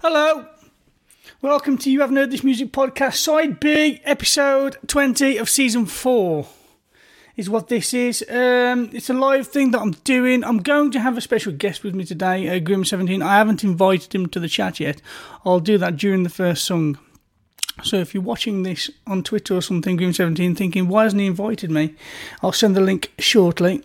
Hello. 0.00 0.46
Welcome 1.42 1.76
to 1.78 1.90
You 1.90 2.02
Haven't 2.02 2.16
Heard 2.16 2.30
This 2.30 2.44
Music 2.44 2.70
Podcast, 2.70 3.16
Side 3.16 3.58
B, 3.58 4.00
episode 4.04 4.76
20 4.86 5.38
of 5.38 5.48
season 5.48 5.86
4 5.86 6.46
is 7.36 7.50
what 7.50 7.66
this 7.66 7.92
is. 7.92 8.24
Um, 8.28 8.90
it's 8.92 9.10
a 9.10 9.14
live 9.14 9.48
thing 9.48 9.72
that 9.72 9.80
I'm 9.80 9.90
doing. 10.04 10.44
I'm 10.44 10.58
going 10.58 10.92
to 10.92 11.00
have 11.00 11.18
a 11.18 11.20
special 11.20 11.52
guest 11.52 11.82
with 11.82 11.96
me 11.96 12.04
today, 12.04 12.48
uh, 12.48 12.60
Grim17. 12.60 13.22
I 13.24 13.38
haven't 13.38 13.64
invited 13.64 14.14
him 14.14 14.28
to 14.28 14.38
the 14.38 14.48
chat 14.48 14.78
yet. 14.78 15.02
I'll 15.44 15.58
do 15.58 15.78
that 15.78 15.96
during 15.96 16.22
the 16.22 16.30
first 16.30 16.64
song. 16.64 16.96
So 17.82 17.96
if 17.96 18.14
you're 18.14 18.22
watching 18.22 18.62
this 18.62 18.90
on 19.06 19.22
Twitter 19.22 19.54
or 19.54 19.62
something, 19.62 19.98
Grim17, 19.98 20.56
thinking, 20.56 20.88
why 20.88 21.04
hasn't 21.04 21.20
he 21.20 21.26
invited 21.26 21.70
me? 21.70 21.94
I'll 22.42 22.52
send 22.52 22.76
the 22.76 22.80
link 22.80 23.12
shortly. 23.18 23.82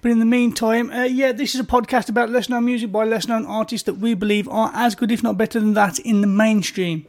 But 0.00 0.10
in 0.10 0.18
the 0.18 0.24
meantime, 0.24 0.90
uh, 0.90 1.04
yeah, 1.04 1.32
this 1.32 1.54
is 1.54 1.60
a 1.60 1.64
podcast 1.64 2.08
about 2.08 2.30
less 2.30 2.48
known 2.48 2.64
music 2.64 2.90
by 2.90 3.04
less 3.04 3.28
known 3.28 3.46
artists 3.46 3.86
that 3.86 3.94
we 3.94 4.14
believe 4.14 4.48
are 4.48 4.70
as 4.74 4.94
good, 4.94 5.12
if 5.12 5.22
not 5.22 5.38
better 5.38 5.60
than 5.60 5.74
that, 5.74 5.98
in 6.00 6.20
the 6.20 6.26
mainstream. 6.26 7.06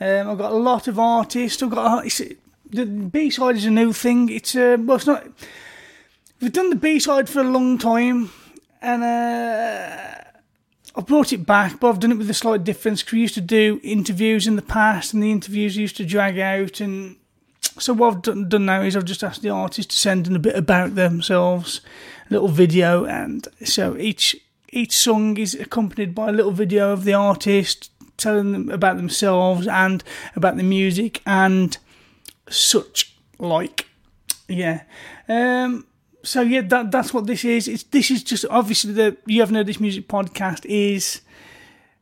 Um, 0.00 0.30
I've 0.30 0.38
got 0.38 0.52
a 0.52 0.56
lot 0.56 0.88
of 0.88 0.98
artists. 0.98 1.62
I've 1.62 1.70
got 1.70 2.06
it's, 2.06 2.22
the 2.70 2.86
B 2.86 3.30
side 3.30 3.56
is 3.56 3.66
a 3.66 3.70
new 3.70 3.92
thing. 3.92 4.28
It's 4.30 4.56
uh, 4.56 4.76
well, 4.80 4.96
it's 4.96 5.06
not. 5.06 5.26
We've 6.40 6.52
done 6.52 6.70
the 6.70 6.76
B 6.76 6.98
side 6.98 7.28
for 7.28 7.40
a 7.40 7.44
long 7.44 7.76
time, 7.76 8.30
and 8.80 9.02
uh, 9.02 10.29
I've 10.96 11.06
brought 11.06 11.32
it 11.32 11.46
back, 11.46 11.78
but 11.78 11.88
I've 11.88 12.00
done 12.00 12.12
it 12.12 12.18
with 12.18 12.30
a 12.30 12.34
slight 12.34 12.64
difference. 12.64 13.02
Cause 13.02 13.12
we 13.12 13.20
used 13.20 13.34
to 13.34 13.40
do 13.40 13.80
interviews 13.82 14.46
in 14.46 14.56
the 14.56 14.62
past, 14.62 15.14
and 15.14 15.22
the 15.22 15.30
interviews 15.30 15.76
used 15.76 15.96
to 15.98 16.04
drag 16.04 16.38
out. 16.38 16.80
And 16.80 17.16
so 17.78 17.92
what 17.92 18.14
I've 18.14 18.22
done, 18.22 18.48
done 18.48 18.66
now 18.66 18.82
is 18.82 18.96
I've 18.96 19.04
just 19.04 19.22
asked 19.22 19.42
the 19.42 19.50
artist 19.50 19.90
to 19.90 19.96
send 19.96 20.26
in 20.26 20.34
a 20.34 20.40
bit 20.40 20.56
about 20.56 20.96
themselves, 20.96 21.80
a 22.28 22.32
little 22.32 22.48
video, 22.48 23.04
and 23.04 23.46
so 23.64 23.96
each 23.96 24.36
each 24.72 24.96
song 24.96 25.36
is 25.36 25.54
accompanied 25.54 26.14
by 26.14 26.28
a 26.28 26.32
little 26.32 26.52
video 26.52 26.92
of 26.92 27.04
the 27.04 27.12
artist 27.12 27.90
telling 28.16 28.52
them 28.52 28.68
about 28.68 28.96
themselves 28.96 29.66
and 29.66 30.04
about 30.36 30.56
the 30.56 30.62
music 30.62 31.20
and 31.26 31.78
such 32.48 33.16
like. 33.38 33.86
Yeah. 34.48 34.82
Um, 35.28 35.86
so 36.22 36.42
yeah, 36.42 36.60
that 36.62 36.90
that's 36.90 37.14
what 37.14 37.26
this 37.26 37.44
is. 37.44 37.68
It's 37.68 37.84
this 37.84 38.10
is 38.10 38.22
just 38.22 38.44
obviously 38.50 38.92
the 38.92 39.16
you 39.26 39.40
haven't 39.40 39.56
heard 39.56 39.66
this 39.66 39.80
music 39.80 40.06
podcast 40.08 40.66
is 40.66 41.22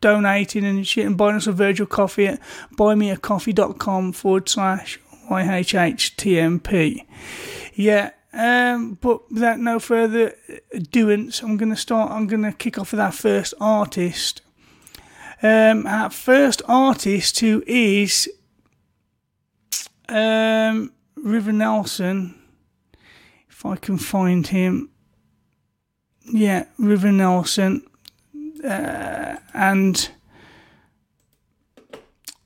donating 0.00 0.64
and 0.64 0.86
shit 0.86 1.06
and 1.06 1.16
buying 1.16 1.36
us 1.36 1.46
a 1.46 1.52
virtual 1.52 1.86
coffee 1.86 2.26
at 2.26 2.40
buymeacoffee.com 2.76 4.12
forward 4.12 4.48
slash 4.48 4.98
YHHTMP. 5.30 7.04
Yeah, 7.74 8.10
um, 8.32 8.98
but 9.00 9.30
without 9.30 9.58
no 9.58 9.78
further 9.78 10.34
doings, 10.90 11.42
I'm 11.42 11.56
going 11.56 11.70
to 11.70 11.76
start, 11.76 12.10
I'm 12.10 12.26
going 12.26 12.42
to 12.42 12.52
kick 12.52 12.78
off 12.78 12.92
with 12.92 13.00
our 13.00 13.12
first 13.12 13.54
artist. 13.60 14.42
Um, 15.42 15.86
our 15.86 16.10
first 16.10 16.62
artist 16.66 17.40
who 17.40 17.62
is 17.66 18.28
um, 20.08 20.92
River 21.16 21.52
Nelson 21.52 22.39
if 23.60 23.66
I 23.66 23.76
can 23.76 23.98
find 23.98 24.46
him. 24.46 24.88
Yeah, 26.24 26.64
River 26.78 27.12
Nelson. 27.12 27.82
Uh, 28.64 29.36
and 29.52 30.10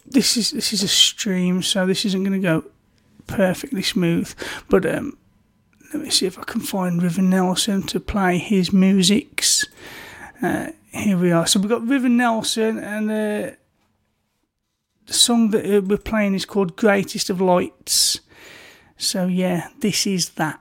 this 0.04 0.36
is 0.36 0.50
this 0.50 0.72
is 0.72 0.82
a 0.82 0.88
stream, 0.88 1.62
so 1.62 1.86
this 1.86 2.04
isn't 2.04 2.24
going 2.24 2.40
to 2.42 2.44
go 2.48 2.64
perfectly 3.28 3.82
smooth. 3.82 4.34
But 4.68 4.86
um, 4.86 5.16
let 5.92 6.02
me 6.02 6.10
see 6.10 6.26
if 6.26 6.36
I 6.36 6.42
can 6.42 6.60
find 6.60 7.00
River 7.00 7.22
Nelson 7.22 7.84
to 7.84 8.00
play 8.00 8.38
his 8.38 8.72
musics. 8.72 9.64
Uh, 10.42 10.70
here 10.90 11.16
we 11.16 11.30
are. 11.30 11.46
So 11.46 11.60
we've 11.60 11.68
got 11.68 11.86
River 11.86 12.08
Nelson, 12.08 12.78
and 12.78 13.08
uh, 13.08 13.54
the 15.06 15.12
song 15.12 15.50
that 15.50 15.64
uh, 15.64 15.80
we're 15.80 15.98
playing 15.98 16.34
is 16.34 16.44
called 16.44 16.74
Greatest 16.74 17.30
of 17.30 17.40
Lights. 17.40 18.18
So, 18.96 19.26
yeah, 19.26 19.68
this 19.78 20.08
is 20.08 20.30
that. 20.30 20.60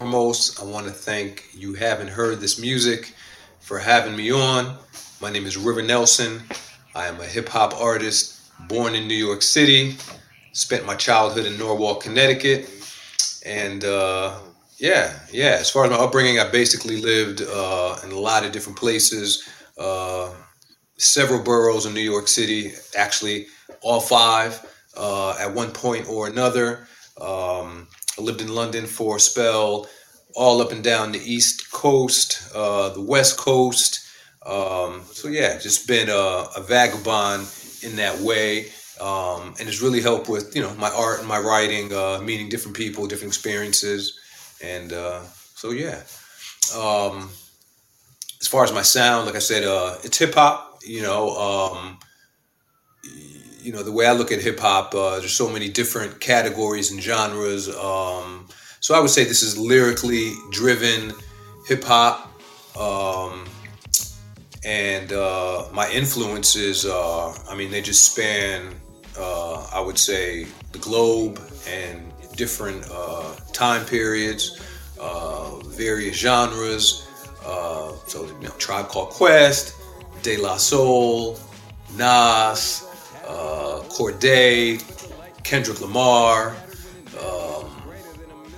Foremost, 0.00 0.62
I 0.62 0.64
want 0.64 0.86
to 0.86 0.92
thank 0.92 1.44
you 1.52 1.74
haven't 1.74 2.08
heard 2.08 2.40
this 2.40 2.58
music 2.58 3.12
for 3.58 3.78
having 3.78 4.16
me 4.16 4.32
on. 4.32 4.78
My 5.20 5.30
name 5.30 5.44
is 5.44 5.58
River 5.58 5.82
Nelson. 5.82 6.40
I 6.94 7.06
am 7.06 7.20
a 7.20 7.26
hip 7.26 7.50
hop 7.50 7.78
artist 7.78 8.50
born 8.66 8.94
in 8.94 9.06
New 9.06 9.14
York 9.14 9.42
City. 9.42 9.96
Spent 10.52 10.86
my 10.86 10.94
childhood 10.94 11.44
in 11.44 11.58
Norwalk, 11.58 12.02
Connecticut. 12.02 12.70
And 13.44 13.84
uh, 13.84 14.38
yeah, 14.78 15.18
yeah, 15.30 15.58
as 15.60 15.68
far 15.68 15.84
as 15.84 15.90
my 15.90 15.98
upbringing, 15.98 16.38
I 16.38 16.48
basically 16.48 17.02
lived 17.02 17.42
uh, 17.42 17.98
in 18.02 18.10
a 18.10 18.18
lot 18.18 18.42
of 18.42 18.52
different 18.52 18.78
places, 18.78 19.46
uh, 19.76 20.32
several 20.96 21.42
boroughs 21.42 21.84
in 21.84 21.92
New 21.92 22.00
York 22.00 22.26
City, 22.26 22.72
actually, 22.96 23.48
all 23.82 24.00
five 24.00 24.64
uh, 24.96 25.36
at 25.38 25.52
one 25.54 25.72
point 25.72 26.08
or 26.08 26.26
another. 26.26 26.88
Um, 27.20 27.86
I 28.20 28.22
lived 28.22 28.42
in 28.42 28.54
London 28.54 28.86
for 28.86 29.16
a 29.16 29.20
spell, 29.20 29.88
all 30.34 30.60
up 30.60 30.72
and 30.72 30.84
down 30.84 31.12
the 31.12 31.18
East 31.18 31.72
Coast, 31.72 32.54
uh, 32.54 32.90
the 32.90 33.00
West 33.00 33.38
Coast. 33.38 34.00
Um, 34.44 35.02
so 35.10 35.28
yeah, 35.28 35.58
just 35.58 35.88
been 35.88 36.10
a, 36.10 36.46
a 36.54 36.62
vagabond 36.62 37.48
in 37.82 37.96
that 37.96 38.18
way, 38.18 38.66
um, 39.00 39.54
and 39.58 39.68
it's 39.68 39.80
really 39.80 40.02
helped 40.02 40.28
with 40.28 40.54
you 40.54 40.60
know 40.60 40.74
my 40.74 40.90
art 40.90 41.20
and 41.20 41.28
my 41.28 41.38
writing, 41.38 41.94
uh, 41.94 42.20
meeting 42.22 42.50
different 42.50 42.76
people, 42.76 43.06
different 43.06 43.32
experiences, 43.32 44.18
and 44.62 44.92
uh, 44.92 45.22
so 45.54 45.70
yeah. 45.70 46.02
Um, 46.76 47.30
as 48.40 48.48
far 48.48 48.64
as 48.64 48.72
my 48.72 48.82
sound, 48.82 49.26
like 49.26 49.34
I 49.34 49.40
said, 49.40 49.64
uh, 49.64 49.96
it's 50.04 50.18
hip 50.18 50.34
hop. 50.34 50.78
You 50.84 51.02
know, 51.02 51.30
um, 51.36 51.98
you 53.62 53.72
know 53.72 53.82
the 53.82 53.92
way 53.92 54.06
I 54.06 54.12
look 54.12 54.32
at 54.32 54.40
hip 54.40 54.60
hop. 54.60 54.94
Uh, 54.94 55.18
there's 55.18 55.34
so 55.34 55.48
many 55.48 55.68
different 55.68 56.20
categories 56.20 56.90
and 56.90 57.00
genres. 57.00 57.68
Um, 57.68 58.48
so 58.80 58.94
I 58.94 59.00
would 59.00 59.10
say 59.10 59.24
this 59.24 59.42
is 59.42 59.58
lyrically 59.58 60.32
driven 60.50 61.12
hip 61.66 61.84
hop. 61.84 62.26
Um, 62.76 63.46
and 64.64 65.12
uh, 65.12 65.68
my 65.72 65.90
influences 65.90 66.86
I 66.86 67.54
mean, 67.56 67.70
they 67.70 67.80
just 67.80 68.12
span, 68.12 68.74
uh, 69.18 69.66
I 69.72 69.80
would 69.80 69.98
say, 69.98 70.46
the 70.72 70.78
globe 70.78 71.40
and 71.68 72.12
different 72.36 72.86
uh, 72.90 73.34
time 73.52 73.84
periods, 73.84 74.60
uh, 75.00 75.56
various 75.58 76.16
genres. 76.16 77.06
Uh, 77.44 77.92
so, 78.06 78.26
you 78.40 78.48
know, 78.48 78.54
Tribe 78.58 78.88
Called 78.88 79.10
Quest, 79.10 79.74
De 80.22 80.36
La 80.36 80.56
Soul, 80.56 81.38
Nas, 81.96 82.86
uh, 83.30 83.82
Cordae, 83.88 84.82
Kendrick 85.44 85.80
Lamar, 85.80 86.56
um, 87.24 87.70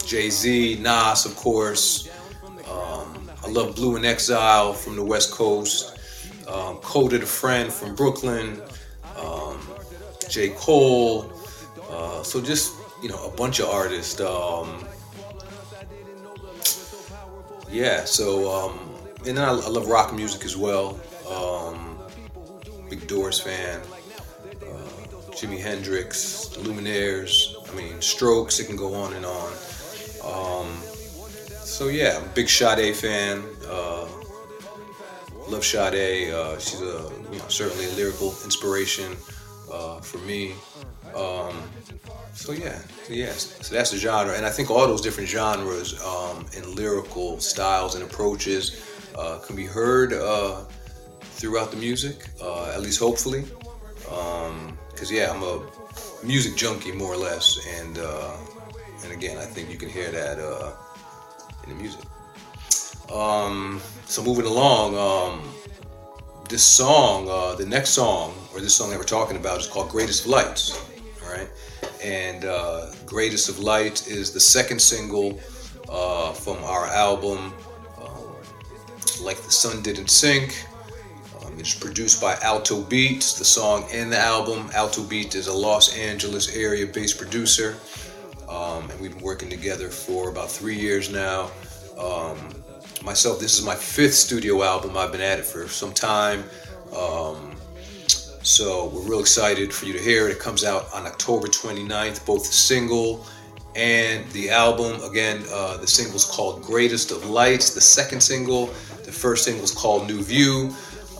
Jay 0.07 0.31
Z, 0.31 0.79
Nas, 0.81 1.27
of 1.27 1.37
course. 1.37 2.09
Um, 2.71 3.31
I 3.45 3.49
love 3.49 3.77
Blu 3.77 3.97
and 3.97 4.07
Exile 4.07 4.73
from 4.73 4.97
the 4.97 5.05
West 5.05 5.33
Coast. 5.33 5.99
Um, 6.49 6.77
Coda 6.79 7.19
the 7.19 7.27
Friend 7.27 7.73
from 7.73 7.95
Brooklyn. 7.95 8.61
Um, 9.17 9.61
J. 10.29 10.51
Cole. 10.51 11.31
Uh, 11.91 12.23
so 12.23 12.41
just 12.41 12.75
you 13.03 13.09
know 13.09 13.27
a 13.27 13.31
bunch 13.31 13.61
of 13.61 13.69
artists. 13.69 14.21
Um, 14.21 14.87
yeah. 17.71 18.05
So 18.05 18.51
um, 18.51 18.79
and 19.27 19.37
then 19.37 19.45
I, 19.45 19.51
I, 19.51 19.69
love 19.69 19.89
rock 19.89 20.15
music 20.15 20.45
as 20.45 20.57
well. 20.57 20.99
Um, 21.31 21.99
big 22.89 23.07
Doors 23.07 23.41
fan. 23.41 23.81
Jimi 25.43 25.61
Hendrix, 25.61 26.47
the 26.47 26.61
Lumineers. 26.61 27.57
I 27.69 27.75
mean 27.75 28.01
Strokes. 28.01 28.61
It 28.61 28.67
can 28.67 28.77
go 28.77 28.95
on 28.95 29.13
and 29.15 29.27
on. 29.27 29.53
Um, 30.25 30.69
so 31.65 31.89
yeah, 31.89 32.23
big 32.33 32.49
Sade 32.49 32.95
fan. 32.95 33.43
Uh, 33.67 34.07
love 35.49 35.65
Sade. 35.65 36.33
Uh, 36.33 36.57
she's 36.61 36.81
a 36.81 37.11
you 37.33 37.39
know 37.41 37.49
certainly 37.49 37.87
a 37.87 37.91
lyrical 37.95 38.29
inspiration 38.45 39.17
uh, 39.73 39.99
for 40.01 40.19
me. 40.19 40.53
Um, 41.17 41.57
so 42.33 42.53
yeah, 42.53 42.79
so 43.03 43.13
yes, 43.13 43.59
so 43.67 43.75
that's 43.75 43.91
the 43.91 43.99
genre, 43.99 44.37
and 44.37 44.47
I 44.47 44.51
think 44.51 44.71
all 44.71 44.87
those 44.87 45.01
different 45.01 45.29
genres 45.29 46.01
um, 46.05 46.47
and 46.57 46.65
lyrical 46.67 47.41
styles 47.41 47.97
and 47.97 48.05
approaches 48.05 48.81
uh, 49.19 49.41
can 49.41 49.57
be 49.57 49.67
heard 49.67 50.13
uh, 50.13 50.61
throughout 51.21 51.73
the 51.73 51.79
music, 51.79 52.29
uh, 52.41 52.71
at 52.71 52.81
least 52.81 53.01
hopefully. 53.01 53.45
Because 54.93 55.11
yeah, 55.11 55.33
I'm 55.33 55.43
a 55.43 55.63
music 56.25 56.57
junkie 56.57 56.93
more 56.93 57.13
or 57.13 57.17
less, 57.17 57.59
and 57.81 57.99
uh, 57.99 58.37
and 59.03 59.13
again, 59.13 59.39
I 59.39 59.45
think 59.45 59.71
you 59.71 59.77
can 59.77 59.89
hear 59.89 60.11
that 60.11 60.39
uh, 60.39 60.73
in 61.65 61.71
the 61.71 61.77
music. 61.77 62.01
Um, 63.13 63.81
so 64.07 64.23
moving 64.23 64.47
along, 64.47 64.97
um, 64.97 65.43
this 66.49 66.63
song, 66.63 67.29
uh, 67.29 67.55
the 67.55 67.67
next 67.67 67.91
song, 67.91 68.35
or 68.53 68.61
this 68.61 68.75
song 68.75 68.91
that 68.91 68.99
we're 68.99 69.05
talking 69.05 69.37
about, 69.37 69.61
is 69.61 69.67
called 69.67 69.89
"Greatest 69.91 70.25
of 70.25 70.31
Lights." 70.31 70.79
All 71.23 71.33
right, 71.33 71.49
and 72.03 72.45
uh, 72.45 72.93
"Greatest 73.07 73.49
of 73.49 73.59
Light" 73.59 74.07
is 74.07 74.33
the 74.33 74.41
second 74.41 74.81
single 74.81 75.41
uh, 75.89 76.33
from 76.33 76.63
our 76.65 76.87
album, 76.87 77.53
um, 77.99 78.37
"Like 79.21 79.39
the 79.43 79.53
Sun 79.53 79.83
Didn't 79.83 80.09
Sink." 80.09 80.67
It's 81.63 81.79
produced 81.79 82.21
by 82.21 82.35
Alto 82.43 82.83
Beats. 82.83 83.39
The 83.39 83.45
song 83.45 83.87
and 83.93 84.11
the 84.11 84.19
album, 84.19 84.69
Alto 84.75 85.05
Beats 85.05 85.37
is 85.37 85.47
a 85.47 85.53
Los 85.53 85.97
Angeles 85.97 86.57
area-based 86.57 87.17
producer, 87.17 87.77
um, 88.49 88.91
and 88.91 89.01
we've 89.01 89.13
been 89.13 89.23
working 89.23 89.49
together 89.49 89.89
for 89.89 90.29
about 90.29 90.51
three 90.51 90.75
years 90.75 91.13
now. 91.13 91.53
Um, 91.97 92.37
myself, 93.05 93.39
this 93.39 93.57
is 93.57 93.65
my 93.65 93.77
fifth 93.77 94.15
studio 94.15 94.65
album. 94.65 94.97
I've 94.97 95.13
been 95.13 95.21
at 95.21 95.39
it 95.39 95.45
for 95.45 95.69
some 95.69 95.93
time. 95.93 96.43
Um, 96.99 97.55
so 98.43 98.91
we're 98.93 99.09
real 99.09 99.21
excited 99.21 99.73
for 99.73 99.87
you 99.87 99.93
to 99.93 100.01
hear 100.01 100.27
it. 100.27 100.33
It 100.33 100.41
comes 100.41 100.65
out 100.65 100.93
on 100.93 101.07
October 101.07 101.47
29th, 101.47 102.27
both 102.27 102.45
the 102.45 102.53
single 102.53 103.25
and 103.77 104.29
the 104.33 104.51
album. 104.51 105.01
Again, 105.09 105.45
uh, 105.53 105.77
the 105.77 105.87
single 105.87 106.17
is 106.17 106.25
called 106.25 106.61
Greatest 106.63 107.13
of 107.13 107.31
Lights. 107.31 107.73
The 107.73 107.81
second 107.81 108.21
single, 108.21 108.67
the 109.05 109.13
first 109.13 109.45
single 109.45 109.63
is 109.63 109.71
called 109.71 110.09
New 110.09 110.25
View. 110.25 110.75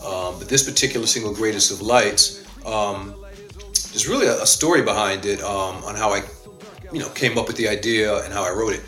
Um, 0.05 0.37
but 0.37 0.49
this 0.49 0.63
particular 0.69 1.07
single, 1.07 1.33
Greatest 1.33 1.71
of 1.71 1.81
Lights, 1.81 2.45
um, 2.65 3.15
there's 3.91 4.07
really 4.07 4.27
a, 4.27 4.41
a, 4.41 4.45
story 4.45 4.81
behind 4.81 5.25
it 5.25 5.41
um, 5.41 5.83
on 5.83 5.95
how 5.95 6.11
I, 6.11 6.23
you 6.91 6.99
know, 6.99 7.09
came 7.09 7.37
up 7.37 7.47
with 7.47 7.57
the 7.57 7.67
idea 7.67 8.23
and 8.23 8.33
how 8.33 8.43
I 8.43 8.51
wrote 8.51 8.73
it. 8.73 8.81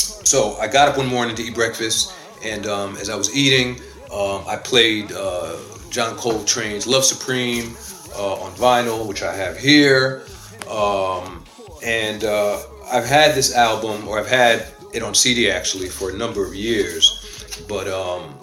So 0.00 0.56
I 0.56 0.66
got 0.66 0.88
up 0.88 0.96
one 0.98 1.06
morning 1.06 1.34
to 1.36 1.42
eat 1.42 1.54
breakfast 1.54 2.12
and 2.44 2.66
um, 2.66 2.96
as 2.96 3.10
I 3.10 3.16
was 3.16 3.34
eating, 3.36 3.80
um, 4.12 4.44
I 4.46 4.56
played 4.56 5.12
uh, 5.12 5.56
John 5.90 6.16
Coltrane's 6.16 6.86
Love 6.86 7.04
Supreme 7.04 7.76
uh, 8.16 8.34
on 8.34 8.52
vinyl, 8.52 9.06
which 9.06 9.22
I 9.22 9.34
have 9.34 9.56
here. 9.56 10.22
Um, 10.70 11.44
and 11.84 12.24
uh, 12.24 12.60
I've 12.90 13.06
had 13.06 13.34
this 13.34 13.54
album, 13.54 14.06
or 14.08 14.18
I've 14.18 14.28
had 14.28 14.66
it 14.92 15.02
on 15.02 15.14
CD 15.14 15.50
actually, 15.50 15.88
for 15.88 16.10
a 16.10 16.14
number 16.14 16.44
of 16.44 16.54
years. 16.54 17.64
But 17.68 17.88
um, 17.88 18.37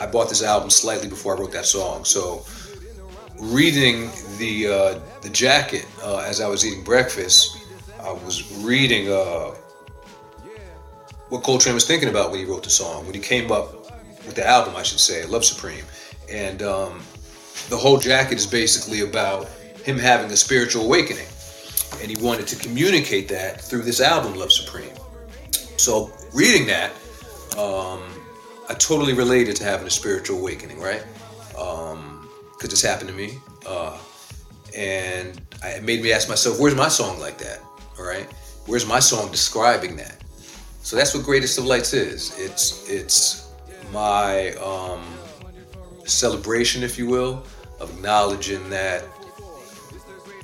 I 0.00 0.06
bought 0.06 0.28
this 0.28 0.42
album 0.42 0.70
slightly 0.70 1.08
before 1.08 1.36
I 1.36 1.40
wrote 1.40 1.52
that 1.52 1.66
song. 1.66 2.04
So 2.04 2.44
reading 3.38 4.10
the 4.38 4.66
uh, 4.68 5.00
the 5.22 5.30
jacket 5.30 5.86
uh, 6.02 6.18
as 6.18 6.40
I 6.40 6.48
was 6.48 6.66
eating 6.66 6.84
breakfast, 6.84 7.56
I 8.02 8.12
was 8.12 8.52
reading 8.64 9.10
uh, 9.10 9.54
what 11.28 11.42
Coltrane 11.42 11.74
was 11.74 11.86
thinking 11.86 12.08
about 12.08 12.30
when 12.30 12.40
he 12.40 12.46
wrote 12.46 12.62
the 12.62 12.70
song, 12.70 13.04
when 13.04 13.14
he 13.14 13.20
came 13.20 13.50
up 13.50 13.72
with 14.26 14.34
the 14.34 14.46
album, 14.46 14.76
I 14.76 14.82
should 14.82 15.00
say, 15.00 15.24
Love 15.26 15.44
Supreme. 15.44 15.84
And 16.30 16.62
um, 16.62 17.02
the 17.68 17.76
whole 17.76 17.98
jacket 17.98 18.38
is 18.38 18.46
basically 18.46 19.00
about 19.00 19.48
him 19.84 19.98
having 19.98 20.30
a 20.30 20.36
spiritual 20.36 20.84
awakening. 20.84 21.26
And 22.00 22.10
he 22.10 22.22
wanted 22.22 22.46
to 22.48 22.56
communicate 22.56 23.28
that 23.28 23.60
through 23.60 23.82
this 23.82 24.00
album, 24.00 24.34
Love 24.34 24.52
Supreme. 24.52 24.90
So, 25.76 26.12
reading 26.32 26.66
that, 26.66 26.92
um, 27.56 28.02
I 28.68 28.74
totally 28.74 29.12
related 29.12 29.56
to 29.56 29.64
having 29.64 29.86
a 29.86 29.90
spiritual 29.90 30.38
awakening, 30.38 30.80
right? 30.80 31.04
Because 31.50 31.94
um, 31.94 32.28
this 32.60 32.82
happened 32.82 33.08
to 33.08 33.14
me. 33.14 33.38
Uh, 33.66 33.96
and 34.76 35.40
it 35.64 35.84
made 35.84 36.02
me 36.02 36.12
ask 36.12 36.28
myself, 36.28 36.58
where's 36.58 36.74
my 36.74 36.88
song 36.88 37.18
like 37.20 37.38
that? 37.38 37.60
All 37.98 38.04
right? 38.04 38.26
Where's 38.66 38.86
my 38.86 38.98
song 38.98 39.30
describing 39.30 39.96
that? 39.96 40.16
So 40.82 40.96
that's 40.96 41.14
what 41.14 41.24
Greatest 41.24 41.58
of 41.58 41.64
Lights 41.64 41.92
is. 41.92 42.38
It's 42.38 42.88
it's 42.88 43.50
my 43.92 44.52
um, 44.54 45.02
celebration, 46.04 46.82
if 46.82 46.98
you 46.98 47.06
will, 47.06 47.44
of 47.80 47.90
acknowledging 47.96 48.68
that 48.70 49.04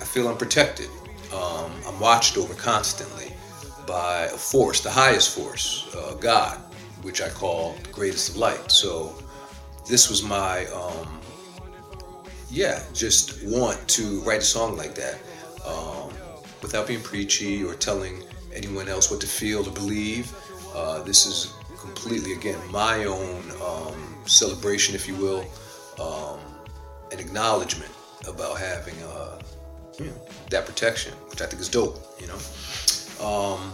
I 0.01 0.05
feel 0.05 0.29
I'm 0.29 0.37
protected. 0.37 0.89
Um, 1.33 1.71
I'm 1.87 1.99
watched 2.01 2.37
over 2.37 2.55
constantly 2.55 3.33
by 3.87 4.25
a 4.25 4.37
force, 4.37 4.81
the 4.81 4.91
highest 4.91 5.37
force, 5.37 5.95
uh, 5.97 6.15
God, 6.15 6.61
which 7.03 7.21
I 7.21 7.29
call 7.29 7.77
greatest 7.93 8.31
of 8.31 8.37
light. 8.37 8.71
So 8.71 9.15
this 9.89 10.09
was 10.09 10.23
my 10.23 10.67
um, 10.67 11.21
yeah, 12.53 12.83
just 12.93 13.43
want 13.45 13.89
to 13.89 14.21
write 14.21 14.41
a 14.41 14.45
song 14.45 14.77
like 14.77 14.95
that 14.95 15.19
um, 15.67 16.13
without 16.61 16.87
being 16.87 17.01
preachy 17.01 17.65
or 17.65 17.75
telling 17.75 18.23
anyone 18.55 18.89
else 18.89 19.11
what 19.11 19.21
to 19.23 19.27
feel 19.27 19.67
or 19.67 19.73
believe. 19.73 20.31
Uh, 20.75 21.03
this 21.03 21.25
is 21.25 21.55
completely, 21.79 22.35
again, 22.35 22.59
my 22.71 23.05
own 23.05 23.43
um, 23.65 24.17
celebration, 24.27 24.95
if 24.95 25.09
you 25.09 25.15
will, 25.17 25.47
um, 25.99 26.39
an 27.11 27.19
acknowledgement 27.19 27.91
about 28.29 28.59
having 28.59 28.95
uh, 29.03 29.41
you 29.99 30.07
know, 30.07 30.15
that 30.51 30.67
protection, 30.67 31.13
which 31.31 31.41
I 31.41 31.47
think 31.47 31.61
is 31.61 31.69
dope, 31.69 31.99
you 32.21 32.27
know. 32.27 32.39
Um, 33.27 33.73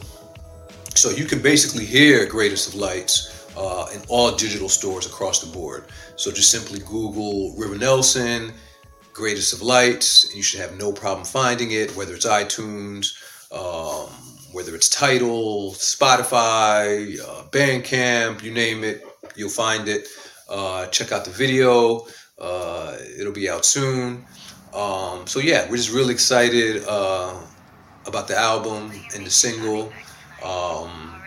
so 0.99 1.11
you 1.11 1.25
can 1.25 1.41
basically 1.41 1.85
hear 1.85 2.27
Greatest 2.27 2.69
of 2.69 2.75
Lights 2.75 3.47
uh, 3.57 3.87
in 3.95 4.03
all 4.09 4.35
digital 4.35 4.69
stores 4.69 5.07
across 5.07 5.41
the 5.41 5.47
board. 5.53 5.85
So 6.17 6.33
just 6.33 6.51
simply 6.51 6.81
Google 6.81 7.55
River 7.57 7.77
Nelson, 7.77 8.53
Greatest 9.13 9.53
of 9.53 9.63
Lights, 9.63 10.25
and 10.25 10.35
you 10.35 10.43
should 10.43 10.59
have 10.59 10.77
no 10.77 10.93
problem 10.93 11.25
finding 11.25 11.71
it, 11.71 11.95
whether 11.95 12.15
it's 12.15 12.27
iTunes, 12.27 13.15
um, 13.53 14.09
whether 14.51 14.75
it's 14.75 14.89
Tidal, 14.89 15.71
Spotify, 15.73 17.17
uh, 17.21 17.45
Bandcamp, 17.51 18.43
you 18.43 18.51
name 18.51 18.83
it, 18.83 19.07
you'll 19.37 19.51
find 19.51 19.87
it. 19.89 20.09
Uh, 20.49 20.87
check 20.87 21.13
out 21.13 21.25
the 21.25 21.31
video. 21.31 22.07
Uh, 22.41 22.97
it'll 23.17 23.33
be 23.33 23.49
out 23.49 23.65
soon. 23.65 24.25
Um, 24.75 25.29
so 25.29 25.39
yeah, 25.39 25.69
we're 25.71 25.77
just 25.77 25.93
really 25.93 26.13
excited 26.13 26.83
uh, 26.89 27.41
about 28.05 28.27
the 28.27 28.37
album 28.37 28.91
and 29.15 29.25
the 29.25 29.31
single. 29.31 29.93
Um, 30.43 31.23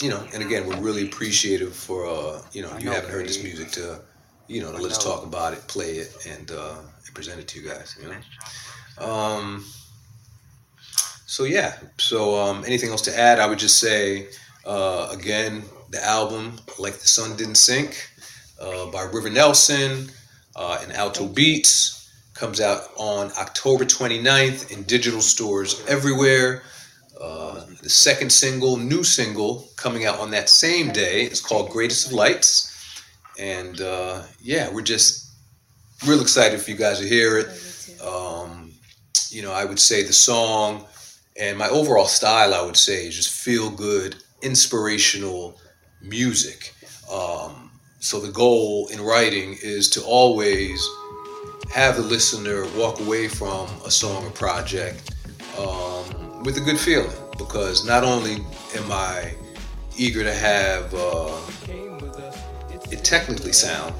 you 0.00 0.10
know, 0.10 0.24
and 0.32 0.42
again, 0.42 0.66
we're 0.66 0.80
really 0.80 1.04
appreciative 1.04 1.74
for 1.74 2.06
uh, 2.06 2.42
you 2.52 2.62
know, 2.62 2.76
you 2.78 2.90
haven't 2.90 3.10
heard 3.10 3.26
this 3.26 3.42
music 3.42 3.70
to, 3.72 4.00
you 4.48 4.62
know, 4.62 4.72
to 4.72 4.78
let 4.78 4.92
us 4.92 5.02
talk 5.02 5.24
about 5.24 5.52
it, 5.52 5.66
play 5.68 5.96
it, 5.96 6.26
and, 6.26 6.50
uh, 6.50 6.76
and 7.06 7.14
present 7.14 7.38
it 7.40 7.48
to 7.48 7.60
you 7.60 7.68
guys. 7.68 7.96
You 8.00 8.08
know. 8.08 9.12
Um, 9.12 9.64
so 11.26 11.44
yeah. 11.44 11.76
So 11.98 12.40
um, 12.40 12.64
anything 12.66 12.90
else 12.90 13.02
to 13.02 13.18
add? 13.18 13.38
I 13.38 13.46
would 13.46 13.58
just 13.58 13.78
say 13.78 14.28
uh, 14.64 15.08
again, 15.12 15.62
the 15.90 16.04
album 16.04 16.58
"Like 16.78 16.94
the 16.94 17.08
Sun 17.08 17.36
Didn't 17.36 17.56
Sink" 17.56 18.10
uh, 18.60 18.86
by 18.86 19.02
River 19.02 19.30
Nelson 19.30 20.08
uh, 20.56 20.80
and 20.82 20.92
Alto 20.92 21.26
Beats 21.26 22.10
comes 22.34 22.60
out 22.60 22.82
on 22.96 23.30
October 23.38 23.84
29th 23.84 24.70
in 24.70 24.82
digital 24.84 25.20
stores 25.20 25.84
everywhere. 25.86 26.62
Uh, 27.20 27.64
the 27.82 27.88
second 27.88 28.30
single, 28.30 28.76
new 28.76 29.02
single, 29.02 29.68
coming 29.76 30.04
out 30.04 30.18
on 30.18 30.30
that 30.32 30.48
same 30.48 30.92
day 30.92 31.24
is 31.24 31.40
called 31.40 31.70
Greatest 31.70 32.08
of 32.08 32.12
Lights. 32.12 33.02
And 33.38 33.80
uh, 33.80 34.22
yeah, 34.40 34.70
we're 34.70 34.82
just 34.82 35.32
real 36.06 36.20
excited 36.20 36.60
for 36.60 36.70
you 36.70 36.76
guys 36.76 37.00
to 37.00 37.08
hear 37.08 37.38
it. 37.38 37.48
Um, 38.04 38.72
you 39.30 39.42
know, 39.42 39.52
I 39.52 39.64
would 39.64 39.78
say 39.78 40.02
the 40.02 40.12
song 40.12 40.84
and 41.40 41.56
my 41.56 41.68
overall 41.68 42.06
style, 42.06 42.52
I 42.54 42.62
would 42.62 42.76
say, 42.76 43.06
is 43.06 43.16
just 43.16 43.30
feel 43.30 43.70
good, 43.70 44.16
inspirational 44.42 45.58
music. 46.02 46.74
Um, 47.10 47.70
so 48.00 48.20
the 48.20 48.32
goal 48.32 48.88
in 48.88 49.00
writing 49.00 49.56
is 49.62 49.88
to 49.90 50.02
always 50.02 50.86
have 51.72 51.96
the 51.96 52.02
listener 52.02 52.66
walk 52.76 53.00
away 53.00 53.28
from 53.28 53.68
a 53.86 53.90
song 53.90 54.26
or 54.26 54.30
project 54.30 55.14
um, 55.58 56.42
with 56.42 56.56
a 56.56 56.60
good 56.60 56.78
feeling 56.78 57.29
because 57.40 57.86
not 57.86 58.04
only 58.04 58.44
am 58.76 58.92
I 58.92 59.34
eager 59.96 60.22
to 60.22 60.32
have 60.32 60.92
uh, 60.94 61.40
it 62.92 63.02
technically 63.02 63.52
sound, 63.52 63.94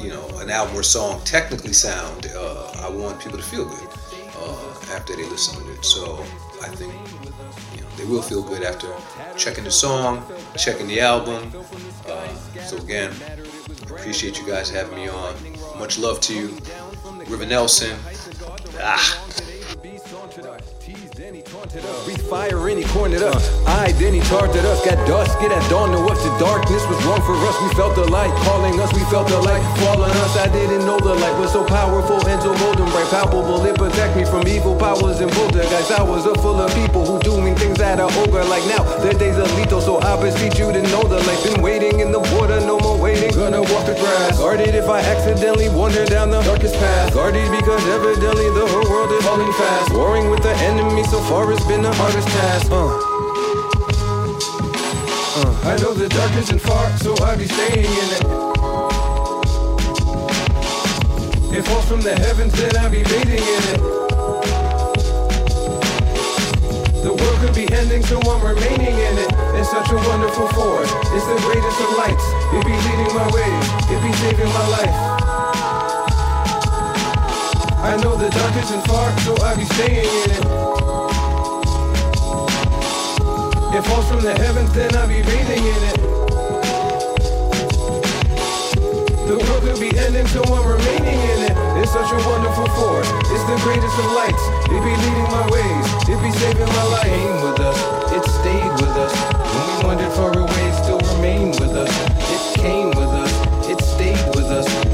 you 0.00 0.08
know, 0.08 0.26
an 0.38 0.48
album 0.48 0.76
or 0.76 0.82
song 0.82 1.20
technically 1.24 1.72
sound, 1.72 2.26
uh, 2.34 2.70
I 2.78 2.88
want 2.88 3.20
people 3.20 3.38
to 3.38 3.44
feel 3.44 3.64
good 3.64 3.88
uh, 4.38 4.94
after 4.94 5.16
they 5.16 5.24
listen 5.24 5.62
to 5.62 5.72
it. 5.72 5.84
So 5.84 6.20
I 6.62 6.68
think 6.68 6.94
you 7.74 7.82
know, 7.82 7.88
they 7.96 8.04
will 8.04 8.22
feel 8.22 8.42
good 8.42 8.62
after 8.62 8.88
checking 9.36 9.64
the 9.64 9.70
song, 9.70 10.24
checking 10.56 10.86
the 10.86 11.00
album. 11.00 11.52
Uh, 12.06 12.28
so 12.64 12.76
again, 12.76 13.12
appreciate 13.90 14.38
you 14.38 14.46
guys 14.46 14.70
having 14.70 14.94
me 14.94 15.08
on. 15.08 15.34
Much 15.78 15.98
love 15.98 16.20
to 16.20 16.34
you, 16.34 16.56
River 17.26 17.46
Nelson. 17.46 17.96
Ah. 18.78 19.20
Breathe 21.72 22.20
fire 22.28 22.68
and 22.68 22.78
he 22.78 22.84
cornered 22.92 23.22
us. 23.22 23.48
I 23.64 23.92
then 23.92 24.12
he 24.12 24.20
charged 24.28 24.54
at 24.54 24.64
us. 24.68 24.84
Got 24.84 25.00
dusk, 25.08 25.40
get 25.40 25.50
at 25.50 25.64
dawn, 25.70 25.92
know 25.92 26.04
if 26.12 26.20
the 26.20 26.28
darkness 26.36 26.84
was 26.92 27.00
wrong 27.08 27.24
for 27.24 27.32
us. 27.40 27.56
We 27.64 27.72
felt 27.72 27.96
the 27.96 28.04
light 28.04 28.34
calling 28.44 28.78
us, 28.80 28.92
we 28.92 29.00
felt 29.08 29.28
the 29.28 29.40
light 29.40 29.64
falling 29.80 30.12
us. 30.12 30.36
I 30.36 30.52
didn't 30.52 30.84
know 30.84 30.98
the 31.00 31.14
light 31.14 31.32
was 31.40 31.52
so 31.52 31.64
powerful 31.64 32.20
and 32.28 32.42
so 32.42 32.52
golden 32.58 32.84
bright, 32.92 33.08
palpable. 33.08 33.64
It 33.64 33.76
protect 33.76 34.14
me 34.14 34.24
from 34.26 34.46
evil 34.46 34.76
powers 34.76 35.20
and 35.20 35.32
poltergeist. 35.32 35.90
I 35.90 36.02
was 36.02 36.26
a 36.26 36.34
full 36.44 36.60
of 36.60 36.68
people 36.74 37.06
who 37.06 37.18
doing 37.20 37.56
things 37.56 37.78
that 37.78 37.98
are 37.98 38.12
ogre 38.12 38.44
like 38.44 38.64
now. 38.68 38.84
Their 39.00 39.14
days 39.14 39.38
are 39.38 39.48
lethal, 39.56 39.80
so 39.80 40.00
I 40.04 40.20
beseech 40.20 40.58
you 40.58 40.70
to 40.70 40.82
know 40.92 41.02
the 41.08 41.16
light. 41.24 41.40
Been 41.44 41.62
waiting 41.62 42.00
in 42.00 42.12
the 42.12 42.20
water, 42.36 42.60
no 42.60 42.78
more 42.78 43.00
waiting. 43.00 43.32
Gonna 43.32 43.62
walk 43.72 43.86
the 43.88 43.96
grass. 43.96 44.36
Guarded 44.36 44.74
if 44.74 44.88
I 44.88 45.00
accidentally 45.00 45.70
wander 45.70 46.04
down 46.04 46.28
the 46.28 46.42
darkest 46.42 46.74
path. 46.76 47.14
Guarded 47.14 47.50
because 47.50 47.80
evidently 47.88 48.52
the 48.52 48.68
whole 48.68 48.84
world 48.92 49.10
is 49.12 49.24
falling 49.24 49.52
fast. 49.54 49.92
Warring 49.94 50.28
with 50.28 50.42
the 50.42 50.52
enemy 50.60 51.04
so 51.04 51.20
far 51.24 51.53
has 51.54 51.66
been 51.68 51.82
the 51.82 51.92
hardest 51.94 52.28
task. 52.28 52.70
Uh. 52.70 52.98
Uh. 55.38 55.70
I 55.70 55.76
know 55.82 55.94
the 55.94 56.08
dark 56.08 56.32
isn't 56.42 56.58
far, 56.58 56.90
so 56.98 57.14
I 57.22 57.36
be 57.36 57.46
staying 57.46 57.86
in 57.86 58.08
it. 58.16 58.22
It 61.54 61.62
falls 61.62 61.86
from 61.86 62.00
the 62.00 62.14
heavens, 62.18 62.52
then 62.54 62.76
I 62.76 62.88
be 62.88 63.02
bathing 63.04 63.44
in 63.56 63.62
it. 63.70 63.80
The 67.06 67.12
world 67.12 67.38
could 67.38 67.54
be 67.54 67.70
ending, 67.70 68.02
so 68.02 68.18
I'm 68.18 68.42
remaining 68.42 68.96
in 68.98 69.14
it. 69.22 69.30
It's 69.54 69.70
such 69.70 69.90
a 69.90 69.98
wonderful 70.10 70.48
force. 70.58 70.90
It's 71.14 71.26
the 71.30 71.38
greatest 71.46 71.78
of 71.78 71.90
lights. 72.02 72.26
It 72.50 72.64
be 72.66 72.74
leading 72.74 73.14
my 73.14 73.28
way. 73.30 73.52
It 73.94 74.00
be 74.02 74.12
saving 74.24 74.50
my 74.50 74.66
life. 74.74 74.96
I 77.84 77.96
know 78.02 78.16
the 78.16 78.30
dark 78.30 78.56
isn't 78.56 78.86
far, 78.88 79.12
so 79.20 79.36
I 79.44 79.54
be 79.54 79.64
staying 79.66 80.02
in 80.02 80.30
it. 80.34 80.93
It 83.74 83.82
falls 83.86 84.08
from 84.08 84.20
the 84.20 84.32
heavens, 84.32 84.72
then 84.72 84.94
I 84.94 85.04
be 85.04 85.20
bathing 85.20 85.66
in 85.66 85.82
it. 85.90 85.96
The 89.26 89.34
world 89.34 89.62
could 89.66 89.80
be 89.80 89.90
ending, 89.98 90.28
so 90.28 90.44
I'm 90.44 90.64
remaining 90.64 91.18
in 91.18 91.50
it. 91.50 91.54
It's 91.82 91.90
such 91.90 92.06
a 92.06 92.20
wonderful 92.22 92.70
force. 92.78 93.10
It's 93.34 93.42
the 93.50 93.58
greatest 93.66 93.98
of 93.98 94.12
lights. 94.14 94.44
It 94.70 94.78
be 94.78 94.94
leading 94.94 95.26
my 95.26 95.42
ways. 95.50 95.86
It 96.06 96.22
be 96.22 96.30
saving 96.38 96.70
my 96.70 96.84
life. 96.94 97.04
It 97.04 97.18
came 97.18 97.34
with 97.42 97.58
us. 97.58 97.78
It 98.14 98.24
stayed 98.30 98.72
with 98.78 98.94
us. 98.94 99.12
When 99.42 99.66
we 99.66 99.84
wandered 99.84 100.12
far 100.12 100.30
away, 100.38 100.64
it 100.70 100.76
still 100.78 101.00
remained 101.16 101.58
with 101.58 101.74
us. 101.74 101.90
It 102.30 102.60
came 102.60 102.90
with 102.90 103.10
us. 103.10 103.32
It 103.66 103.82
stayed 103.82 104.36
with 104.36 104.54
us. 104.54 104.93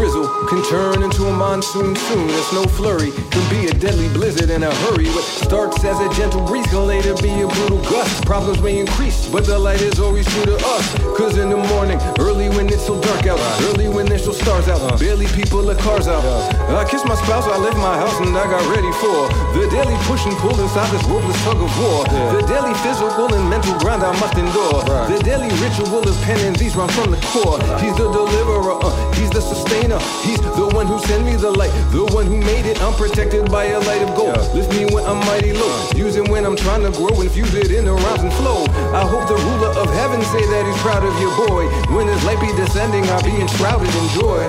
Drizzle 0.00 0.28
can 0.48 0.64
turn 0.64 1.02
into 1.02 1.26
a 1.26 1.32
monsoon 1.32 1.94
soon. 1.94 2.30
A 2.30 2.42
snow 2.48 2.64
flurry 2.64 3.12
can 3.30 3.44
be 3.52 3.68
a 3.68 3.74
deadly 3.74 4.08
blizzard 4.08 4.48
in 4.48 4.62
a 4.62 4.72
hurry. 4.86 5.04
What 5.12 5.24
starts 5.24 5.84
as 5.84 6.00
a 6.00 6.08
gentle 6.16 6.40
breeze 6.46 6.66
can 6.72 6.86
later 6.86 7.12
be 7.20 7.28
a 7.44 7.46
brutal 7.46 7.82
gust. 7.84 8.24
Problems 8.24 8.62
may 8.62 8.80
increase, 8.80 9.28
but 9.28 9.44
the 9.44 9.58
light 9.58 9.82
is 9.82 10.00
always 10.00 10.24
true 10.32 10.46
to 10.46 10.56
us. 10.56 10.86
Cause 11.20 11.36
in 11.36 11.50
the 11.50 11.60
morning, 11.68 12.00
early 12.18 12.48
when 12.48 12.66
it's 12.72 12.86
so 12.86 12.98
dark 13.02 13.26
out, 13.26 13.38
early 13.68 13.88
when 13.88 14.06
there's 14.06 14.26
no 14.26 14.32
stars 14.32 14.68
out, 14.68 14.80
barely 14.98 15.26
people 15.36 15.68
or 15.68 15.76
cars 15.76 16.08
out. 16.08 16.24
I 16.72 16.88
kissed 16.88 17.04
my 17.04 17.16
spouse, 17.16 17.44
I 17.44 17.58
left 17.58 17.76
my 17.76 17.96
house, 18.00 18.16
and 18.20 18.32
I 18.32 18.44
got 18.48 18.64
ready 18.72 18.92
for 19.04 19.28
the 19.52 19.68
daily 19.68 19.96
push 20.08 20.24
and 20.24 20.36
pull 20.40 20.56
inside 20.56 20.88
this 20.96 21.04
roadless 21.12 21.36
tug 21.44 21.60
of 21.60 21.72
war. 21.76 22.08
The 22.40 22.40
daily 22.48 22.72
physical 22.80 23.28
and 23.36 23.44
mental 23.52 23.76
grind 23.78 24.02
I 24.02 24.16
must 24.18 24.32
endure. 24.32 24.80
The 25.12 25.20
daily 25.28 25.52
ritual 25.60 26.00
of 26.00 26.16
penance 26.24 26.74
run 26.74 26.88
from 26.88 27.10
the 27.12 27.19
core. 27.30 27.58
He's 27.78 27.94
the 27.94 28.10
deliverer, 28.10 28.74
uh, 28.82 28.90
he's 29.14 29.30
the 29.30 29.40
sustainer. 29.40 29.98
He's 30.26 30.40
the 30.42 30.68
one 30.74 30.86
who 30.86 30.98
sent 31.06 31.24
me 31.24 31.36
the 31.36 31.50
light, 31.50 31.70
the 31.94 32.04
one 32.10 32.26
who 32.26 32.38
made 32.38 32.66
it. 32.66 32.82
I'm 32.82 32.94
protected 32.94 33.50
by 33.50 33.64
a 33.70 33.80
light 33.80 34.02
of 34.02 34.14
gold. 34.16 34.38
Lift 34.54 34.70
me 34.74 34.84
when 34.90 35.06
I'm 35.06 35.22
mighty 35.30 35.52
low. 35.52 35.70
Use 35.94 36.16
it 36.16 36.28
when 36.28 36.44
I'm 36.44 36.56
trying 36.56 36.82
to 36.82 36.90
grow, 36.90 37.20
infuse 37.20 37.54
it 37.54 37.70
in 37.70 37.84
the 37.84 37.94
rhymes 37.94 38.22
and 38.22 38.32
flow. 38.34 38.66
I 38.92 39.06
hope 39.06 39.28
the 39.30 39.38
ruler 39.38 39.70
of 39.78 39.88
heaven 39.94 40.20
say 40.34 40.42
that 40.42 40.66
he's 40.66 40.80
proud 40.82 41.04
of 41.06 41.14
your 41.22 41.34
boy. 41.46 41.70
When 41.94 42.06
his 42.08 42.22
light 42.24 42.40
be 42.40 42.50
descending, 42.58 43.04
I'll 43.14 43.22
be 43.22 43.34
enshrouded 43.40 43.88
in 43.88 44.06
joy. 44.18 44.42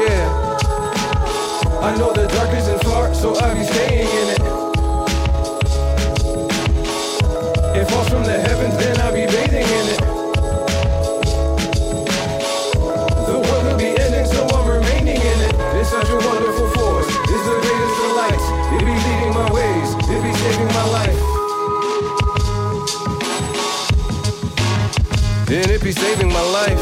Yeah. 0.00 0.58
I 1.82 1.96
know 1.98 2.12
the 2.12 2.26
dark 2.28 2.54
isn't 2.56 2.82
far, 2.84 3.12
so 3.14 3.36
I'll 3.36 3.54
be 3.54 3.64
staying 3.64 4.08
in 4.08 4.26
it. 4.32 4.40
It 7.74 7.90
falls 7.90 8.08
from 8.08 8.22
the 8.22 8.38
heavens, 8.38 8.76
then 8.78 9.01
be 25.92 26.00
saving 26.00 26.32
my 26.32 26.40
life. 26.40 26.80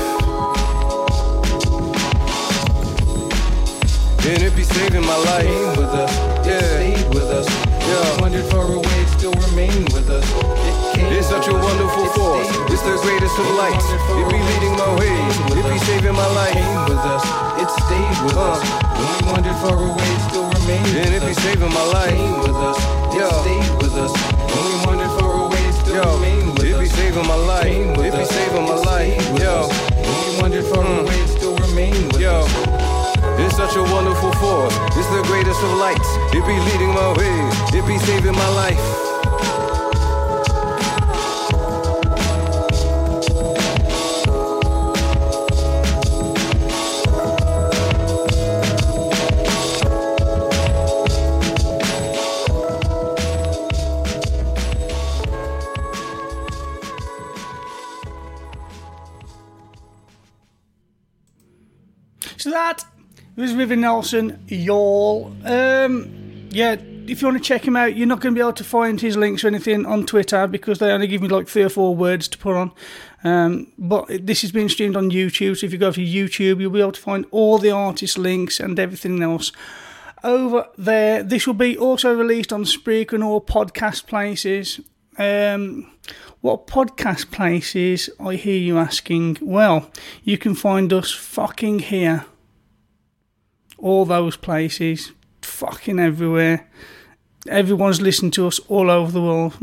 And 4.23 4.43
it 4.43 4.55
be 4.55 4.63
saving 4.63 5.03
my 5.03 5.17
life. 5.27 5.47
Remain 5.51 5.77
with 5.79 5.93
us. 5.99 6.13
Yeah. 6.47 6.61
Stayed 6.61 7.15
with 7.15 7.25
us. 7.25 7.49
Yeah. 7.91 8.21
Wandered 8.21 8.45
far 8.53 8.71
away, 8.71 9.01
still 9.19 9.33
remain 9.51 9.83
with 9.91 10.09
us. 10.11 10.23
It 10.95 11.11
It's 11.19 11.27
such 11.27 11.49
a 11.49 11.53
wonderful 11.55 12.05
It 12.05 12.15
force. 12.15 12.49
It's 12.71 12.83
the 12.83 12.97
greatest 13.03 13.37
of 13.39 13.51
lights. 13.59 13.87
It 13.91 14.27
be 14.31 14.39
leading 14.39 14.77
my 14.79 14.91
way. 14.95 15.17
It 15.59 15.67
be 15.67 15.79
saving 15.91 16.15
my 16.15 16.31
life. 16.39 16.55
Came 16.55 16.85
with 16.87 17.03
us. 17.15 17.25
It 17.63 17.71
stayed 17.83 18.19
with 18.23 18.37
Uh. 18.37 18.53
us. 18.53 18.63
When 18.95 19.09
we 19.11 19.33
wandered 19.33 19.59
far 19.65 19.75
away, 19.91 20.13
still 20.29 20.47
remained 20.55 20.87
And 20.87 21.15
it 21.19 21.27
be 21.27 21.35
saving 21.35 21.73
my 21.75 21.87
life. 21.99 22.15
Came 22.15 22.39
with 22.47 22.59
us. 22.71 22.79
It 23.11 23.19
Yo. 23.19 23.29
stayed 23.43 23.71
with 23.83 23.95
us. 24.05 24.13
When 24.55 24.65
we 24.71 24.75
wandered 24.87 25.13
far 25.19 25.33
away, 25.47 25.65
still 25.83 25.97
Yo, 25.97 26.15
remained 26.15 26.60
with 26.97 27.05
it 27.05 27.13
be 27.13 27.15
saving 27.15 27.27
my 27.29 27.35
life. 27.35 27.67
It 27.67 28.13
be 28.17 28.25
saving 28.25 28.65
my 28.65 28.75
life. 28.75 29.41
Yo. 29.41 29.69
we 29.99 30.41
wandered 30.43 30.65
far 30.65 30.85
Mm. 30.85 31.01
away, 31.01 31.27
still 31.27 31.57
remained 31.57 32.13
with 32.13 32.21
Yo. 32.21 32.45
It's 33.39 33.57
such 33.57 33.77
a 33.77 33.83
wonderful 33.83 34.33
force. 34.33 34.75
It's 34.97 35.09
the 35.09 35.23
greatest 35.25 35.63
of 35.63 35.73
lights. 35.79 36.09
It 36.33 36.45
be 36.47 36.57
leading 36.71 36.93
my 36.95 37.13
way. 37.19 37.79
It 37.79 37.87
be 37.87 37.99
saving 37.99 38.33
my 38.37 38.49
life. 38.49 39.10
Was 63.41 63.55
River 63.55 63.77
Nelson, 63.77 64.45
y'all. 64.49 65.35
Um, 65.45 66.49
yeah, 66.51 66.77
if 67.07 67.23
you 67.23 67.29
want 67.29 67.39
to 67.39 67.43
check 67.43 67.67
him 67.67 67.75
out, 67.75 67.97
you're 67.97 68.07
not 68.07 68.21
going 68.21 68.35
to 68.35 68.39
be 68.39 68.43
able 68.43 68.53
to 68.53 68.65
find 68.65 69.01
his 69.01 69.17
links 69.17 69.43
or 69.43 69.49
anything 69.49 69.87
on 69.87 70.05
Twitter 70.05 70.47
because 70.47 70.79
they 70.79 70.91
only 70.91 71.07
give 71.07 71.23
me 71.23 71.29
like 71.29 71.49
three 71.49 71.63
or 71.63 71.69
four 71.71 71.97
words 71.97 72.29
to 72.29 72.39
put 72.39 72.55
on. 72.55 72.73
Um, 73.25 73.73
but 73.79 74.27
this 74.27 74.45
is 74.45 74.53
being 74.53 74.69
streamed 74.69 74.97
on 74.97 75.11
YouTube, 75.11 75.57
so 75.57 75.67
if 75.67 75.73
you 75.73 75.79
go 75.79 75.91
to 75.91 76.01
YouTube, 76.01 76.61
you'll 76.61 76.71
be 76.71 76.81
able 76.81 76.93
to 76.93 77.01
find 77.01 77.25
all 77.31 77.59
the 77.59 77.71
artist 77.71 78.19
links 78.19 78.61
and 78.61 78.79
everything 78.79 79.23
else 79.23 79.53
over 80.23 80.67
there. 80.77 81.23
This 81.23 81.47
will 81.47 81.55
be 81.55 81.79
also 81.79 82.15
released 82.15 82.53
on 82.53 82.65
Spreaker 82.65 83.15
and 83.15 83.25
all 83.25 83.41
podcast 83.41 84.07
places. 84.07 84.81
Um, 85.19 85.91
what 86.41 86.67
podcast 86.67 87.31
places? 87.31 88.11
I 88.19 88.37
hear 88.37 88.59
you 88.59 88.79
asking. 88.79 89.39
Well, 89.41 89.91
you 90.25 90.39
can 90.39 90.55
find 90.55 90.93
us 90.93 91.11
fucking 91.11 91.81
here. 91.81 92.27
All 93.81 94.05
those 94.05 94.37
places, 94.37 95.13
fucking 95.43 95.99
everywhere. 95.99 96.69
Everyone's 97.49 98.01
listening 98.01 98.31
to 98.33 98.47
us 98.47 98.59
all 98.69 98.91
over 98.91 99.11
the 99.11 99.23
world. 99.23 99.55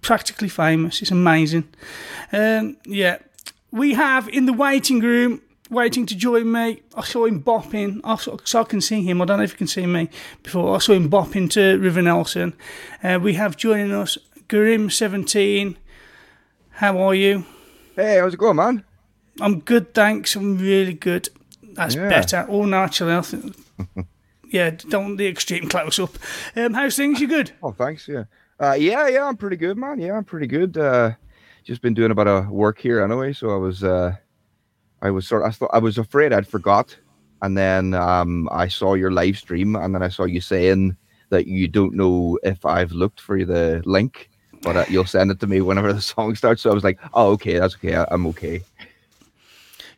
Practically 0.00 0.48
famous. 0.48 1.02
It's 1.02 1.10
amazing. 1.10 1.68
Um, 2.32 2.78
yeah, 2.86 3.18
we 3.70 3.94
have 3.94 4.28
in 4.28 4.46
the 4.46 4.52
waiting 4.52 5.00
room, 5.00 5.42
waiting 5.70 6.06
to 6.06 6.16
join 6.16 6.50
me. 6.50 6.82
I 6.94 7.02
saw 7.02 7.26
him 7.26 7.42
bopping. 7.42 8.00
I 8.04 8.16
saw, 8.16 8.38
so 8.44 8.60
I 8.60 8.64
can 8.64 8.80
see 8.80 9.02
him. 9.02 9.20
I 9.20 9.26
don't 9.26 9.38
know 9.38 9.44
if 9.44 9.52
you 9.52 9.58
can 9.58 9.66
see 9.66 9.86
me. 9.86 10.08
Before 10.42 10.74
I 10.74 10.78
saw 10.78 10.94
him 10.94 11.10
bopping 11.10 11.50
to 11.50 11.78
River 11.78 12.02
Nelson. 12.02 12.54
Uh, 13.02 13.18
we 13.20 13.34
have 13.34 13.56
joining 13.56 13.92
us 13.92 14.16
Grim17. 14.48 15.76
How 16.70 16.98
are 16.98 17.14
you? 17.14 17.44
Hey, 17.94 18.18
how's 18.18 18.34
it 18.34 18.38
going, 18.38 18.56
man? 18.56 18.84
I'm 19.40 19.60
good, 19.60 19.94
thanks. 19.94 20.36
I'm 20.36 20.58
really 20.58 20.94
good. 20.94 21.28
That's 21.74 21.94
Yeah. 21.94 22.08
better. 22.08 22.46
All 22.48 22.64
natural. 22.66 23.18
I 23.18 23.22
think. 23.22 23.56
yeah, 24.50 24.70
don't 24.70 25.16
the 25.16 25.26
extreme 25.26 25.68
close 25.68 25.98
up. 25.98 26.10
Um, 26.56 26.74
how's 26.74 26.96
things? 26.96 27.20
You 27.20 27.28
good? 27.28 27.52
Oh, 27.62 27.72
thanks. 27.72 28.06
Yeah. 28.08 28.24
Uh, 28.60 28.74
yeah, 28.74 29.08
yeah, 29.08 29.24
I'm 29.24 29.36
pretty 29.36 29.56
good, 29.56 29.76
man. 29.76 29.98
Yeah, 29.98 30.16
I'm 30.16 30.24
pretty 30.24 30.46
good. 30.46 30.76
Uh, 30.76 31.12
just 31.64 31.82
been 31.82 31.94
doing 31.94 32.10
a 32.10 32.14
bit 32.14 32.26
of 32.26 32.48
work 32.48 32.78
here 32.78 33.02
anyway, 33.02 33.32
so 33.32 33.50
I 33.50 33.56
was, 33.56 33.82
uh, 33.82 34.14
I 35.00 35.10
was 35.10 35.26
sort. 35.26 35.42
of, 35.42 35.48
I 35.48 35.50
thought 35.52 35.70
I 35.72 35.78
was 35.78 35.98
afraid 35.98 36.32
I'd 36.32 36.46
forgot, 36.46 36.96
and 37.40 37.56
then 37.56 37.94
um, 37.94 38.48
I 38.52 38.68
saw 38.68 38.94
your 38.94 39.10
live 39.10 39.36
stream, 39.36 39.74
and 39.74 39.94
then 39.94 40.02
I 40.02 40.08
saw 40.08 40.24
you 40.24 40.40
saying 40.40 40.96
that 41.30 41.46
you 41.46 41.66
don't 41.66 41.94
know 41.94 42.38
if 42.44 42.64
I've 42.64 42.92
looked 42.92 43.20
for 43.20 43.44
the 43.44 43.82
link, 43.84 44.28
but 44.62 44.76
uh, 44.76 44.84
you'll 44.88 45.06
send 45.06 45.30
it 45.30 45.40
to 45.40 45.46
me 45.48 45.60
whenever 45.60 45.92
the 45.92 46.00
song 46.14 46.34
starts. 46.36 46.62
So 46.62 46.70
I 46.70 46.74
was 46.74 46.84
like, 46.84 47.00
oh, 47.14 47.30
okay, 47.32 47.58
that's 47.58 47.74
okay. 47.76 48.04
I'm 48.10 48.26
okay. 48.28 48.62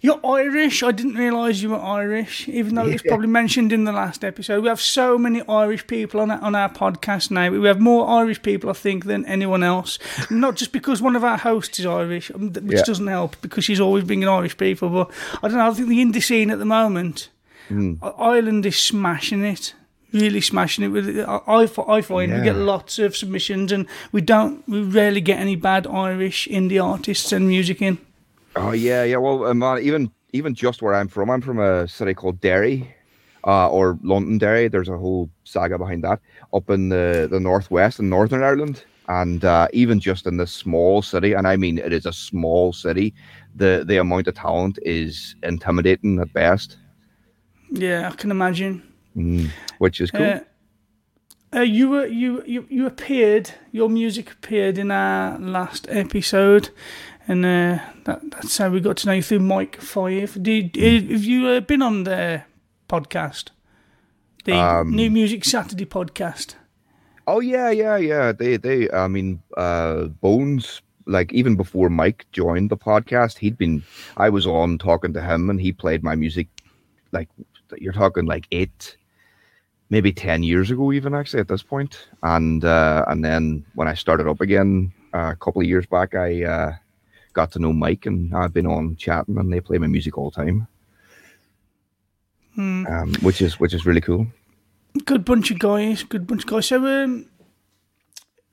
You're 0.04 0.20
Irish. 0.22 0.82
I 0.82 0.92
didn't 0.92 1.14
realise 1.14 1.62
you 1.62 1.70
were 1.70 1.80
Irish, 1.80 2.46
even 2.46 2.74
though 2.74 2.86
it 2.86 2.92
was 2.92 3.02
probably 3.02 3.26
mentioned 3.26 3.72
in 3.72 3.84
the 3.84 3.92
last 3.92 4.22
episode. 4.22 4.62
We 4.62 4.68
have 4.68 4.78
so 4.78 5.16
many 5.16 5.40
Irish 5.48 5.86
people 5.86 6.20
on 6.20 6.30
our, 6.30 6.38
on 6.42 6.54
our 6.54 6.68
podcast 6.68 7.30
now. 7.30 7.48
We 7.50 7.66
have 7.68 7.80
more 7.80 8.06
Irish 8.06 8.42
people, 8.42 8.68
I 8.68 8.74
think, 8.74 9.06
than 9.06 9.24
anyone 9.24 9.62
else. 9.62 9.98
Not 10.30 10.56
just 10.56 10.72
because 10.72 11.00
one 11.00 11.16
of 11.16 11.24
our 11.24 11.38
hosts 11.38 11.78
is 11.80 11.86
Irish, 11.86 12.30
um, 12.34 12.52
which 12.52 12.76
Yeah. 12.76 12.82
doesn't 12.84 13.06
help 13.06 13.40
because 13.40 13.64
she's 13.64 13.80
always 13.80 14.04
bringing 14.04 14.28
Irish 14.28 14.58
people. 14.58 14.90
But 14.90 15.10
I 15.42 15.48
don't 15.48 15.56
know. 15.56 15.70
I 15.70 15.72
think 15.72 15.88
the 15.88 16.04
indie 16.04 16.22
scene 16.22 16.50
at 16.50 16.58
the 16.58 16.66
moment, 16.66 17.30
I- 17.70 17.94
Ireland 18.18 18.66
is 18.66 18.76
smashing 18.76 19.42
it. 19.42 19.72
Really 20.12 20.42
smashing 20.42 20.84
it. 20.84 20.88
With 20.88 21.18
I, 21.26 21.40
I, 21.46 21.62
I 21.96 22.00
find 22.02 22.30
we 22.30 22.42
get 22.42 22.56
lots 22.56 22.98
of 22.98 23.16
submissions, 23.16 23.72
and 23.72 23.86
we 24.12 24.20
don't. 24.20 24.68
We 24.68 24.82
rarely 24.82 25.22
get 25.22 25.38
any 25.40 25.56
bad 25.56 25.86
Irish 25.86 26.46
indie 26.50 26.78
artists 26.84 27.32
and 27.32 27.48
music 27.48 27.80
in. 27.80 27.96
Oh 28.56 28.72
yeah, 28.72 29.04
yeah. 29.04 29.16
Well, 29.16 29.46
um, 29.46 29.62
uh, 29.62 29.78
even 29.78 30.10
even 30.32 30.54
just 30.54 30.82
where 30.82 30.94
I'm 30.94 31.08
from, 31.08 31.30
I'm 31.30 31.40
from 31.40 31.58
a 31.58 31.86
city 31.88 32.14
called 32.14 32.40
Derry, 32.40 32.94
uh, 33.46 33.68
or 33.68 33.98
Londonderry. 34.02 34.68
There's 34.68 34.88
a 34.88 34.96
whole 34.98 35.28
saga 35.44 35.78
behind 35.78 36.04
that 36.04 36.20
up 36.52 36.70
in 36.70 36.88
the 36.88 37.28
the 37.30 37.40
northwest 37.40 37.98
in 37.98 38.08
Northern 38.08 38.42
Ireland, 38.42 38.84
and 39.08 39.44
uh, 39.44 39.68
even 39.72 39.98
just 40.00 40.26
in 40.26 40.36
this 40.36 40.52
small 40.52 41.02
city, 41.02 41.32
and 41.32 41.46
I 41.48 41.56
mean 41.56 41.78
it 41.78 41.92
is 41.92 42.06
a 42.06 42.12
small 42.12 42.72
city, 42.72 43.12
the 43.56 43.84
the 43.86 43.98
amount 43.98 44.28
of 44.28 44.34
talent 44.34 44.78
is 44.82 45.34
intimidating 45.42 46.20
at 46.20 46.32
best, 46.32 46.76
Yeah, 47.72 48.08
I 48.12 48.16
can 48.16 48.30
imagine. 48.30 48.82
which 49.78 50.00
is 50.00 50.10
cool. 50.10 50.26
Uh, 50.26 50.38
uh, 51.54 51.60
you 51.60 51.88
were 51.88 52.06
you, 52.06 52.42
you 52.46 52.66
you 52.68 52.86
appeared. 52.86 53.50
Your 53.72 53.88
music 53.88 54.30
appeared 54.32 54.76
in 54.78 54.90
our 54.90 55.38
last 55.38 55.86
episode, 55.88 56.70
and 57.26 57.44
uh, 57.44 57.78
that, 58.04 58.30
that's 58.30 58.58
how 58.58 58.68
we 58.68 58.80
got 58.80 58.98
to 58.98 59.06
know 59.06 59.12
you 59.14 59.22
through 59.22 59.40
Mike 59.40 59.80
Five. 59.80 60.42
Did 60.42 60.76
have 60.76 61.24
you 61.24 61.46
uh, 61.48 61.60
been 61.60 61.82
on 61.82 62.04
the 62.04 62.42
podcast, 62.88 63.50
the 64.44 64.84
New 64.84 65.10
Music 65.10 65.44
Saturday 65.44 65.86
podcast? 65.86 66.56
Oh 67.26 67.40
yeah, 67.40 67.70
yeah, 67.70 67.96
yeah. 67.96 68.32
They 68.32 68.56
they 68.56 68.90
I 68.90 69.08
mean 69.08 69.42
uh 69.56 70.04
Bones 70.20 70.82
like 71.06 71.32
even 71.32 71.56
before 71.56 71.88
Mike 71.88 72.26
joined 72.32 72.70
the 72.70 72.76
podcast, 72.76 73.38
he'd 73.38 73.56
been 73.56 73.82
I 74.16 74.28
was 74.28 74.46
on 74.46 74.78
talking 74.78 75.12
to 75.14 75.22
him 75.22 75.50
and 75.50 75.60
he 75.60 75.72
played 75.72 76.02
my 76.02 76.14
music 76.14 76.48
like 77.12 77.28
you're 77.78 77.92
talking 77.92 78.26
like 78.26 78.46
8 78.52 78.96
maybe 79.90 80.12
10 80.12 80.42
years 80.42 80.70
ago 80.70 80.92
even 80.92 81.14
actually 81.14 81.40
at 81.40 81.48
this 81.48 81.62
point. 81.62 82.08
And 82.22 82.64
uh 82.64 83.04
and 83.08 83.24
then 83.24 83.64
when 83.74 83.88
I 83.88 83.94
started 83.94 84.28
up 84.28 84.40
again 84.40 84.92
uh, 85.14 85.30
a 85.32 85.36
couple 85.36 85.62
of 85.62 85.68
years 85.68 85.86
back 85.86 86.14
I 86.14 86.44
uh 86.44 86.72
got 87.34 87.52
to 87.52 87.58
know 87.58 87.72
Mike 87.72 88.06
and 88.06 88.34
I've 88.34 88.54
been 88.54 88.66
on 88.66 88.96
chatting 88.96 89.36
and 89.36 89.52
they 89.52 89.60
play 89.60 89.78
my 89.78 89.86
music 89.86 90.16
all 90.16 90.30
the 90.30 90.36
time. 90.36 90.66
Um, 92.56 93.14
which 93.20 93.42
is 93.42 93.60
which 93.60 93.74
is 93.74 93.84
really 93.84 94.00
cool. 94.00 94.26
Good 95.04 95.24
bunch 95.24 95.50
of 95.50 95.58
guys. 95.58 96.04
Good 96.04 96.26
bunch 96.26 96.44
of 96.44 96.50
guys. 96.50 96.66
So 96.66 96.86
um. 96.86 97.26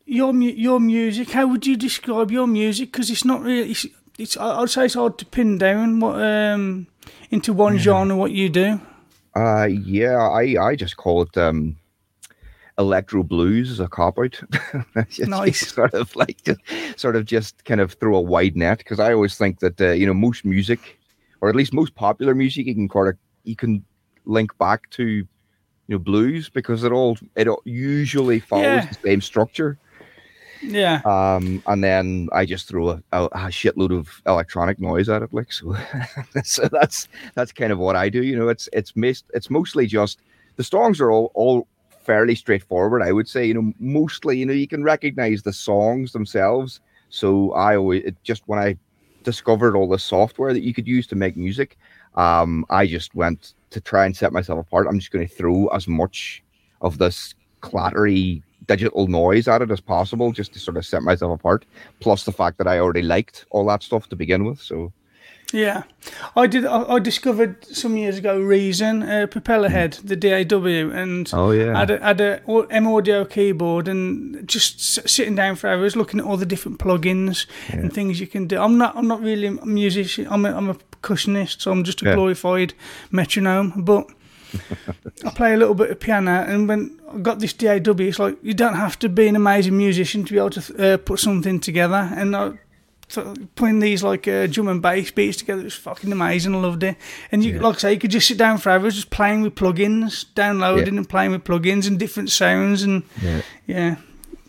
Your 0.05 0.33
your 0.35 0.79
music. 0.79 1.29
How 1.29 1.47
would 1.47 1.65
you 1.65 1.77
describe 1.77 2.31
your 2.31 2.47
music? 2.47 2.91
Because 2.91 3.09
it's 3.09 3.23
not 3.23 3.41
really. 3.41 3.71
It's, 3.71 3.85
it's 4.19 4.35
I'd 4.35 4.69
say 4.69 4.85
it's 4.85 4.95
hard 4.95 5.17
to 5.19 5.25
pin 5.25 5.57
down 5.57 5.99
what 6.01 6.21
um 6.21 6.87
into 7.29 7.53
one 7.53 7.77
genre 7.77 8.17
what 8.17 8.31
you 8.31 8.49
do. 8.49 8.81
Uh 9.33 9.69
yeah, 9.71 10.17
I 10.17 10.57
I 10.59 10.75
just 10.75 10.97
call 10.97 11.21
it 11.21 11.37
um 11.37 11.77
electro 12.81 13.23
blues 13.23 13.71
as 13.71 13.79
a 13.79 13.87
cop 13.87 14.17
out. 14.19 14.41
Nice. 15.19 15.73
sort 15.73 15.93
of 15.93 16.15
like 16.15 16.43
just, 16.43 16.59
sort 16.97 17.15
of 17.15 17.25
just 17.25 17.63
kind 17.65 17.79
of 17.81 17.93
throw 17.93 18.15
a 18.15 18.21
wide 18.21 18.55
net 18.55 18.79
because 18.79 18.99
I 18.99 19.13
always 19.13 19.37
think 19.37 19.59
that 19.59 19.79
uh, 19.79 19.91
you 19.91 20.05
know 20.05 20.13
most 20.13 20.43
music 20.45 20.99
or 21.41 21.49
at 21.49 21.55
least 21.55 21.73
most 21.73 21.95
popular 21.95 22.35
music 22.35 22.65
you 22.67 22.75
can 22.75 22.89
kind 22.89 23.07
of 23.09 23.15
you 23.43 23.55
can 23.55 23.83
link 24.25 24.55
back 24.57 24.89
to 24.91 25.03
you 25.03 25.27
know 25.87 25.97
blues 25.99 26.49
because 26.49 26.83
it 26.83 26.91
all 26.91 27.17
it 27.35 27.47
all 27.47 27.61
usually 27.65 28.39
follows 28.39 28.83
Yeah. 28.83 28.85
the 28.87 28.99
same 29.09 29.21
structure. 29.21 29.77
Yeah. 30.63 31.01
Um, 31.05 31.63
and 31.65 31.83
then 31.83 32.29
I 32.33 32.45
just 32.45 32.67
throw 32.67 32.89
a, 32.91 33.03
a, 33.11 33.23
a 33.25 33.49
shitload 33.49 33.97
of 33.97 34.21
electronic 34.27 34.79
noise 34.79 35.09
at 35.09 35.23
it, 35.23 35.33
like 35.33 35.51
so. 35.51 35.75
so 36.43 36.69
that's 36.71 37.07
that's 37.33 37.51
kind 37.51 37.71
of 37.71 37.79
what 37.79 37.95
I 37.95 38.09
do. 38.09 38.21
You 38.23 38.35
know, 38.37 38.47
it's 38.47 38.69
it's 38.71 38.95
most 38.95 39.25
it's 39.33 39.49
mostly 39.49 39.87
just 39.87 40.19
the 40.57 40.63
songs 40.63 41.01
are 41.01 41.09
all 41.11 41.31
all 41.33 41.67
fairly 42.03 42.35
straightforward. 42.35 43.01
I 43.01 43.11
would 43.11 43.27
say, 43.27 43.45
you 43.45 43.53
know, 43.53 43.73
mostly 43.79 44.37
you 44.37 44.45
know 44.45 44.53
you 44.53 44.67
can 44.67 44.83
recognize 44.83 45.43
the 45.43 45.53
songs 45.53 46.11
themselves. 46.11 46.79
So 47.09 47.51
I 47.53 47.75
always 47.75 48.03
it 48.03 48.15
just 48.23 48.43
when 48.47 48.59
I 48.59 48.77
discovered 49.23 49.75
all 49.75 49.87
the 49.87 49.99
software 49.99 50.53
that 50.53 50.63
you 50.63 50.73
could 50.73 50.87
use 50.87 51.07
to 51.07 51.15
make 51.15 51.37
music, 51.37 51.77
um, 52.15 52.65
I 52.69 52.87
just 52.87 53.13
went 53.15 53.53
to 53.69 53.81
try 53.81 54.05
and 54.05 54.15
set 54.15 54.33
myself 54.33 54.59
apart. 54.59 54.87
I'm 54.87 54.99
just 54.99 55.11
going 55.11 55.27
to 55.27 55.33
throw 55.33 55.67
as 55.67 55.87
much 55.87 56.43
of 56.81 56.97
this 56.97 57.35
clattery 57.61 58.41
digital 58.67 59.07
noise 59.07 59.47
at 59.47 59.61
it 59.61 59.71
as 59.71 59.81
possible, 59.81 60.31
just 60.31 60.53
to 60.53 60.59
sort 60.59 60.77
of 60.77 60.85
set 60.85 61.03
myself 61.03 61.39
apart. 61.39 61.65
Plus 61.99 62.23
the 62.23 62.31
fact 62.31 62.57
that 62.57 62.67
I 62.67 62.79
already 62.79 63.01
liked 63.01 63.45
all 63.51 63.65
that 63.67 63.83
stuff 63.83 64.09
to 64.09 64.15
begin 64.15 64.45
with, 64.45 64.59
so. 64.59 64.91
Yeah, 65.53 65.83
I 66.35 66.47
did. 66.47 66.65
I, 66.65 66.83
I 66.83 66.99
discovered 66.99 67.65
some 67.65 67.97
years 67.97 68.17
ago 68.17 68.39
Reason, 68.39 69.03
uh, 69.03 69.27
Propellerhead, 69.29 69.99
the 70.07 70.15
DAW, 70.15 70.91
and 70.95 71.27
Hmm. 71.29 71.35
Oh, 71.37 71.51
yeah. 71.51 71.77
had 71.77 71.89
a, 71.91 71.99
had 71.99 72.21
a 72.21 72.41
M 72.69 72.87
Audio 72.87 73.25
keyboard, 73.25 73.87
and 73.87 74.47
just 74.47 74.97
s- 74.99 75.11
sitting 75.11 75.35
down 75.35 75.55
for 75.57 75.67
hours 75.69 75.95
looking 75.95 76.19
at 76.19 76.25
all 76.25 76.37
the 76.37 76.45
different 76.45 76.79
plugins 76.79 77.45
and 77.69 77.91
things 77.91 78.19
you 78.21 78.27
can 78.27 78.47
do. 78.47 78.59
I'm 78.61 78.77
not. 78.77 78.95
I'm 78.95 79.07
not 79.07 79.21
really 79.21 79.47
a 79.47 79.65
musician. 79.65 80.27
I'm 80.29 80.45
a, 80.45 80.51
I'm 80.55 80.69
a 80.69 80.75
percussionist, 80.75 81.61
so 81.61 81.71
I'm 81.71 81.83
just 81.83 82.01
a 82.01 82.05
Yeah. 82.05 82.15
glorified 82.15 82.73
metronome. 83.11 83.73
But 83.83 84.07
I 85.25 85.29
play 85.31 85.53
a 85.53 85.57
little 85.57 85.75
bit 85.75 85.91
of 85.91 85.99
piano, 85.99 86.31
and 86.47 86.67
when 86.67 86.99
I 87.13 87.17
got 87.19 87.39
this 87.39 87.53
DAW, 87.53 87.95
it's 87.99 88.19
like 88.19 88.37
you 88.41 88.53
don't 88.53 88.75
have 88.75 88.97
to 88.99 89.09
be 89.09 89.27
an 89.27 89.35
amazing 89.35 89.77
musician 89.77 90.23
to 90.25 90.31
be 90.33 90.39
able 90.39 90.49
to 90.51 90.93
uh, 90.93 90.97
put 90.97 91.19
something 91.19 91.59
together. 91.59 92.09
And 92.15 92.35
I, 92.35 92.51
putting 93.55 93.79
these 93.79 94.03
like 94.03 94.27
uh, 94.27 94.47
drum 94.47 94.67
and 94.67 94.81
bass 94.81 95.11
beats 95.11 95.37
together 95.37 95.63
was 95.63 95.73
fucking 95.73 96.11
amazing. 96.11 96.55
I 96.55 96.59
loved 96.59 96.83
it. 96.83 96.95
And 97.31 97.43
you, 97.43 97.59
like 97.59 97.75
I 97.75 97.79
say, 97.79 97.93
you 97.93 97.99
could 97.99 98.11
just 98.11 98.27
sit 98.27 98.37
down 98.37 98.57
for 98.57 98.69
hours 98.69 98.95
just 98.95 99.09
playing 99.09 99.41
with 99.41 99.55
plugins, 99.55 100.25
downloading 100.35 100.93
Yeah. 100.93 100.99
and 100.99 101.09
playing 101.09 101.31
with 101.31 101.43
plugins 101.43 101.87
and 101.87 101.97
different 101.99 102.29
sounds. 102.29 102.83
And 102.83 103.03
yeah, 103.21 103.41
yeah. 103.67 103.95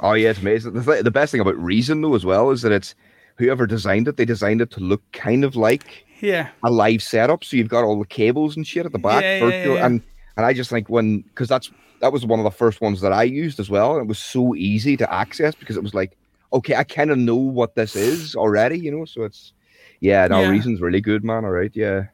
Oh 0.01 0.15
yeah, 0.15 0.31
it's 0.31 0.41
amazing. 0.41 0.73
The, 0.75 0.83
th- 0.83 1.05
the 1.05 1.11
best 1.11 1.33
thing 1.33 1.41
about 1.41 1.57
Reason 1.57 2.01
though 2.01 2.15
as 2.15 2.25
well 2.25 2.51
is 2.51 2.63
that 2.63 2.73
it's 2.73 2.95
whoever 3.37 3.67
designed 3.67 4.09
it, 4.09 4.17
they 4.17 4.25
designed 4.25 4.61
it 4.61 4.71
to 4.73 4.81
look 4.81 5.03
kind 5.13 5.45
of 5.45 5.57
like 5.57 6.05
yeah, 6.21 6.49
a 6.63 6.71
live 6.71 7.03
setup. 7.03 7.43
So 7.45 7.57
you've 7.57 7.69
got 7.69 7.85
all 7.85 7.99
the 7.99 8.07
cables 8.07 8.57
and 8.57 8.67
shit 8.67 8.87
at 8.87 8.93
the 8.93 8.99
back, 8.99 9.23
Yeah, 9.23 9.35
yeah, 9.39 9.41
virtual, 9.45 9.75
yeah. 9.77 9.87
and 9.87 10.03
and 10.37 10.47
I 10.47 10.53
just 10.53 10.71
think 10.71 10.89
when 10.89 11.21
because 11.21 11.49
that's 11.49 11.71
that 12.01 12.13
was 12.13 12.27
one 12.27 12.41
of 12.41 12.45
the 12.45 12.51
first 12.51 12.81
ones 12.81 13.01
that 13.01 13.13
I 13.13 13.23
used 13.23 13.61
as 13.61 13.71
well. 13.71 13.93
And 13.95 14.03
it 14.03 14.09
was 14.09 14.19
so 14.19 14.55
easy 14.57 14.97
to 14.97 15.13
access 15.13 15.55
because 15.55 15.77
it 15.77 15.85
was 15.85 15.95
like, 15.95 16.17
okay, 16.53 16.75
I 16.77 16.85
kind 16.85 17.11
of 17.11 17.19
know 17.19 17.37
what 17.37 17.75
this 17.75 17.97
is 17.97 18.35
already, 18.37 18.79
you 18.79 18.91
know. 18.91 19.05
So 19.05 19.25
it's 19.25 19.53
yeah, 20.01 20.27
no, 20.29 20.41
Yeah. 20.41 20.51
Reason's 20.51 20.81
really 20.81 21.01
good, 21.01 21.25
man. 21.25 21.45
All 21.45 21.51
right, 21.51 21.71
yeah, 21.75 22.07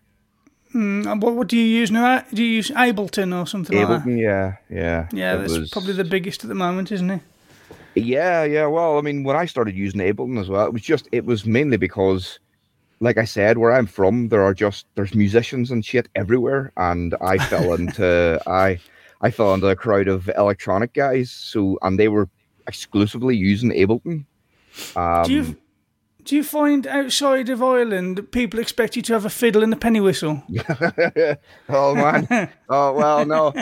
hmm, 0.73 1.07
And 1.07 1.23
what, 1.23 1.35
what 1.35 1.49
do 1.49 1.57
you 1.57 1.65
use 1.65 1.91
now? 1.91 2.25
Do 2.33 2.43
you 2.45 2.51
use 2.57 2.71
Ableton 2.71 3.39
or 3.39 3.47
something 3.47 3.77
like 3.79 3.89
that? 3.89 4.03
Ableton, 4.03 4.21
yeah, 4.21 4.57
yeah, 4.71 5.09
Yeah, 5.13 5.35
It 5.35 5.39
that's 5.39 5.59
was- 5.59 5.71
probably 5.71 5.95
the 5.95 6.05
biggest 6.05 6.45
at 6.45 6.49
the 6.49 6.55
moment, 6.55 6.93
isn't 6.93 7.11
it? 7.11 7.21
Yeah, 7.95 8.45
yeah. 8.45 8.67
Well, 8.67 8.99
I 8.99 9.01
mean, 9.01 9.25
when 9.25 9.35
I 9.37 9.47
started 9.47 9.75
using 9.75 10.01
Ableton 10.01 10.39
as 10.41 10.49
well, 10.49 10.67
it 10.67 10.73
was 10.73 10.83
just 10.83 11.09
it 11.11 11.25
was 11.25 11.45
mainly 11.47 11.79
because, 11.79 12.39
like 13.01 13.19
I 13.19 13.25
said, 13.25 13.59
where 13.59 13.73
I'm 13.73 13.87
from, 13.87 14.29
there 14.29 14.43
are 14.43 14.55
just 14.55 14.87
there's 14.95 15.15
musicians 15.15 15.71
and 15.71 15.85
shit 15.85 16.09
everywhere, 16.15 16.71
and 16.77 17.15
I 17.21 17.39
fell 17.39 17.73
into 17.79 18.41
I 18.47 18.79
I 19.21 19.31
fell 19.33 19.53
into 19.55 19.67
a 19.69 19.75
crowd 19.75 20.07
of 20.07 20.29
electronic 20.37 20.93
guys. 20.93 21.31
So 21.33 21.79
and 21.83 21.99
they 21.99 22.07
were 22.09 22.29
exclusively 22.69 23.37
using 23.37 23.71
Ableton. 23.71 24.25
Um, 24.95 25.25
Do 25.25 25.33
you 25.33 25.57
do 26.29 26.37
you 26.37 26.45
find 26.45 26.87
outside 26.87 27.49
of 27.49 27.63
Ireland 27.63 28.31
people 28.33 28.61
expect 28.61 28.97
you 28.97 29.03
to 29.03 29.15
have 29.15 29.25
a 29.25 29.31
fiddle 29.31 29.63
and 29.63 29.73
a 29.73 29.77
penny 29.77 29.99
whistle? 29.99 30.43
oh 31.71 31.95
man. 31.95 32.51
oh 32.69 32.93
well, 32.93 33.25
no, 33.25 33.55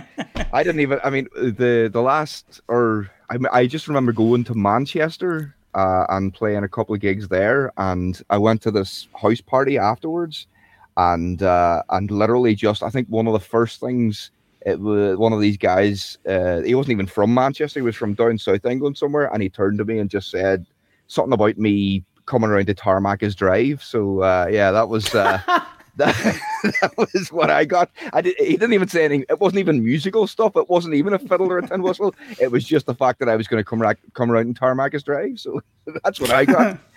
I 0.53 0.65
didn't 0.65 0.81
even. 0.81 0.99
I 1.05 1.11
mean, 1.11 1.29
the 1.37 1.89
the 1.93 2.03
last 2.03 2.61
or 2.67 3.09
I 3.31 3.39
I 3.53 3.67
just 3.69 3.87
remember 3.87 4.13
going 4.13 4.43
to 4.45 4.55
Manchester 4.55 5.55
uh, 5.75 6.07
and 6.09 6.35
playing 6.35 6.65
a 6.65 6.69
couple 6.69 6.95
of 6.95 7.01
gigs 7.01 7.29
there, 7.29 7.73
and 7.77 8.21
I 8.31 8.39
went 8.39 8.63
to 8.63 8.73
this 8.73 9.07
house 9.15 9.41
party 9.41 9.79
afterwards, 9.79 10.49
and 10.97 11.41
uh, 11.43 11.85
and 11.91 12.11
literally 12.11 12.57
just 12.57 12.83
I 12.83 12.91
think 12.91 13.07
one 13.09 13.29
of 13.29 13.33
the 13.33 13.41
first 13.41 13.81
things. 13.81 14.33
It 14.67 14.81
was 14.81 15.17
one 15.17 15.33
of 15.33 15.41
these 15.41 15.57
guys. 15.57 16.19
Uh, 16.29 16.61
he 16.61 16.75
wasn't 16.75 16.93
even 16.93 17.07
from 17.07 17.33
Manchester. 17.33 17.79
He 17.79 17.85
was 17.85 17.95
from 17.95 18.15
down 18.15 18.37
south 18.37 18.67
England 18.67 18.99
somewhere, 18.99 19.33
and 19.33 19.41
he 19.41 19.49
turned 19.49 19.79
to 19.79 19.85
me 19.85 20.01
and 20.01 20.11
just 20.11 20.29
said 20.29 20.67
something 21.07 21.33
about 21.33 21.57
me 21.57 22.05
coming 22.27 22.51
around 22.51 22.67
to 22.67 22.75
Tarmac's 22.75 23.37
Drive. 23.37 23.81
So 23.83 24.23
uh, 24.23 24.49
yeah, 24.51 24.73
that 24.73 24.89
was 24.89 25.15
uh, 25.15 25.41
that, 25.97 26.41
that 26.81 26.93
was 26.97 27.31
what 27.31 27.49
I 27.49 27.65
got. 27.65 27.91
I 28.13 28.21
did, 28.21 28.35
he 28.39 28.57
didn't 28.57 28.73
even 28.73 28.89
say 28.89 29.05
anything. 29.05 29.25
It 29.29 29.41
wasn't 29.41 29.61
even 29.61 29.85
musical 29.85 30.27
stuff. 30.27 30.57
It 30.57 30.69
wasn't 30.69 30.95
even 30.95 31.15
a 31.15 31.19
fiddle 31.21 31.51
or 31.51 31.59
a 31.59 31.69
tin 31.69 31.83
whistle. 31.83 32.15
It 32.41 32.51
was 32.51 32.65
just 32.65 32.87
the 32.87 32.95
fact 32.95 33.21
that 33.21 33.29
I 33.29 33.37
was 33.37 33.47
going 33.47 33.61
to 33.61 33.69
come 33.69 33.81
ra- 33.81 33.95
come 34.15 34.33
around 34.33 34.47
and 34.47 34.59
Tarmac's 34.59 35.05
Drive. 35.05 35.39
So 35.39 35.61
that's 36.05 36.21
what 36.21 36.31
I 36.31 36.45
got. 36.45 36.79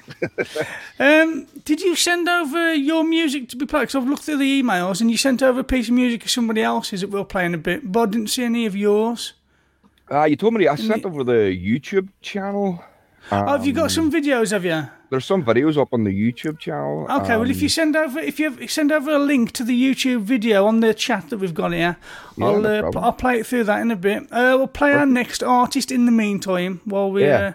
Um, 0.99 1.47
did 1.65 1.81
you 1.81 1.95
send 1.95 2.27
over 2.27 2.73
your 2.73 3.03
music 3.03 3.49
to 3.49 3.55
be 3.55 3.65
played? 3.65 3.81
Because 3.81 3.95
I've 3.95 4.07
looked 4.07 4.23
through 4.23 4.37
the 4.37 4.61
emails 4.61 5.01
and 5.01 5.09
you 5.09 5.17
sent 5.17 5.41
over 5.41 5.61
a 5.61 5.63
piece 5.63 5.87
of 5.87 5.93
music 5.95 6.23
of 6.25 6.29
somebody 6.29 6.61
else's 6.61 7.01
that 7.01 7.09
we'll 7.09 7.25
play 7.25 7.45
in 7.45 7.53
a 7.53 7.57
bit, 7.57 7.91
but 7.91 8.01
I 8.01 8.05
didn't 8.11 8.27
see 8.29 8.43
any 8.43 8.65
of 8.65 8.75
yours. 8.75 9.33
Uh, 10.11 10.23
you 10.25 10.35
told 10.35 10.53
me 10.55 10.67
I 10.67 10.75
sent 10.75 11.05
over 11.05 11.23
the 11.23 11.55
YouTube 11.55 12.09
channel. 12.21 12.83
oh, 13.31 13.47
have 13.47 13.65
you 13.65 13.71
Um, 13.73 13.77
got 13.77 13.91
some 13.91 14.11
videos? 14.11 14.51
Have 14.51 14.65
you? 14.65 14.87
There's 15.11 15.25
some 15.25 15.43
videos 15.43 15.75
up 15.77 15.89
on 15.91 16.03
the 16.03 16.11
YouTube 16.11 16.59
channel. 16.59 17.07
Okay, 17.09 17.35
well, 17.37 17.49
if 17.49 17.57
Um, 17.57 17.61
you 17.63 17.69
send 17.69 17.95
over 17.95 18.19
if 18.19 18.39
you 18.39 18.67
send 18.67 18.91
over 18.91 19.11
a 19.11 19.19
link 19.19 19.51
to 19.53 19.63
the 19.63 19.73
YouTube 19.73 20.21
video 20.21 20.65
on 20.67 20.81
the 20.81 20.93
chat 20.93 21.29
that 21.29 21.37
we've 21.37 21.53
got 21.53 21.73
here, 21.73 21.97
I'll 22.39 22.59
no 22.61 22.89
uh. 22.93 22.99
I'll 22.99 23.13
play 23.13 23.39
it 23.39 23.47
through 23.47 23.63
that 23.65 23.81
in 23.81 23.89
a 23.91 23.95
bit. 23.95 24.23
Uh, 24.31 24.55
we'll 24.57 24.67
play 24.67 24.93
our 24.93 25.05
next 25.07 25.41
artist 25.43 25.91
in 25.91 26.05
the 26.05 26.11
meantime 26.11 26.81
while 26.85 27.11
we. 27.11 27.23
Yeah. 27.25 27.53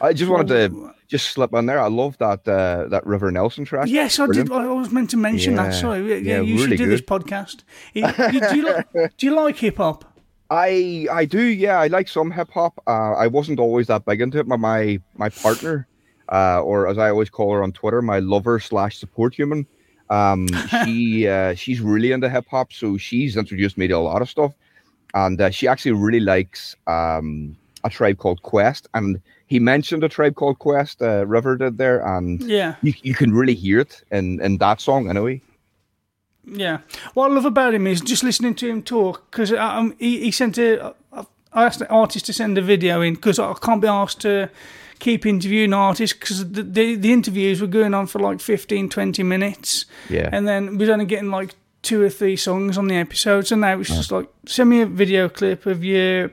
Uh, 0.00 0.04
I 0.06 0.12
just 0.14 0.30
wanted 0.30 0.48
to 0.48 0.92
just 1.14 1.30
slip 1.30 1.54
on 1.54 1.66
there. 1.66 1.78
I 1.78 1.86
love 1.86 2.18
that 2.18 2.46
uh, 2.48 2.88
that 2.88 3.06
River 3.06 3.30
Nelson 3.30 3.64
track. 3.64 3.86
yes, 3.88 4.18
I 4.18 4.26
did. 4.26 4.50
I 4.50 4.66
was 4.66 4.90
meant 4.90 5.10
to 5.10 5.16
mention 5.16 5.54
that. 5.54 5.72
Sorry, 5.72 6.00
yeah, 6.08 6.16
Yeah, 6.16 6.40
you 6.40 6.56
really 6.56 6.76
should 6.76 6.78
do 6.78 6.90
this 6.90 7.00
podcast. 7.00 7.62
Do, 7.94 8.56
you 8.56 8.64
like, 8.64 9.16
do 9.16 9.26
you 9.26 9.34
like 9.36 9.56
hip 9.56 9.76
hop? 9.76 10.04
I 10.50 11.06
I 11.12 11.24
do, 11.24 11.40
yeah. 11.40 11.78
I 11.78 11.86
like 11.86 12.08
some 12.08 12.32
hip 12.32 12.50
hop. 12.50 12.74
Uh, 12.88 13.12
I 13.24 13.28
wasn't 13.28 13.60
always 13.60 13.86
that 13.86 14.04
big 14.04 14.20
into 14.20 14.38
it. 14.40 14.48
My 14.48 14.56
my, 14.56 15.00
my 15.16 15.28
partner, 15.28 15.86
uh, 16.32 16.60
or 16.62 16.88
as 16.88 16.98
I 16.98 17.10
always 17.10 17.30
call 17.30 17.52
her 17.52 17.62
on 17.62 17.70
Twitter, 17.70 18.02
my 18.02 18.18
lover 18.18 18.58
slash 18.58 18.98
support 18.98 19.34
human. 19.34 19.66
Um, 20.10 20.48
she 20.84 21.28
uh, 21.28 21.54
she's 21.54 21.80
really 21.80 22.10
into 22.10 22.28
hip 22.28 22.46
hop, 22.50 22.72
so 22.72 22.96
she's 22.96 23.36
introduced 23.36 23.78
me 23.78 23.86
to 23.86 23.94
a 23.94 24.04
lot 24.10 24.20
of 24.20 24.28
stuff, 24.28 24.52
and 25.14 25.40
uh, 25.40 25.50
she 25.50 25.68
actually 25.68 25.92
really 25.92 26.20
likes 26.20 26.74
um, 26.88 27.56
a 27.84 27.90
tribe 27.90 28.18
called 28.18 28.42
Quest, 28.42 28.88
and 28.94 29.20
he 29.46 29.58
mentioned 29.58 30.04
a 30.04 30.08
tribe 30.08 30.34
called 30.34 30.58
Quest. 30.58 31.02
Uh, 31.02 31.26
River 31.26 31.56
did 31.56 31.78
there, 31.78 32.00
and 32.06 32.40
Yeah. 32.42 32.74
you 32.82 32.94
you 33.02 33.14
can 33.14 33.32
really 33.32 33.54
hear 33.54 33.80
it 33.80 34.02
in 34.10 34.40
in 34.40 34.58
that 34.58 34.80
song 34.80 35.08
anyway. 35.08 35.40
Yeah. 36.46 36.78
What 37.14 37.30
I 37.30 37.34
love 37.34 37.46
about 37.46 37.74
him 37.74 37.86
is 37.86 38.00
just 38.00 38.22
listening 38.22 38.54
to 38.56 38.68
him 38.68 38.82
talk 38.82 39.30
because 39.30 39.52
um, 39.52 39.94
he, 39.98 40.20
he 40.24 40.30
sent 40.30 40.58
a. 40.58 40.94
I 41.56 41.66
asked 41.66 41.78
the 41.78 41.88
artist 41.88 42.26
to 42.26 42.32
send 42.32 42.58
a 42.58 42.62
video 42.62 43.00
in 43.00 43.14
because 43.14 43.38
I 43.38 43.54
can't 43.54 43.80
be 43.80 43.86
asked 43.88 44.20
to 44.22 44.48
keep 44.98 45.24
interviewing 45.24 45.72
artists 45.72 46.18
because 46.18 46.50
the, 46.50 46.62
the, 46.64 46.96
the 46.96 47.12
interviews 47.12 47.60
were 47.60 47.68
going 47.68 47.94
on 47.94 48.06
for 48.08 48.18
like 48.18 48.40
15, 48.40 48.88
20 48.88 49.22
minutes. 49.22 49.84
Yeah. 50.10 50.28
And 50.32 50.48
then 50.48 50.78
we 50.78 50.88
are 50.88 50.92
only 50.92 51.04
getting 51.04 51.30
like 51.30 51.54
two 51.82 52.02
or 52.02 52.10
three 52.10 52.36
songs 52.36 52.76
on 52.76 52.88
the 52.88 52.96
episode. 52.96 53.46
So 53.46 53.54
now 53.56 53.78
it's 53.78 53.88
just 53.90 54.10
like, 54.10 54.28
send 54.46 54.68
me 54.70 54.80
a 54.80 54.86
video 54.86 55.28
clip 55.28 55.64
of 55.66 55.84
you. 55.84 56.30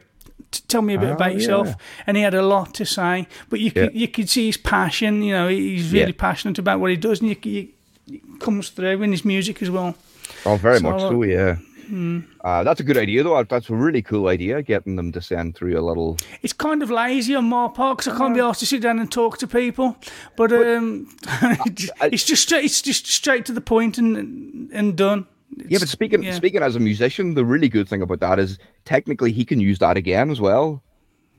T- 0.52 0.64
Tell 0.68 0.82
me 0.82 0.94
a 0.96 1.00
bit 1.00 1.10
Oh, 1.10 1.14
about 1.14 1.34
yourself, 1.34 1.68
yeah. 1.68 1.76
and 2.08 2.18
he 2.18 2.24
had 2.24 2.34
a 2.34 2.42
lot 2.42 2.74
to 2.76 2.86
say. 2.86 3.28
But 3.50 3.60
you 3.60 3.72
could 3.72 3.94
Yeah. 3.94 4.00
you 4.02 4.08
could 4.08 4.30
see 4.30 4.46
his 4.48 4.58
passion. 4.58 5.22
You 5.24 5.34
know, 5.34 5.48
he's 5.50 5.92
really 5.92 6.12
Yeah. 6.12 6.18
passionate 6.18 6.60
about 6.60 6.80
what 6.80 6.92
he 6.92 6.98
does, 6.98 7.20
and 7.22 7.30
you, 7.30 7.36
you, 7.44 7.68
it 8.08 8.40
comes 8.40 8.70
through 8.70 9.02
in 9.04 9.12
his 9.12 9.24
music 9.26 9.62
as 9.62 9.70
well. 9.70 9.96
Oh, 10.46 10.56
very 10.56 10.80
So, 10.80 10.84
much 10.92 11.02
so, 11.02 11.24
yeah. 11.24 11.56
Hmm. 11.88 12.20
Uh, 12.42 12.64
that's 12.64 12.80
a 12.80 12.84
good 12.84 12.96
idea, 12.98 13.22
though. 13.22 13.44
That's 13.44 13.70
a 13.70 13.76
really 13.76 14.02
cool 14.02 14.28
idea, 14.30 14.62
getting 14.62 14.96
them 14.96 15.12
to 15.12 15.22
send 15.22 15.56
through 15.56 15.78
a 15.78 15.82
little. 15.82 16.16
It's 16.42 16.54
kind 16.54 16.82
of 16.82 16.90
lazy 16.90 17.36
on 17.36 17.50
my 17.50 17.68
part 17.68 17.98
because 17.98 18.14
I 18.14 18.18
can't 18.18 18.34
be 18.34 18.40
asked 18.40 18.62
to 18.62 18.66
sit 18.66 18.82
down 18.82 18.98
and 19.00 19.12
talk 19.12 19.38
to 19.40 19.48
people. 19.48 19.98
But 20.38 20.54
um, 20.54 21.08
it's 22.02 22.24
just 22.24 22.44
straight, 22.44 22.64
it's 22.64 22.82
just 22.82 23.08
straight 23.08 23.46
to 23.46 23.52
the 23.52 23.62
point 23.62 23.98
and 23.98 24.70
and 24.72 24.96
done. 24.96 25.26
Yeah, 25.68 25.80
but 25.80 25.90
speaking 25.90 26.24
yeah. 26.24 26.34
speaking 26.34 26.62
as 26.62 26.76
a 26.76 26.80
musician, 26.80 27.34
the 27.34 27.46
really 27.46 27.70
good 27.70 27.90
thing 27.90 28.02
about 28.02 28.20
that 28.22 28.40
is 28.40 28.58
technically 28.86 29.32
he 29.32 29.46
can 29.46 29.60
use 29.60 29.80
that 29.80 29.98
again 29.98 30.32
as 30.32 30.40
well. 30.40 30.82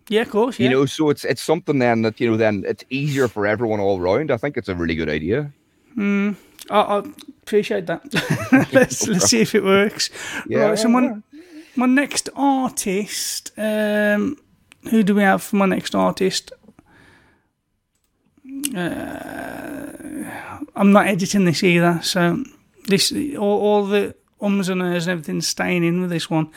Yeah, 0.08 0.22
of 0.22 0.30
course. 0.30 0.58
Yeah. 0.58 0.68
You 0.68 0.76
know, 0.76 0.86
so 0.86 1.10
it's 1.10 1.24
it's 1.24 1.42
something 1.42 1.78
then 1.78 2.02
that 2.02 2.20
you 2.20 2.30
know 2.30 2.36
then 2.36 2.64
it's 2.66 2.84
easier 2.90 3.28
for 3.28 3.46
everyone 3.46 3.80
all 3.80 4.00
round. 4.00 4.30
I 4.30 4.36
think 4.36 4.56
it's 4.56 4.68
a 4.68 4.74
really 4.74 4.94
good 4.94 5.08
idea. 5.08 5.52
I, 6.70 6.80
I 6.80 7.02
appreciate 7.42 7.86
that. 7.86 8.02
let's 8.72 9.06
let's 9.06 9.26
see 9.26 9.40
if 9.40 9.54
it 9.54 9.64
works. 9.64 10.10
Yeah, 10.48 10.70
right. 10.70 10.78
So 10.78 10.88
my 10.88 11.16
my 11.76 11.86
next 11.86 12.28
artist. 12.34 13.52
Um, 13.56 14.36
who 14.90 15.02
do 15.02 15.14
we 15.14 15.22
have 15.22 15.42
for 15.42 15.56
my 15.56 15.66
next 15.66 15.94
artist? 15.94 16.52
Uh, 18.74 19.82
I'm 20.74 20.92
not 20.92 21.06
editing 21.06 21.44
this 21.44 21.62
either, 21.62 22.00
so 22.02 22.42
this 22.86 23.12
all, 23.36 23.60
all 23.60 23.86
the 23.86 24.14
ums 24.40 24.68
and 24.68 24.82
ers 24.82 25.06
and 25.06 25.12
everything's 25.12 25.48
staying 25.48 25.84
in 25.84 26.00
with 26.00 26.10
this 26.10 26.28
one. 26.28 26.50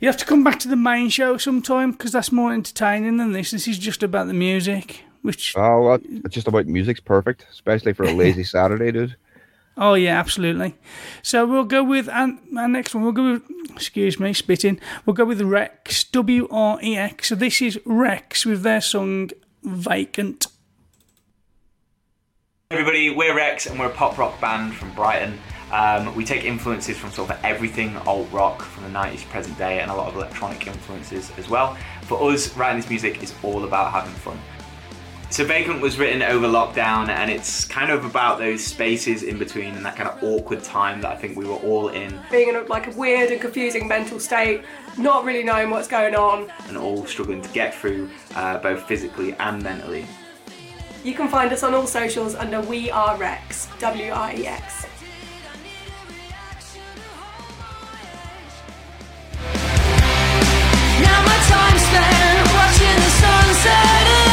You 0.00 0.08
have 0.08 0.16
to 0.18 0.24
come 0.24 0.44
back 0.44 0.60
to 0.60 0.68
the 0.68 0.76
main 0.76 1.08
show 1.08 1.36
sometime 1.38 1.92
because 1.92 2.12
that's 2.12 2.30
more 2.30 2.52
entertaining 2.52 3.16
than 3.16 3.32
this. 3.32 3.50
This 3.50 3.66
is 3.66 3.78
just 3.78 4.02
about 4.02 4.28
the 4.28 4.34
music. 4.34 5.02
which 5.22 5.56
Oh, 5.56 5.82
well, 5.82 5.98
it's 6.02 6.34
just 6.34 6.46
about 6.46 6.66
music's 6.66 7.00
perfect, 7.00 7.46
especially 7.50 7.92
for 7.92 8.04
a 8.04 8.12
lazy 8.14 8.44
Saturday, 8.44 8.92
dude. 8.92 9.16
Oh 9.76 9.94
yeah, 9.94 10.18
absolutely. 10.18 10.74
So 11.22 11.46
we'll 11.46 11.64
go 11.64 11.84
with 11.84 12.08
and 12.08 12.38
our 12.56 12.68
next 12.68 12.94
one. 12.94 13.04
We'll 13.04 13.12
go 13.12 13.32
with 13.34 13.42
excuse 13.70 14.18
me, 14.18 14.32
spitting. 14.32 14.80
We'll 15.06 15.14
go 15.14 15.24
with 15.24 15.40
Wrex 15.40 16.02
W 16.04 16.48
R 16.50 16.78
E 16.82 16.96
X. 16.96 17.28
So 17.28 17.36
this 17.36 17.62
is 17.62 17.80
Wrex 17.84 18.44
with 18.44 18.62
their 18.62 18.80
song 18.80 19.30
"Vacant." 19.62 20.48
Everybody, 22.70 23.08
we're 23.08 23.34
Wrex 23.34 23.64
and 23.64 23.80
we're 23.80 23.86
a 23.86 23.94
pop 23.94 24.18
rock 24.18 24.38
band 24.42 24.74
from 24.74 24.92
Brighton. 24.92 25.38
Um, 25.72 26.14
we 26.14 26.22
take 26.22 26.44
influences 26.44 26.98
from 26.98 27.10
sort 27.10 27.30
of 27.30 27.42
everything 27.42 27.96
alt 28.06 28.30
rock 28.30 28.60
from 28.60 28.84
the 28.84 28.90
90s 28.90 29.20
to 29.22 29.26
present 29.28 29.56
day 29.56 29.80
and 29.80 29.90
a 29.90 29.94
lot 29.94 30.08
of 30.08 30.16
electronic 30.16 30.66
influences 30.66 31.32
as 31.38 31.48
well. 31.48 31.78
For 32.02 32.30
us, 32.30 32.54
writing 32.58 32.78
this 32.78 32.90
music 32.90 33.22
is 33.22 33.34
all 33.42 33.64
about 33.64 33.90
having 33.90 34.12
fun. 34.12 34.38
So 35.30 35.46
Vacant 35.46 35.80
was 35.80 35.98
written 35.98 36.20
over 36.20 36.46
lockdown 36.46 37.08
and 37.08 37.30
it's 37.30 37.64
kind 37.64 37.90
of 37.90 38.04
about 38.04 38.36
those 38.36 38.62
spaces 38.62 39.22
in 39.22 39.38
between 39.38 39.74
and 39.74 39.82
that 39.86 39.96
kind 39.96 40.10
of 40.10 40.22
awkward 40.22 40.62
time 40.62 41.00
that 41.00 41.10
I 41.10 41.16
think 41.16 41.38
we 41.38 41.46
were 41.46 41.56
all 41.56 41.88
in 41.88 42.20
being 42.30 42.50
in 42.50 42.56
a, 42.56 42.64
like 42.64 42.86
a 42.86 42.90
weird 42.98 43.30
and 43.30 43.40
confusing 43.40 43.88
mental 43.88 44.20
state, 44.20 44.62
not 44.98 45.24
really 45.24 45.42
knowing 45.42 45.70
what's 45.70 45.88
going 45.88 46.14
on. 46.14 46.52
and 46.68 46.76
all 46.76 47.06
struggling 47.06 47.40
to 47.40 47.48
get 47.48 47.74
through 47.74 48.10
uh, 48.34 48.58
both 48.58 48.82
physically 48.82 49.32
and 49.36 49.62
mentally. 49.62 50.04
You 51.04 51.14
can 51.14 51.28
find 51.28 51.52
us 51.52 51.62
on 51.62 51.74
all 51.74 51.86
socials 51.86 52.34
under 52.34 52.60
We 52.60 52.90
Are 52.90 53.16
Rex, 53.16 53.68
W 53.78 54.12
R 54.12 54.32
E 54.34 54.46
X. 54.46 54.86
Now 61.00 61.22
my 61.24 61.38
time 61.48 61.78
spent 61.78 62.52
watching 62.52 62.96
the 62.96 63.10
sunset 63.22 64.27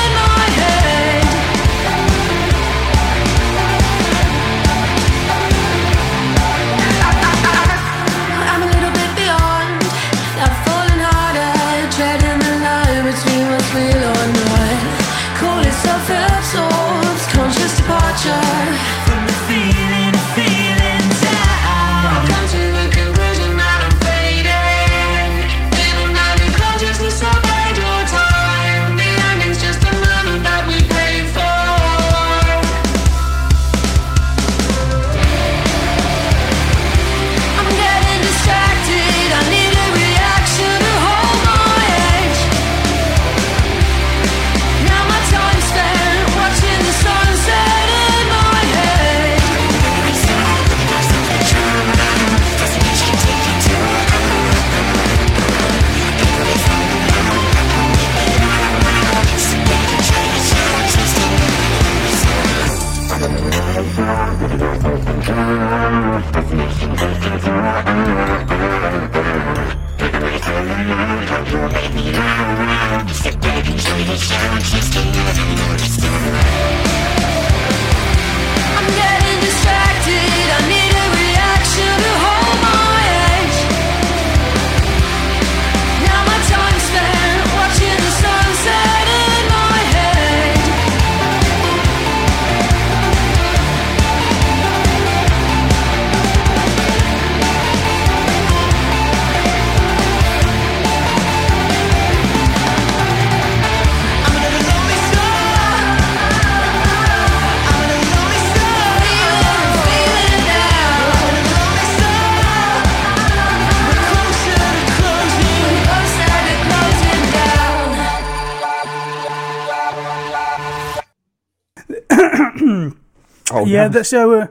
yeah, 123.76 123.88
no. 123.88 123.90
that, 123.90 124.06
so 124.06 124.20
uh, 124.34 124.48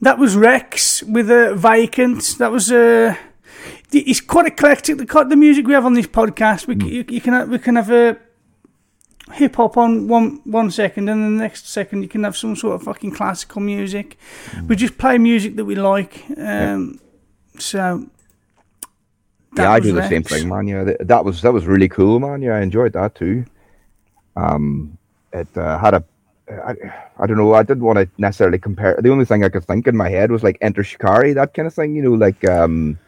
that 0.00 0.18
was 0.18 0.36
Wrex 0.36 1.02
with 1.02 1.30
a 1.30 1.54
vacant. 1.54 2.38
That 2.38 2.50
was 2.50 2.70
uh, 2.70 3.14
it's 3.92 4.20
quite 4.20 4.46
eclectic. 4.46 4.98
The 4.98 5.24
the 5.28 5.36
music 5.36 5.66
we 5.66 5.74
have 5.74 5.86
on 5.86 5.94
this 5.94 6.06
podcast, 6.06 6.66
we, 6.66 6.74
c 6.80 6.86
you, 6.96 7.04
you 7.08 7.20
can 7.20 7.32
have, 7.32 7.48
we 7.48 7.58
can 7.58 7.76
have 7.76 7.90
a 7.90 8.16
hip 9.32 9.56
hop 9.56 9.76
on 9.76 10.08
one 10.08 10.40
one 10.44 10.70
second, 10.70 11.08
and 11.08 11.22
then 11.22 11.36
the 11.36 11.42
next 11.42 11.68
second 11.68 12.02
you 12.02 12.08
can 12.08 12.24
have 12.24 12.36
some 12.36 12.56
sort 12.56 12.74
of 12.74 12.82
fucking 12.82 13.12
classical 13.12 13.60
music. 13.60 14.16
We 14.68 14.76
just 14.76 14.98
play 14.98 15.18
music 15.18 15.56
that 15.56 15.64
we 15.64 15.74
like. 15.74 16.24
Um, 16.36 17.00
So 17.56 18.10
that 19.54 19.62
yeah, 19.62 19.70
I 19.70 19.80
do 19.80 19.92
the 19.92 20.08
same 20.08 20.24
thing, 20.24 20.48
man. 20.48 20.66
Yeah, 20.66 20.84
th- 20.84 20.98
that 21.00 21.24
was 21.24 21.40
that 21.42 21.52
was 21.52 21.66
really 21.66 21.88
cool, 21.88 22.18
man. 22.18 22.42
Yeah, 22.42 22.56
I 22.56 22.62
enjoyed 22.62 22.92
that 22.94 23.14
too. 23.14 23.44
Um, 24.34 24.98
it 25.32 25.46
uh, 25.56 25.78
had 25.78 25.94
a, 25.94 26.02
I, 26.48 26.74
I 27.18 27.26
don't 27.26 27.36
know. 27.38 27.54
I 27.54 27.62
didn't 27.62 27.84
want 27.84 27.98
to 27.98 28.08
necessarily 28.18 28.58
compare. 28.58 28.98
The 29.00 29.10
only 29.10 29.24
thing 29.24 29.44
I 29.44 29.48
could 29.48 29.64
think 29.64 29.86
in 29.86 29.96
my 29.96 30.08
head 30.10 30.30
was 30.30 30.42
like 30.42 30.58
Enter 30.60 30.84
Shikari, 30.84 31.32
that 31.32 31.54
kind 31.54 31.66
of 31.66 31.74
thing. 31.74 31.94
You 31.96 32.02
know, 32.02 32.12
like 32.12 32.46
um, 32.48 32.98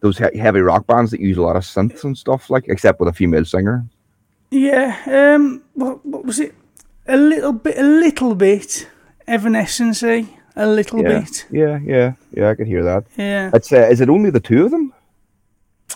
those 0.00 0.18
he- 0.18 0.38
heavy 0.38 0.60
rock 0.60 0.86
bands 0.86 1.10
that 1.10 1.20
use 1.20 1.36
a 1.36 1.42
lot 1.42 1.56
of 1.56 1.64
synths 1.64 2.04
and 2.04 2.16
stuff, 2.16 2.48
like 2.50 2.64
except 2.68 2.98
with 3.00 3.08
a 3.08 3.12
female 3.12 3.44
singer. 3.44 3.84
Yeah. 4.50 4.96
Um. 5.06 5.62
What, 5.74 6.04
what 6.06 6.24
was 6.24 6.40
it? 6.40 6.54
A 7.06 7.16
little 7.16 7.52
bit. 7.52 7.76
A 7.78 7.82
little 7.82 8.34
bit. 8.34 8.88
Evanescence. 9.26 10.02
A 10.54 10.66
little 10.66 11.00
yeah, 11.02 11.20
bit. 11.20 11.46
yeah, 11.50 11.78
yeah, 11.82 12.12
yeah. 12.36 12.50
I 12.50 12.54
could 12.54 12.66
hear 12.66 12.82
that. 12.84 13.04
Yeah. 13.16 13.50
It's 13.54 13.72
uh, 13.72 13.88
is 13.90 14.00
it 14.00 14.08
only 14.10 14.28
the 14.30 14.40
two 14.40 14.64
of 14.66 14.70
them? 14.70 14.92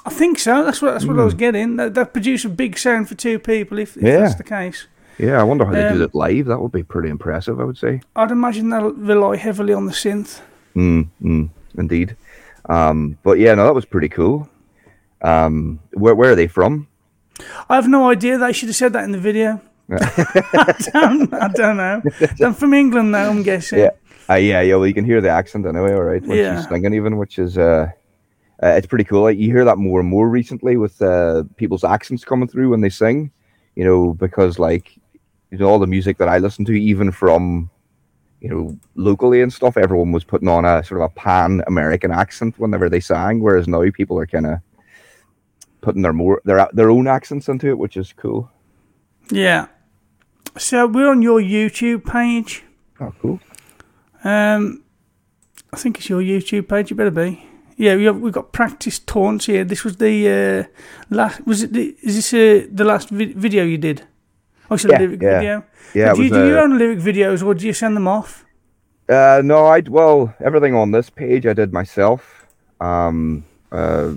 I 0.07 0.11
think 0.11 0.39
so. 0.39 0.65
That's 0.65 0.81
what 0.81 0.93
that's 0.93 1.05
what 1.05 1.19
I 1.19 1.25
was 1.25 1.33
Hmm. 1.35 1.39
getting. 1.39 1.77
That 1.77 1.95
that 1.95 2.13
produce 2.13 2.45
a 2.45 2.49
big 2.49 2.79
sound 2.79 3.09
for 3.09 3.15
two 3.15 3.39
people. 3.39 3.79
If, 3.79 3.97
if 3.97 4.03
Yeah. 4.03 4.21
that's 4.21 4.35
the 4.37 4.45
case, 4.45 4.87
Yeah, 5.19 5.41
I 5.41 5.45
wonder 5.45 5.65
how 5.65 5.73
they 5.73 5.85
Um, 5.87 5.97
do 5.97 6.03
it 6.05 6.15
live. 6.15 6.47
That 6.47 6.61
would 6.61 6.73
be 6.73 6.83
pretty 6.83 7.09
impressive, 7.09 7.59
I 7.61 7.65
would 7.65 7.79
say. 7.79 8.01
I'd 8.17 8.31
imagine 8.31 8.69
they'll 8.71 8.93
rely 8.93 9.37
heavily 9.37 9.73
on 9.73 9.87
the 9.87 9.93
synth. 9.93 10.41
Mm, 10.75 11.09
mm, 11.23 11.49
indeed. 11.79 12.17
Um, 12.69 13.17
but 13.23 13.39
yeah, 13.39 13.55
no, 13.55 13.65
that 13.65 13.75
was 13.75 13.85
pretty 13.87 14.09
cool. 14.09 14.49
Um, 15.23 15.81
where 15.95 16.15
where 16.15 16.33
are 16.33 16.37
they 16.37 16.49
from? 16.49 16.89
I 17.69 17.77
have 17.77 17.89
no 17.89 18.11
idea. 18.11 18.37
They 18.39 18.53
should 18.53 18.69
have 18.69 18.77
said 18.77 18.93
that 18.93 19.05
in 19.05 19.13
the 19.13 19.19
video. 19.19 19.61
I, 19.91 20.75
don't, 20.93 21.33
I 21.33 21.49
don't 21.49 21.77
know. 21.77 22.03
I'm 22.45 22.55
from 22.55 22.75
England 22.75 23.13
now. 23.13 23.31
I'm 23.31 23.43
guessing. 23.43 23.79
Yeah, 23.79 23.91
uh, 24.29 24.35
yeah, 24.35 24.61
yeah. 24.61 24.75
Well, 24.77 24.87
you 24.87 24.95
can 24.95 25.05
hear 25.05 25.21
the 25.21 25.29
accent 25.31 25.65
anyway, 25.65 25.95
all 25.95 26.03
right, 26.03 26.23
when 26.27 26.37
Yeah. 26.39 26.57
she's 26.57 26.69
singing, 26.69 26.93
even, 26.93 27.17
which 27.19 27.39
is 27.39 27.57
uh, 27.57 27.89
uh, 28.63 28.67
it's 28.69 28.87
pretty 28.87 29.05
cool. 29.05 29.23
Like 29.23 29.39
you 29.39 29.51
hear 29.51 29.65
that 29.65 29.79
more 29.79 30.01
and 30.01 30.09
more 30.09 30.29
recently 30.29 30.77
with 30.77 31.01
uh, 31.01 31.45
people's 31.57 31.85
accents 31.85 32.25
coming 32.25 32.49
through 32.49 32.71
when 32.71 32.81
they 32.83 32.91
sing. 32.91 33.31
You 33.77 33.85
know, 33.85 34.15
because 34.15 34.59
like 34.59 34.99
you 35.59 35.65
know, 35.65 35.71
all 35.71 35.79
the 35.79 35.87
music 35.87 36.19
that 36.19 36.29
I 36.29 36.39
listen 36.39 36.65
to, 36.67 36.73
even 36.73 37.11
from 37.11 37.71
you 38.41 38.49
know 38.51 38.79
locally 38.95 39.43
and 39.43 39.53
stuff, 39.53 39.77
everyone 39.77 40.13
was 40.13 40.25
putting 40.25 40.49
on 40.49 40.65
a 40.65 40.85
sort 40.85 41.01
of 41.01 41.07
a 41.11 41.15
pan 41.15 41.63
American 41.67 42.11
accent 42.11 42.59
whenever 42.59 42.89
they 42.89 43.01
sang, 43.01 43.41
whereas 43.41 43.67
now 43.67 43.83
people 43.91 44.19
are 44.19 44.27
kind 44.27 44.47
of 44.47 44.59
putting 45.81 46.03
their 46.03 46.13
more 46.13 46.43
their 46.45 46.69
their 46.73 46.91
own 46.91 47.07
accents 47.07 47.49
into 47.49 47.69
it, 47.69 47.79
which 47.79 47.97
is 47.97 48.13
cool. 48.13 48.51
Yeah. 49.31 49.67
So 50.59 50.87
we're 50.87 51.11
on 51.11 51.23
your 51.23 51.41
YouTube 51.41 52.05
page. 52.05 52.65
Oh, 53.01 53.13
cool. 53.21 53.41
Um, 54.25 54.85
I 55.73 55.77
think 55.77 55.99
it's 55.99 56.09
your 56.09 56.23
YouTube 56.23 56.69
page. 56.69 56.91
You 56.91 56.97
better 56.97 57.11
be. 57.11 57.47
Yeah, 57.77 57.97
we 57.97 58.05
have, 58.05 58.19
we've 58.19 58.33
got 58.33 58.53
practice 58.53 58.99
taunts 58.99 59.47
here. 59.47 59.63
This 59.63 59.85
was 59.85 59.99
the 59.99 60.29
uh, 60.29 61.15
last. 61.15 61.47
Was 61.47 61.63
it? 61.63 61.73
The, 61.73 61.95
is 62.03 62.17
this 62.17 62.33
uh, 62.33 62.67
the 62.73 62.85
last 62.85 63.11
vi- 63.11 63.35
video 63.35 63.65
you 63.65 63.77
did? 63.77 64.07
Oh, 64.71 64.75
a 64.75 64.79
Yeah, 64.89 64.99
lyric 64.99 65.23
yeah. 65.23 65.39
video. 65.39 65.65
Yeah, 65.95 66.15
do 66.15 66.23
you 66.23 66.31
do 66.31 66.47
your 66.49 66.61
own 66.61 66.79
lyric 66.79 66.99
videos 66.99 67.45
or 67.45 67.55
do 67.55 67.67
you 67.67 67.73
send 67.73 67.97
them 67.97 68.09
off? 68.09 68.45
Uh, 69.09 69.41
no, 69.45 69.67
I 69.67 69.81
well 69.89 70.35
everything 70.41 70.75
on 70.75 70.91
this 70.91 71.11
page 71.11 71.47
I 71.47 71.53
did 71.53 71.73
myself. 71.73 72.47
Um, 72.81 73.45
uh, 73.71 74.13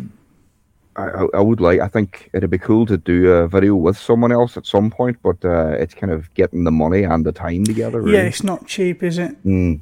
I, 0.95 1.03
I 1.03 1.27
I 1.35 1.39
would 1.41 1.61
like. 1.61 1.79
I 1.79 1.87
think 1.87 2.29
it'd 2.33 2.49
be 2.49 2.57
cool 2.57 2.85
to 2.87 2.97
do 2.97 3.31
a 3.31 3.47
video 3.47 3.75
with 3.75 3.97
someone 3.97 4.31
else 4.31 4.57
at 4.57 4.65
some 4.65 4.89
point, 4.89 5.17
but 5.21 5.37
uh, 5.45 5.69
it's 5.79 5.93
kind 5.93 6.11
of 6.11 6.33
getting 6.33 6.63
the 6.63 6.71
money 6.71 7.03
and 7.03 7.25
the 7.25 7.31
time 7.31 7.63
together. 7.63 8.01
Really. 8.01 8.17
Yeah, 8.17 8.23
it's 8.23 8.43
not 8.43 8.65
cheap, 8.65 9.03
is 9.03 9.17
it? 9.19 9.41
Mm. 9.45 9.79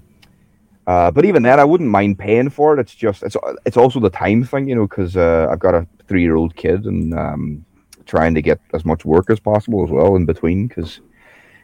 Uh, 0.85 1.11
but 1.11 1.25
even 1.25 1.43
then, 1.43 1.59
I 1.59 1.63
wouldn't 1.65 1.89
mind 1.89 2.17
paying 2.19 2.49
for 2.49 2.73
it. 2.73 2.79
It's 2.79 2.95
just 2.95 3.23
it's 3.23 3.35
it's 3.65 3.77
also 3.77 3.99
the 3.99 4.09
time 4.09 4.43
thing, 4.43 4.67
you 4.69 4.75
know, 4.75 4.87
because 4.87 5.15
uh, 5.17 5.47
I've 5.49 5.59
got 5.59 5.73
a 5.73 5.87
three 6.07 6.21
year 6.21 6.35
old 6.35 6.55
kid 6.55 6.85
and 6.85 7.13
um, 7.13 7.65
trying 8.07 8.35
to 8.35 8.41
get 8.41 8.59
as 8.73 8.85
much 8.85 9.05
work 9.05 9.29
as 9.29 9.39
possible 9.39 9.83
as 9.83 9.91
well 9.91 10.15
in 10.15 10.25
between, 10.25 10.67
because 10.67 10.99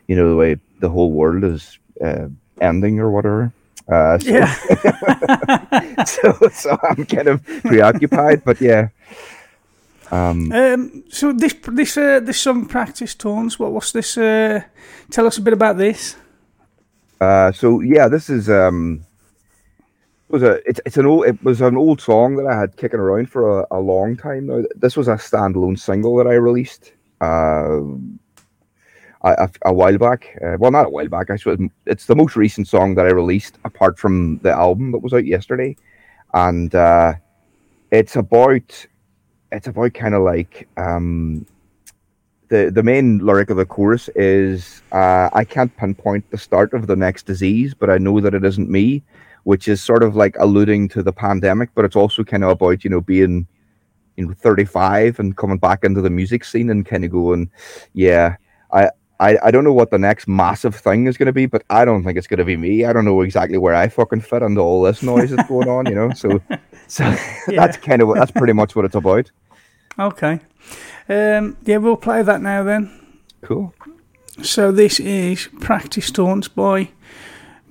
you 0.07 0.15
know 0.15 0.29
the 0.29 0.35
way 0.35 0.57
the 0.79 0.89
whole 0.89 1.11
world 1.11 1.43
is 1.43 1.79
uh, 2.03 2.27
ending 2.61 2.99
or 2.99 3.09
whatever. 3.11 3.51
Uh, 3.87 4.17
so, 4.19 4.45
so 6.05 6.49
so 6.49 6.77
I'm 6.83 7.05
kind 7.05 7.27
of 7.27 7.45
preoccupied, 7.63 8.43
but 8.43 8.61
yeah. 8.61 8.89
Um, 10.11 10.51
Um, 10.51 11.03
so 11.09 11.33
this 11.33 11.55
this 11.67 11.97
uh, 11.97 12.19
this 12.19 12.39
song 12.39 12.67
practice 12.67 13.15
tones. 13.15 13.57
What 13.59 13.71
what's 13.71 13.91
this? 13.91 14.17
Uh, 14.17 14.61
tell 15.09 15.25
us 15.25 15.37
a 15.37 15.41
bit 15.41 15.53
about 15.53 15.77
this. 15.77 16.15
Uh, 17.19 17.51
so 17.51 17.81
yeah, 17.81 18.07
this 18.07 18.29
is 18.29 18.49
um, 18.49 19.05
was 20.33 20.41
a 20.41 20.67
it's 20.67 20.81
it's 20.83 20.97
an 20.97 21.05
old 21.05 21.27
it 21.27 21.41
was 21.43 21.61
an 21.61 21.77
old 21.77 22.01
song 22.01 22.35
that 22.35 22.47
I 22.47 22.59
had 22.59 22.75
kicking 22.75 22.99
around 22.99 23.29
for 23.29 23.61
a, 23.61 23.67
a 23.69 23.79
long 23.79 24.17
time 24.17 24.47
now. 24.47 24.63
This 24.75 24.97
was 24.97 25.07
a 25.07 25.13
standalone 25.13 25.79
single 25.79 26.15
that 26.17 26.25
I 26.25 26.33
released 26.33 26.91
uh, 27.21 27.81
a, 29.21 29.49
a, 29.63 29.71
while 29.71 29.97
back. 29.99 30.35
Uh, 30.43 30.57
well, 30.59 30.71
not 30.71 30.87
a 30.87 30.89
while 30.89 31.07
back. 31.07 31.29
I 31.29 31.35
suppose 31.35 31.59
it's 31.85 32.07
the 32.07 32.15
most 32.15 32.35
recent 32.35 32.67
song 32.67 32.95
that 32.95 33.05
I 33.05 33.11
released 33.11 33.59
apart 33.63 33.99
from 33.99 34.39
the 34.39 34.51
album 34.51 34.91
that 34.91 34.97
was 35.03 35.13
out 35.13 35.25
yesterday, 35.25 35.77
and 36.33 36.73
uh, 36.73 37.13
it's 37.91 38.15
about 38.15 38.87
it's 39.51 39.67
about 39.67 39.93
kind 39.93 40.15
of 40.15 40.23
like 40.23 40.67
um, 40.77 41.45
the 42.49 42.71
the 42.73 42.81
main 42.81 43.19
lyric 43.19 43.51
of 43.51 43.57
the 43.57 43.67
chorus 43.67 44.09
is 44.15 44.81
uh, 44.91 45.29
I 45.31 45.43
can't 45.43 45.77
pinpoint 45.77 46.31
the 46.31 46.39
start 46.39 46.73
of 46.73 46.87
the 46.87 46.95
next 46.95 47.27
disease, 47.27 47.75
but 47.75 47.91
I 47.91 47.99
know 47.99 48.19
that 48.19 48.33
it 48.33 48.43
isn't 48.43 48.67
me, 48.67 49.03
which 49.43 49.67
is 49.67 49.83
sort 49.83 50.03
of 50.03 50.15
like 50.15 50.35
alluding 50.39 50.89
to 50.89 51.03
the 51.03 51.13
pandemic, 51.13 51.69
but 51.75 51.85
it's 51.85 51.95
also 51.95 52.23
kind 52.23 52.43
of 52.43 52.51
about 52.51 52.83
you 52.83 52.89
know 52.89 53.01
being 53.01 53.47
you 54.17 54.25
know 54.25 54.33
35 54.33 55.19
and 55.19 55.37
coming 55.37 55.57
back 55.57 55.83
into 55.83 56.01
the 56.01 56.09
music 56.09 56.43
scene 56.43 56.69
and 56.69 56.85
kind 56.85 57.05
of 57.05 57.11
going, 57.11 57.49
yeah, 57.93 58.37
I. 58.71 58.89
I, 59.19 59.37
I 59.41 59.51
don't 59.51 59.63
know 59.63 59.71
what 59.71 59.91
the 59.91 59.99
next 59.99 60.27
massive 60.27 60.75
thing 60.75 61.05
is 61.05 61.15
going 61.15 61.27
to 61.27 61.31
be, 61.33 61.45
but 61.45 61.63
I 61.69 61.85
don't 61.85 62.03
think 62.03 62.17
it's 62.17 62.27
going 62.27 62.39
to 62.39 62.43
be 62.43 62.57
me. 62.57 62.83
I 62.83 62.91
don't 62.91 63.05
know 63.05 63.21
exactly 63.21 63.57
where 63.57 63.75
I 63.75 63.87
fucking 63.87 64.19
fit 64.21 64.41
into 64.41 64.59
all 64.59 64.81
this 64.81 65.01
noise 65.01 65.29
that's 65.29 65.47
going 65.47 65.69
on, 65.69 65.85
you 65.85 65.95
know. 65.95 66.11
So, 66.11 66.41
so 66.87 67.15
that's 67.47 67.77
kind 67.77 68.01
of 68.01 68.13
that's 68.15 68.31
pretty 68.31 68.53
much 68.53 68.75
what 68.75 68.83
it's 68.83 68.95
about. 68.95 69.31
Okay. 69.97 70.39
Um, 71.07 71.57
yeah, 71.63 71.77
we'll 71.77 71.95
play 71.95 72.21
that 72.23 72.41
now 72.41 72.63
then. 72.63 72.91
Cool. 73.41 73.73
So 74.41 74.71
this 74.71 74.99
is 74.99 75.47
Practice 75.59 76.09
Taunts 76.09 76.47
by 76.47 76.89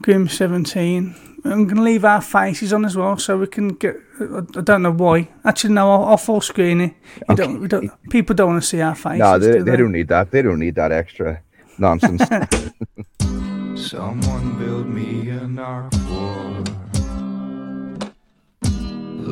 Grim 0.01 0.29
Seventeen. 0.29 1.32
I'm 1.45 1.65
going 1.65 1.77
to 1.77 1.83
leave 1.83 2.05
our 2.05 2.21
faces 2.21 2.73
on 2.73 2.85
as 2.85 2.97
well, 2.97 3.19
so 3.19 3.39
we 3.39 3.47
can 3.49 3.69
get. 3.69 3.97
I 4.21 4.39
I 4.57 4.61
don't 4.61 4.83
know 4.83 4.93
why. 4.93 5.29
Actually, 5.45 5.75
no, 5.75 5.91
I'll, 5.91 6.05
I'll 6.05 6.17
full 6.17 6.41
screen 6.41 6.81
it. 6.81 6.95
You 7.29 7.35
don't, 7.35 7.61
we 7.61 7.69
don't, 7.69 7.91
people 8.11 8.37
don't 8.37 8.51
want 8.51 8.63
to 8.63 8.69
see 8.69 8.81
our 8.81 8.95
faces. 8.95 9.19
No, 9.19 9.39
they, 9.39 9.53
do 9.53 9.65
they 9.65 9.77
don't 9.77 9.93
need 9.93 10.09
that. 10.09 10.31
They 10.31 10.43
don't 10.43 10.61
need 10.61 10.77
that 10.77 10.93
extra 10.93 11.43
nonsense. 11.79 12.23
Someone 13.91 14.59
build 14.59 14.87
me 14.87 15.31
an 15.31 15.59
ark 15.59 15.93
for 15.95 16.63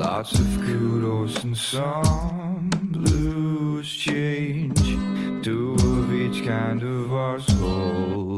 lots 0.00 0.32
of 0.38 0.46
kudos 0.62 1.44
and 1.44 1.56
some 1.56 2.70
blues 2.82 3.88
change. 3.92 4.96
Two 5.44 5.74
of 5.74 6.12
each 6.12 6.44
kind 6.44 6.82
of 6.82 7.12
our 7.12 7.38
soul. 7.38 8.29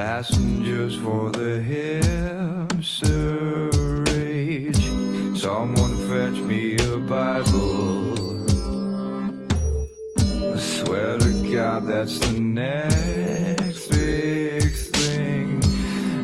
Passengers 0.00 0.96
for 0.96 1.30
the 1.30 1.60
hipster 1.70 2.98
age. 4.08 4.84
Someone 5.38 5.94
fetch 6.08 6.40
me 6.40 6.76
a 6.76 6.96
Bible. 6.96 8.40
I 10.54 10.56
swear 10.58 11.18
to 11.18 11.52
God, 11.52 11.86
that's 11.86 12.18
the 12.18 12.40
next 12.40 13.88
big 13.90 14.72
thing. 14.72 15.62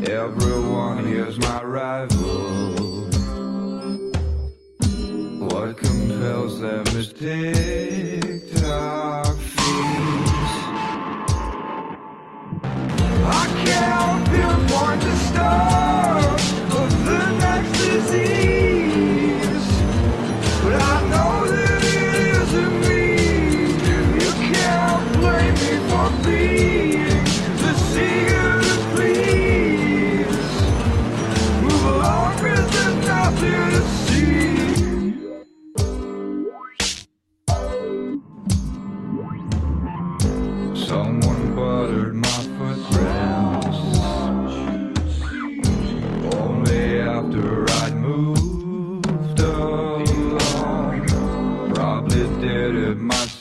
Everyone 0.09 1.05
here's 1.05 1.39
my 1.39 1.62
rival. 1.62 3.11
What 5.51 5.77
compels 5.77 6.61
them 6.61 6.85
to 6.87 7.05
TikTok 8.25 9.37
feeds? 9.37 10.36
I 13.29 13.47
can't 13.65 14.25
pinpoint 14.29 15.01
the 15.03 15.17
start 15.27 16.41
of 16.79 16.91
the 17.07 17.23
next 17.43 17.73
disease, 17.83 18.46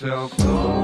it 0.07 0.74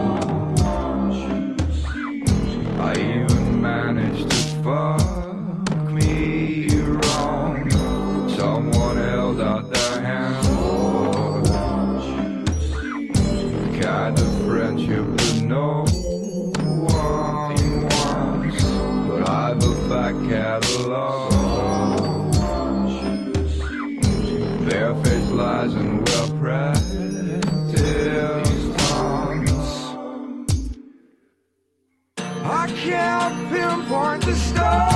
the 34.31 34.37
start 34.37 34.90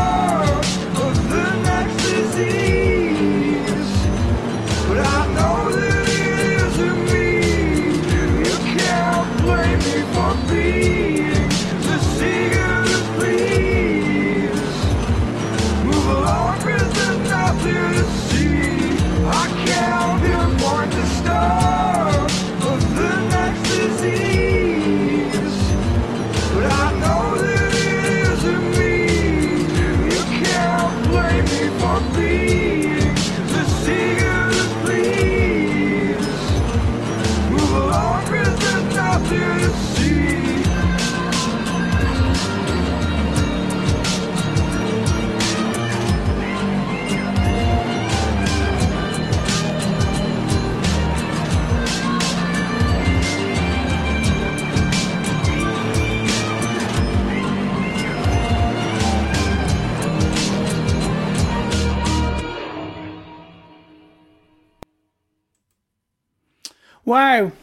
Wow, 67.15 67.53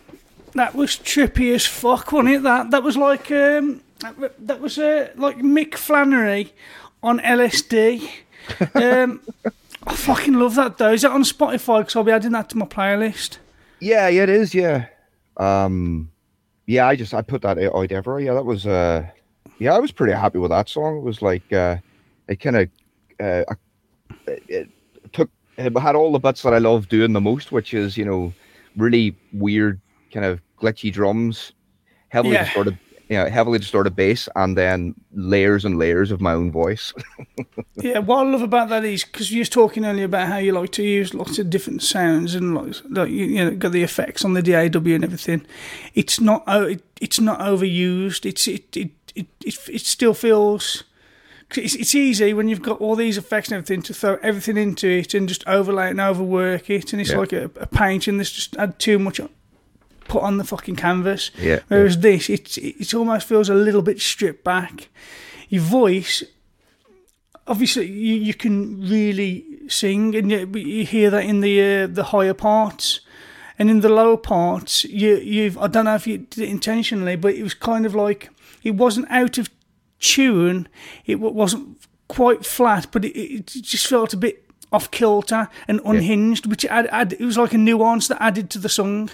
that 0.54 0.74
was 0.74 0.92
trippy 0.92 1.54
as 1.54 1.66
fuck, 1.66 2.10
wasn't 2.10 2.36
it? 2.36 2.42
That 2.42 2.70
that 2.70 2.82
was 2.82 2.96
like 2.96 3.30
um, 3.30 3.82
that, 4.00 4.46
that 4.46 4.62
was 4.62 4.78
uh, 4.78 5.10
like 5.14 5.36
Mick 5.40 5.74
Flannery 5.74 6.54
on 7.02 7.20
LSD. 7.20 8.08
Um, 8.74 9.20
I 9.86 9.94
fucking 9.94 10.34
love 10.34 10.54
that 10.54 10.78
though. 10.78 10.92
Is 10.94 11.02
that 11.02 11.10
on 11.10 11.22
Spotify? 11.22 11.80
Because 11.80 11.94
I'll 11.94 12.02
be 12.02 12.12
adding 12.12 12.32
that 12.32 12.48
to 12.48 12.56
my 12.56 12.64
playlist. 12.64 13.36
Yeah, 13.78 14.08
yeah, 14.08 14.22
it 14.22 14.30
is. 14.30 14.54
Yeah, 14.54 14.86
um, 15.36 16.10
yeah. 16.66 16.88
I 16.88 16.96
just 16.96 17.12
I 17.12 17.20
put 17.20 17.42
that 17.42 17.58
out 17.58 17.92
ever. 17.92 18.20
Yeah, 18.20 18.32
that 18.32 18.46
was. 18.46 18.66
uh 18.66 19.06
Yeah, 19.58 19.74
I 19.74 19.80
was 19.80 19.92
pretty 19.92 20.14
happy 20.14 20.38
with 20.38 20.50
that 20.50 20.70
song. 20.70 20.96
It 20.96 21.02
was 21.02 21.20
like 21.20 21.52
uh 21.52 21.76
it 22.26 22.40
kind 22.40 22.56
of 22.56 22.68
uh, 23.20 23.54
it, 24.26 24.42
it 24.48 24.68
took 25.12 25.30
it 25.58 25.78
had 25.78 25.94
all 25.94 26.10
the 26.10 26.18
bits 26.18 26.40
that 26.42 26.54
I 26.54 26.58
love 26.58 26.88
doing 26.88 27.12
the 27.12 27.20
most, 27.20 27.52
which 27.52 27.74
is 27.74 27.98
you 27.98 28.06
know 28.06 28.32
really 28.76 29.16
weird 29.32 29.80
kind 30.12 30.26
of 30.26 30.40
glitchy 30.60 30.92
drums, 30.92 31.52
heavily 32.08 32.34
Yeah. 32.34 32.44
distorted, 32.44 32.78
you 33.08 33.16
know, 33.18 33.28
heavily 33.28 33.58
distorted 33.58 33.94
bass, 33.96 34.28
and 34.36 34.56
then 34.56 34.94
layers 35.12 35.64
and 35.64 35.78
layers 35.78 36.10
of 36.10 36.20
my 36.20 36.32
own 36.32 36.50
voice. 36.52 36.92
Yeah, 37.76 37.98
what 38.00 38.26
I 38.26 38.30
love 38.30 38.42
about 38.42 38.68
that 38.68 38.84
is 38.84 39.02
because 39.02 39.32
you 39.32 39.38
was 39.40 39.48
talking 39.48 39.84
earlier 39.84 40.04
about 40.04 40.28
how 40.28 40.36
you 40.36 40.52
like 40.52 40.70
to 40.72 40.82
use 40.82 41.14
lots 41.14 41.38
of 41.38 41.48
different 41.50 41.82
sounds 41.82 42.34
and 42.34 42.54
like, 42.54 42.74
like 42.90 43.08
you, 43.08 43.24
you 43.24 43.44
know 43.44 43.50
got 43.56 43.72
the 43.72 43.82
effects 43.82 44.24
on 44.24 44.34
the 44.34 44.42
DAW 44.42 44.94
and 44.94 45.02
everything. 45.04 45.44
It's 45.94 46.20
not 46.20 46.44
it, 46.46 46.82
it's 47.00 47.18
not 47.18 47.40
overused. 47.40 48.26
It's 48.26 48.46
it 48.46 48.76
it 48.76 48.90
it 49.14 49.26
it, 49.44 49.58
it 49.68 49.80
still 49.80 50.14
feels. 50.14 50.84
It's, 51.56 51.74
it's 51.74 51.94
easy 51.94 52.32
when 52.34 52.48
you've 52.48 52.62
got 52.62 52.80
all 52.80 52.96
these 52.96 53.18
effects 53.18 53.48
and 53.48 53.56
everything 53.56 53.82
to 53.82 53.94
throw 53.94 54.16
everything 54.22 54.56
into 54.56 54.88
it 54.88 55.14
and 55.14 55.28
just 55.28 55.46
overlay 55.46 55.86
it 55.88 55.90
and 55.90 56.00
overwork 56.00 56.70
it, 56.70 56.92
and 56.92 57.00
it's 57.00 57.10
Yeah. 57.10 57.18
like 57.18 57.32
a, 57.32 57.44
a 57.56 57.66
painting 57.66 58.18
that's 58.18 58.30
just 58.32 58.54
had 58.56 58.78
too 58.78 58.98
much 58.98 59.20
put 60.08 60.22
on 60.22 60.36
the 60.38 60.44
fucking 60.44 60.76
canvas. 60.76 61.30
Yeah, 61.38 61.60
Whereas 61.68 61.98
this, 61.98 62.28
it 62.28 62.58
it 62.58 62.92
almost 62.94 63.26
feels 63.28 63.48
a 63.48 63.54
little 63.54 63.82
bit 63.82 64.00
stripped 64.00 64.44
back. 64.44 64.88
Your 65.48 65.62
voice, 65.62 66.22
obviously, 67.46 67.86
you, 67.86 68.14
you 68.16 68.34
can 68.34 68.80
really 68.88 69.44
sing, 69.68 70.14
and 70.14 70.30
you, 70.30 70.46
you 70.58 70.84
hear 70.84 71.10
that 71.10 71.24
in 71.24 71.40
the 71.40 71.60
uh, 71.82 71.86
the 71.86 72.04
higher 72.04 72.34
parts, 72.34 73.00
and 73.58 73.70
in 73.70 73.80
the 73.80 73.88
lower 73.88 74.16
parts, 74.16 74.84
you 74.84 75.16
you've 75.16 75.58
I 75.58 75.66
don't 75.66 75.84
know 75.84 75.94
if 75.94 76.06
you 76.06 76.18
did 76.18 76.44
it 76.44 76.48
intentionally, 76.48 77.16
but 77.16 77.34
it 77.34 77.42
was 77.42 77.54
kind 77.54 77.86
of 77.86 77.94
like 77.94 78.30
it 78.62 78.72
wasn't 78.72 79.10
out 79.10 79.38
of 79.38 79.48
tune. 80.02 80.68
It 81.06 81.16
wasn't 81.16 81.78
quite 82.08 82.44
flat, 82.44 82.88
but 82.92 83.04
it, 83.06 83.16
it 83.16 83.46
just 83.46 83.86
felt 83.86 84.12
a 84.12 84.18
bit 84.18 84.44
off 84.70 84.90
kilter 84.90 85.48
and 85.68 85.80
unhinged, 85.84 86.46
which 86.46 86.64
add, 86.66 86.88
add, 86.90 87.12
it 87.14 87.20
was 87.20 87.38
like 87.38 87.54
a 87.54 87.58
nuance 87.58 88.08
that 88.08 88.22
added 88.22 88.50
to 88.50 88.58
the 88.58 88.68
song. 88.68 89.10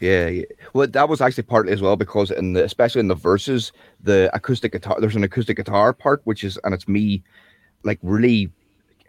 Yeah, 0.00 0.28
yeah. 0.28 0.44
Well, 0.72 0.86
that 0.86 1.08
was 1.08 1.20
actually 1.20 1.42
partly 1.44 1.72
as 1.72 1.82
well 1.82 1.96
because 1.96 2.30
in 2.30 2.52
the 2.52 2.64
especially 2.64 3.00
in 3.00 3.08
the 3.08 3.14
verses, 3.14 3.72
the 4.00 4.30
acoustic 4.32 4.72
guitar 4.72 4.96
there's 5.00 5.16
an 5.16 5.24
acoustic 5.24 5.56
guitar 5.56 5.92
part 5.92 6.20
which 6.24 6.44
is 6.44 6.56
and 6.62 6.72
it's 6.72 6.86
me 6.86 7.22
like 7.82 7.98
really 8.02 8.50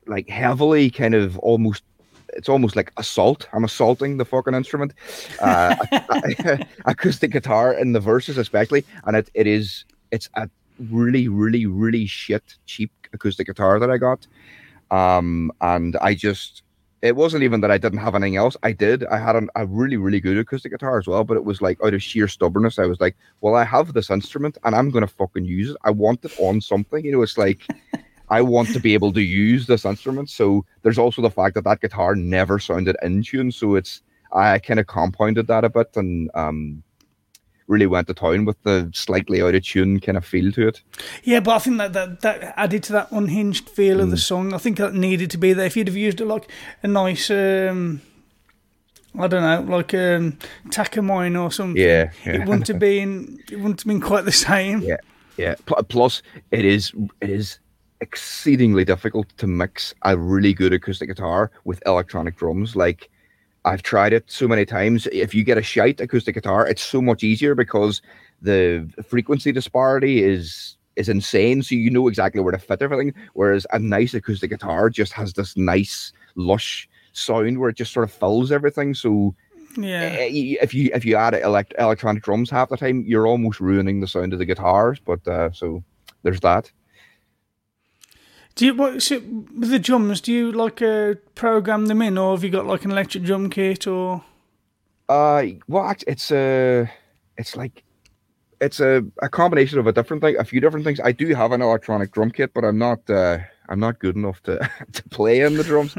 like 0.08 0.28
heavily 0.30 0.90
kind 0.90 1.14
of 1.14 1.38
almost 1.40 1.84
it's 2.30 2.50
almost 2.50 2.76
like 2.76 2.92
assault. 2.98 3.48
I'm 3.54 3.64
assaulting 3.64 4.18
the 4.18 4.26
fucking 4.26 4.54
instrument. 4.54 4.94
Uh, 5.40 5.76
acoustic 6.86 7.32
guitar 7.32 7.74
in 7.74 7.92
the 7.94 8.00
verses 8.00 8.38
especially, 8.38 8.86
and 9.06 9.16
it, 9.16 9.30
it 9.34 9.46
is 9.46 9.86
it's 10.12 10.30
a 10.36 10.50
really 10.92 11.28
really 11.28 11.66
really 11.66 12.06
shit 12.06 12.56
cheap 12.66 12.92
acoustic 13.14 13.48
guitar 13.48 13.80
that 13.80 13.92
I 13.92 13.98
got. 13.98 14.28
Um, 14.92 15.52
and 15.62 15.96
I 16.02 16.16
just 16.16 16.64
it 17.02 17.16
wasn't 17.16 17.44
even 17.44 17.62
that 17.62 17.72
I 17.72 17.78
didn't 17.78 18.00
have 18.00 18.16
anything 18.16 18.36
else. 18.36 18.58
I 18.62 18.74
did. 18.74 19.06
I 19.06 19.20
had 19.20 19.36
an, 19.36 19.50
a 19.56 19.66
really, 19.66 19.96
really 19.96 20.20
good 20.20 20.38
acoustic 20.38 20.74
guitar 20.74 21.00
as 21.00 21.08
well, 21.08 21.24
but 21.24 21.38
it 21.38 21.46
was 21.46 21.62
like 21.62 21.82
out 21.84 21.94
of 21.94 22.04
sheer 22.04 22.28
stubbornness. 22.28 22.78
I 22.78 22.86
was 22.86 23.00
like, 23.00 23.16
well, 23.40 23.56
I 23.56 23.64
have 23.64 23.94
this 23.94 24.10
instrument 24.10 24.58
and 24.66 24.76
I'm 24.76 24.90
going 24.90 25.08
to 25.08 25.14
fucking 25.14 25.46
use 25.46 25.70
it. 25.70 25.78
I 25.84 25.92
want 25.92 26.26
it 26.26 26.38
on 26.38 26.60
something. 26.60 27.06
You 27.06 27.14
know, 27.14 27.22
it's 27.22 27.38
like, 27.38 27.62
I 28.30 28.42
want 28.42 28.74
to 28.74 28.80
be 28.80 28.94
able 28.94 29.14
to 29.14 29.22
use 29.22 29.66
this 29.66 29.86
instrument. 29.86 30.30
So 30.30 30.66
there's 30.82 30.98
also 30.98 31.22
the 31.22 31.32
fact 31.32 31.56
that 31.56 31.64
that 31.64 31.80
guitar 31.80 32.16
never 32.16 32.60
sounded 32.60 32.98
in 33.02 33.24
tune. 33.24 33.52
So 33.52 33.76
it's, 33.76 34.02
I 34.34 34.60
kind 34.60 34.80
of 34.80 34.88
compounded 34.88 35.48
that 35.48 35.64
a 35.64 35.70
bit 35.70 35.96
and 35.96 36.30
um, 36.36 36.84
really 37.70 37.86
went 37.86 38.08
to 38.08 38.14
town 38.14 38.44
with 38.46 38.62
the 38.64 38.90
slightly 38.94 39.42
out 39.42 39.56
of 39.56 39.64
tune 39.64 40.00
kind 40.00 40.18
of 40.18 40.26
feel 40.26 40.52
to 40.52 40.68
it. 40.68 40.82
Yeah, 41.24 41.40
but 41.40 41.56
I 41.56 41.60
think 41.60 41.78
that, 41.78 41.94
that 41.94 42.22
that 42.22 42.54
added 42.58 42.84
to 42.84 42.94
that 42.94 43.12
unhinged 43.12 43.70
feel 43.70 44.02
of 44.02 44.10
the 44.12 44.18
song. 44.18 44.54
I 44.54 44.58
think 44.58 44.78
that 44.78 44.94
needed 44.94 45.30
to 45.32 45.38
be 45.38 45.54
there. 45.54 45.68
If 45.68 45.78
you'd 45.78 45.88
have 45.88 45.96
used 45.96 46.20
it 46.20 46.26
like 46.26 46.50
a 46.84 46.88
nice, 46.88 47.30
um, 47.30 48.02
I 49.18 49.28
don't 49.28 49.44
know, 49.44 49.76
like 49.76 49.94
um, 49.94 50.38
Takamine 50.70 51.42
or 51.42 51.52
something, 51.52 51.82
Yeah, 51.82 52.12
yeah. 52.26 52.34
it 52.34 52.48
wouldn't 52.48 52.68
have 52.68 52.80
been. 52.80 53.40
It 53.52 53.58
wouldn't 53.58 53.82
have 53.82 53.88
been 53.88 54.02
quite 54.02 54.26
the 54.26 54.32
same. 54.32 54.82
Yeah, 54.82 54.98
yeah. 55.38 55.56
Plus, 55.66 56.22
it 56.52 56.66
is 56.66 56.92
it 57.22 57.30
is 57.30 57.60
exceedingly 58.02 58.86
difficult 58.86 59.28
to 59.38 59.46
mix 59.46 59.94
a 60.04 60.18
really 60.18 60.54
good 60.54 60.74
acoustic 60.74 61.10
guitar 61.10 61.52
with 61.66 61.84
electronic 61.86 62.38
drums. 62.38 62.76
Like 62.76 63.10
I've 63.66 63.84
tried 63.84 64.14
it 64.14 64.24
so 64.28 64.48
many 64.48 64.66
times. 64.66 65.08
If 65.12 65.34
you 65.34 65.44
get 65.44 65.58
a 65.58 65.62
shite 65.62 66.00
acoustic 66.00 66.36
guitar, 66.36 66.66
it's 66.68 66.82
so 66.82 67.02
much 67.02 67.24
easier 67.24 67.56
because 67.56 68.02
the 68.42 68.90
frequency 69.08 69.52
disparity 69.52 70.24
is 70.24 70.78
is 70.96 71.10
insane. 71.10 71.62
So 71.64 71.76
you 71.76 71.90
know 71.90 72.08
exactly 72.08 72.42
where 72.42 72.52
to 72.52 72.58
fit 72.58 72.82
everything. 72.82 73.14
Whereas 73.34 73.66
a 73.72 73.80
nice 73.80 74.14
acoustic 74.14 74.50
guitar 74.50 74.90
just 74.90 75.14
has 75.14 75.34
this 75.34 75.56
nice 75.56 76.12
lush 76.36 76.90
sound 77.14 77.58
where 77.60 77.70
it 77.70 77.78
just 77.78 77.94
sort 77.94 78.04
of 78.04 78.12
fills 78.12 78.52
everything. 78.52 78.94
So 78.94 79.36
Yeah. 79.78 80.02
eh, 80.20 80.56
if 80.62 80.74
you 80.74 80.90
if 80.94 81.06
you 81.06 81.16
add 81.16 81.36
elect- 81.36 81.74
electronic 81.78 82.24
drums 82.24 82.50
half 82.50 82.70
the 82.70 82.78
time, 82.78 83.04
you're 83.08 83.28
almost 83.28 83.60
ruining 83.60 84.00
the 84.00 84.08
sound 84.08 84.34
of 84.34 84.40
the 84.40 84.46
guitars. 84.46 85.00
But 85.00 85.26
uh, 85.28 85.52
so 85.52 85.84
there's 86.24 86.40
that. 86.42 86.72
Do 88.60 88.66
you 88.66 88.74
what 88.74 89.02
so 89.02 89.22
with 89.58 89.70
the 89.70 89.80
drums? 89.80 90.20
Do 90.20 90.34
you 90.34 90.52
like 90.52 90.82
uh, 90.82 91.14
program 91.34 91.86
them 91.86 92.02
in, 92.02 92.18
or 92.18 92.36
have 92.36 92.44
you 92.44 92.50
got 92.50 92.66
like 92.66 92.84
an 92.84 92.92
electric 92.92 93.24
drum 93.24 93.50
kit, 93.50 93.88
or 93.88 94.22
Uh, 95.08 95.44
well, 95.70 95.96
it's 96.06 96.30
a, 96.30 96.92
it's 97.38 97.56
like, 97.56 97.86
it's 98.60 98.82
a, 98.82 99.06
a 99.22 99.30
combination 99.30 99.80
of 99.80 99.88
a 99.88 99.94
different 99.94 100.22
thing, 100.22 100.36
a 100.38 100.44
few 100.44 100.60
different 100.60 100.84
things. 100.86 101.00
I 101.00 101.14
do 101.14 101.34
have 101.34 101.54
an 101.54 101.62
electronic 101.62 102.12
drum 102.12 102.32
kit, 102.32 102.54
but 102.54 102.66
I'm 102.66 102.78
not, 102.78 103.10
uh, 103.10 103.38
I'm 103.70 103.80
not 103.80 104.00
good 104.00 104.18
enough 104.18 104.44
to 104.44 104.70
to 104.92 105.04
play 105.04 105.40
in 105.40 105.54
the 105.54 105.64
drums. 105.64 105.96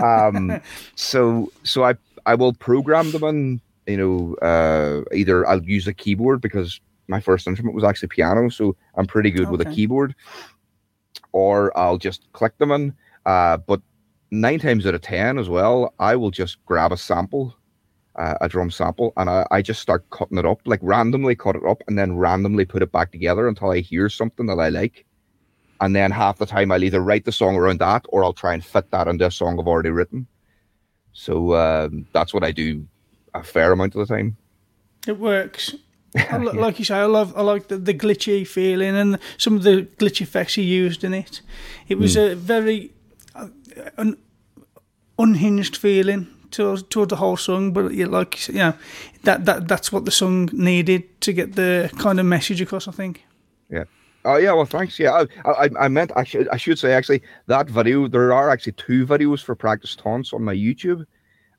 um, 0.00 0.60
so 0.94 1.50
so 1.64 1.82
I 1.82 1.94
I 2.26 2.36
will 2.36 2.52
program 2.52 3.10
them 3.10 3.24
in. 3.24 3.60
You 3.88 3.96
know, 3.96 4.34
uh, 4.36 5.02
either 5.12 5.44
I'll 5.48 5.64
use 5.64 5.88
a 5.88 5.92
keyboard 5.92 6.40
because 6.40 6.80
my 7.08 7.20
first 7.20 7.48
instrument 7.48 7.74
was 7.74 7.84
actually 7.84 8.08
piano, 8.08 8.48
so 8.50 8.76
I'm 8.94 9.06
pretty 9.06 9.30
good 9.32 9.50
with 9.50 9.60
a 9.60 9.66
keyboard, 9.66 10.14
or 11.34 11.76
I'll 11.76 11.98
just 11.98 12.32
click 12.32 12.56
them 12.58 12.70
in. 12.70 12.94
Uh, 13.26 13.58
but 13.58 13.82
nine 14.30 14.60
times 14.60 14.86
out 14.86 14.94
of 14.94 15.02
ten 15.02 15.38
as 15.38 15.48
well, 15.48 15.92
I 15.98 16.16
will 16.16 16.30
just 16.30 16.64
grab 16.64 16.92
a 16.92 16.96
sample 16.96 17.54
uh, 18.16 18.34
a 18.40 18.48
drum 18.48 18.70
sample 18.70 19.12
and 19.16 19.28
I, 19.28 19.46
I 19.50 19.60
just 19.60 19.80
start 19.80 20.08
cutting 20.10 20.38
it 20.38 20.46
up 20.46 20.60
like 20.66 20.78
randomly 20.82 21.34
cut 21.34 21.56
it 21.56 21.64
up 21.64 21.82
and 21.88 21.98
then 21.98 22.16
randomly 22.16 22.64
put 22.64 22.80
it 22.80 22.92
back 22.92 23.10
together 23.10 23.48
until 23.48 23.72
i 23.72 23.80
hear 23.80 24.08
something 24.08 24.46
that 24.46 24.60
i 24.60 24.68
like 24.68 25.04
and 25.80 25.96
then 25.96 26.12
half 26.12 26.38
the 26.38 26.46
time 26.46 26.70
i'll 26.70 26.84
either 26.84 27.00
write 27.00 27.24
the 27.24 27.32
song 27.32 27.56
around 27.56 27.80
that 27.80 28.06
or 28.10 28.22
i'll 28.22 28.32
try 28.32 28.54
and 28.54 28.64
fit 28.64 28.88
that 28.92 29.08
into 29.08 29.26
a 29.26 29.32
song 29.32 29.58
i've 29.58 29.66
already 29.66 29.90
written 29.90 30.28
so 31.12 31.56
um, 31.56 32.06
that's 32.12 32.32
what 32.32 32.44
i 32.44 32.52
do 32.52 32.86
a 33.34 33.42
fair 33.42 33.72
amount 33.72 33.96
of 33.96 34.06
the 34.06 34.14
time 34.14 34.36
it 35.06 35.18
works? 35.18 35.74
I 36.14 36.38
li- 36.38 36.52
Like 36.66 36.78
you 36.78 36.84
say, 36.84 36.96
I 36.96 37.04
love 37.06 37.36
I 37.36 37.42
like 37.42 37.68
the, 37.68 37.76
the 37.76 37.94
glitchy 37.94 38.46
feeling 38.46 38.96
and 38.96 39.18
some 39.36 39.56
of 39.56 39.62
the 39.62 39.88
glitch 39.98 40.20
effects 40.20 40.54
he 40.54 40.62
used 40.62 41.04
in 41.04 41.14
it. 41.14 41.42
It 41.88 41.98
was 41.98 42.16
a 42.16 42.34
very 42.34 42.92
uh, 43.34 43.48
un, 43.98 44.16
unhinged 45.18 45.76
feeling 45.76 46.26
toward, 46.50 46.88
toward 46.90 47.08
the 47.08 47.16
whole 47.16 47.36
song, 47.36 47.72
but 47.72 47.92
yeah, 47.92 48.06
like 48.06 48.48
you 48.48 48.54
yeah, 48.54 48.72
that 49.22 49.44
that 49.44 49.68
that's 49.68 49.92
what 49.92 50.04
the 50.04 50.10
song 50.10 50.50
needed 50.52 51.20
to 51.20 51.32
get 51.32 51.54
the 51.54 51.90
kind 51.98 52.20
of 52.20 52.26
message 52.26 52.60
across. 52.60 52.88
I 52.88 52.92
think. 52.92 53.24
yeah 53.70 53.84
oh 54.26 54.38
yeah 54.38 54.54
well 54.54 54.64
thanks 54.66 54.98
yeah 54.98 55.24
i 55.44 55.50
i, 55.50 55.68
I 55.84 55.88
meant 55.88 56.10
actually 56.16 56.48
i 56.48 56.56
should 56.56 56.78
say 56.78 56.92
actually 56.94 57.20
that 57.46 57.68
video 57.68 58.08
there 58.08 58.32
are 58.32 58.48
actually 58.50 58.72
two 58.72 59.06
videos 59.06 59.44
for 59.44 59.54
practice 59.54 59.94
taunts 59.96 60.32
on 60.32 60.42
my 60.42 60.54
youtube 60.54 61.04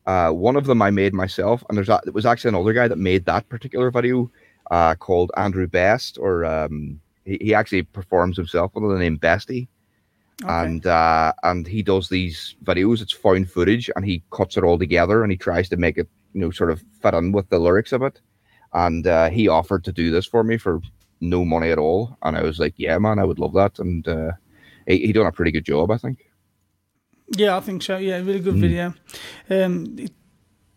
uh, 0.05 0.29
one 0.29 0.55
of 0.55 0.65
them 0.65 0.81
I 0.81 0.91
made 0.91 1.13
myself, 1.13 1.63
and 1.67 1.77
there's 1.77 1.89
a, 1.89 1.99
it 2.05 2.13
was 2.13 2.25
actually 2.25 2.49
another 2.49 2.73
guy 2.73 2.87
that 2.87 2.97
made 2.97 3.25
that 3.25 3.49
particular 3.49 3.89
video 3.89 4.29
uh, 4.71 4.95
called 4.95 5.31
Andrew 5.37 5.67
Best, 5.67 6.17
or 6.17 6.45
um, 6.45 6.99
he, 7.25 7.37
he 7.41 7.53
actually 7.53 7.83
performs 7.83 8.37
himself 8.37 8.71
under 8.75 8.89
the 8.89 8.99
name 8.99 9.17
Bestie, 9.17 9.67
and 10.47 10.85
uh, 10.85 11.33
and 11.43 11.67
he 11.67 11.83
does 11.83 12.09
these 12.09 12.55
videos. 12.63 13.01
It's 13.01 13.13
found 13.13 13.49
footage, 13.49 13.89
and 13.95 14.05
he 14.05 14.23
cuts 14.31 14.57
it 14.57 14.63
all 14.63 14.77
together, 14.77 15.23
and 15.23 15.31
he 15.31 15.37
tries 15.37 15.69
to 15.69 15.77
make 15.77 15.97
it 15.97 16.07
you 16.33 16.41
know 16.41 16.51
sort 16.51 16.71
of 16.71 16.83
fit 17.01 17.13
in 17.13 17.31
with 17.31 17.49
the 17.49 17.59
lyrics 17.59 17.91
of 17.91 18.01
it. 18.01 18.19
And 18.73 19.07
uh, 19.07 19.29
he 19.29 19.47
offered 19.47 19.85
to 19.85 19.93
do 19.93 20.11
this 20.11 20.25
for 20.25 20.43
me 20.43 20.57
for 20.57 20.81
no 21.21 21.45
money 21.45 21.71
at 21.71 21.79
all, 21.79 22.17
and 22.23 22.37
I 22.37 22.43
was 22.43 22.59
like, 22.59 22.73
yeah, 22.77 22.97
man, 22.97 23.19
I 23.19 23.23
would 23.23 23.39
love 23.39 23.53
that, 23.53 23.79
and 23.79 24.07
uh, 24.07 24.31
he, 24.87 25.07
he 25.07 25.13
done 25.13 25.25
a 25.25 25.31
pretty 25.31 25.51
good 25.51 25.65
job, 25.65 25.91
I 25.91 25.97
think. 25.97 26.29
Yeah, 27.29 27.57
I 27.57 27.59
think 27.59 27.81
so. 27.81 27.97
Yeah, 27.97 28.17
really 28.17 28.39
good 28.39 28.55
video. 28.55 28.93
Um, 29.49 29.95
it, 29.97 30.11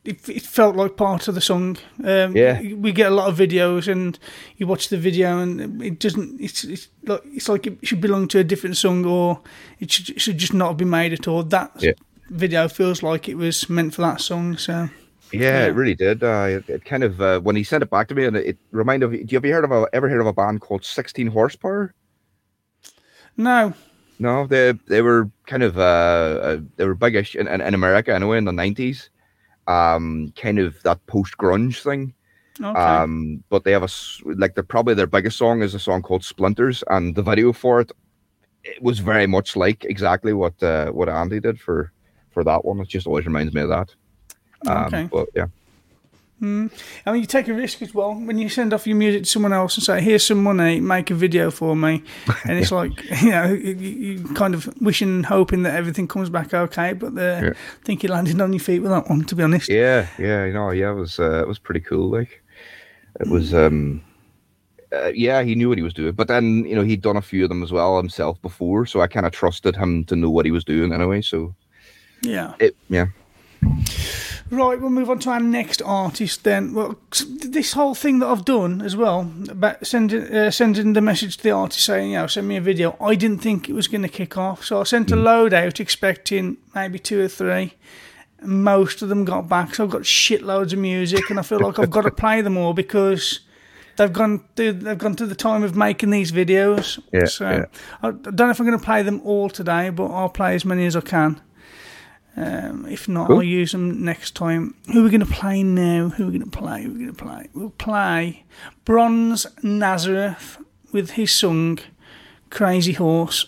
it, 0.08 0.28
it 0.28 0.42
felt 0.42 0.76
like 0.76 0.96
part 0.96 1.28
of 1.28 1.34
the 1.34 1.40
song. 1.40 1.76
Um, 2.04 2.36
Yeah. 2.36 2.60
we 2.74 2.92
get 2.92 3.12
a 3.12 3.14
lot 3.14 3.28
of 3.28 3.36
videos, 3.38 3.88
and 3.88 4.18
you 4.56 4.66
watch 4.66 4.88
the 4.88 4.96
video, 4.96 5.38
and 5.38 5.82
it 5.82 5.98
doesn't. 6.00 6.40
It's 6.40 6.64
it's 6.64 6.88
like 7.06 7.22
it's 7.24 7.48
like 7.48 7.66
it 7.66 7.78
should 7.86 8.00
belong 8.00 8.28
to 8.28 8.38
a 8.38 8.44
different 8.44 8.76
song, 8.76 9.04
or 9.06 9.40
it 9.80 9.90
should, 9.92 10.16
it 10.16 10.20
should 10.20 10.38
just 10.38 10.54
not 10.54 10.68
have 10.68 10.76
been 10.76 10.90
made 10.90 11.12
at 11.12 11.28
all. 11.28 11.42
That 11.44 11.70
Yeah. 11.78 11.92
video 12.30 12.68
feels 12.68 13.02
like 13.02 13.28
it 13.28 13.36
was 13.36 13.68
meant 13.68 13.94
for 13.94 14.02
that 14.02 14.20
song. 14.20 14.56
So 14.58 14.88
Yeah, 15.32 15.66
it 15.66 15.74
really 15.74 15.94
did. 15.94 16.22
Uh, 16.22 16.46
it, 16.48 16.68
it 16.68 16.84
kind 16.84 17.04
of 17.04 17.20
uh, 17.20 17.40
when 17.40 17.56
he 17.56 17.64
sent 17.64 17.82
it 17.82 17.90
back 17.90 18.08
to 18.08 18.14
me, 18.14 18.24
and 18.26 18.36
it, 18.36 18.46
it 18.46 18.58
reminded 18.72 19.10
me. 19.10 19.24
Do 19.24 19.32
you 19.34 19.38
ever 19.38 19.48
heard 19.48 19.64
of 19.64 19.72
a 19.72 19.86
ever 19.92 20.08
heard 20.08 20.20
of 20.20 20.26
a 20.26 20.32
band 20.32 20.60
called 20.60 20.84
Sixteen 20.84 21.26
Horsepower? 21.28 21.92
no, 23.36 23.72
No, 24.18 24.46
they 24.46 24.72
they 24.88 25.02
were 25.02 25.30
kind 25.46 25.62
of 25.62 25.78
uh, 25.78 26.40
uh 26.42 26.56
they 26.76 26.84
were 26.86 26.94
biggish 26.96 27.36
in, 27.36 27.46
in, 27.46 27.60
in 27.60 27.74
America 27.74 28.12
anyway 28.14 28.38
in 28.38 28.44
the 28.46 28.52
nineties. 28.52 29.10
Um, 29.68 30.32
kind 30.34 30.58
of 30.58 30.82
that 30.82 30.98
post 31.06 31.36
grunge 31.36 31.82
thing. 31.82 32.14
okay, 32.60 32.80
Um, 32.80 33.44
but 33.50 33.62
they 33.64 33.72
have 33.72 33.84
a 33.84 33.88
like 34.24 34.54
they're 34.54 34.64
probably 34.64 34.94
their 34.94 35.06
biggest 35.06 35.36
song 35.36 35.62
is 35.62 35.74
a 35.74 35.78
song 35.78 36.02
called 36.02 36.24
Splinters, 36.24 36.82
and 36.88 37.14
the 37.14 37.22
video 37.22 37.52
for 37.52 37.80
it 37.82 37.92
it 38.64 38.82
was 38.82 38.98
very 38.98 39.26
much 39.26 39.56
like 39.56 39.84
exactly 39.84 40.32
what 40.32 40.60
uh, 40.62 40.90
what 40.90 41.08
Andy 41.08 41.40
did 41.40 41.60
for 41.60 41.92
for 42.30 42.42
that 42.44 42.64
one. 42.64 42.80
It 42.80 42.88
just 42.88 43.06
always 43.06 43.26
reminds 43.26 43.54
me 43.54 43.62
of 43.62 43.68
that. 43.68 43.94
Um, 44.66 44.84
Okay. 44.86 45.08
But 45.12 45.28
yeah, 45.34 45.46
I 46.40 46.46
mean, 46.46 47.20
you 47.20 47.26
take 47.26 47.48
a 47.48 47.54
risk 47.54 47.82
as 47.82 47.92
well 47.92 48.14
when 48.14 48.38
you 48.38 48.48
send 48.48 48.72
off 48.72 48.86
your 48.86 48.96
music 48.96 49.24
to 49.24 49.28
someone 49.28 49.52
else 49.52 49.76
and 49.76 49.82
say, 49.84 50.00
"Here's 50.00 50.24
some 50.24 50.42
money, 50.42 50.78
make 50.80 51.10
a 51.10 51.14
video 51.14 51.50
for 51.50 51.74
me," 51.74 52.02
and 52.44 52.58
it's 52.58 52.70
like 52.70 52.92
you 53.22 53.30
know, 53.30 53.52
you, 53.52 54.22
kind 54.34 54.54
of 54.54 54.68
wishing 54.80 55.08
and 55.08 55.26
hoping 55.26 55.64
that 55.64 55.74
everything 55.74 56.06
comes 56.06 56.30
back 56.30 56.54
okay. 56.54 56.92
But 56.92 57.12
uh, 57.18 57.40
Yeah. 57.46 57.50
I 57.50 57.84
think 57.84 58.02
you 58.02 58.08
landed 58.10 58.40
on 58.40 58.52
your 58.52 58.60
feet 58.60 58.80
with 58.80 58.90
that 58.92 59.08
one, 59.08 59.24
to 59.24 59.34
be 59.34 59.42
honest. 59.42 59.68
yeah, 59.68 60.06
yeah. 60.18 60.44
You 60.44 60.52
know, 60.52 60.70
yeah, 60.70 60.90
it 60.92 60.94
was 60.94 61.18
uh, 61.18 61.40
it 61.42 61.48
was 61.48 61.58
pretty 61.58 61.80
cool. 61.80 62.08
Like 62.10 62.42
it 63.20 63.28
was. 63.28 63.52
um 63.54 64.02
uh, 64.90 65.12
yeah, 65.14 65.42
he 65.42 65.54
knew 65.54 65.68
what 65.68 65.76
he 65.76 65.84
was 65.84 65.92
doing, 65.92 66.12
but 66.12 66.28
then 66.28 66.64
you 66.64 66.74
know 66.74 66.82
he'd 66.82 67.02
done 67.02 67.18
a 67.18 67.20
few 67.20 67.42
of 67.42 67.50
them 67.50 67.62
as 67.62 67.70
well 67.70 67.98
himself 67.98 68.40
before, 68.40 68.86
so 68.86 69.02
I 69.02 69.06
kind 69.06 69.26
of 69.26 69.32
trusted 69.32 69.76
him 69.76 70.04
to 70.06 70.16
know 70.16 70.30
what 70.30 70.46
he 70.46 70.50
was 70.50 70.64
doing 70.64 70.94
anyway. 70.94 71.20
So 71.20 71.54
Yeah. 72.22 72.54
it, 72.58 72.74
yeah, 72.88 73.08
Right, 74.50 74.80
we'll 74.80 74.90
move 74.90 75.10
on 75.10 75.18
to 75.20 75.30
our 75.30 75.40
next 75.40 75.82
artist 75.82 76.44
then. 76.44 76.72
Well, 76.72 76.98
this 77.26 77.74
whole 77.74 77.94
thing 77.94 78.18
that 78.20 78.28
I've 78.28 78.46
done 78.46 78.80
as 78.80 78.96
well 78.96 79.30
about 79.48 79.86
sending 79.86 80.22
uh, 80.34 80.50
sending 80.50 80.94
the 80.94 81.02
message 81.02 81.36
to 81.38 81.42
the 81.42 81.50
artist 81.50 81.84
saying, 81.84 82.12
you 82.12 82.16
know, 82.16 82.26
send 82.26 82.48
me 82.48 82.56
a 82.56 82.60
video. 82.60 82.96
I 82.98 83.14
didn't 83.14 83.38
think 83.38 83.68
it 83.68 83.74
was 83.74 83.88
going 83.88 84.02
to 84.02 84.08
kick 84.08 84.38
off, 84.38 84.64
so 84.64 84.80
I 84.80 84.84
sent 84.84 85.10
a 85.10 85.16
load 85.16 85.52
out 85.52 85.80
expecting 85.80 86.56
maybe 86.74 86.98
two 86.98 87.20
or 87.20 87.28
three. 87.28 87.74
Most 88.40 89.02
of 89.02 89.10
them 89.10 89.24
got 89.24 89.48
back, 89.48 89.74
so 89.74 89.84
I've 89.84 89.90
got 89.90 90.02
shitloads 90.02 90.72
of 90.72 90.78
music, 90.78 91.28
and 91.28 91.38
I 91.38 91.42
feel 91.42 91.60
like 91.60 91.78
I've 91.78 91.90
got 91.90 92.02
to 92.02 92.10
play 92.24 92.40
them 92.40 92.56
all 92.56 92.72
because 92.72 93.40
they've 93.96 94.12
gone 94.12 94.44
through, 94.56 94.74
they've 94.74 94.96
gone 94.96 95.14
through 95.14 95.26
the 95.26 95.34
time 95.34 95.62
of 95.62 95.76
making 95.76 96.10
these 96.10 96.32
videos. 96.32 96.98
Yeah, 97.12 97.26
so 97.26 97.50
yeah. 97.50 97.64
I 98.02 98.12
don't 98.12 98.36
know 98.36 98.50
if 98.50 98.60
I'm 98.60 98.66
going 98.66 98.78
to 98.78 98.84
play 98.84 99.02
them 99.02 99.20
all 99.24 99.50
today, 99.50 99.90
but 99.90 100.06
I'll 100.06 100.30
play 100.30 100.54
as 100.54 100.64
many 100.64 100.86
as 100.86 100.96
I 100.96 101.02
can. 101.02 101.40
Um, 102.40 102.86
if 102.86 103.08
not, 103.08 103.26
Cool. 103.26 103.38
I'll 103.38 103.42
use 103.42 103.72
them 103.72 104.04
next 104.04 104.36
time. 104.36 104.74
Who 104.92 105.00
are 105.00 105.04
we 105.04 105.10
going 105.10 105.26
to 105.26 105.26
play 105.26 105.62
now? 105.64 106.10
Who 106.10 106.22
are 106.24 106.30
we 106.30 106.38
going 106.38 106.48
to 106.50 106.56
play? 106.56 106.82
Who 106.82 106.90
are 106.90 106.92
we 106.92 106.98
going 107.00 107.14
to 107.14 107.24
play? 107.24 107.48
We'll 107.52 107.70
play 107.70 108.44
Bronze 108.84 109.46
Nazareth 109.64 110.58
with 110.92 111.10
his 111.12 111.32
song 111.32 111.80
Crazy 112.50 112.92
Horse. 112.92 113.46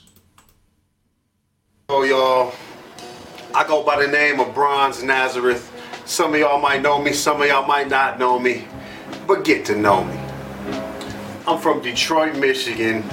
Oh, 1.89 2.03
y'all. 2.03 2.53
I 3.55 3.67
go 3.67 3.85
by 3.85 4.05
the 4.05 4.11
name 4.11 4.41
of 4.41 4.55
Bronze 4.55 5.03
Nazareth. 5.03 5.71
Some 6.05 6.35
of 6.35 6.41
y'all 6.41 6.61
might 6.61 6.83
know 6.83 7.01
me, 7.01 7.13
some 7.13 7.41
of 7.41 7.47
y'all 7.49 7.67
might 7.67 7.89
not 7.89 8.19
know 8.19 8.39
me, 8.39 8.67
but 9.27 9.45
get 9.45 9.65
to 9.67 9.77
know 9.77 10.03
me. 10.05 10.17
I'm 11.47 11.59
from 11.59 11.81
Detroit, 11.81 12.37
Michigan. 12.37 13.05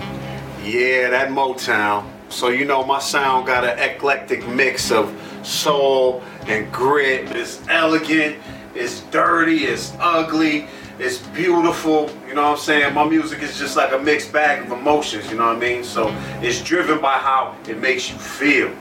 Yeah, 0.63 1.09
that 1.09 1.30
Motown. 1.30 2.07
So 2.30 2.49
you 2.49 2.65
know 2.65 2.84
my 2.84 2.99
sound 2.99 3.45
got 3.47 3.63
an 3.63 3.78
eclectic 3.80 4.47
mix 4.47 4.91
of 4.91 5.09
soul 5.47 6.21
and 6.47 6.71
grit. 6.71 7.35
It's 7.35 7.61
elegant, 7.69 8.37
it's 8.75 9.01
dirty, 9.11 9.65
it's 9.65 9.93
ugly, 9.99 10.67
it's 10.99 11.19
beautiful. 11.19 12.09
You 12.27 12.35
know 12.35 12.43
what 12.43 12.51
I'm 12.51 12.57
saying? 12.57 12.93
My 12.93 13.07
music 13.07 13.41
is 13.41 13.57
just 13.57 13.77
like 13.77 13.93
a 13.93 13.99
mixed 13.99 14.33
bag 14.33 14.65
of 14.65 14.71
emotions, 14.71 15.29
you 15.31 15.37
know 15.37 15.47
what 15.47 15.57
I 15.57 15.59
mean? 15.59 15.83
So 15.83 16.09
it's 16.41 16.61
driven 16.61 16.99
by 17.01 17.17
how 17.17 17.55
it 17.67 17.79
makes 17.79 18.09
you 18.09 18.17
feel. 18.17 18.75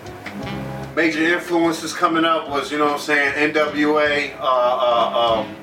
Major 0.95 1.23
influences 1.35 1.93
coming 1.93 2.25
up 2.25 2.49
was, 2.49 2.73
you 2.73 2.79
know 2.79 2.87
what 2.87 2.95
I'm 2.95 3.01
saying, 3.01 3.53
NWA, 3.53 4.35
uh, 4.41 4.43
uh, 4.43 5.45
um, 5.45 5.57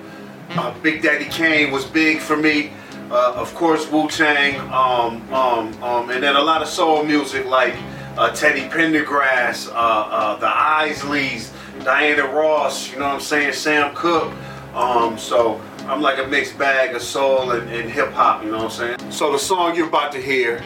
uh, 0.52 0.74
Big 0.82 1.02
Daddy 1.02 1.26
Kane 1.26 1.72
was 1.72 1.86
big 1.86 2.20
for 2.20 2.38
me. 2.38 2.72
Uh, 3.10 3.34
of 3.36 3.54
course, 3.56 3.90
Wu 3.92 4.08
Tang, 4.08 4.60
um, 4.72 5.34
um, 5.34 5.84
um, 5.84 6.10
and 6.10 6.24
then 6.24 6.36
a 6.36 6.42
lot 6.42 6.62
of 6.62 6.68
soul 6.68 7.04
music 7.04 7.46
like 7.46 7.76
uh, 8.18 8.30
Teddy 8.32 8.70
Pendergrass, 8.70 9.70
uh, 9.70 9.72
uh, 9.72 10.36
the 10.38 10.48
Isleys, 10.48 11.52
Diana 11.84 12.26
Ross, 12.28 12.92
you 12.92 13.00
know 13.00 13.06
what 13.06 13.16
I'm 13.16 13.22
saying, 13.22 13.54
Sam 13.54 13.96
Cooke. 13.96 14.32
Um, 14.74 15.18
so 15.18 15.62
I'm 15.88 16.02
like 16.02 16.20
a 16.20 16.28
mixed 16.28 16.58
bag 16.58 16.96
of 16.96 17.02
soul 17.02 17.52
and, 17.52 17.70
and 17.70 17.90
hip 17.90 18.12
hop, 18.12 18.44
you 18.44 18.52
know 18.52 18.58
what 18.58 18.66
I'm 18.66 18.98
saying? 18.98 19.12
So 19.12 19.32
the 19.32 19.40
song 19.40 19.76
you're 19.76 19.88
about 19.88 20.12
to 20.14 20.22
hear 20.22 20.64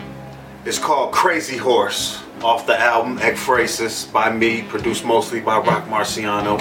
is 0.65 0.77
called 0.77 1.13
Crazy 1.13 1.57
Horse 1.57 2.21
off 2.43 2.67
the 2.67 2.79
album 2.79 3.17
Ekphrasis 3.19 4.11
by 4.11 4.29
me, 4.29 4.61
produced 4.63 5.05
mostly 5.05 5.39
by 5.39 5.57
Roc 5.57 5.85
Marciano. 5.85 6.59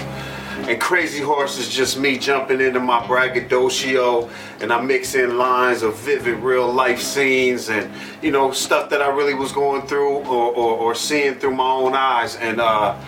And 0.65 0.81
Crazy 0.81 1.21
Horse 1.21 1.59
is 1.59 1.69
just 1.69 1.97
me 1.97 2.19
jumping 2.19 2.61
into 2.61 2.81
my 2.81 3.07
braggadocio 3.07 4.29
and 4.61 4.73
I 4.73 4.81
mix 4.81 5.15
in 5.15 5.39
lines 5.39 5.83
of 5.83 5.97
vivid 5.99 6.39
real 6.39 6.73
life 6.73 7.01
scenes 7.01 7.69
and 7.69 7.89
you 8.21 8.33
know 8.33 8.51
stuff 8.51 8.91
that 8.91 9.01
I 9.01 9.09
really 9.09 9.35
was 9.35 9.53
going 9.53 9.87
through 9.87 10.09
or, 10.09 10.53
or, 10.53 10.77
or 10.79 10.95
seeing 10.95 11.35
through 11.35 11.55
my 11.55 11.71
own 11.71 11.95
eyes. 11.95 12.37
And 12.37 12.61
uh 12.61 12.99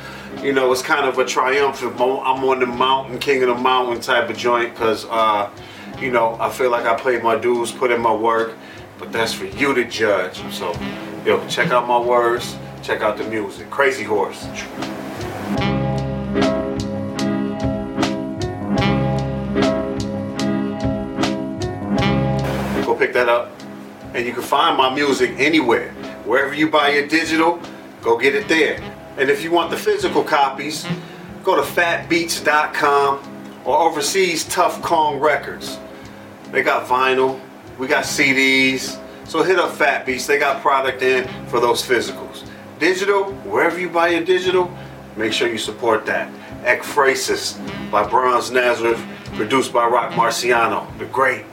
you 0.42 0.52
know 0.52 0.70
it's 0.70 0.82
kind 0.82 1.06
of 1.06 1.18
a 1.18 1.24
triumphant 1.24 1.94
I'm 1.94 2.44
on 2.44 2.60
the 2.60 2.66
mountain 2.66 3.18
king 3.18 3.42
of 3.42 3.48
the 3.48 3.56
mountain 3.56 4.00
type 4.00 4.30
of 4.30 4.36
joint 4.36 4.74
because 4.74 5.06
uh 5.06 5.50
you 5.98 6.12
know 6.12 6.36
I 6.38 6.50
feel 6.50 6.70
like 6.70 6.86
I 6.86 6.94
played 6.94 7.24
my 7.24 7.36
dues 7.36 7.72
put 7.72 7.90
in 7.90 8.00
my 8.00 8.14
work 8.14 8.56
but 8.98 9.10
that's 9.10 9.32
for 9.32 9.46
you 9.46 9.74
to 9.74 9.84
judge. 9.84 10.36
So 10.52 10.78
yo 11.24 11.44
check 11.48 11.70
out 11.70 11.88
my 11.88 11.98
words 11.98 12.56
check 12.82 13.00
out 13.00 13.16
the 13.16 13.24
music. 13.24 13.68
Crazy 13.68 14.04
Horse 14.04 14.46
pick 22.98 23.12
that 23.14 23.28
up. 23.28 23.52
And 24.14 24.26
you 24.26 24.32
can 24.32 24.42
find 24.42 24.76
my 24.76 24.94
music 24.94 25.32
anywhere. 25.38 25.92
Wherever 26.24 26.54
you 26.54 26.70
buy 26.70 26.90
your 26.90 27.06
digital, 27.06 27.60
go 28.02 28.18
get 28.18 28.34
it 28.34 28.48
there. 28.48 28.80
And 29.16 29.30
if 29.30 29.42
you 29.42 29.50
want 29.50 29.70
the 29.70 29.76
physical 29.76 30.22
copies, 30.22 30.86
go 31.44 31.56
to 31.56 31.62
fatbeats.com 31.62 33.62
or 33.64 33.78
overseas 33.78 34.44
Tuff 34.44 34.80
Kong 34.82 35.18
Records. 35.18 35.78
They 36.50 36.62
got 36.62 36.86
vinyl, 36.86 37.40
we 37.78 37.86
got 37.86 38.04
CDs. 38.04 39.00
So 39.26 39.42
hit 39.42 39.58
up 39.58 39.72
Fat 39.72 40.06
Beats, 40.06 40.26
they 40.26 40.38
got 40.38 40.62
product 40.62 41.02
in 41.02 41.28
for 41.48 41.60
those 41.60 41.82
physicals. 41.82 42.48
Digital, 42.78 43.32
wherever 43.44 43.78
you 43.78 43.90
buy 43.90 44.08
your 44.08 44.24
digital, 44.24 44.72
make 45.16 45.32
sure 45.32 45.48
you 45.48 45.58
support 45.58 46.06
that. 46.06 46.32
Ekphrasis 46.62 47.58
by 47.90 48.08
Bronze 48.08 48.50
Nazareth, 48.50 49.04
produced 49.34 49.72
by 49.72 49.86
Roc 49.86 50.12
Marciano, 50.12 50.96
the 50.98 51.04
great. 51.06 51.44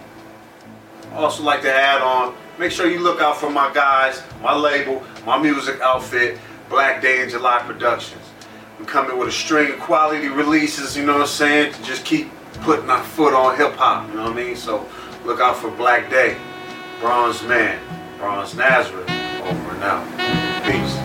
Also 1.16 1.43
like 1.43 1.61
to 1.61 1.74
add 1.74 2.01
on, 2.01 2.36
make 2.59 2.72
sure 2.72 2.89
you 2.89 2.99
look 2.99 3.22
out 3.22 3.38
for 3.38 3.49
my 3.49 3.74
guys, 3.74 4.22
my 4.41 4.53
label, 4.53 5.01
my 5.26 5.38
music 5.38 5.80
outfit, 5.80 6.38
Black 6.70 7.01
Day 7.01 7.24
in 7.24 7.30
July 7.30 7.59
Productions. 7.59 8.22
I'm 8.78 8.86
coming 8.86 9.18
with 9.18 9.30
a 9.30 9.32
string 9.32 9.72
of 9.72 9.80
quality 9.80 10.28
releases, 10.28 10.97
you 10.97 11.05
know 11.05 11.13
what 11.13 11.22
I'm 11.22 11.28
saying, 11.28 11.74
to 11.74 11.84
just 11.84 12.03
keep 12.03 12.30
putting 12.61 12.89
our 12.89 13.01
foot 13.01 13.34
on 13.34 13.55
hip 13.55 13.74
hop, 13.76 14.09
you 14.09 14.16
know 14.16 14.24
what 14.24 14.34
I 14.34 14.36
mean? 14.36 14.55
So 14.57 14.86
look 15.24 15.39
out 15.39 15.55
for 15.55 15.72
Black 15.72 16.09
Day, 16.09 16.36
Bronze 16.99 17.41
Man, 17.43 17.80
Bronze 18.18 18.53
Nazareth, 18.53 19.09
over 19.09 19.72
and 19.72 19.84
out. 19.84 20.66
Peace. 20.66 21.05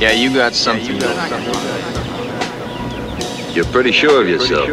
Yeah, 0.00 0.12
you 0.12 0.32
got 0.32 0.54
something. 0.54 0.96
You're 3.54 3.66
pretty 3.66 3.92
sure 3.92 4.22
of 4.22 4.28
yourself. 4.30 4.66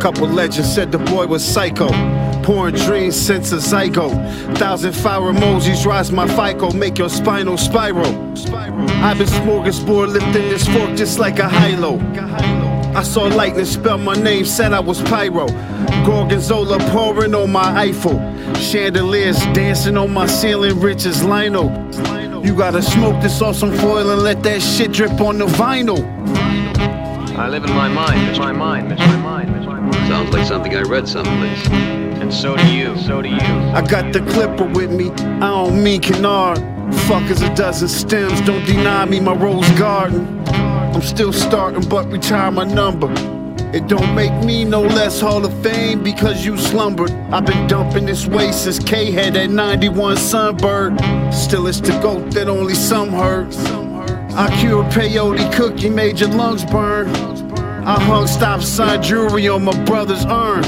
Couple 0.00 0.28
legends 0.28 0.72
said 0.72 0.92
the 0.92 0.98
boy 0.98 1.26
was 1.26 1.44
psycho. 1.44 1.88
Pouring 2.44 2.76
dreams 2.76 3.16
since 3.16 3.50
a 3.50 3.56
zygote. 3.56 4.56
Thousand 4.56 4.92
fire 4.92 5.32
emojis 5.32 5.84
rise 5.84 6.12
my 6.12 6.28
FICO, 6.28 6.70
make 6.70 6.96
your 6.96 7.08
spinal 7.08 7.58
spiral. 7.58 8.06
I've 9.02 9.18
been 9.18 9.26
smorgasbord 9.26 10.12
lifting 10.12 10.48
this 10.48 10.68
fork 10.68 10.96
just 10.96 11.18
like 11.18 11.40
a 11.40 11.48
high-low. 11.48 11.98
I 12.94 13.02
saw 13.02 13.24
lightning 13.24 13.64
spell 13.64 13.98
my 13.98 14.14
name, 14.14 14.44
said 14.44 14.72
I 14.72 14.78
was 14.78 15.02
pyro. 15.02 15.48
Gorgonzola 16.06 16.78
pouring 16.92 17.34
on 17.34 17.50
my 17.50 17.76
Eiffel. 17.76 18.16
Chandeliers 18.54 19.40
dancing 19.46 19.96
on 19.96 20.14
my 20.14 20.26
ceiling, 20.26 20.78
rich 20.78 21.04
as 21.04 21.24
lino. 21.24 21.68
You 22.42 22.56
gotta 22.56 22.80
smoke 22.80 23.20
this 23.22 23.42
off 23.42 23.56
some 23.56 23.70
foil 23.76 24.10
and 24.10 24.22
let 24.22 24.42
that 24.44 24.62
shit 24.62 24.92
drip 24.92 25.20
on 25.20 25.38
the 25.38 25.46
vinyl. 25.46 26.02
I 27.36 27.48
live 27.48 27.64
in 27.64 27.70
my 27.74 27.88
mind, 27.88 28.28
it's 28.28 28.38
my 28.38 28.52
mind, 28.52 28.90
it's 28.92 29.00
my 29.00 29.16
mind, 29.16 29.56
it's 29.56 29.66
my 29.66 29.78
mind. 29.78 29.94
Sounds 30.08 30.32
like 30.32 30.46
something 30.46 30.74
I 30.74 30.82
read 30.82 31.06
someplace. 31.06 31.66
And 31.68 32.32
so 32.32 32.56
do 32.56 32.74
you, 32.74 32.96
so 32.98 33.20
do 33.20 33.28
you. 33.28 33.36
I 33.36 33.86
got 33.86 34.12
the 34.12 34.20
clipper 34.20 34.64
with 34.64 34.90
me, 34.90 35.10
I 35.10 35.48
don't 35.48 35.82
mean 35.82 36.00
canard. 36.00 36.58
Fuck 37.08 37.30
is 37.30 37.42
a 37.42 37.54
dozen 37.54 37.88
stems, 37.88 38.40
don't 38.40 38.64
deny 38.64 39.04
me 39.04 39.20
my 39.20 39.34
rose 39.34 39.70
garden. 39.78 40.42
I'm 40.48 41.02
still 41.02 41.32
starting, 41.32 41.88
but 41.88 42.10
retire 42.10 42.50
my 42.50 42.64
number. 42.64 43.08
It 43.72 43.86
don't 43.86 44.16
make 44.16 44.32
me 44.44 44.64
no 44.64 44.82
less 44.82 45.20
Hall 45.20 45.44
of 45.44 45.62
Fame 45.62 46.02
because 46.02 46.44
you 46.44 46.58
slumbered. 46.58 47.12
I've 47.32 47.46
been 47.46 47.68
dumping 47.68 48.04
this 48.04 48.26
way 48.26 48.50
since 48.50 48.80
K 48.80 49.12
had 49.12 49.34
that 49.34 49.50
91 49.50 50.16
Sunbird. 50.16 51.32
Still, 51.32 51.68
it's 51.68 51.80
the 51.80 51.96
goat 52.00 52.32
that 52.32 52.48
only 52.48 52.74
some 52.74 53.10
heard. 53.10 53.54
I 54.34 54.48
cured 54.60 54.86
peyote 54.86 55.52
cookie, 55.52 55.88
made 55.88 56.18
your 56.18 56.30
lungs 56.30 56.64
burn. 56.64 57.08
I 57.84 58.00
hung 58.00 58.26
stop 58.26 58.60
sign 58.60 59.04
jewelry 59.04 59.48
on 59.48 59.64
my 59.64 59.84
brother's 59.84 60.24
urn. 60.26 60.64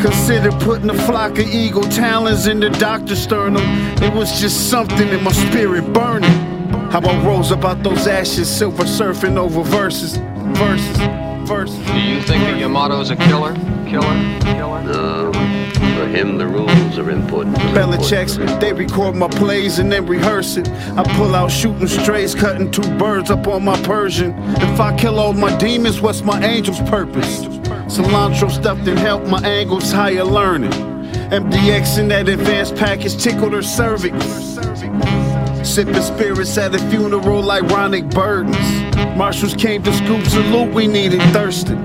Consider 0.00 0.52
putting 0.52 0.88
a 0.88 0.94
flock 1.06 1.32
of 1.32 1.46
eagle 1.46 1.84
talons 1.84 2.46
in 2.46 2.60
the 2.60 2.70
doctor's 2.70 3.22
sternum. 3.22 3.62
It 4.02 4.12
was 4.14 4.40
just 4.40 4.70
something 4.70 5.08
in 5.08 5.22
my 5.22 5.32
spirit 5.32 5.92
burning. 5.92 6.30
How 6.90 7.00
I 7.00 7.24
rose 7.26 7.52
up 7.52 7.66
out 7.66 7.82
those 7.82 8.06
ashes, 8.06 8.48
silver 8.48 8.84
surfing 8.84 9.36
over 9.36 9.62
verses, 9.62 10.16
verses, 10.56 10.98
verses. 11.46 11.78
Do 11.86 12.00
you 12.00 12.20
think 12.22 12.44
that 12.44 12.58
your 12.58 12.68
Yamato's 12.68 13.10
a 13.10 13.16
killer? 13.16 13.54
Killer? 13.86 14.40
Killer? 14.40 14.82
No. 14.84 15.32
For 15.96 16.06
him, 16.08 16.38
the 16.38 16.46
rules 16.46 16.98
are 16.98 17.10
important. 17.10 17.56
Belichick's, 17.74 18.36
they 18.60 18.72
record 18.72 19.14
my 19.14 19.28
plays 19.28 19.78
and 19.78 19.92
then 19.92 20.06
rehearse 20.06 20.56
it. 20.56 20.68
I 20.68 21.04
pull 21.16 21.34
out 21.34 21.50
shooting 21.50 21.86
strays, 21.86 22.34
cutting 22.34 22.70
two 22.70 22.88
birds 22.96 23.30
up 23.30 23.46
on 23.46 23.64
my 23.64 23.80
Persian. 23.82 24.34
If 24.56 24.80
I 24.80 24.96
kill 24.96 25.18
all 25.18 25.32
my 25.32 25.56
demons, 25.58 26.00
what's 26.00 26.22
my 26.22 26.40
angel's 26.42 26.80
purpose? 26.88 27.44
Cilantro 27.86 28.50
stuffed 28.50 28.88
and 28.88 28.98
help 28.98 29.26
my 29.26 29.40
angles 29.42 29.92
higher 29.92 30.24
learning. 30.24 30.72
MDX 31.30 31.98
in 31.98 32.08
that 32.08 32.28
advanced 32.28 32.76
package 32.76 33.22
tickled 33.22 33.52
her 33.52 33.62
cervix. 33.62 34.51
Sipping 35.72 36.02
spirits 36.02 36.58
at 36.58 36.74
a 36.74 36.78
funeral, 36.90 37.50
ironic 37.50 38.04
burdens. 38.10 38.58
Marshals 39.16 39.54
came 39.54 39.82
to 39.82 39.92
scoop 39.94 40.22
salute, 40.26 40.70
we 40.74 40.86
needed 40.86 41.22
thirsting. 41.32 41.78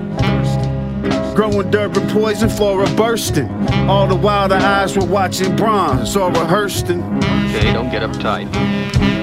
Growing 1.34 1.72
Durban 1.72 2.10
poison, 2.10 2.50
flora 2.50 2.86
bursting. 2.96 3.50
All 3.88 4.06
the 4.06 4.14
while 4.14 4.50
the 4.50 4.58
eyes 4.58 4.98
were 4.98 5.06
watching 5.06 5.56
bronze 5.56 6.18
or 6.18 6.30
rehearsing. 6.32 7.02
Okay, 7.24 7.72
don't 7.72 7.90
get 7.90 8.02
uptight. 8.02 8.52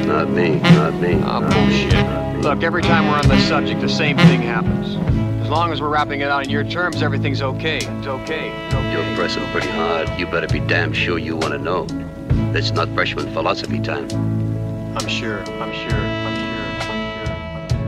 Not 0.07 0.31
me, 0.31 0.61
not 0.61 0.95
me. 0.95 1.21
Ah, 1.23 1.41
bullshit. 1.41 2.43
Look, 2.43 2.62
every 2.62 2.81
time 2.81 3.07
we're 3.07 3.19
on 3.19 3.29
the 3.29 3.39
subject, 3.41 3.83
the 3.83 3.89
same 3.91 4.17
thing 4.17 4.41
happens. 4.41 4.97
As 5.45 5.51
long 5.51 5.73
as 5.73 5.83
we're 5.83 5.91
wrapping 5.91 6.23
it 6.23 6.31
out 6.31 6.43
in 6.43 6.49
your 6.49 6.65
terms, 6.65 7.03
everything's 7.03 7.43
okay. 7.43 7.77
It's 7.77 8.07
okay. 8.07 8.49
It's 8.49 8.75
okay. 8.75 8.93
You're 8.93 9.15
pressing 9.15 9.45
pretty 9.51 9.69
hard. 9.69 10.09
You 10.19 10.25
better 10.25 10.49
be 10.49 10.61
damn 10.61 10.95
sure 10.95 11.19
you 11.19 11.37
want 11.37 11.53
to 11.53 11.59
know. 11.59 11.87
It's 12.57 12.71
not 12.71 12.89
freshman 12.95 13.31
philosophy 13.35 13.79
time. 13.79 14.43
I'm 14.97 15.09
sure. 15.09 15.40
I'm 15.40 15.72
sure. 15.72 15.92
I'm 15.92 16.36
sure. 16.38 16.55
I'm 16.62 17.01
sure, 17.11 17.34
I'm 17.34 17.78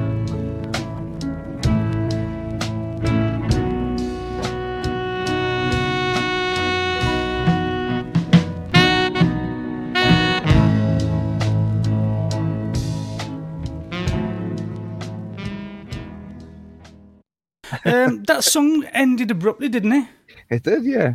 sure, 17.84 18.06
Um, 18.06 18.22
that 18.24 18.42
song 18.42 18.84
ended 18.92 19.30
abruptly, 19.30 19.68
didn't 19.68 19.92
it? 19.92 20.08
It 20.50 20.62
did, 20.64 20.84
yeah. 20.84 21.14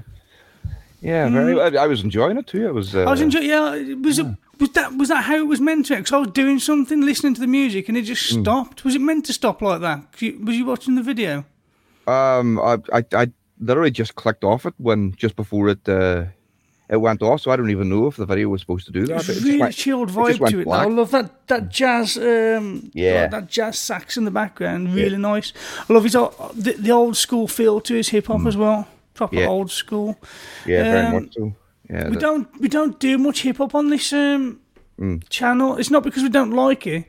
Yeah, 1.01 1.29
very. 1.29 1.55
Mm. 1.55 1.77
I, 1.77 1.83
I 1.83 1.87
was 1.87 2.03
enjoying 2.03 2.37
it 2.37 2.47
too. 2.47 2.67
It 2.67 2.73
was. 2.73 2.95
Uh, 2.95 3.03
I 3.03 3.11
was 3.11 3.21
enjoying. 3.21 3.47
Yeah, 3.47 3.73
it 3.75 3.99
was 4.01 4.19
it? 4.19 4.27
Was 4.62 4.70
that 4.72 4.93
was 4.97 5.09
that 5.09 5.24
how 5.24 5.36
it 5.36 5.47
was 5.47 5.59
meant 5.59 5.88
to? 5.88 5.95
Because 5.97 6.14
I 6.14 6.18
was 6.20 6.30
doing 6.32 6.59
something, 6.59 7.01
listening 7.01 7.34
to 7.34 7.41
the 7.41 7.47
music, 7.47 7.89
and 7.89 7.97
it 7.97 8.03
just 8.03 8.24
Mm. 8.34 8.41
stopped. 8.41 8.86
Was 8.86 8.95
it 8.95 9.01
meant 9.01 9.26
to 9.26 9.34
stop 9.34 9.62
like 9.62 9.82
that? 9.82 9.99
you- 10.20 10.39
Was 10.45 10.55
you 10.55 10.66
watching 10.66 10.95
the 10.95 11.03
video? 11.03 11.43
Um, 12.07 12.59
I, 12.59 12.78
I, 12.93 13.03
I 13.14 13.28
literally 13.59 13.91
just 13.91 14.16
clicked 14.16 14.43
off 14.43 14.66
it 14.66 14.74
when 14.78 15.14
just 15.18 15.36
before 15.36 15.70
it, 15.70 15.88
uh, 15.89 16.26
it 16.89 16.97
went 16.97 17.22
off. 17.22 17.41
So 17.41 17.51
I 17.51 17.55
don't 17.55 17.70
even 17.72 17.89
know 17.89 18.07
if 18.07 18.16
the 18.18 18.26
video 18.26 18.49
was 18.49 18.62
supposed 18.62 18.86
to 18.88 18.91
do 18.91 19.05
that. 19.07 19.28
It 19.30 19.41
really 19.43 19.59
went- 19.59 19.76
chilled 19.76 20.09
vibe 20.09 20.39
went 20.39 20.51
to 20.53 20.59
it. 20.62 20.66
black. 20.66 20.88
I 20.88 20.89
love 20.89 21.12
that 21.12 21.47
that 21.47 21.70
jazz. 21.70 22.18
Um, 22.18 22.91
Yeah. 22.93 23.28
that 23.28 23.47
jazz 23.49 23.80
sax 23.80 24.16
in 24.18 24.26
the 24.26 24.32
background. 24.32 24.93
Really 24.93 25.18
nice. 25.18 25.53
I 25.89 25.93
love 25.93 26.03
his 26.03 26.16
o- 26.16 26.34
the, 26.55 26.74
the 26.74 26.91
old 26.91 27.16
school 27.18 27.47
feel 27.47 27.82
to 27.82 27.93
his 27.95 28.09
hip 28.09 28.28
hop 28.28 28.45
as 28.45 28.57
well. 28.57 28.88
Proper 29.14 29.36
Mm. 29.36 29.39
Yeah. 29.39 29.47
old 29.47 29.72
school. 29.72 30.18
Yeah, 30.66 30.84
very 30.84 31.07
Um, 31.07 31.14
much 31.14 31.34
so. 31.34 31.53
Yeah, 31.91 32.09
we 32.09 32.15
don't 32.17 32.47
we 32.61 32.67
don't 32.69 32.99
do 32.99 33.17
much 33.17 33.41
hip 33.41 33.57
hop 33.57 33.75
on 33.75 33.89
this 33.89 34.13
um, 34.13 34.59
Mm. 34.99 35.21
channel. 35.29 35.77
It's 35.77 35.89
not 35.89 36.03
because 36.03 36.21
we 36.23 36.29
don't 36.29 36.51
like 36.51 36.85
it. 36.85 37.05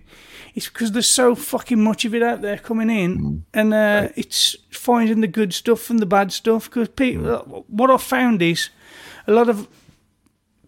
It's 0.55 0.69
because 0.69 0.93
there's 0.93 1.11
so 1.11 1.35
fucking 1.35 1.83
much 1.83 2.05
of 2.07 2.15
it 2.15 2.23
out 2.23 2.41
there 2.43 2.59
coming 2.59 2.91
in, 2.91 3.19
Mm. 3.19 3.41
and 3.55 3.75
uh, 3.75 4.09
it's 4.17 4.57
finding 4.71 5.21
the 5.21 5.27
good 5.41 5.53
stuff 5.53 5.91
and 5.91 5.99
the 6.01 6.07
bad 6.07 6.33
stuff. 6.33 6.65
Because 6.71 6.89
people, 6.89 7.25
Mm. 7.27 7.65
what 7.69 7.91
I've 7.91 8.03
found 8.03 8.41
is 8.43 8.71
a 9.27 9.33
lot 9.33 9.49
of 9.49 9.67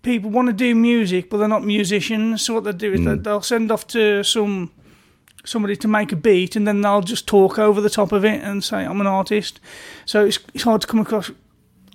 people 0.03 0.31
want 0.31 0.49
to 0.49 0.53
do 0.53 0.75
music, 0.75 1.31
but 1.31 1.39
they're 1.39 1.49
not 1.49 1.65
musicians. 1.65 2.43
So 2.43 2.55
what 2.55 2.65
they 2.65 2.73
do 2.73 2.93
is 2.93 3.01
Mm. 3.01 3.23
they'll 3.25 3.43
send 3.43 3.71
off 3.71 3.87
to 3.89 4.23
some 4.23 4.71
somebody 5.47 5.77
to 5.77 5.89
make 5.89 6.11
a 6.13 6.17
beat, 6.17 6.57
and 6.57 6.67
then 6.67 6.81
they'll 6.81 7.03
just 7.03 7.27
talk 7.27 7.59
over 7.59 7.81
the 7.83 7.91
top 7.91 8.13
of 8.13 8.25
it 8.25 8.43
and 8.43 8.65
say, 8.65 8.85
"I'm 8.85 9.01
an 9.01 9.07
artist." 9.07 9.61
So 10.07 10.25
it's 10.25 10.39
it's 10.55 10.65
hard 10.65 10.81
to 10.81 10.87
come 10.87 11.01
across 11.03 11.31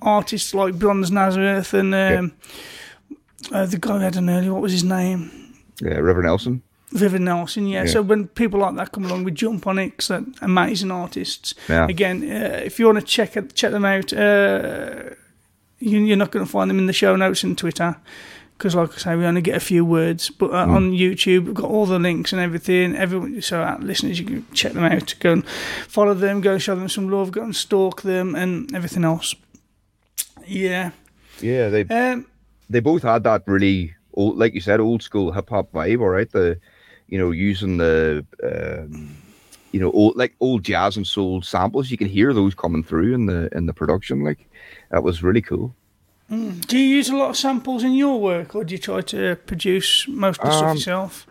artists 0.02 0.54
like 0.54 0.78
Bronze 0.80 1.12
Nazareth 1.12 1.74
and 1.74 1.94
um, 1.96 2.34
uh, 3.52 3.66
the 3.66 3.78
guy 3.78 3.98
we 3.98 4.04
had 4.04 4.18
on 4.18 4.30
earlier. 4.30 4.54
What 4.54 4.62
was 4.62 4.72
his 4.72 4.84
name? 4.84 5.32
yeah, 5.82 5.96
River 5.98 6.24
Nelson. 6.24 6.62
Vivid 6.92 7.22
Nelson, 7.22 7.68
yeah. 7.68 7.84
Yeah. 7.84 7.90
So 7.92 8.02
when 8.02 8.28
people 8.30 8.60
like 8.62 8.76
that 8.76 8.92
come 8.92 9.06
along, 9.06 9.24
we 9.24 9.32
jump 9.32 9.68
on 9.68 9.78
it 9.78 9.92
because 9.96 10.10
amazing 10.42 10.90
artists. 10.92 11.54
Yeah. 11.70 11.86
Again, 11.88 12.24
uh, 12.24 12.62
if 12.66 12.80
you 12.80 12.88
want 12.88 13.00
to 13.00 13.06
check 13.06 13.38
it, 13.38 13.54
check 13.54 13.72
them 13.72 13.86
out, 13.86 14.12
uh, 14.12 15.12
you, 15.78 16.00
you're 16.00 16.18
not 16.18 16.32
going 16.32 16.46
to 16.46 16.52
find 16.52 16.70
them 16.70 16.80
in 16.80 16.88
the 16.88 16.94
show 16.94 17.16
notes 17.16 17.44
and 17.44 17.56
Twitter 17.56 17.96
because, 18.58 18.74
like 18.76 18.92
I 18.96 18.98
say, 18.98 19.16
we 19.16 19.24
only 19.26 19.42
get 19.42 19.56
a 19.56 19.60
few 19.60 19.86
words. 19.86 20.32
But 20.32 20.50
uh, 20.50 20.66
Mm. 20.66 20.76
on 20.76 20.92
YouTube, 20.92 21.46
we've 21.46 21.54
got 21.54 21.70
all 21.70 21.86
the 21.86 22.00
links 22.00 22.34
and 22.34 22.42
everything. 22.42 22.96
Everyone, 22.96 23.40
so 23.42 23.62
uh, 23.62 23.78
listeners, 23.80 24.20
you 24.20 24.26
can 24.26 24.48
check 24.54 24.74
them 24.74 24.84
out. 24.84 25.14
Go 25.20 25.32
and 25.34 25.48
follow 25.88 26.16
them. 26.16 26.42
Go 26.42 26.58
show 26.58 26.74
them 26.76 26.90
some 26.90 27.08
love. 27.10 27.32
Go 27.32 27.44
and 27.44 27.56
stalk 27.56 28.02
them 28.02 28.34
and 28.36 28.74
everything 28.76 29.06
else. 29.06 29.36
Yeah. 30.50 30.92
Yeah, 31.42 31.70
they 31.70 31.84
Um, 31.86 32.26
they 32.70 32.80
both 32.82 33.04
had 33.04 33.24
that 33.24 33.44
really 33.48 33.94
old, 34.14 34.38
like 34.38 34.54
you 34.54 34.62
said, 34.62 34.80
old 34.80 35.02
school 35.04 35.32
hip 35.32 35.50
hop 35.50 35.72
vibe. 35.72 36.02
All 36.02 36.10
right, 36.10 36.30
the 36.32 36.60
you 37.08 37.18
know 37.18 37.32
using 37.32 37.78
the 37.78 38.26
um, 38.44 39.16
you 39.72 39.80
know 39.80 39.92
old 39.92 40.16
like 40.18 40.36
old 40.40 40.64
jazz 40.64 40.98
and 40.98 41.08
soul 41.08 41.42
samples. 41.42 41.92
You 41.92 41.98
can 41.98 42.08
hear 42.08 42.34
those 42.34 42.56
coming 42.56 42.84
through 42.84 43.14
in 43.14 43.26
the 43.28 43.50
in 43.56 43.68
the 43.68 43.74
production. 43.74 44.24
Like 44.24 44.40
that 44.92 45.04
was 45.04 45.24
really 45.24 45.42
cool. 45.42 45.74
mm. 46.30 46.66
Do 46.68 46.78
you 46.78 46.98
use 46.98 47.10
a 47.10 47.16
lot 47.16 47.30
of 47.30 47.38
samples 47.38 47.84
in 47.84 47.94
your 47.94 48.20
work, 48.20 48.56
or 48.56 48.64
do 48.66 48.74
you 48.74 48.80
try 48.82 49.02
to 49.02 49.36
produce 49.46 50.08
most 50.08 50.40
of 50.42 50.46
the 50.48 50.52
stuff 50.52 50.70
Um, 50.72 50.76
yourself? 50.78 51.28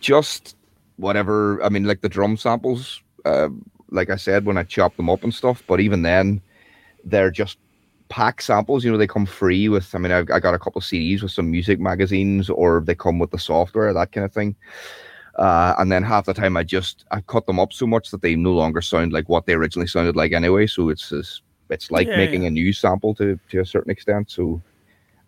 just 0.00 0.56
whatever. 0.96 1.62
I 1.62 1.68
mean, 1.68 1.84
like 1.84 2.00
the 2.00 2.08
drum 2.08 2.36
samples. 2.36 3.00
Uh, 3.24 3.50
like 3.90 4.10
I 4.10 4.16
said, 4.16 4.44
when 4.46 4.56
I 4.58 4.64
chop 4.64 4.96
them 4.96 5.08
up 5.10 5.22
and 5.22 5.32
stuff. 5.34 5.62
But 5.66 5.78
even 5.80 6.02
then, 6.02 6.40
they're 7.04 7.30
just 7.30 7.58
pack 8.12 8.42
samples. 8.42 8.84
You 8.84 8.92
know, 8.92 8.98
they 8.98 9.06
come 9.06 9.24
free 9.24 9.70
with. 9.70 9.94
I 9.94 9.98
mean, 9.98 10.12
I, 10.12 10.18
I 10.18 10.38
got 10.38 10.52
a 10.52 10.58
couple 10.58 10.80
of 10.80 10.84
CDs 10.84 11.22
with 11.22 11.32
some 11.32 11.50
music 11.50 11.80
magazines, 11.80 12.50
or 12.50 12.82
they 12.84 12.94
come 12.94 13.18
with 13.18 13.30
the 13.30 13.38
software, 13.38 13.90
that 13.94 14.12
kind 14.12 14.26
of 14.26 14.32
thing. 14.32 14.54
Uh, 15.36 15.74
and 15.78 15.90
then 15.90 16.02
half 16.02 16.26
the 16.26 16.34
time, 16.34 16.58
I 16.58 16.62
just 16.62 17.06
I 17.10 17.22
cut 17.22 17.46
them 17.46 17.58
up 17.58 17.72
so 17.72 17.86
much 17.86 18.10
that 18.10 18.20
they 18.20 18.36
no 18.36 18.52
longer 18.52 18.82
sound 18.82 19.14
like 19.14 19.30
what 19.30 19.46
they 19.46 19.54
originally 19.54 19.86
sounded 19.88 20.14
like 20.14 20.32
anyway. 20.32 20.66
So 20.66 20.90
it's 20.90 21.10
it's, 21.10 21.40
it's 21.70 21.90
like 21.90 22.06
Yeah, 22.06 22.18
making 22.18 22.42
yeah. 22.42 22.48
a 22.48 22.50
new 22.50 22.70
sample 22.74 23.14
to 23.14 23.40
to 23.48 23.60
a 23.60 23.64
certain 23.66 23.90
extent. 23.90 24.30
So 24.30 24.60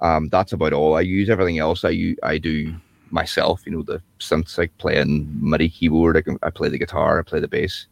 um, 0.01 0.28
that's 0.28 0.53
about 0.53 0.74
all 0.74 0.95
I 0.95 1.01
use. 1.01 1.30
Everything 1.30 1.59
else 1.59 1.87
I 1.87 2.14
I 2.22 2.37
do 2.37 2.74
myself. 3.11 3.62
You 3.64 3.72
know, 3.72 3.82
the 3.82 4.03
synths 4.20 4.59
like 4.59 4.76
playing 4.76 5.26
MIDI 5.41 5.70
keyboard. 5.70 6.18
I 6.18 6.20
can 6.20 6.39
I 6.43 6.51
play 6.51 6.68
the 6.68 6.78
guitar. 6.85 7.18
I 7.18 7.22
play 7.22 7.41
the 7.41 7.49
bass, 7.49 7.87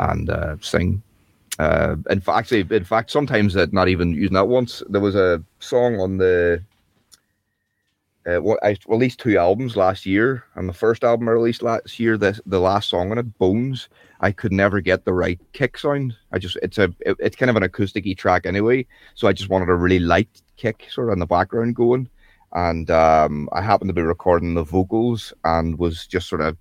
and 0.00 0.28
uh, 0.30 0.56
sing. 0.60 1.00
Uh, 1.60 1.96
in 2.08 2.20
fact, 2.20 2.38
actually, 2.38 2.76
in 2.76 2.84
fact, 2.84 3.10
sometimes 3.10 3.52
that 3.52 3.70
not 3.72 3.88
even 3.88 4.14
using 4.14 4.32
that. 4.32 4.48
Once 4.48 4.82
there 4.88 5.00
was 5.02 5.14
a 5.14 5.44
song 5.58 6.00
on 6.00 6.16
the 6.16 6.62
uh, 8.26 8.38
what 8.40 8.58
I 8.62 8.76
released 8.88 9.20
two 9.20 9.36
albums 9.36 9.76
last 9.76 10.06
year, 10.06 10.44
and 10.54 10.66
the 10.68 10.72
first 10.84 11.04
album 11.04 11.28
I 11.28 11.32
released 11.32 11.62
last 11.62 12.00
year, 12.00 12.16
the 12.16 12.40
the 12.46 12.60
last 12.60 12.88
song 12.88 13.10
on 13.10 13.18
it, 13.18 13.38
Bones, 13.38 13.88
I 14.20 14.32
could 14.32 14.52
never 14.52 14.80
get 14.80 15.04
the 15.04 15.12
right 15.12 15.38
kick 15.52 15.76
sound. 15.76 16.16
I 16.32 16.38
just 16.38 16.56
it's 16.62 16.78
a 16.78 16.88
it- 17.00 17.16
it's 17.26 17.36
kind 17.36 17.50
of 17.50 17.56
an 17.56 17.68
acousticy 17.68 18.16
track 18.16 18.46
anyway, 18.46 18.86
so 19.14 19.28
I 19.28 19.34
just 19.34 19.50
wanted 19.50 19.68
a 19.68 19.74
really 19.74 20.00
light 20.00 20.30
kick 20.56 20.86
sort 20.90 21.08
of 21.08 21.12
in 21.14 21.18
the 21.18 21.26
background 21.26 21.76
going, 21.76 22.08
and 22.52 22.90
um, 22.90 23.50
I 23.52 23.60
happened 23.60 23.90
to 23.90 23.94
be 24.00 24.02
recording 24.14 24.54
the 24.54 24.64
vocals 24.64 25.34
and 25.44 25.78
was 25.78 26.06
just 26.06 26.28
sort 26.28 26.40
of 26.40 26.56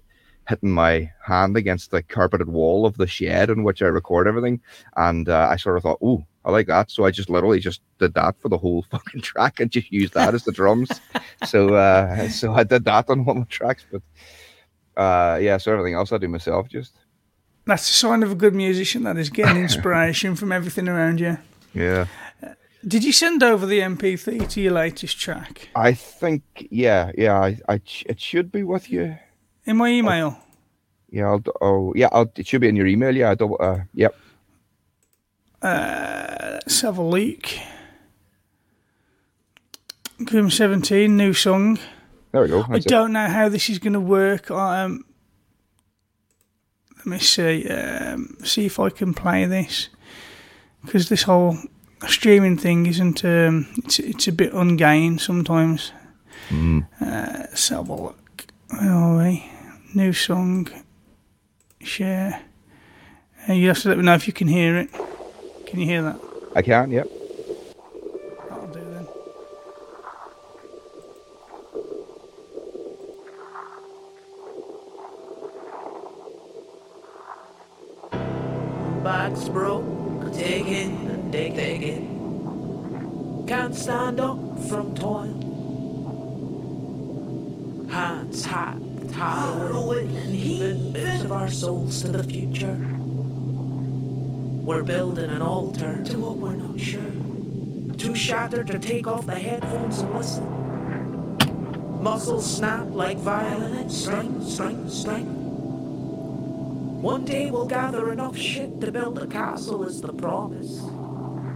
hitting 0.50 0.72
my 0.72 1.12
hand 1.24 1.56
against 1.56 1.92
the 1.92 2.02
carpeted 2.02 2.50
wall 2.50 2.86
of 2.86 2.98
the 2.98 3.06
shed 3.06 3.52
in 3.52 3.64
which 3.64 3.84
I 3.84 3.86
record 3.86 4.28
everything, 4.28 4.60
and 4.98 5.30
uh, 5.30 5.48
I 5.50 5.56
sort 5.56 5.78
of 5.78 5.84
thought, 5.84 6.00
oh, 6.02 6.26
I 6.44 6.52
like 6.52 6.66
that, 6.68 6.90
so 6.90 7.06
I 7.06 7.12
just 7.12 7.30
literally 7.30 7.60
just 7.60 7.82
did 8.00 8.16
that 8.16 8.36
for 8.42 8.50
the 8.50 8.58
whole 8.58 8.82
fucking 8.92 9.22
track 9.22 9.60
and 9.60 9.72
just 9.72 9.92
used 9.92 10.16
that 10.16 10.34
as 10.34 10.44
the 10.44 10.52
drums. 10.52 10.90
So 11.46 11.76
uh, 11.76 12.28
so 12.42 12.54
I 12.54 12.64
did 12.64 12.84
that 12.86 13.10
on 13.10 13.26
one 13.26 13.38
of 13.38 13.44
the 13.44 13.50
tracks, 13.50 13.86
but 13.90 14.02
uh, 14.98 15.38
yeah, 15.38 15.58
so 15.58 15.72
everything 15.72 15.94
else 15.94 16.12
I 16.12 16.18
do 16.18 16.28
myself 16.28 16.68
just. 16.68 16.94
That's 17.66 17.88
a 17.88 17.94
sign 17.94 18.24
of 18.24 18.32
a 18.32 18.36
good 18.36 18.56
musician. 18.56 19.04
That 19.04 19.18
is 19.18 19.30
getting 19.30 19.62
inspiration 19.62 20.36
from 20.36 20.52
everything 20.52 20.88
around 20.88 21.20
you. 21.20 21.38
Yeah. 21.76 22.08
Did 22.88 23.04
you 23.04 23.12
send 23.12 23.44
over 23.44 23.68
the 23.68 23.80
MP3 23.80 24.50
to 24.50 24.62
your 24.62 24.72
latest 24.72 25.20
track 25.20 25.68
I 25.76 25.94
think, 25.94 26.44
yeah, 26.72 27.12
yeah, 27.16 27.38
I, 27.38 27.60
I, 27.68 27.82
it 28.06 28.20
should 28.20 28.52
be 28.52 28.64
with 28.64 28.90
you. 28.90 29.18
In 29.66 29.78
my 29.78 29.90
email? 29.90 30.38
Yeah, 31.10 31.30
I'll, 31.30 31.44
oh, 31.62 31.94
yeah, 31.96 32.10
I'll, 32.12 32.32
it 32.36 32.48
should 32.48 32.62
be 32.62 32.70
in 32.70 32.76
your 32.76 32.88
email. 32.88 33.16
Yeah, 33.16 33.32
I 33.32 33.36
double, 33.36 33.58
uh, 33.60 33.80
yep. 33.94 34.16
Uh, 35.62 36.52
let's 36.54 36.82
have 36.82 36.98
a 36.98 37.04
look. 37.04 37.46
Grim 40.24 40.50
17, 40.50 41.16
new 41.16 41.34
song. 41.34 41.80
There 42.32 42.42
we 42.44 42.48
go. 42.48 42.62
I 42.64 42.74
that's 42.74 42.86
it. 42.86 42.90
don't 42.90 43.14
know 43.14 43.28
how 43.28 43.50
this 43.50 43.70
is 43.70 43.80
going 43.80 43.94
to 43.94 44.00
work. 44.00 44.52
I 44.52 44.84
um, 44.84 45.06
let 46.98 47.06
me 47.08 47.20
see. 47.20 47.68
Um, 47.68 48.38
see 48.44 48.66
if 48.66 48.80
I 48.80 48.90
can 48.90 49.14
play 49.14 49.46
this 49.46 49.90
because 50.86 51.10
this 51.10 51.24
whole 51.24 51.58
streaming 52.08 52.58
thing 52.58 52.86
isn't. 52.86 53.26
Um, 53.26 53.68
it's 53.78 54.00
it's 54.00 54.28
a 54.28 54.32
bit 54.32 54.54
ungain 54.54 55.20
sometimes. 55.20 55.92
Mm. 56.50 56.88
Uh, 57.02 57.38
let's 57.40 57.70
have 57.70 57.90
a 57.90 57.96
look. 57.96 58.29
Where 58.70 58.92
are 58.92 59.18
we? 59.18 59.50
New 59.94 60.14
song. 60.14 60.68
Share. 61.82 62.44
Uh, 63.48 63.54
you 63.54 63.68
have 63.70 63.80
to 63.80 63.90
let 63.90 63.98
me 63.98 64.04
know 64.04 64.14
if 64.14 64.28
you 64.28 64.34
can 64.34 64.48
hear 64.48 64.78
it. 64.78 64.90
Can 65.66 65.80
you 65.80 65.86
hear 65.86 66.02
that? 66.04 66.20
I 66.56 66.62
can, 66.62 66.92
yep. 66.92 67.08
That'll 68.50 68.68
do 68.68 68.80
then. 68.80 69.08
Backs 79.04 79.50
broke, 79.50 80.34
digging, 80.34 81.32
dig, 81.32 81.56
digging. 81.56 83.46
Can't 83.48 83.74
stand 83.74 84.20
up 84.20 84.38
from 84.68 84.94
toil. 84.94 85.49
Hands 87.90 88.46
hacked, 88.46 89.12
harrowing, 89.12 90.16
and 90.16 90.36
heaving 90.36 90.92
bits 90.92 91.24
of 91.24 91.32
our 91.32 91.50
souls 91.50 92.02
to 92.04 92.10
the 92.10 92.24
future. 92.24 92.78
We're 94.64 94.84
building 94.84 95.32
an 95.32 95.42
altar 95.42 96.04
to 96.04 96.20
what 96.20 96.38
we're 96.38 96.56
not 96.56 96.80
sure. 96.80 97.02
Too 97.98 98.14
shattered 98.14 98.68
to 98.68 98.78
take 98.78 99.08
off 99.08 99.26
the 99.26 99.36
headphones 99.36 100.00
and 100.00 100.14
listen. 100.14 102.04
Muscles 102.04 102.58
snap 102.58 102.88
like 102.92 103.18
violin, 103.18 103.90
string, 103.90 104.46
string, 104.46 104.88
string. 104.88 105.26
One 107.02 107.26
day 107.26 107.50
we'll 107.50 107.66
gather 107.66 108.12
enough 108.12 108.38
shit 108.38 108.80
to 108.82 108.92
build 108.92 109.18
a 109.18 109.26
castle, 109.28 109.84
is 109.84 110.00
the 110.00 110.14
promise. 110.14 110.82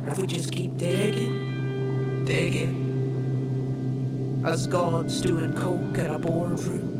If 0.08 0.18
we 0.18 0.26
just 0.26 0.52
keep 0.52 0.78
digging, 0.78 2.26
digging. 2.26 2.83
As 4.46 4.68
gods 4.68 5.22
doing 5.22 5.54
coke 5.54 5.98
in 5.98 6.08
a 6.08 6.20
boardroom. 6.20 6.93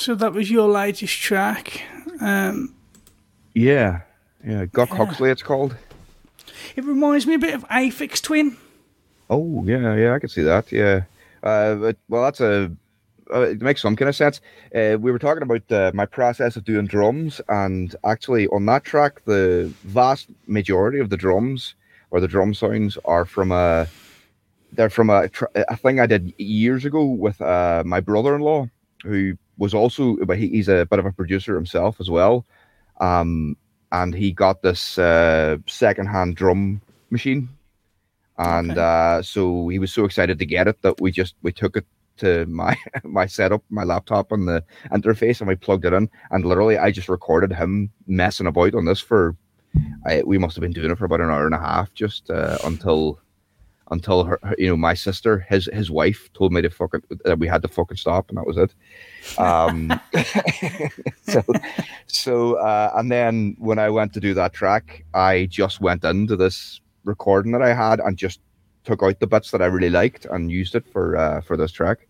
So 0.00 0.14
that 0.14 0.32
was 0.32 0.50
your 0.50 0.66
latest 0.66 1.20
track. 1.20 1.82
Um, 2.22 2.74
Yeah, 3.52 4.00
yeah. 4.42 4.64
Guck 4.64 4.88
Huxley, 4.88 5.28
it's 5.28 5.42
called. 5.42 5.76
it 6.74 6.84
reminds 6.86 7.26
me 7.26 7.34
a 7.34 7.38
bit 7.38 7.54
of 7.54 7.68
Aphex 7.68 8.22
Twin. 8.22 8.56
Oh 9.28 9.62
yeah, 9.66 9.94
yeah, 9.94 10.14
I 10.14 10.18
can 10.18 10.30
see 10.30 10.42
that. 10.42 10.72
Yeah, 10.72 11.02
uh, 11.42 11.74
but, 11.74 11.96
well, 12.08 12.22
that's 12.22 12.40
a 12.40 12.72
uh, 13.30 13.40
it 13.42 13.60
makes 13.60 13.82
some 13.82 13.94
kind 13.94 14.08
of 14.08 14.16
sense. 14.16 14.40
Uh, 14.74 14.96
we 14.98 15.12
were 15.12 15.18
talking 15.18 15.42
about 15.42 15.70
uh, 15.70 15.92
my 15.92 16.06
process 16.06 16.56
of 16.56 16.64
doing 16.64 16.86
drums, 16.86 17.42
and 17.50 17.94
actually 18.02 18.48
on 18.48 18.64
that 18.66 18.84
track, 18.84 19.22
the 19.26 19.70
vast 19.84 20.28
majority 20.46 20.98
of 20.98 21.10
the 21.10 21.16
drums 21.18 21.74
or 22.10 22.20
the 22.20 22.28
drum 22.28 22.54
sounds 22.54 22.96
are 23.04 23.26
from 23.26 23.52
a 23.52 23.86
they're 24.72 24.88
from 24.88 25.10
a, 25.10 25.28
a 25.68 25.76
thing 25.76 26.00
I 26.00 26.06
did 26.06 26.32
years 26.38 26.86
ago 26.86 27.04
with 27.04 27.38
uh, 27.42 27.82
my 27.84 28.00
brother-in-law, 28.00 28.66
who 29.02 29.36
was 29.60 29.74
also 29.74 30.16
but 30.26 30.36
he, 30.36 30.48
he's 30.48 30.68
a 30.68 30.86
bit 30.90 30.98
of 30.98 31.06
a 31.06 31.12
producer 31.12 31.54
himself 31.54 32.00
as 32.00 32.10
well, 32.10 32.44
um, 33.00 33.56
and 33.92 34.12
he 34.12 34.32
got 34.32 34.62
this 34.62 34.98
uh, 34.98 35.56
second-hand 35.66 36.34
drum 36.34 36.80
machine 37.10 37.48
and 38.40 38.78
uh, 38.78 39.22
so 39.22 39.68
he 39.68 39.78
was 39.78 39.92
so 39.92 40.04
excited 40.06 40.38
to 40.38 40.46
get 40.46 40.66
it 40.66 40.80
that 40.80 40.98
we 41.00 41.12
just 41.12 41.34
we 41.42 41.52
took 41.52 41.76
it 41.76 41.84
to 42.16 42.46
my 42.46 42.74
my 43.04 43.26
setup, 43.26 43.62
my 43.68 43.84
laptop, 43.84 44.32
and 44.32 44.48
the 44.48 44.64
interface, 44.92 45.40
and 45.40 45.48
we 45.48 45.56
plugged 45.56 45.84
it 45.84 45.92
in. 45.92 46.08
And 46.30 46.44
literally, 46.44 46.78
I 46.78 46.90
just 46.90 47.08
recorded 47.08 47.52
him 47.52 47.90
messing 48.06 48.46
about 48.46 48.74
on 48.74 48.86
this 48.86 49.00
for. 49.00 49.36
I, 50.04 50.22
we 50.22 50.38
must 50.38 50.56
have 50.56 50.62
been 50.62 50.72
doing 50.72 50.90
it 50.90 50.98
for 50.98 51.04
about 51.04 51.20
an 51.20 51.30
hour 51.30 51.46
and 51.46 51.54
a 51.54 51.58
half, 51.58 51.92
just 51.94 52.28
uh, 52.30 52.58
until 52.64 53.20
until 53.90 54.24
her, 54.24 54.38
her- 54.42 54.54
you 54.58 54.68
know, 54.68 54.76
my 54.76 54.94
sister, 54.94 55.40
his 55.48 55.68
his 55.72 55.90
wife, 55.90 56.30
told 56.32 56.52
me 56.52 56.62
to 56.62 56.70
fucking 56.70 57.02
that 57.24 57.38
we 57.38 57.46
had 57.46 57.62
to 57.62 57.68
fucking 57.68 57.96
stop, 57.96 58.28
and 58.28 58.38
that 58.38 58.46
was 58.46 58.56
it. 58.56 58.74
Um, 59.38 60.00
so, 61.26 61.42
so, 62.06 62.54
uh, 62.54 62.92
and 62.96 63.10
then 63.10 63.56
when 63.58 63.78
I 63.78 63.90
went 63.90 64.12
to 64.14 64.20
do 64.20 64.34
that 64.34 64.52
track, 64.52 65.04
I 65.14 65.46
just 65.46 65.80
went 65.80 66.04
into 66.04 66.36
this 66.36 66.80
recording 67.04 67.52
that 67.52 67.62
I 67.62 67.74
had 67.74 68.00
and 68.00 68.16
just 68.16 68.40
took 68.84 69.02
out 69.02 69.20
the 69.20 69.26
bits 69.26 69.50
that 69.50 69.62
I 69.62 69.66
really 69.66 69.90
liked 69.90 70.24
and 70.26 70.50
used 70.50 70.74
it 70.74 70.86
for 70.92 71.16
uh, 71.16 71.40
for 71.40 71.56
this 71.56 71.72
track. 71.72 72.06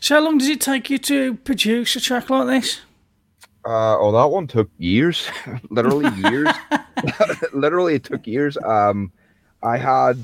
So 0.00 0.14
how 0.14 0.20
long 0.24 0.38
does 0.38 0.48
it 0.48 0.60
take 0.60 0.90
you 0.90 0.98
to 0.98 1.34
produce 1.34 1.96
a 1.96 2.00
track 2.00 2.30
like 2.30 2.46
this? 2.46 2.80
Uh, 3.64 3.98
oh, 3.98 4.12
that 4.12 4.30
one 4.30 4.46
took 4.46 4.70
years, 4.78 5.28
literally 5.70 6.08
years. 6.30 6.48
literally, 7.52 7.96
it 7.96 8.04
took 8.04 8.26
years. 8.26 8.56
Um, 8.64 9.12
I 9.62 9.76
had 9.76 10.18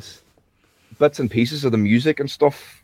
bits 0.99 1.19
and 1.19 1.31
pieces 1.31 1.65
of 1.65 1.73
the 1.73 1.79
music 1.79 2.21
and 2.21 2.31
stuff, 2.31 2.83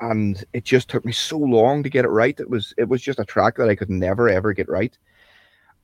and 0.00 0.44
it 0.52 0.64
just 0.64 0.88
took 0.88 1.04
me 1.04 1.12
so 1.12 1.38
long 1.38 1.82
to 1.82 1.88
get 1.88 2.04
it 2.04 2.08
right. 2.08 2.38
It 2.38 2.50
was 2.50 2.74
it 2.76 2.88
was 2.88 3.02
just 3.02 3.20
a 3.20 3.24
track 3.24 3.56
that 3.56 3.68
I 3.68 3.74
could 3.74 3.90
never 3.90 4.28
ever 4.28 4.52
get 4.52 4.68
right. 4.68 4.96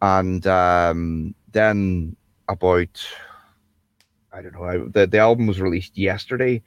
And 0.01 0.45
um, 0.47 1.35
then 1.53 2.17
about 2.49 3.07
I 4.33 4.43
don't 4.43 4.55
know. 4.55 4.65
I, 4.65 4.79
the 4.79 5.07
the 5.07 5.19
album 5.19 5.47
was 5.47 5.61
released 5.61 5.97
yesterday, 5.97 6.63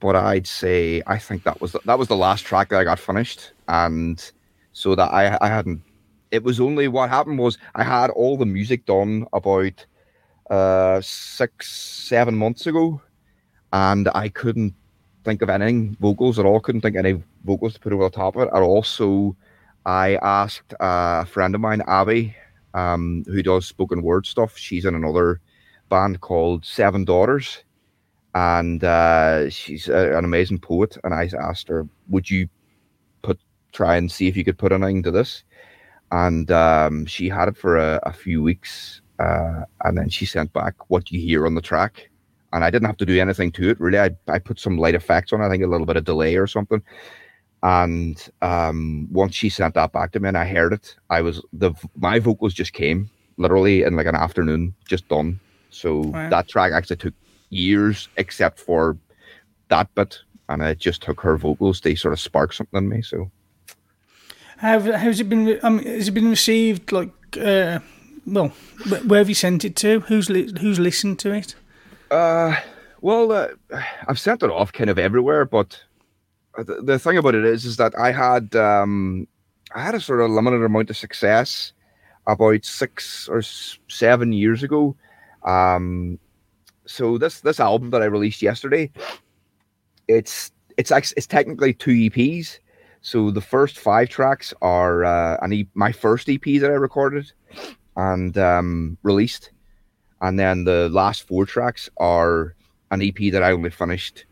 but 0.00 0.16
I'd 0.16 0.46
say 0.46 1.02
I 1.06 1.18
think 1.18 1.44
that 1.44 1.60
was 1.60 1.76
that 1.84 1.98
was 1.98 2.08
the 2.08 2.16
last 2.16 2.44
track 2.44 2.68
that 2.68 2.80
I 2.80 2.84
got 2.84 2.98
finished, 2.98 3.52
and 3.68 4.30
so 4.72 4.94
that 4.94 5.12
I 5.12 5.38
I 5.40 5.48
hadn't. 5.48 5.82
It 6.30 6.42
was 6.42 6.60
only 6.60 6.88
what 6.88 7.08
happened 7.08 7.38
was 7.38 7.56
I 7.74 7.84
had 7.84 8.10
all 8.10 8.36
the 8.36 8.44
music 8.44 8.84
done 8.84 9.26
about 9.32 9.86
uh 10.50 11.00
six 11.00 11.70
seven 11.70 12.34
months 12.34 12.66
ago, 12.66 13.00
and 13.72 14.08
I 14.14 14.28
couldn't 14.28 14.74
think 15.24 15.42
of 15.42 15.50
anything 15.50 15.96
vocals 16.00 16.38
at 16.38 16.46
all. 16.46 16.60
Couldn't 16.60 16.80
think 16.80 16.96
of 16.96 17.04
any 17.04 17.22
vocals 17.44 17.74
to 17.74 17.80
put 17.80 17.92
over 17.92 18.04
the 18.04 18.10
top 18.10 18.36
of 18.36 18.42
it 18.42 18.50
at 18.54 18.62
all. 18.62 18.82
So 18.82 19.36
I 19.84 20.16
asked 20.16 20.74
a 20.80 21.26
friend 21.26 21.54
of 21.54 21.60
mine, 21.60 21.82
Abby, 21.86 22.34
um, 22.74 23.24
who 23.26 23.42
does 23.42 23.66
spoken 23.66 24.02
word 24.02 24.26
stuff. 24.26 24.56
She's 24.56 24.84
in 24.84 24.94
another 24.94 25.40
band 25.88 26.20
called 26.20 26.64
Seven 26.64 27.04
Daughters, 27.04 27.64
and 28.34 28.82
uh, 28.84 29.50
she's 29.50 29.88
a, 29.88 30.16
an 30.16 30.24
amazing 30.24 30.58
poet. 30.60 30.96
And 31.04 31.14
I 31.14 31.30
asked 31.40 31.68
her, 31.68 31.86
"Would 32.08 32.30
you 32.30 32.48
put 33.22 33.38
try 33.72 33.96
and 33.96 34.10
see 34.10 34.28
if 34.28 34.36
you 34.36 34.44
could 34.44 34.58
put 34.58 34.72
anything 34.72 35.02
to 35.04 35.10
this?" 35.10 35.44
And 36.10 36.50
um, 36.50 37.04
she 37.06 37.28
had 37.28 37.48
it 37.48 37.56
for 37.56 37.76
a, 37.76 38.00
a 38.04 38.12
few 38.12 38.42
weeks, 38.42 39.02
uh, 39.18 39.64
and 39.84 39.96
then 39.98 40.08
she 40.08 40.26
sent 40.26 40.52
back 40.52 40.74
what 40.90 41.10
you 41.10 41.20
hear 41.20 41.46
on 41.46 41.54
the 41.54 41.60
track. 41.62 42.10
And 42.52 42.64
I 42.64 42.70
didn't 42.70 42.86
have 42.86 42.96
to 42.98 43.06
do 43.06 43.20
anything 43.20 43.52
to 43.52 43.68
it 43.70 43.78
really. 43.80 43.98
I 43.98 44.10
I 44.26 44.38
put 44.38 44.58
some 44.58 44.78
light 44.78 44.94
effects 44.94 45.32
on. 45.32 45.42
I 45.42 45.50
think 45.50 45.62
a 45.62 45.66
little 45.66 45.86
bit 45.86 45.96
of 45.96 46.04
delay 46.04 46.36
or 46.36 46.46
something. 46.46 46.82
And 47.62 48.26
um, 48.40 49.08
once 49.10 49.34
she 49.34 49.48
sent 49.50 49.74
that 49.74 49.92
back 49.92 50.12
to 50.12 50.20
me, 50.20 50.28
and 50.28 50.38
I 50.38 50.46
heard 50.46 50.72
it, 50.72 50.96
I 51.10 51.20
was 51.20 51.42
the 51.52 51.72
my 51.96 52.18
vocals 52.20 52.54
just 52.54 52.72
came 52.72 53.10
literally 53.36 53.82
in 53.82 53.96
like 53.96 54.06
an 54.06 54.14
afternoon, 54.14 54.74
just 54.88 55.08
done. 55.08 55.40
So 55.70 56.00
Wow. 56.00 56.30
that 56.30 56.48
track 56.48 56.72
actually 56.72 56.96
took 56.96 57.14
years, 57.50 58.08
except 58.16 58.58
for 58.60 58.96
that 59.68 59.94
bit, 59.94 60.18
and 60.48 60.62
it 60.62 60.78
just 60.78 61.02
took 61.02 61.20
her 61.20 61.36
vocals 61.36 61.80
they 61.80 61.94
sort 61.96 62.14
of 62.14 62.20
sparked 62.20 62.54
something 62.54 62.78
in 62.78 62.88
me. 62.88 63.02
So 63.02 63.30
How 64.58 64.80
how's 64.80 65.20
it 65.20 65.28
been? 65.28 65.58
Um, 65.62 65.80
has 65.80 66.08
it 66.08 66.12
been 66.12 66.30
received? 66.30 66.92
Like, 66.92 67.12
uh, 67.36 67.80
well, 68.32 68.48
where 69.06 69.18
have 69.18 69.28
you 69.28 69.34
sent 69.34 69.64
it 69.64 69.76
to? 69.76 70.00
Who's 70.00 70.28
li- 70.30 70.52
who's 70.60 70.78
listened 70.78 71.18
to 71.20 71.32
it? 71.32 71.54
Uh, 72.10 72.56
well, 73.00 73.32
uh, 73.32 73.48
I've 74.06 74.18
sent 74.18 74.42
it 74.42 74.50
off 74.50 74.72
kind 74.72 74.90
of 74.90 74.98
everywhere, 74.98 75.44
but 75.44 75.82
the, 76.56 76.80
the 76.82 76.98
thing 76.98 77.18
about 77.18 77.34
it 77.34 77.44
is, 77.44 77.64
is 77.64 77.76
that 77.76 77.96
I 77.98 78.12
had 78.12 78.54
um, 78.56 79.26
I 79.74 79.82
had 79.82 79.94
a 79.94 80.00
sort 80.00 80.20
of 80.20 80.30
limited 80.30 80.62
amount 80.64 80.90
of 80.90 80.96
success 80.96 81.72
about 82.26 82.64
six 82.64 83.28
or 83.28 83.42
seven 83.42 84.32
years 84.32 84.62
ago. 84.62 84.96
Um, 85.44 86.18
so 86.86 87.18
this 87.18 87.40
this 87.40 87.60
album 87.60 87.90
that 87.90 88.02
I 88.02 88.06
released 88.06 88.42
yesterday, 88.42 88.90
it's 90.08 90.50
it's 90.76 90.90
it's 90.90 91.26
technically 91.26 91.74
two 91.74 91.90
EPs. 91.90 92.58
So 93.00 93.30
the 93.30 93.40
first 93.40 93.78
five 93.78 94.08
tracks 94.08 94.52
are 94.60 95.04
uh, 95.04 95.38
an 95.40 95.52
e- 95.52 95.68
my 95.74 95.92
first 95.92 96.28
EP 96.28 96.42
that 96.42 96.70
I 96.70 96.74
recorded 96.74 97.32
and 97.98 98.38
um, 98.38 98.96
released, 99.02 99.50
and 100.22 100.38
then 100.38 100.64
the 100.64 100.88
last 100.88 101.26
four 101.26 101.44
tracks 101.44 101.90
are 101.98 102.54
an 102.90 103.02
EP 103.02 103.32
that 103.32 103.42
I 103.42 103.52
only 103.52 103.70
finished, 103.70 104.24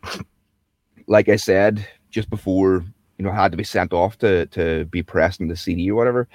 like 1.07 1.29
I 1.29 1.37
said, 1.37 1.87
just 2.11 2.31
before 2.31 2.85
you 3.19 3.25
know 3.25 3.33
had 3.33 3.51
to 3.51 3.59
be 3.59 3.65
sent 3.65 3.93
off 3.93 4.17
to 4.19 4.47
to 4.47 4.87
be 4.87 5.03
pressed 5.03 5.41
in 5.41 5.49
the 5.49 5.57
CD 5.57 5.91
or 5.91 5.97
whatever. 5.97 6.29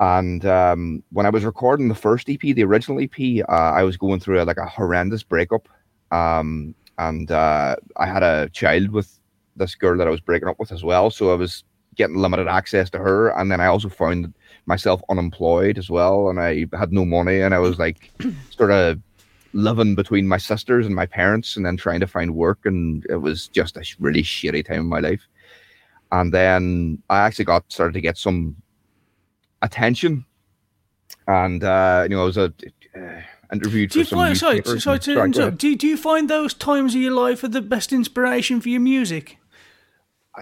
And 0.00 0.44
um, 0.44 1.02
when 1.12 1.24
I 1.24 1.30
was 1.30 1.44
recording 1.44 1.88
the 1.88 1.94
first 1.94 2.28
EP, 2.28 2.40
the 2.40 2.64
original 2.64 3.00
EP, 3.00 3.44
uh, 3.48 3.52
I 3.52 3.84
was 3.84 3.96
going 3.96 4.20
through 4.20 4.42
a, 4.42 4.44
like 4.44 4.58
a 4.58 4.66
horrendous 4.66 5.22
breakup, 5.22 5.68
um, 6.10 6.74
and 6.98 7.30
uh, 7.30 7.76
I 7.96 8.06
had 8.06 8.22
a 8.22 8.50
child 8.50 8.90
with 8.90 9.18
this 9.56 9.74
girl 9.74 9.96
that 9.96 10.06
I 10.06 10.10
was 10.10 10.20
breaking 10.20 10.48
up 10.48 10.58
with 10.58 10.72
as 10.72 10.84
well. 10.84 11.10
So 11.10 11.32
I 11.32 11.36
was 11.36 11.64
getting 11.94 12.16
limited 12.16 12.48
access 12.48 12.90
to 12.90 12.98
her, 12.98 13.28
and 13.38 13.50
then 13.50 13.60
I 13.60 13.66
also 13.66 13.88
found 13.88 14.34
myself 14.66 15.02
unemployed 15.08 15.78
as 15.78 15.90
well, 15.90 16.28
and 16.28 16.40
I 16.40 16.66
had 16.76 16.92
no 16.92 17.04
money, 17.04 17.40
and 17.40 17.54
I 17.54 17.58
was 17.58 17.78
like 17.78 18.10
sort 18.50 18.70
of 18.70 19.00
living 19.52 19.94
between 19.94 20.26
my 20.26 20.38
sisters 20.38 20.86
and 20.86 20.94
my 20.94 21.06
parents, 21.06 21.56
and 21.56 21.64
then 21.64 21.76
trying 21.76 22.00
to 22.00 22.06
find 22.06 22.34
work, 22.34 22.60
and 22.64 23.04
it 23.08 23.16
was 23.16 23.48
just 23.48 23.76
a 23.76 23.84
really 23.98 24.22
shitty 24.22 24.66
time 24.66 24.80
in 24.80 24.86
my 24.86 25.00
life. 25.00 25.26
And 26.12 26.32
then 26.32 27.02
I 27.10 27.20
actually 27.20 27.46
got 27.46 27.70
started 27.72 27.94
to 27.94 28.00
get 28.00 28.16
some 28.16 28.56
attention, 29.62 30.24
and 31.26 31.62
uh, 31.62 32.06
you 32.08 32.16
know, 32.16 32.22
I 32.22 32.24
was 32.24 32.36
a, 32.36 32.52
uh, 32.96 33.20
interviewed 33.52 33.90
Do 33.90 34.00
you 34.00 34.04
find 34.04 34.36
sorry, 34.36 34.62
sorry 34.80 34.98
to 35.00 35.22
interrupt. 35.22 35.58
Do, 35.58 35.76
do 35.76 35.86
you 35.86 35.96
find 35.96 36.28
those 36.28 36.54
times 36.54 36.94
of 36.94 37.00
your 37.00 37.12
life 37.12 37.44
are 37.44 37.48
the 37.48 37.62
best 37.62 37.92
inspiration 37.92 38.60
for 38.60 38.68
your 38.68 38.80
music? 38.80 39.38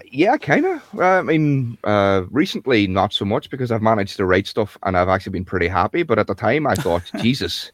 Yeah, 0.05 0.37
kind 0.37 0.65
of. 0.65 0.99
I 0.99 1.21
mean, 1.21 1.77
uh, 1.83 2.23
recently 2.31 2.87
not 2.87 3.13
so 3.13 3.25
much 3.25 3.49
because 3.49 3.71
I've 3.71 3.81
managed 3.81 4.17
to 4.17 4.25
write 4.25 4.47
stuff 4.47 4.77
and 4.83 4.97
I've 4.97 5.07
actually 5.07 5.33
been 5.33 5.45
pretty 5.45 5.67
happy. 5.67 6.01
But 6.03 6.17
at 6.17 6.27
the 6.27 6.33
time, 6.33 6.65
I 6.65 6.73
thought, 6.73 7.03
Jesus, 7.21 7.71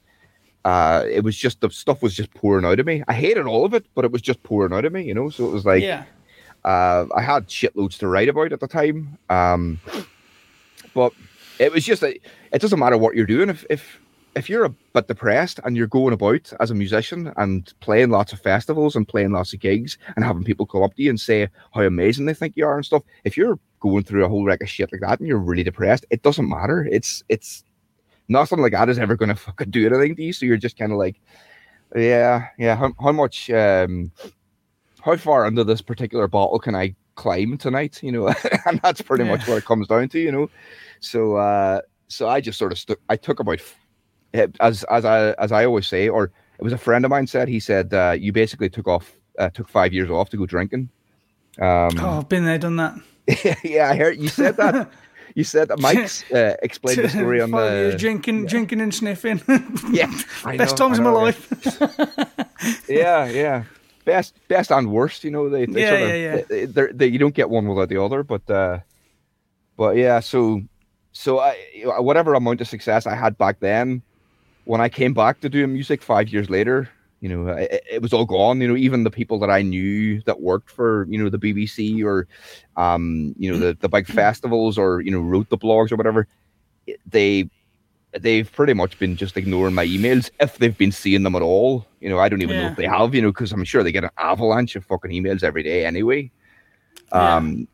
uh, 0.65 1.05
it 1.09 1.23
was 1.23 1.37
just 1.37 1.61
the 1.61 1.69
stuff 1.69 2.01
was 2.01 2.13
just 2.13 2.33
pouring 2.33 2.65
out 2.65 2.79
of 2.79 2.85
me. 2.85 3.03
I 3.07 3.13
hated 3.13 3.45
all 3.45 3.63
of 3.63 3.73
it, 3.73 3.85
but 3.95 4.03
it 4.03 4.11
was 4.11 4.21
just 4.21 4.43
pouring 4.43 4.73
out 4.73 4.83
of 4.83 4.91
me, 4.91 5.03
you 5.03 5.13
know. 5.13 5.29
So 5.29 5.47
it 5.47 5.51
was 5.51 5.65
like, 5.65 5.81
yeah. 5.81 6.03
uh, 6.65 7.05
I 7.15 7.21
had 7.21 7.47
shitloads 7.47 7.97
to 7.99 8.07
write 8.07 8.27
about 8.27 8.51
at 8.51 8.59
the 8.59 8.67
time. 8.67 9.17
Um, 9.29 9.79
but 10.93 11.13
it 11.57 11.71
was 11.71 11.85
just 11.85 12.03
a, 12.03 12.19
it 12.51 12.59
doesn't 12.61 12.79
matter 12.79 12.97
what 12.97 13.15
you're 13.15 13.25
doing 13.25 13.49
if 13.49 13.65
if 13.69 13.99
if 14.35 14.49
you're 14.49 14.65
a 14.65 14.69
bit 14.93 15.07
depressed 15.07 15.59
and 15.63 15.75
you're 15.75 15.87
going 15.87 16.13
about 16.13 16.51
as 16.59 16.71
a 16.71 16.75
musician 16.75 17.33
and 17.37 17.73
playing 17.79 18.09
lots 18.09 18.31
of 18.31 18.39
festivals 18.39 18.95
and 18.95 19.07
playing 19.07 19.31
lots 19.31 19.53
of 19.53 19.59
gigs 19.59 19.97
and 20.15 20.23
having 20.23 20.43
people 20.43 20.65
come 20.65 20.83
up 20.83 20.93
to 20.95 21.01
you 21.03 21.09
and 21.09 21.19
say 21.19 21.47
how 21.73 21.81
amazing 21.81 22.25
they 22.25 22.33
think 22.33 22.55
you 22.55 22.65
are 22.65 22.75
and 22.75 22.85
stuff, 22.85 23.03
if 23.23 23.35
you're 23.35 23.59
going 23.79 24.03
through 24.03 24.23
a 24.25 24.29
whole 24.29 24.45
wreck 24.45 24.61
of 24.61 24.69
shit 24.69 24.91
like 24.91 25.01
that 25.01 25.19
and 25.19 25.27
you're 25.27 25.37
really 25.37 25.63
depressed, 25.63 26.05
it 26.09 26.21
doesn't 26.21 26.47
matter. 26.49 26.87
It's 26.91 27.23
it's 27.29 27.63
nothing 28.27 28.59
like 28.59 28.73
that 28.73 28.89
is 28.89 28.99
ever 28.99 29.15
going 29.15 29.29
to 29.35 29.35
fucking 29.35 29.71
do 29.71 29.85
anything 29.87 30.15
to 30.15 30.23
you. 30.23 30.33
So 30.33 30.45
you're 30.45 30.57
just 30.57 30.77
kind 30.77 30.91
of 30.91 30.97
like, 30.97 31.19
yeah, 31.95 32.47
yeah. 32.57 32.75
How, 32.75 32.93
how 33.01 33.11
much, 33.11 33.49
um, 33.49 34.11
how 35.01 35.15
far 35.17 35.45
under 35.45 35.63
this 35.63 35.81
particular 35.81 36.27
bottle 36.27 36.59
can 36.59 36.75
I 36.75 36.95
climb 37.15 37.57
tonight, 37.57 38.01
you 38.03 38.11
know, 38.11 38.27
and 38.65 38.79
that's 38.83 39.01
pretty 39.01 39.23
much 39.23 39.41
Yeah. 39.41 39.49
what 39.49 39.57
it 39.57 39.65
comes 39.65 39.87
down 39.87 40.09
to, 40.09 40.19
you 40.19 40.31
know. 40.31 40.49
So, 40.99 41.35
uh, 41.37 41.81
so 42.07 42.27
I 42.27 42.41
just 42.41 42.57
sort 42.59 42.71
of. 42.71 42.97
I 43.09 43.15
took 43.15 43.39
about, 43.39 43.59
as 44.33 44.83
as 44.83 45.05
I 45.05 45.31
as 45.33 45.51
I 45.51 45.65
always 45.65 45.87
say, 45.87 46.07
or 46.09 46.31
it 46.57 46.63
was 46.63 46.73
a 46.73 46.77
friend 46.77 47.05
of 47.05 47.09
mine 47.11 47.27
said. 47.27 47.47
He 47.47 47.59
said 47.59 47.93
uh, 47.93 48.15
you 48.19 48.31
basically 48.31 48.69
took 48.69 48.87
off, 48.87 49.13
uh, 49.37 49.49
took 49.49 49.69
five 49.69 49.93
years 49.93 50.09
off 50.09 50.29
to 50.29 50.37
go 50.37 50.45
drinking. 50.45 50.89
Um, 51.59 51.89
Oh, 51.99 52.19
I've 52.19 52.29
been 52.29 52.45
there, 52.45 52.57
done 52.57 52.77
that. 52.77 52.95
yeah, 53.63 53.89
I 53.89 53.95
heard 53.95 54.17
you 54.17 54.27
said 54.27 54.57
that. 54.57 54.89
You 55.35 55.43
said 55.43 55.67
that 55.67 55.79
Mike's 55.79 56.29
uh, 56.31 56.55
explained 56.63 56.97
the 57.03 57.07
story 57.09 57.39
on 57.39 57.51
years 57.51 57.93
the 57.93 57.97
drinking, 57.99 58.47
drinking 58.47 58.81
and 58.81 58.93
sniffing. 58.93 59.39
yeah, 59.91 60.11
I 60.43 60.57
best 60.57 60.77
know, 60.77 60.87
times 60.87 60.97
of 60.97 61.05
my 61.05 61.11
yeah. 61.11 61.15
life. 61.15 62.89
yeah, 62.89 63.25
yeah. 63.29 63.63
Best, 64.05 64.33
best 64.47 64.71
and 64.71 64.91
worst. 64.91 65.23
You 65.23 65.29
know, 65.31 65.47
they, 65.47 65.67
they 65.67 65.81
Yeah, 65.81 65.89
sort 65.89 66.01
of, 66.01 66.09
yeah, 66.09 66.15
yeah. 66.15 66.41
They, 66.49 66.65
they're- 66.65 66.91
they, 66.93 67.07
you 67.07 67.19
don't 67.19 67.35
get 67.35 67.49
one 67.49 67.67
without 67.67 67.89
the 67.89 68.01
other. 68.01 68.23
But, 68.23 68.49
uh, 68.49 68.79
but 69.77 69.97
yeah. 69.97 70.19
So, 70.19 70.63
so 71.11 71.39
I, 71.39 71.55
whatever 71.99 72.33
amount 72.33 72.61
of 72.61 72.67
success 72.67 73.05
I 73.05 73.15
had 73.15 73.37
back 73.37 73.59
then, 73.59 74.01
when 74.69 74.81
I 74.81 74.87
came 74.87 75.15
back 75.15 75.39
to 75.39 75.49
doing 75.49 75.73
music 75.73 76.03
five 76.03 76.29
years 76.29 76.47
later, 76.47 76.87
you 77.21 77.27
know, 77.27 77.47
it, 77.47 77.83
it 77.91 78.01
was 78.03 78.13
all 78.13 78.23
gone. 78.23 78.61
You 78.61 78.67
know, 78.67 78.75
even 78.75 79.03
the 79.03 79.09
people 79.09 79.39
that 79.39 79.49
I 79.49 79.63
knew 79.63 80.21
that 80.27 80.41
worked 80.41 80.69
for, 80.69 81.07
you 81.09 81.17
know, 81.17 81.27
the 81.27 81.39
BBC 81.39 82.03
or, 82.05 82.27
um, 82.77 83.33
you 83.39 83.51
know, 83.51 83.57
the 83.57 83.75
the 83.79 83.89
big 83.89 84.05
festivals 84.05 84.77
or 84.77 85.01
you 85.01 85.09
know, 85.09 85.21
wrote 85.21 85.49
the 85.49 85.57
blogs 85.57 85.91
or 85.91 85.95
whatever, 85.95 86.27
they 87.07 87.49
they've 88.19 88.51
pretty 88.51 88.73
much 88.75 88.99
been 88.99 89.15
just 89.15 89.37
ignoring 89.37 89.73
my 89.73 89.87
emails 89.87 90.29
if 90.39 90.59
they've 90.59 90.77
been 90.77 90.91
seeing 90.91 91.23
them 91.23 91.33
at 91.33 91.41
all. 91.41 91.87
You 91.99 92.09
know, 92.09 92.19
I 92.19 92.29
don't 92.29 92.43
even 92.43 92.57
know 92.57 92.67
if 92.67 92.77
they 92.77 92.85
have, 92.85 93.15
you 93.15 93.23
know, 93.23 93.31
because 93.31 93.51
I'm 93.51 93.63
sure 93.63 93.81
they 93.81 93.91
get 93.91 94.03
an 94.03 94.11
avalanche 94.19 94.75
of 94.75 94.85
fucking 94.85 95.09
emails 95.09 95.41
every 95.41 95.63
day 95.63 95.83
anyway. 95.83 96.29
Um, 97.11 97.67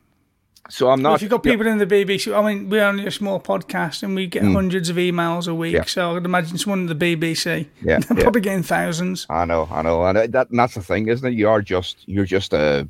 so 0.68 0.86
I'm 0.90 1.02
Well, 1.02 1.12
not. 1.12 1.14
if 1.16 1.22
you've 1.22 1.30
got 1.30 1.42
people 1.42 1.66
in 1.66 1.78
the 1.78 1.86
BBC, 1.86 2.34
I 2.34 2.42
mean, 2.54 2.68
we're 2.68 2.84
only 2.84 3.06
a 3.06 3.10
small 3.10 3.40
podcast 3.40 4.02
and 4.02 4.14
we 4.14 4.26
get 4.26 4.42
Mm. 4.42 4.52
hundreds 4.54 4.88
of 4.88 4.96
emails 4.96 5.46
a 5.48 5.54
week. 5.54 5.74
Yeah. 5.74 5.84
So 5.84 6.16
I'd 6.16 6.24
imagine 6.24 6.58
someone 6.58 6.80
in 6.80 6.86
the 6.86 6.94
BBC, 6.94 7.66
Yeah, 7.82 7.98
they're 8.08 8.16
yeah. 8.18 8.22
probably 8.22 8.40
getting 8.40 8.62
thousands. 8.62 9.26
I 9.30 9.44
know, 9.44 9.68
I 9.70 9.82
know, 9.82 10.04
and 10.04 10.16
that 10.32 10.50
and 10.50 10.58
that's 10.58 10.74
the 10.74 10.82
thing, 10.82 11.08
isn't 11.08 11.26
it? 11.26 11.34
You 11.36 11.48
are 11.48 11.62
just 11.62 12.06
you're 12.08 12.24
just 12.24 12.52
a 12.52 12.88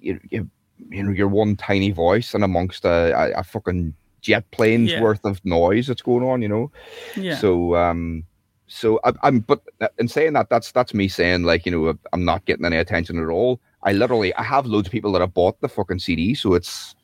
you, 0.00 0.18
you, 0.30 0.50
you 0.90 1.02
know 1.04 1.10
you're 1.12 1.28
one 1.28 1.56
tiny 1.56 1.90
voice 1.92 2.34
and 2.34 2.42
amongst 2.42 2.84
a, 2.84 3.12
a, 3.16 3.40
a 3.40 3.44
fucking 3.44 3.94
jet 4.20 4.48
plane's 4.52 4.92
worth 5.00 5.24
of 5.24 5.44
noise 5.44 5.86
that's 5.88 6.02
going 6.02 6.24
on, 6.24 6.42
you 6.42 6.48
know. 6.48 6.70
Yeah. 7.16 7.36
So 7.36 7.76
um, 7.76 8.24
so 8.66 8.98
I, 9.04 9.12
I'm 9.22 9.40
but 9.40 9.60
in 9.98 10.08
saying 10.08 10.32
that, 10.32 10.48
that's 10.50 10.72
that's 10.72 10.94
me 10.94 11.06
saying 11.08 11.44
like 11.44 11.64
you 11.66 11.72
know 11.72 11.96
I'm 12.12 12.24
not 12.24 12.44
getting 12.46 12.64
any 12.64 12.76
attention 12.78 13.22
at 13.22 13.28
all. 13.28 13.60
I 13.82 13.92
literally 13.92 14.34
I 14.34 14.42
have 14.42 14.66
loads 14.66 14.88
of 14.88 14.92
people 14.92 15.12
that 15.12 15.20
have 15.20 15.34
bought 15.34 15.60
the 15.60 15.68
fucking 15.68 15.98
CD, 15.98 16.34
so 16.34 16.54
it's 16.54 16.94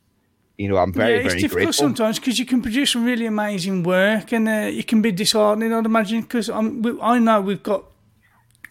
you 0.57 0.69
know 0.69 0.77
I'm 0.77 0.93
very 0.93 1.15
yeah, 1.15 1.17
it's 1.19 1.35
very 1.35 1.41
difficult 1.43 1.65
grateful. 1.67 1.73
sometimes 1.73 2.19
because 2.19 2.39
you 2.39 2.47
can 2.47 2.63
produce 2.63 2.93
some 2.93 3.05
really 3.05 3.27
amazing 3.27 3.83
work 3.83 4.33
and 4.33 4.49
uh, 4.49 4.71
you 4.73 4.85
can 4.85 5.03
be 5.03 5.13
disheartening. 5.13 5.73
I'd 5.73 5.87
imagine 5.87 6.23
because 6.23 6.49
I 6.51 7.19
know 7.19 7.41
we've 7.41 7.63
got 7.63 7.85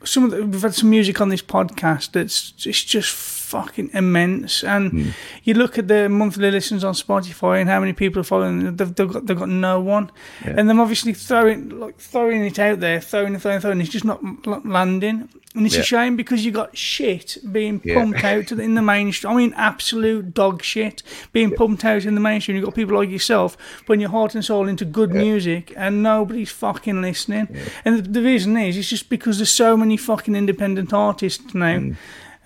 some 0.04 0.26
of 0.26 0.32
the, 0.32 0.46
we've 0.46 0.62
had 0.62 0.74
some 0.74 0.90
music 0.90 1.20
on 1.22 1.30
this 1.30 1.42
podcast 1.42 2.12
that's 2.12 2.54
it's 2.66 2.84
just 2.84 3.37
fucking 3.48 3.90
immense. 3.94 4.64
And 4.64 4.92
Hmm. 4.92 5.10
you 5.44 5.54
look 5.54 5.78
at 5.78 5.88
the 5.88 6.10
monthly 6.10 6.52
listens 6.52 6.84
on 6.84 6.94
Spotify 6.94 7.60
and 7.62 7.70
how 7.70 7.80
many 7.80 7.94
people 7.94 8.20
are 8.20 8.24
following. 8.26 8.76
They've, 8.76 8.94
they've 8.96 9.12
got 9.14 9.26
they've 9.26 9.38
got 9.40 9.50
no 9.50 9.80
one, 9.80 10.12
Yeah. 10.46 10.56
and 10.58 10.70
them 10.70 10.80
obviously 10.80 11.14
throwing 11.14 11.70
like 11.80 11.98
throwing 12.00 12.44
it 12.46 12.60
out 12.60 12.80
there, 12.82 13.00
throwing 13.00 13.36
it, 13.36 13.42
throwing, 13.42 13.58
it, 13.58 13.62
throwing. 13.62 13.82
It's 13.82 13.90
just 13.90 14.06
not 14.06 14.22
landing. 14.66 15.30
And 15.56 15.66
it's 15.66 15.74
Yeah. 15.76 15.82
a 15.82 15.86
shame 15.86 16.16
because 16.16 16.46
you 16.46 16.52
got 16.52 16.78
shit 16.78 17.38
being 17.52 17.82
Yeah. 17.84 17.96
pumped 17.96 18.24
out 18.24 18.48
the, 18.48 18.62
in 18.62 18.76
the 18.76 18.82
mainstream. 18.84 19.34
I 19.34 19.38
mean, 19.38 19.54
absolute 19.58 20.34
dog 20.34 20.62
shit 20.62 21.02
being 21.34 21.50
pumped 21.52 21.84
out 21.84 22.06
in 22.06 22.14
the 22.14 22.22
mainstream. 22.22 22.58
You've 22.58 22.66
got 22.66 22.76
people 22.76 22.96
like 22.96 23.10
yourself 23.10 23.58
putting 23.88 24.02
your 24.02 24.12
heart 24.12 24.36
and 24.36 24.46
soul 24.46 24.68
into 24.68 24.86
good 24.86 25.12
music, 25.14 25.74
and 25.76 26.04
nobody's 26.04 26.52
fucking 26.52 27.02
listening. 27.02 27.48
And 27.86 27.98
the, 27.98 28.02
the 28.04 28.22
reason 28.22 28.56
is, 28.58 28.78
it's 28.78 28.90
just 28.90 29.10
because 29.10 29.38
there's 29.40 29.50
so 29.50 29.76
many 29.76 29.98
fucking 29.98 30.36
independent 30.36 30.94
artists 30.94 31.56
now. 31.56 31.78
Mm. 31.80 31.96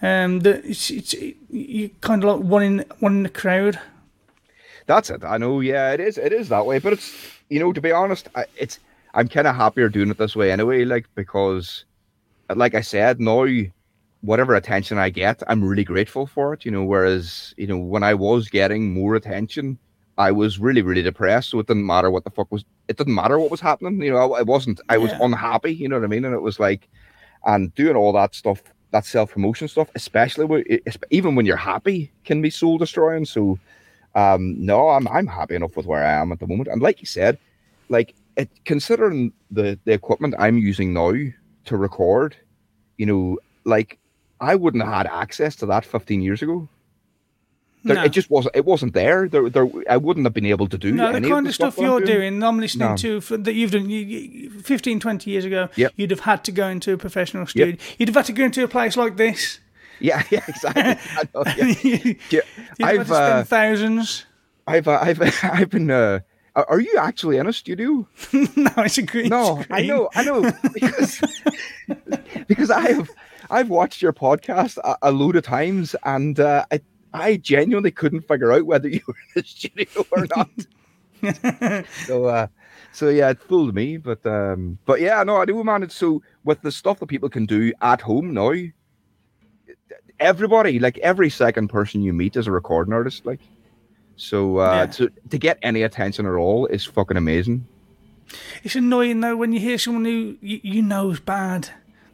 Um, 0.02 0.40
that 0.40 0.66
it's 0.66 0.90
it's 0.90 1.14
you 1.50 1.90
kind 2.02 2.24
of 2.24 2.42
like 2.42 2.50
one 2.50 2.64
in 2.64 2.86
one 3.00 3.18
in 3.18 3.24
the 3.24 3.30
crowd. 3.30 3.80
That's 4.88 5.10
it. 5.12 5.24
I 5.24 5.38
know. 5.38 5.60
Yeah, 5.60 5.92
it 5.92 6.00
is. 6.00 6.18
It 6.18 6.34
is 6.34 6.50
that 6.50 6.66
way. 6.66 6.80
But 6.80 6.94
it's 6.94 7.16
you 7.50 7.60
know, 7.60 7.72
to 7.72 7.82
be 7.82 7.92
honest, 7.92 8.28
I, 8.36 8.46
it's 8.58 8.80
I'm 9.14 9.28
kind 9.28 9.48
of 9.48 9.56
happier 9.56 9.90
doing 9.90 10.10
it 10.10 10.18
this 10.18 10.36
way 10.36 10.52
anyway. 10.52 10.86
Like 10.86 11.06
because, 11.16 11.86
like 12.56 12.74
I 12.74 12.82
said, 12.82 13.20
now 13.20 13.46
whatever 14.22 14.56
attention 14.56 14.98
I 14.98 15.10
get, 15.10 15.42
I'm 15.48 15.64
really 15.64 15.84
grateful 15.84 16.26
for 16.28 16.54
it. 16.54 16.66
You 16.66 16.72
know, 16.72 16.84
whereas 16.84 17.54
you 17.58 17.68
know 17.68 17.78
when 17.78 18.04
I 18.04 18.16
was 18.16 18.50
getting 18.50 18.94
more 18.94 19.14
attention, 19.16 19.78
I 20.18 20.32
was 20.32 20.58
really 20.58 20.82
really 20.82 21.04
depressed. 21.04 21.52
So 21.52 21.60
it 21.60 21.68
didn't 21.68 21.86
matter 21.86 22.10
what 22.10 22.24
the 22.24 22.32
fuck 22.32 22.52
was. 22.52 22.66
It 22.88 22.98
didn't 22.98 23.14
matter 23.16 23.38
what 23.38 23.52
was 23.52 23.62
happening. 23.62 24.02
You 24.02 24.14
know, 24.14 24.34
I, 24.34 24.40
I 24.40 24.42
wasn't. 24.42 24.82
I 24.90 24.98
was 24.98 25.12
Yeah. 25.12 25.20
unhappy. 25.22 25.76
You 25.76 25.90
know 25.90 25.98
what 25.98 26.06
I 26.06 26.08
mean? 26.08 26.26
And 26.26 26.34
it 26.34 26.42
was 26.42 26.60
like, 26.60 26.90
and 27.46 27.74
doing 27.76 27.96
all 27.96 28.14
that 28.14 28.34
stuff. 28.34 28.64
That 28.92 29.06
self 29.06 29.32
promotion 29.32 29.68
stuff, 29.68 29.90
especially 29.96 30.82
even 31.10 31.36
when 31.36 31.46
you're 31.46 31.56
happy, 31.56 32.12
can 32.26 32.42
be 32.42 32.50
soul 32.50 32.78
destroying. 32.78 33.26
So, 33.26 33.58
um 34.16 34.56
no 34.64 34.90
i'm 34.90 35.08
i'm 35.08 35.28
happy 35.28 35.56
enough 35.56 35.76
with 35.78 35.86
where 35.86 36.04
i 36.04 36.12
am 36.12 36.32
at 36.32 36.40
the 36.40 36.48
moment 36.48 36.68
and 36.70 36.82
like 36.82 37.00
you 37.00 37.06
said 37.06 37.38
like 37.90 38.14
it 38.38 38.50
considering 38.66 39.32
the 39.50 39.80
the 39.86 39.94
equipment 39.94 40.36
i'm 40.38 40.58
using 40.58 40.94
now 40.94 41.14
to 41.66 41.78
record 41.78 42.36
you 42.98 43.06
know 43.06 43.38
like 43.64 43.98
i 44.42 44.56
wouldn't 44.56 44.84
have 44.84 44.94
had 44.94 45.08
access 45.08 45.56
to 45.56 45.66
that 45.66 45.86
15 45.86 46.22
years 46.22 46.42
ago 46.42 46.68
there, 47.84 47.96
No. 47.98 48.04
it 48.04 48.10
just 48.10 48.30
wasn't 48.30 48.56
it 48.56 48.66
wasn't 48.66 48.94
there 48.94 49.28
there 49.28 49.50
there 49.50 49.68
i 49.90 49.98
wouldn't 49.98 50.26
have 50.26 50.34
been 50.34 50.46
able 50.46 50.68
to 50.68 50.78
do 50.78 50.92
No, 50.92 51.12
the 51.12 51.22
kind 51.28 51.46
the 51.46 51.50
of 51.50 51.56
stuff 51.56 51.78
I'm 51.80 51.86
you're 51.86 52.02
doing, 52.02 52.44
I'm 52.44 52.60
listening 52.60 52.90
No. 52.90 52.96
to 52.98 53.22
for, 53.22 53.38
that 53.38 53.54
you've 53.54 53.72
done 53.72 53.90
you, 53.90 54.00
you, 54.02 54.50
15, 54.62 55.00
20 55.00 55.30
years 55.32 55.46
ago. 55.46 55.70
Yep. 55.76 55.94
You'd 55.96 56.12
have 56.12 56.20
had 56.22 56.44
to 56.46 56.52
go 56.52 56.68
into 56.68 56.94
a 56.94 56.98
professional 56.98 57.46
studio. 57.48 57.76
You'd 57.98 58.10
have 58.10 58.16
had 58.16 58.26
to 58.26 58.34
go 58.34 58.44
into 58.46 58.64
a 58.64 58.68
place 58.68 58.96
like 58.98 59.18
this. 59.18 59.60
yeah 60.00 60.24
yeah 60.32 60.44
exactly 60.48 60.84
I 61.18 61.24
know, 61.34 61.44
yeah. 61.58 61.76
You'd 61.82 62.18
Yeah, 62.30 62.42
have 62.80 62.80
had 62.80 62.90
I've, 62.90 62.98
to 63.00 63.06
spend 63.06 63.34
uh, 63.34 63.44
thousands. 63.44 64.26
I've 64.68 64.88
uh, 64.88 65.00
I've 65.02 65.22
I've 65.44 65.70
been. 65.70 65.90
Uh, 65.90 66.20
are 66.54 66.80
you 66.82 66.98
actually 67.00 67.38
in 67.38 67.48
a 67.48 67.54
studio? 67.54 68.06
no, 68.34 68.72
it's 68.78 68.98
a 68.98 69.02
green 69.04 69.30
No, 69.30 69.64
I 69.72 69.84
know, 69.84 70.10
I 70.14 70.24
know, 70.24 70.52
because 70.74 71.22
because 72.48 72.70
I 72.70 72.92
have 72.92 73.10
I've 73.50 73.70
watched 73.70 74.02
your 74.02 74.14
podcast 74.14 74.78
a, 74.78 74.98
a 75.02 75.12
load 75.12 75.36
of 75.36 75.44
times, 75.44 75.96
and 76.04 76.40
uh, 76.40 76.66
I 76.72 76.82
I 77.14 77.38
genuinely 77.38 77.92
couldn't 77.92 78.28
figure 78.28 78.52
out 78.52 78.66
whether 78.66 78.88
you 78.96 79.02
were 79.08 79.16
in 79.36 79.42
the 79.42 79.48
studio 79.48 80.06
or 80.12 80.28
not. 80.36 81.86
so 82.08 82.26
uh, 82.26 82.48
so 82.92 83.10
yeah, 83.10 83.30
it 83.30 83.40
fooled 83.42 83.76
me, 83.76 83.98
but 83.98 84.26
um, 84.26 84.78
but 84.86 85.00
yeah, 85.02 85.22
no, 85.24 85.38
I 85.38 85.46
do, 85.46 85.64
man. 85.64 85.84
It's 85.84 85.96
so 85.96 86.22
with 86.44 86.62
the 86.62 86.72
stuff 86.72 87.00
that 87.00 87.08
people 87.08 87.30
can 87.30 87.46
do 87.46 87.74
at 87.82 88.02
home 88.02 88.34
now. 88.34 88.54
Everybody, 90.20 90.78
like 90.80 90.98
every 91.00 91.30
second 91.30 91.70
person 91.70 92.02
you 92.02 92.14
meet, 92.14 92.36
is 92.36 92.46
a 92.48 92.52
recording 92.52 92.94
artist. 92.94 93.26
Like, 93.26 93.40
so 94.16 94.58
uh, 94.60 94.74
Yeah. 94.74 94.86
to 94.88 95.12
to 95.30 95.38
get 95.40 95.58
any 95.64 95.82
attention 95.82 96.26
at 96.26 96.34
all 96.34 96.68
is 96.68 96.86
fucking 96.86 97.18
amazing. 97.18 97.66
It's 98.64 98.76
annoying 98.76 99.20
though 99.22 99.36
when 99.36 99.52
you 99.52 99.60
hear 99.60 99.78
someone 99.78 100.06
who 100.06 100.38
you, 100.42 100.60
you 100.64 100.82
know 100.82 101.10
is 101.10 101.20
bad. 101.20 101.70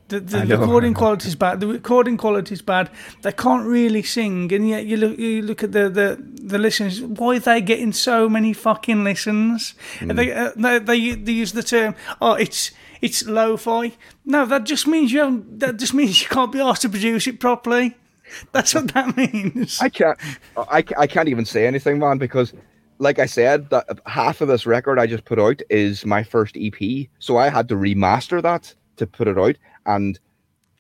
The, 0.10 0.22
the 0.22 0.58
recording 0.58 0.94
quality 0.94 1.28
is 1.28 1.36
bad. 1.36 1.60
The 1.60 1.68
recording 1.68 2.16
quality 2.16 2.54
is 2.54 2.62
bad. 2.62 2.90
They 3.24 3.34
can't 3.34 3.68
really 3.68 4.04
sing, 4.04 4.54
and 4.54 4.70
yet 4.70 4.86
you 4.86 4.96
look 4.96 5.20
you 5.20 5.42
look 5.42 5.64
at 5.64 5.74
the 5.74 5.90
the, 5.90 6.18
the 6.20 6.58
listeners. 6.58 7.02
Why 7.02 7.36
are 7.36 7.40
they 7.40 7.60
getting 7.60 7.92
so 7.92 8.30
many 8.30 8.54
fucking 8.54 9.04
listens? 9.04 9.76
And 10.00 10.18
they, 10.18 10.32
uh, 10.32 10.52
they 10.56 10.80
they 10.80 11.12
they 11.12 11.32
use 11.34 11.52
the 11.52 11.64
term. 11.64 11.94
Oh, 12.22 12.34
it's 12.34 12.72
it's 13.02 13.26
lo-fi. 13.26 13.98
No, 14.24 14.46
that 14.46 14.64
just 14.64 14.88
means 14.88 15.12
you 15.12 15.20
haven't. 15.20 15.60
That 15.60 15.76
just 15.78 15.94
means 15.94 16.22
you 16.22 16.30
can't 16.30 16.54
be 16.54 16.62
asked 16.62 16.84
to 16.84 16.90
produce 16.90 17.28
it 17.28 17.42
properly. 17.42 17.98
That's 18.52 18.74
what 18.74 18.94
that 18.94 19.16
means. 19.18 19.80
I 19.82 19.90
can't. 19.90 20.18
I, 20.58 20.84
I 20.98 21.08
can't 21.08 21.28
even 21.28 21.46
say 21.46 21.68
anything, 21.68 22.00
man, 22.00 22.18
because, 22.18 22.54
like 23.00 23.20
I 23.20 23.26
said, 23.26 23.70
that 23.70 24.00
half 24.06 24.42
of 24.42 24.48
this 24.48 24.66
record 24.66 25.00
I 25.00 25.08
just 25.08 25.26
put 25.26 25.40
out 25.40 25.62
is 25.70 26.06
my 26.06 26.24
first 26.24 26.56
EP, 26.58 27.08
so 27.20 27.38
I 27.38 27.50
had 27.50 27.68
to 27.70 27.76
remaster 27.76 28.42
that 28.42 28.74
to 28.98 29.08
put 29.08 29.28
it 29.28 29.38
out. 29.38 29.56
And 29.88 30.20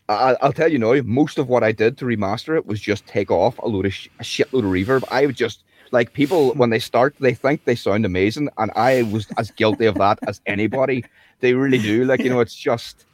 I, 0.10 0.36
I'll 0.42 0.54
tell 0.54 0.72
you 0.72 0.78
now, 0.78 0.94
most 1.04 1.38
of 1.40 1.48
what 1.50 1.64
I 1.64 1.72
did 1.72 1.98
to 1.98 2.06
remaster 2.06 2.56
it 2.56 2.66
was 2.68 2.80
just 2.80 3.08
take 3.08 3.32
off 3.32 3.58
a 3.58 3.68
load 3.68 3.86
of 3.88 3.94
sh- 3.94 4.10
a 4.20 4.24
shitload 4.24 4.60
of 4.60 4.72
reverb. 4.72 5.04
I 5.10 5.26
would 5.26 5.36
just 5.36 5.64
like 5.92 6.14
people 6.14 6.54
when 6.54 6.70
they 6.70 6.80
start, 6.80 7.16
they 7.20 7.34
think 7.34 7.64
they 7.66 7.76
sound 7.76 8.06
amazing, 8.06 8.50
and 8.58 8.70
I 8.76 9.04
was 9.04 9.26
as 9.38 9.50
guilty 9.52 9.86
of 9.86 9.96
that 9.96 10.20
as 10.28 10.42
anybody. 10.46 11.04
They 11.40 11.54
really 11.54 11.78
do. 11.80 12.06
Like 12.06 12.20
you 12.22 12.30
know, 12.30 12.40
it's 12.42 12.56
just. 12.56 13.06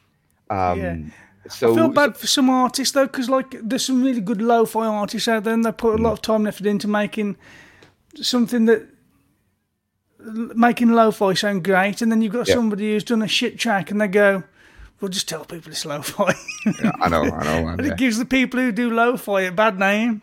Um, 0.50 0.80
Yeah. 0.80 0.96
So 1.50 1.72
I 1.72 1.76
feel 1.76 1.88
bad 1.90 2.16
for 2.16 2.26
some 2.26 2.48
artists 2.48 2.94
though, 2.94 3.06
because 3.06 3.28
like 3.28 3.54
there's 3.62 3.84
some 3.84 4.02
really 4.02 4.22
good 4.22 4.40
lo-fi 4.40 4.86
artists 4.86 5.28
out 5.28 5.44
there, 5.44 5.52
and 5.54 5.62
they 5.64 5.72
put 5.72 5.94
a 5.94 5.98
Mm. 5.98 6.04
lot 6.04 6.12
of 6.14 6.22
time 6.22 6.36
and 6.42 6.48
effort 6.48 6.66
into 6.66 6.88
making 6.88 7.36
something 8.20 8.64
that 8.64 8.82
making 10.18 10.92
lo-fi 10.92 11.34
sound 11.34 11.64
great, 11.64 12.00
and 12.00 12.10
then 12.10 12.22
you've 12.22 12.32
got 12.32 12.48
Yeah. 12.48 12.54
somebody 12.54 12.92
who's 12.92 13.04
done 13.04 13.22
a 13.22 13.28
shit 13.28 13.58
track, 13.58 13.90
and 13.90 14.00
they 14.00 14.08
go, 14.08 14.42
"We'll 15.04 15.10
just 15.10 15.28
tell 15.28 15.44
people 15.44 15.70
it's 15.70 15.84
lo-fi." 15.84 16.34
Yeah, 16.82 16.92
I 17.02 17.10
know, 17.10 17.24
I 17.24 17.44
know, 17.44 17.64
man, 17.66 17.78
yeah. 17.78 17.92
it 17.92 17.98
gives 17.98 18.16
the 18.16 18.24
people 18.24 18.58
who 18.58 18.72
do 18.72 18.90
lo-fi 18.90 19.42
a 19.42 19.52
bad 19.52 19.78
name. 19.78 20.22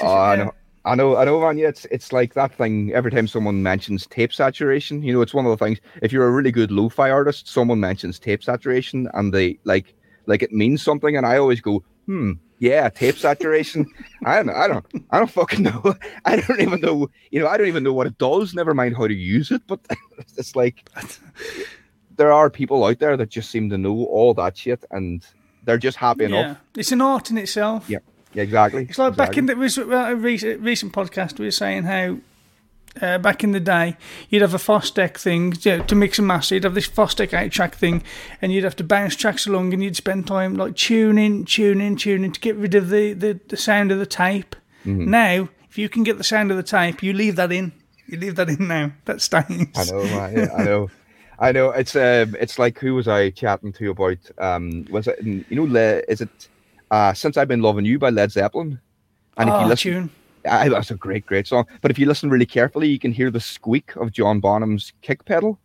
Oh, 0.00 0.16
I 0.16 0.36
know. 0.36 0.52
I 0.84 0.94
know, 0.94 1.16
I 1.16 1.24
know, 1.24 1.40
man. 1.40 1.58
Yeah, 1.58 1.68
it's 1.68 1.84
it's 1.86 2.12
like 2.12 2.34
that 2.34 2.54
thing. 2.54 2.92
Every 2.92 3.10
time 3.10 3.26
someone 3.26 3.64
mentions 3.64 4.06
tape 4.06 4.32
saturation, 4.32 5.02
you 5.02 5.12
know, 5.12 5.22
it's 5.22 5.34
one 5.34 5.44
of 5.44 5.50
the 5.50 5.64
things. 5.64 5.80
If 6.02 6.12
you're 6.12 6.28
a 6.28 6.30
really 6.30 6.52
good 6.52 6.70
lo-fi 6.70 7.10
artist, 7.10 7.48
someone 7.48 7.80
mentions 7.80 8.20
tape 8.20 8.44
saturation, 8.44 9.08
and 9.14 9.34
they 9.34 9.58
like 9.64 9.94
like 10.26 10.42
it 10.42 10.52
means 10.52 10.82
something, 10.82 11.16
and 11.16 11.26
I 11.26 11.36
always 11.36 11.60
go, 11.60 11.82
hmm, 12.06 12.34
yeah, 12.62 12.88
tape 12.90 13.16
saturation. 13.16 13.86
I 14.24 14.36
don't, 14.36 14.50
I 14.50 14.68
don't, 14.68 14.86
I 15.10 15.18
don't 15.18 15.30
fucking 15.30 15.64
know. 15.64 15.96
I 16.24 16.36
don't 16.36 16.60
even 16.60 16.80
know. 16.80 17.10
You 17.32 17.40
know, 17.40 17.48
I 17.48 17.56
don't 17.56 17.66
even 17.66 17.82
know 17.82 17.92
what 17.92 18.06
it 18.06 18.18
does. 18.18 18.54
Never 18.54 18.72
mind 18.72 18.96
how 18.96 19.08
to 19.08 19.14
use 19.14 19.50
it. 19.50 19.62
But 19.66 19.80
it's 20.36 20.54
like 20.54 20.88
there 22.22 22.32
are 22.32 22.48
people 22.48 22.84
out 22.84 23.00
there 23.00 23.16
that 23.16 23.30
just 23.30 23.50
seem 23.50 23.68
to 23.70 23.76
know 23.76 24.04
all 24.04 24.32
that 24.34 24.56
shit, 24.56 24.84
and 24.92 25.26
they're 25.64 25.76
just 25.76 25.96
happy 25.96 26.22
Yeah, 26.22 26.28
enough. 26.28 26.58
it's 26.76 26.92
an 26.92 27.00
art 27.00 27.30
in 27.30 27.38
itself. 27.38 27.90
Yeah, 27.90 27.98
yeah, 28.32 28.44
exactly. 28.44 28.86
It's 28.88 28.96
like 28.98 29.16
back 29.16 29.36
in 29.36 29.50
exactly. 29.50 29.54
the 29.54 29.60
was 29.60 29.78
a 30.10 30.14
recent, 30.62 30.92
podcast 30.92 31.40
we 31.40 31.46
were 31.46 31.50
saying 31.50 31.82
how 31.82 32.18
uh, 33.00 33.18
back 33.18 33.42
in 33.42 33.50
the 33.50 33.58
day 33.60 33.96
you'd 34.28 34.42
have 34.42 34.54
a 34.54 34.58
Fostex 34.58 35.18
thing 35.22 35.52
you 35.62 35.78
know, 35.78 35.82
to 35.84 35.94
mix 35.96 36.18
and 36.20 36.28
master. 36.28 36.54
You'd 36.54 36.64
have 36.64 36.74
this 36.74 36.88
Fostex 36.88 37.36
eight 37.36 37.50
track 37.50 37.74
thing, 37.74 38.04
and 38.40 38.52
you'd 38.52 38.62
have 38.64 38.76
to 38.76 38.84
bounce 38.84 39.16
tracks 39.16 39.46
along, 39.48 39.72
and 39.74 39.82
you'd 39.82 39.96
spend 39.96 40.28
time 40.28 40.54
like 40.54 40.76
tuning, 40.76 41.44
tuning, 41.44 41.96
tuning 41.96 42.30
to 42.30 42.40
get 42.40 42.54
rid 42.54 42.76
of 42.76 42.88
the 42.90 43.14
the, 43.14 43.40
the 43.48 43.56
sound 43.56 43.90
of 43.90 43.98
the 43.98 44.06
tape. 44.06 44.54
Mhm. 44.86 45.06
Now, 45.08 45.48
if 45.68 45.76
you 45.76 45.88
can 45.88 46.04
get 46.04 46.18
the 46.18 46.24
sound 46.24 46.50
of 46.52 46.56
the 46.56 46.62
tape, 46.62 47.02
you 47.02 47.12
leave 47.12 47.34
that 47.36 47.50
in. 47.50 47.72
You 48.06 48.18
leave 48.18 48.34
that 48.36 48.48
in 48.50 48.68
now. 48.68 48.92
That 49.06 49.22
stays. 49.22 49.48
I 49.76 49.84
know, 49.84 50.02
man, 50.04 50.36
yeah, 50.36 50.48
I 50.56 50.64
know. 50.64 50.90
I 51.42 51.52
know. 51.52 51.70
It's 51.70 51.96
um, 51.96 52.36
it's 52.40 52.58
like 52.58 52.78
who 52.78 52.94
was 52.94 53.08
I 53.08 53.30
chatting 53.30 53.72
to 53.74 53.90
about? 53.90 54.18
Um, 54.38 54.86
was 54.90 55.08
it 55.08 55.20
you 55.22 55.44
know? 55.50 55.64
Le, 55.64 56.00
is 56.08 56.20
it 56.20 56.48
uh, 56.90 57.12
since 57.12 57.36
I've 57.36 57.48
been 57.48 57.62
loving 57.62 57.84
you 57.84 57.98
by 57.98 58.10
Led 58.10 58.30
Zeppelin? 58.32 58.80
And 59.36 59.48
if 59.48 59.54
Oh, 59.54 59.60
you 59.62 59.66
listen, 59.66 59.92
tune. 59.92 60.10
I, 60.48 60.68
that's 60.68 60.90
a 60.90 60.94
great, 60.94 61.26
great 61.26 61.46
song. 61.48 61.66
But 61.80 61.90
if 61.90 61.98
you 61.98 62.06
listen 62.06 62.30
really 62.30 62.46
carefully, 62.46 62.88
you 62.88 62.98
can 62.98 63.12
hear 63.12 63.30
the 63.30 63.40
squeak 63.40 63.96
of 63.96 64.12
John 64.12 64.40
Bonham's 64.40 64.92
kick 65.02 65.24
pedal. 65.24 65.58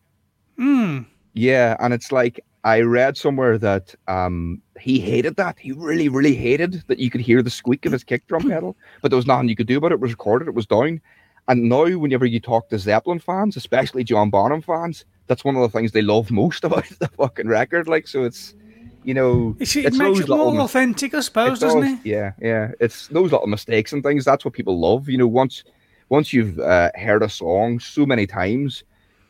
Mm. 0.59 1.05
Yeah, 1.34 1.75
and 1.80 1.93
it's 1.93 2.11
like 2.11 2.39
I 2.63 2.82
read 2.82 3.15
somewhere 3.15 3.59
that 3.59 3.93
um 4.07 4.61
he 4.80 4.99
hated 4.99 5.36
that. 5.36 5.59
He 5.59 5.73
really, 5.73 6.09
really 6.09 6.36
hated 6.36 6.84
that 6.88 6.99
you 6.99 7.11
could 7.11 7.21
hear 7.21 7.43
the 7.43 7.51
squeak 7.51 7.86
of 7.86 7.91
his 7.91 8.03
kick 8.03 8.25
drum 8.28 8.49
pedal, 8.49 8.75
but 9.03 9.11
there 9.11 9.17
was 9.17 9.28
nothing 9.28 9.47
you 9.49 9.55
could 9.55 9.67
do 9.67 9.78
about 9.78 9.91
it. 9.91 9.95
It 9.95 10.01
was 10.01 10.11
recorded, 10.11 10.47
it 10.47 10.55
was 10.55 10.65
down. 10.65 11.01
And 11.49 11.69
now, 11.69 11.86
whenever 11.97 12.25
you 12.25 12.39
talk 12.41 12.69
to 12.69 12.80
Zeppelin 12.80 13.19
fans, 13.19 13.55
especially 13.55 14.03
John 14.03 14.30
Bonham 14.30 14.61
fans, 14.61 15.05
that's 15.28 15.43
one 15.43 15.55
of 15.55 15.61
the 15.61 15.69
things 15.69 15.91
they 15.91 16.01
love 16.01 16.32
most 16.32 16.63
about 16.63 16.86
the 16.99 17.07
fucking 17.09 17.47
record. 17.47 17.88
Like, 17.88 18.07
so 18.07 18.23
it's 18.23 18.55
you 19.03 19.13
know, 19.13 19.55
It's, 19.59 19.75
it 19.75 19.86
it's 19.86 19.97
makes 19.97 20.19
it 20.19 20.28
more 20.28 20.51
mis- 20.51 20.63
authentic, 20.63 21.13
I 21.13 21.21
suppose, 21.21 21.59
it 21.59 21.65
doesn't 21.65 21.82
does, 21.82 21.91
it? 21.93 21.99
Yeah, 22.03 22.34
yeah. 22.41 22.71
It's 22.82 23.07
those 23.07 23.32
little 23.32 23.47
mistakes 23.47 23.93
and 23.93 24.03
things. 24.03 24.25
That's 24.25 24.43
what 24.43 24.53
people 24.53 24.80
love. 24.80 25.07
You 25.07 25.17
know, 25.17 25.28
once 25.28 25.63
once 26.09 26.34
you've 26.34 26.59
uh, 26.59 26.91
heard 26.95 27.23
a 27.23 27.30
song 27.30 27.80
so 27.80 28.05
many 28.05 28.28
times 28.28 28.84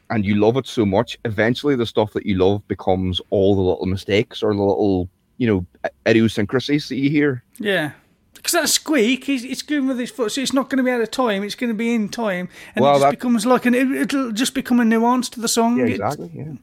and 0.09 0.25
you 0.25 0.35
love 0.35 0.57
it 0.57 0.65
so 0.65 0.85
much, 0.85 1.19
eventually 1.25 1.75
the 1.75 1.85
stuff 1.85 2.13
that 2.13 2.25
you 2.25 2.37
love 2.37 2.67
becomes 2.67 3.21
all 3.29 3.55
the 3.55 3.61
little 3.61 3.85
mistakes 3.85 4.41
or 4.41 4.53
the 4.53 4.61
little, 4.61 5.09
you 5.37 5.47
know, 5.47 5.65
idiosyncrasies 6.07 6.89
that 6.89 6.95
you 6.95 7.09
hear. 7.09 7.43
Yeah. 7.59 7.91
Because 8.37 8.53
that 8.53 8.69
squeak, 8.69 9.25
he's, 9.25 9.43
it's 9.43 9.61
going 9.61 9.87
with 9.87 9.99
his 9.99 10.09
foot, 10.11 10.31
so 10.31 10.41
it's 10.41 10.53
not 10.53 10.69
going 10.69 10.77
to 10.77 10.83
be 10.83 10.91
out 10.91 11.01
of 11.01 11.11
time. 11.11 11.43
It's 11.43 11.55
going 11.55 11.69
to 11.71 11.77
be 11.77 11.93
in 11.93 12.07
time, 12.09 12.47
and 12.75 12.83
Well, 12.83 12.91
it 12.91 12.95
just 12.95 13.03
that- 13.03 13.11
becomes 13.11 13.45
like 13.45 13.65
an. 13.65 13.75
It, 13.75 13.91
it'll 13.91 14.31
just 14.31 14.53
become 14.53 14.79
a 14.79 14.85
nuance 14.85 15.29
to 15.29 15.39
the 15.41 15.47
song. 15.47 15.77
Yeah, 15.79 15.85
exactly. 15.85 16.31
Yeah. 16.33 16.53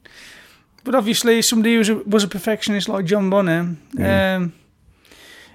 but 0.83 0.95
obviously, 0.95 1.41
somebody 1.41 1.73
who 1.73 1.79
was 1.79 1.89
a, 1.89 1.95
was 1.95 2.23
a 2.23 2.27
perfectionist 2.27 2.89
like 2.89 3.05
John 3.05 3.29
Bonham, 3.29 3.81
Mm. 3.93 4.35
um, 4.37 4.53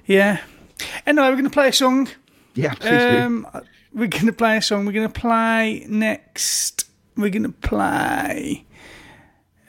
yeah. 0.06 0.40
Anyway, 1.06 1.26
we're 1.28 1.32
going 1.32 1.44
to 1.44 1.50
play 1.50 1.68
a 1.68 1.72
song. 1.72 2.08
Yeah, 2.54 2.74
please 2.74 2.90
do. 2.90 3.18
Um, 3.18 3.46
we're 3.92 4.08
going 4.08 4.26
to 4.26 4.32
play 4.32 4.56
a 4.56 4.62
song. 4.62 4.86
We're 4.86 4.92
going 4.92 5.10
to 5.10 5.20
play 5.20 5.84
next. 5.88 6.88
We're 7.16 7.30
going 7.30 7.42
to 7.44 7.48
play 7.50 8.64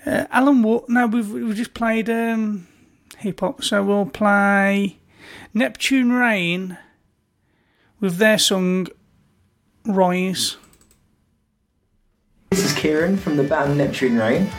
uh, 0.06 0.26
Alan 0.32 0.64
Ward. 0.64 0.86
No, 0.90 1.08
we've 1.08 1.30
we've 1.32 1.56
just 1.56 1.74
played 1.74 2.10
um, 2.10 2.68
hip 3.18 3.40
hop, 3.42 3.64
so 3.64 3.84
we'll 3.84 4.06
play 4.06 4.98
Neptune 5.54 6.14
Rain 6.14 6.78
with 8.00 8.16
their 8.16 8.38
song 8.38 8.88
Rise. 9.86 10.56
This 12.52 12.64
is 12.64 12.74
Kieran 12.74 13.18
from 13.18 13.36
the 13.36 13.44
band 13.44 13.78
Neptune 13.78 14.18
Rain. 14.18 14.50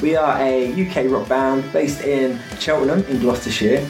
We 0.00 0.16
are 0.16 0.38
a 0.38 0.72
UK 0.72 1.10
rock 1.10 1.28
band 1.28 1.70
based 1.70 2.00
in 2.00 2.40
Cheltenham 2.58 3.04
in 3.10 3.18
Gloucestershire, 3.18 3.86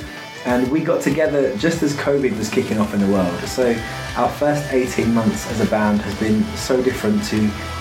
and 0.47 0.69
we 0.73 0.81
got 0.81 1.01
together 1.01 1.57
just 1.59 1.85
as 1.85 1.95
COVID 1.95 2.37
was 2.37 2.49
kicking 2.49 2.79
off 2.79 2.93
in 2.93 2.99
the 2.99 3.13
world. 3.13 3.39
So 3.43 3.81
our 4.17 4.29
first 4.29 4.73
18 4.73 5.15
months 5.15 5.49
as 5.53 5.61
a 5.61 5.67
band 5.67 6.01
has 6.01 6.19
been 6.19 6.43
so 6.57 6.83
different 6.83 7.23
to 7.27 7.37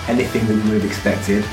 anything 0.06 0.46
that 0.46 0.54
we 0.54 0.70
would 0.70 0.82
have 0.82 0.84
expected. 0.84 1.44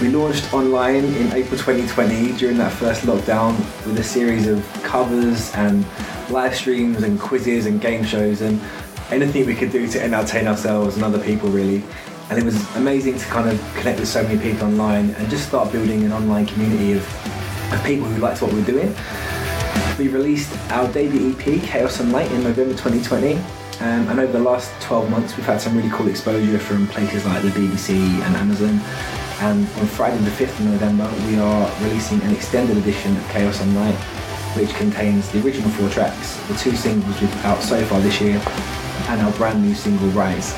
We 0.00 0.10
launched 0.10 0.54
online 0.54 1.06
in 1.06 1.32
April 1.32 1.58
2020 1.58 2.36
during 2.36 2.56
that 2.58 2.72
first 2.72 3.02
lockdown 3.02 3.58
with 3.84 3.98
a 3.98 4.04
series 4.04 4.46
of 4.46 4.64
covers 4.84 5.52
and 5.54 5.84
live 6.30 6.54
streams 6.54 7.02
and 7.02 7.18
quizzes 7.20 7.66
and 7.66 7.80
game 7.80 8.04
shows 8.04 8.40
and 8.40 8.60
anything 9.10 9.46
we 9.46 9.54
could 9.54 9.70
do 9.70 9.86
to 9.86 10.02
entertain 10.02 10.46
ourselves 10.46 10.96
and 10.96 11.04
other 11.04 11.22
people 11.22 11.48
really. 11.48 11.82
And 12.28 12.38
it 12.38 12.44
was 12.44 12.76
amazing 12.76 13.18
to 13.18 13.24
kind 13.26 13.48
of 13.48 13.60
connect 13.76 14.00
with 14.00 14.08
so 14.08 14.22
many 14.22 14.40
people 14.40 14.66
online 14.66 15.10
and 15.10 15.30
just 15.30 15.48
start 15.48 15.70
building 15.70 16.04
an 16.04 16.12
online 16.12 16.46
community 16.46 16.92
of, 16.92 17.72
of 17.72 17.84
people 17.84 18.06
who 18.06 18.20
liked 18.20 18.42
what 18.42 18.52
we 18.52 18.60
were 18.60 18.66
doing. 18.66 18.94
We 19.98 20.08
released 20.08 20.52
our 20.72 20.92
debut 20.92 21.30
EP, 21.32 21.62
Chaos 21.62 22.00
and 22.00 22.12
Light, 22.12 22.30
in 22.32 22.42
November 22.42 22.72
2020. 22.72 23.34
Um, 23.78 24.08
and 24.08 24.20
over 24.20 24.32
the 24.32 24.40
last 24.40 24.72
12 24.80 25.10
months, 25.10 25.36
we've 25.36 25.46
had 25.46 25.60
some 25.60 25.76
really 25.76 25.90
cool 25.90 26.08
exposure 26.08 26.58
from 26.58 26.86
places 26.88 27.24
like 27.24 27.42
the 27.42 27.50
BBC 27.50 27.94
and 27.94 28.36
Amazon. 28.36 28.80
And 29.40 29.68
on 29.78 29.86
Friday, 29.86 30.16
the 30.18 30.30
5th 30.30 30.58
of 30.58 30.64
November, 30.64 31.10
we 31.28 31.36
are 31.38 31.82
releasing 31.82 32.20
an 32.22 32.34
extended 32.34 32.76
edition 32.78 33.16
of 33.16 33.28
Chaos 33.28 33.60
and 33.60 33.74
Light, 33.76 33.96
which 34.56 34.70
contains 34.74 35.30
the 35.30 35.44
original 35.44 35.70
four 35.70 35.88
tracks, 35.90 36.36
the 36.48 36.54
two 36.54 36.74
singles 36.74 37.20
we've 37.20 37.44
out 37.44 37.62
so 37.62 37.84
far 37.84 38.00
this 38.00 38.20
year, 38.20 38.40
and 39.08 39.20
our 39.20 39.32
brand 39.32 39.62
new 39.62 39.74
single, 39.74 40.08
Rise. 40.08 40.54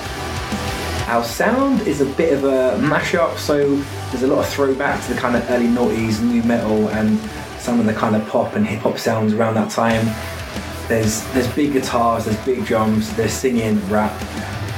Our 1.09 1.25
sound 1.25 1.81
is 1.89 2.01
a 2.01 2.07
bit 2.07 2.33
of 2.33 2.45
a 2.45 2.79
mashup, 2.81 3.39
so 3.39 3.77
there's 4.11 4.23
a 4.23 4.27
lot 4.27 4.41
of 4.41 4.49
throwback 4.49 5.03
to 5.07 5.15
the 5.15 5.21
kind 5.21 5.37
of 5.37 5.51
early 5.51 5.67
noughties, 5.67 6.21
nu 6.23 6.43
metal, 6.43 6.89
and 6.89 7.19
some 7.59 7.81
of 7.81 7.87
the 7.87 7.95
kind 7.95 8.15
of 8.15 8.27
pop 8.29 8.55
and 8.55 8.67
hip 8.67 8.81
hop 8.81 8.99
sounds 8.99 9.33
around 9.33 9.55
that 9.55 9.71
time. 9.71 10.05
There's 10.87 11.23
there's 11.33 11.49
big 11.55 11.73
guitars, 11.73 12.27
there's 12.27 12.45
big 12.45 12.65
drums, 12.65 13.15
there's 13.17 13.33
singing, 13.33 13.81
rap. 13.89 14.13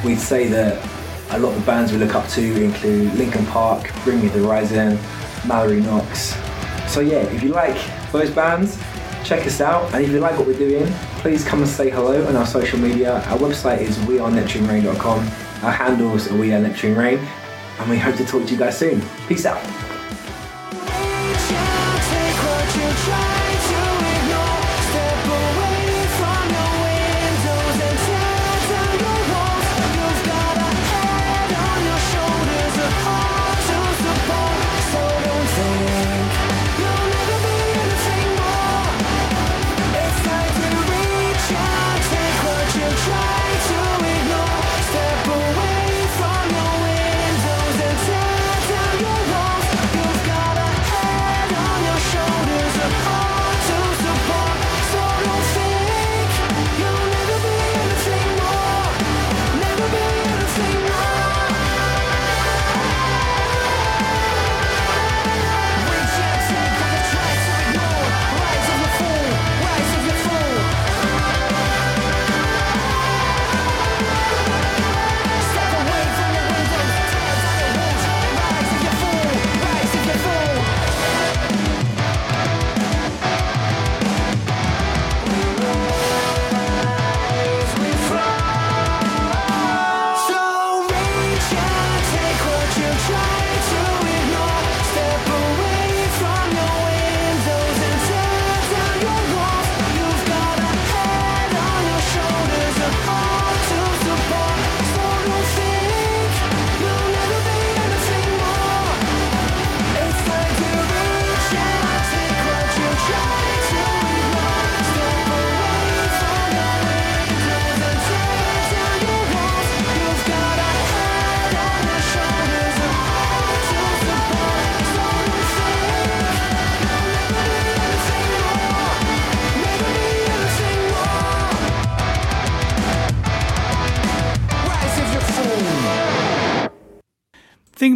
We'd 0.04 0.18
say 0.18 0.46
that 0.48 0.82
a 1.30 1.38
lot 1.38 1.50
of 1.50 1.60
the 1.60 1.66
bands 1.66 1.92
we 1.92 1.98
look 1.98 2.14
up 2.14 2.28
to 2.30 2.64
include 2.64 3.14
Linkin 3.14 3.46
Park, 3.46 3.92
Bring 4.02 4.20
Me 4.20 4.28
the 4.28 4.40
Horizon, 4.40 4.98
Mallory 5.46 5.80
Knox. 5.80 6.34
So 6.86 7.00
yeah, 7.00 7.18
if 7.18 7.42
you 7.42 7.50
like 7.50 7.78
those 8.10 8.30
bands, 8.30 8.80
check 9.30 9.46
us 9.46 9.60
out. 9.60 9.94
And 9.94 10.04
if 10.04 10.10
you 10.10 10.18
like 10.18 10.36
what 10.36 10.48
we're 10.48 10.58
doing, 10.58 10.92
please 11.22 11.44
come 11.44 11.60
and 11.60 11.68
say 11.68 11.88
hello 11.88 12.26
on 12.26 12.34
our 12.34 12.46
social 12.46 12.80
media. 12.80 13.22
Our 13.28 13.38
website 13.38 13.80
is 13.80 13.96
weareneptunerain.com. 13.98 15.18
Our 15.62 15.70
handles 15.70 16.28
are 16.32 16.36
We 16.36 16.52
Are 16.52 16.58
Neptune 16.58 16.96
Rain. 16.96 17.18
And 17.78 17.88
we 17.88 17.96
hope 17.96 18.16
to 18.16 18.24
talk 18.26 18.44
to 18.46 18.52
you 18.52 18.58
guys 18.58 18.76
soon. 18.76 19.00
Peace 19.28 19.46
out. 19.46 19.89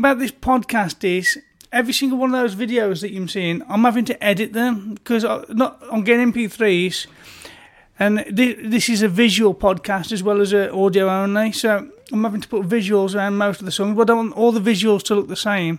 About 0.04 0.18
this 0.18 0.32
podcast 0.32 1.02
is 1.02 1.40
every 1.72 1.94
single 1.94 2.18
one 2.18 2.34
of 2.34 2.38
those 2.38 2.54
videos 2.54 3.00
that 3.00 3.10
you're 3.10 3.26
seeing, 3.26 3.62
I'm 3.70 3.84
having 3.84 4.04
to 4.04 4.22
edit 4.22 4.52
them 4.52 4.92
because 4.94 5.24
not 5.48 5.82
I'm 5.90 6.04
getting 6.04 6.30
MP3s, 6.30 7.06
and 7.98 8.22
thi- 8.36 8.52
this 8.68 8.90
is 8.90 9.00
a 9.00 9.08
visual 9.08 9.54
podcast 9.54 10.12
as 10.12 10.22
well 10.22 10.42
as 10.42 10.52
a 10.52 10.70
audio 10.74 11.08
only. 11.08 11.52
So 11.52 11.88
I'm 12.12 12.22
having 12.22 12.42
to 12.42 12.48
put 12.48 12.68
visuals 12.68 13.14
around 13.14 13.38
most 13.38 13.60
of 13.60 13.64
the 13.64 13.72
songs, 13.72 13.96
but 13.96 14.02
I 14.02 14.04
don't 14.12 14.18
want 14.18 14.36
all 14.36 14.52
the 14.52 14.60
visuals 14.60 15.02
to 15.04 15.14
look 15.14 15.28
the 15.28 15.36
same. 15.36 15.78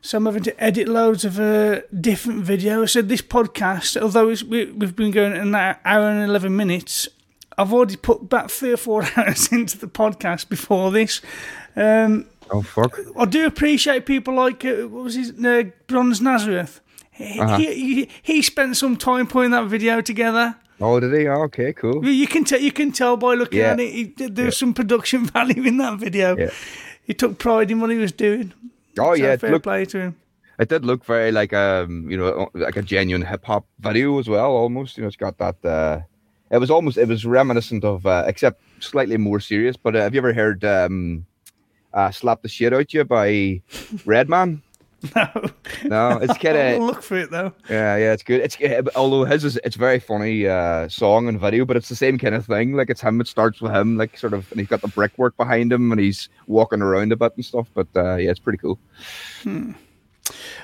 So 0.00 0.18
I'm 0.18 0.26
having 0.26 0.44
to 0.44 0.62
edit 0.62 0.86
loads 0.86 1.24
of 1.24 1.40
uh, 1.40 1.80
different 2.00 2.44
videos. 2.44 2.90
So 2.90 3.02
this 3.02 3.22
podcast, 3.22 4.00
although 4.00 4.28
it's, 4.28 4.44
we, 4.44 4.66
we've 4.66 4.94
been 4.94 5.10
going 5.10 5.32
an 5.32 5.54
hour 5.56 6.08
and 6.08 6.22
eleven 6.22 6.54
minutes, 6.54 7.08
I've 7.58 7.72
already 7.72 7.96
put 7.96 8.22
about 8.22 8.50
three 8.50 8.72
or 8.72 8.76
four 8.76 9.04
hours 9.16 9.50
into 9.50 9.76
the 9.76 9.88
podcast 9.88 10.48
before 10.48 10.92
this. 10.92 11.20
Um, 11.76 12.26
Oh 12.50 12.62
fuck! 12.62 12.98
I 13.16 13.24
do 13.24 13.46
appreciate 13.46 14.06
people 14.06 14.34
like 14.34 14.64
uh, 14.64 14.88
what 14.88 15.04
was 15.04 15.14
his 15.14 15.32
uh, 15.44 15.64
Bronze 15.86 16.20
Nazareth. 16.20 16.80
He, 17.10 17.40
Uh-huh. 17.40 17.58
he, 17.58 18.08
he 18.22 18.42
spent 18.42 18.76
some 18.76 18.96
time 18.96 19.26
putting 19.26 19.52
that 19.52 19.66
video 19.68 20.00
together. 20.00 20.56
Oh, 20.80 20.98
did 21.00 21.14
he? 21.14 21.28
Oh, 21.28 21.42
okay, 21.44 21.72
cool. 21.72 22.04
You 22.04 22.26
can 22.26 22.44
tell 22.44 22.60
you 22.60 22.72
can 22.72 22.90
tell 22.92 23.16
by 23.16 23.34
looking 23.34 23.60
Yeah. 23.60 23.72
at 23.72 23.80
it. 23.80 23.90
He, 23.92 24.04
there's 24.28 24.56
some 24.58 24.74
production 24.74 25.26
value 25.34 25.62
in 25.62 25.76
that 25.78 25.98
video. 26.00 26.36
Yeah. 26.36 26.50
He 27.06 27.14
took 27.14 27.38
pride 27.38 27.70
in 27.70 27.80
what 27.80 27.90
he 27.90 27.98
was 27.98 28.12
doing. 28.12 28.52
Oh 28.98 29.14
So 29.14 29.22
yeah, 29.22 29.32
it 29.34 29.40
fair 29.40 29.50
looked, 29.52 29.64
play 29.64 29.84
to 29.86 29.98
him. 29.98 30.16
it 30.58 30.68
did 30.68 30.84
look 30.84 31.04
very 31.04 31.30
like 31.32 31.52
um 31.52 32.10
you 32.10 32.16
know 32.16 32.48
like 32.54 32.76
a 32.76 32.82
genuine 32.82 33.22
hip 33.26 33.44
hop 33.44 33.64
video 33.78 34.18
as 34.18 34.28
well. 34.28 34.50
Almost, 34.52 34.96
you 34.96 35.02
know, 35.02 35.08
it's 35.08 35.16
got 35.16 35.38
that. 35.38 35.56
uh 35.64 36.00
It 36.50 36.58
was 36.60 36.70
almost 36.70 36.96
it 36.98 37.08
was 37.08 37.24
reminiscent 37.24 37.84
of 37.84 38.04
uh, 38.06 38.24
except 38.26 38.60
slightly 38.80 39.16
more 39.18 39.40
serious. 39.40 39.76
But 39.76 39.94
uh, 39.96 40.00
have 40.02 40.14
you 40.14 40.20
ever 40.20 40.34
heard 40.34 40.64
um 40.64 41.26
uh, 41.94 42.10
"Slap 42.10 42.42
the 42.42 42.48
Shit 42.48 42.74
Out 42.74 42.92
You" 42.92 43.04
by 43.04 43.62
Redman? 44.04 44.62
No, 45.14 45.28
No, 45.84 46.18
it's 46.18 46.38
kind 46.38 46.56
of 46.76 46.82
look 46.82 47.02
for 47.02 47.18
it 47.18 47.30
though. 47.30 47.52
Yeah, 47.68 47.96
yeah, 47.96 48.12
it's 48.12 48.22
good. 48.22 48.40
It's 48.40 48.56
although 48.96 49.24
his 49.24 49.44
is 49.44 49.58
it's 49.62 49.76
very 49.76 49.98
funny 50.00 50.46
uh, 50.46 50.88
song 50.88 51.28
and 51.28 51.38
video, 51.38 51.64
but 51.66 51.76
it's 51.76 51.90
the 51.90 51.96
same 51.96 52.16
kind 52.18 52.34
of 52.34 52.46
thing. 52.46 52.72
Like 52.72 52.88
it's 52.90 53.02
him. 53.02 53.20
It 53.20 53.26
starts 53.26 53.60
with 53.60 53.72
him, 53.72 53.98
like 53.98 54.16
sort 54.16 54.32
of, 54.32 54.50
and 54.50 54.60
he's 54.60 54.68
got 54.68 54.80
the 54.80 54.88
brickwork 54.88 55.36
behind 55.36 55.72
him, 55.72 55.92
and 55.92 56.00
he's 56.00 56.28
walking 56.46 56.80
around 56.80 57.12
a 57.12 57.16
bit 57.16 57.32
and 57.36 57.44
stuff. 57.44 57.68
But 57.74 57.88
uh, 57.94 58.16
yeah, 58.16 58.30
it's 58.30 58.40
pretty 58.40 58.58
cool. 58.58 58.78
Hmm. 59.42 59.72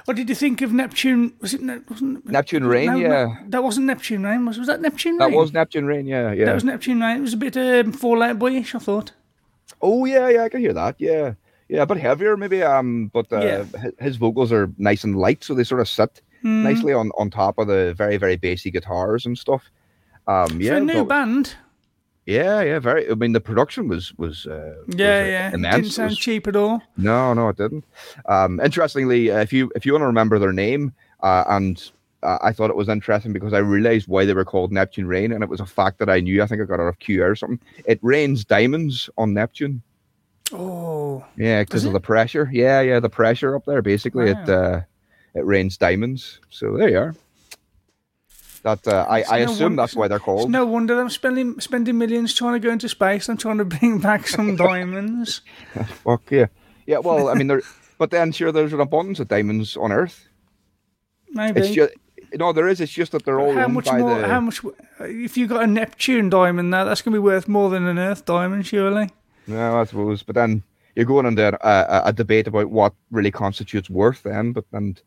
What 0.07 0.17
did 0.17 0.29
you 0.31 0.35
think 0.35 0.63
of 0.63 0.73
Neptune? 0.73 1.35
Was 1.41 1.53
it 1.53 1.61
wasn't 1.91 2.27
Neptune 2.27 2.65
Rain, 2.65 2.87
no, 2.87 2.93
no, 2.93 2.99
yeah, 2.99 3.37
that 3.49 3.63
wasn't 3.63 3.87
Neptune 3.87 4.25
Rain. 4.25 4.47
Was 4.47 4.59
was 4.59 4.69
that 4.69 4.81
Neptune 4.81 5.19
Rain? 5.19 5.31
that 5.31 5.37
was 5.37 5.53
Neptune 5.53 5.85
Rain. 5.85 6.07
Yeah, 6.07 6.33
yeah. 6.33 6.47
That 6.47 6.55
was 6.55 6.65
Neptune 6.65 7.01
Rain. 7.01 7.19
It 7.19 7.21
was 7.21 7.35
a 7.35 7.37
bit 7.37 7.57
um, 7.59 7.93
Fallout 7.93 8.39
Boyish, 8.39 8.75
I 8.75 8.79
thought. 8.79 9.13
Oh 9.83 10.05
yeah, 10.05 10.29
yeah, 10.29 10.45
I 10.45 10.49
can 10.49 10.61
hear 10.61 10.73
that. 10.75 10.97
Yeah, 10.99 11.35
yeah, 11.69 11.83
a 11.83 11.87
bit 11.87 11.99
heavier 11.99 12.37
maybe. 12.37 12.63
Um, 12.63 13.09
but 13.13 13.33
uh, 13.33 13.41
Yeah. 13.41 13.65
his 13.99 14.17
vocals 14.17 14.53
are 14.53 14.71
nice 14.79 15.05
and 15.05 15.17
light, 15.17 15.45
so 15.45 15.55
they 15.55 15.65
sort 15.65 15.81
of 15.81 15.89
sit 15.89 16.21
Mhm. 16.45 16.63
nicely 16.63 16.93
on 16.93 17.11
on 17.19 17.31
top 17.31 17.59
of 17.59 17.67
the 17.69 17.95
very 17.95 18.17
very 18.17 18.37
bassy 18.37 18.71
guitars 18.71 19.27
and 19.27 19.37
stuff. 19.39 19.71
Um, 20.27 20.61
yeah, 20.61 20.77
a 20.77 20.81
new 20.81 21.05
but- 21.05 21.09
band. 21.09 21.55
yeah, 22.27 22.63
yeah. 22.63 22.79
Very. 22.79 23.11
I 23.11 23.15
mean, 23.15 23.33
the 23.33 23.41
production 23.41 23.89
was 23.89 24.13
was 24.19 24.47
uh, 24.47 24.75
was, 24.87 24.97
Yeah, 24.97 25.21
uh, 25.23 25.25
yeah. 25.25 25.49
It 25.49 25.55
immense. 25.55 25.77
didn't 25.77 25.93
sound 25.93 26.11
was- 26.11 26.19
cheap 26.19 26.47
at 26.47 26.57
all. 26.57 26.83
No, 26.97 27.35
no, 27.35 27.49
it 27.49 27.57
didn't. 27.57 27.85
Um, 28.27 28.61
interestingly, 28.61 29.31
uh, 29.31 29.41
if 29.41 29.53
you 29.53 29.71
if 29.75 29.85
you 29.87 29.93
want 29.93 30.03
to 30.03 30.07
remember 30.07 30.39
their 30.39 30.53
name, 30.53 30.93
uh, 31.23 31.45
and 31.49 31.91
uh, 32.23 32.39
I 32.43 32.53
thought 32.53 32.71
it 32.71 32.77
was 32.77 32.89
interesting 32.89 33.33
because 33.33 33.53
I 33.53 33.59
realized 33.59 34.09
why 34.09 34.25
they 34.25 34.35
were 34.35 34.45
called 34.45 34.73
Neptune 34.73 35.07
Rain, 35.07 35.33
and 35.33 35.43
it 35.43 35.49
was 35.49 35.61
a 35.61 35.67
fact 35.67 35.99
that 35.99 36.11
I 36.11 36.21
knew. 36.21 36.43
I 36.43 36.47
think 36.47 36.61
I 36.61 36.65
got 36.65 36.81
out 36.81 36.87
of 36.89 36.99
QI 36.99 37.31
or 37.31 37.35
something. 37.37 37.61
It 37.87 37.99
rains 38.03 38.45
diamonds 38.45 39.09
on 39.17 39.33
Neptune. 39.35 39.83
Oh. 40.53 41.25
Yeah, 41.37 41.63
because 41.63 41.85
of 41.85 41.93
the 41.93 42.01
pressure. 42.01 42.49
Yeah, 42.53 42.81
yeah, 42.81 43.01
the 43.01 43.09
pressure 43.09 43.55
up 43.57 43.65
there. 43.65 43.83
Basically, 43.83 44.31
it 44.31 44.49
uh, 44.49 44.81
it 45.35 45.45
rains 45.47 45.77
diamonds. 45.77 46.41
So 46.51 46.77
there 46.77 46.89
you 46.89 46.99
are. 46.99 47.15
That 48.63 48.87
uh, 48.87 49.07
I, 49.09 49.25
I 49.25 49.39
no 49.39 49.53
assume 49.53 49.63
wonder- 49.65 49.83
that's 49.83 49.97
why 49.97 50.09
they're 50.09 50.17
It's 50.17 50.25
called. 50.25 50.51
no 50.51 50.67
wonder 50.67 51.01
I'm 51.01 51.09
spending 51.09 51.59
spending 51.61 51.97
millions 51.97 52.35
trying 52.35 52.53
to 52.53 52.59
go 52.61 52.71
into 52.71 52.89
space. 52.91 53.29
I'm 53.29 53.39
trying 53.39 53.57
to 53.59 53.65
bring 53.65 54.01
back 54.01 54.27
some 54.29 54.57
diamonds. 54.69 55.41
Fuck 56.05 56.31
yeah, 56.31 56.47
yeah. 56.87 56.99
Well, 56.99 57.29
I 57.31 57.35
mean, 57.35 57.47
there, 57.47 57.63
but 57.97 58.11
then 58.11 58.33
sure, 58.33 58.53
there's 58.53 58.75
an 58.75 58.81
abundance 58.81 59.19
of 59.21 59.29
diamonds 59.29 59.77
on 59.79 59.93
Earth. 59.93 60.29
Maybe. 61.31 61.61
It's 61.61 61.71
just 61.71 61.95
no, 62.35 62.53
there 62.53 62.69
is. 62.69 62.81
It's 62.81 62.93
just 62.93 63.13
that 63.13 63.25
they're 63.25 63.41
all 63.41 63.53
how 63.53 63.69
much 63.69 63.91
more? 63.93 64.21
the. 64.21 64.29
How 64.29 64.41
much? 64.41 64.61
If 65.01 65.37
you 65.37 65.47
got 65.47 65.63
a 65.63 65.67
Neptune 65.67 66.31
diamond 66.31 66.71
now, 66.71 66.85
that's 66.85 67.03
going 67.03 67.13
to 67.13 67.17
be 67.17 67.25
worth 67.25 67.49
more 67.49 67.71
than 67.71 67.87
an 67.87 67.99
Earth 67.99 68.25
diamond, 68.25 68.67
surely. 68.67 69.11
No, 69.47 69.81
I 69.81 69.85
suppose. 69.85 70.23
But 70.23 70.35
then 70.35 70.63
you're 70.95 71.07
going 71.07 71.27
into 71.27 71.47
a, 71.47 71.59
a, 71.63 72.03
a 72.07 72.13
debate 72.13 72.47
about 72.47 72.71
what 72.71 72.95
really 73.11 73.31
constitutes 73.31 73.91
worth. 73.91 74.23
Then, 74.23 74.53
but 74.53 74.65
and 74.73 75.01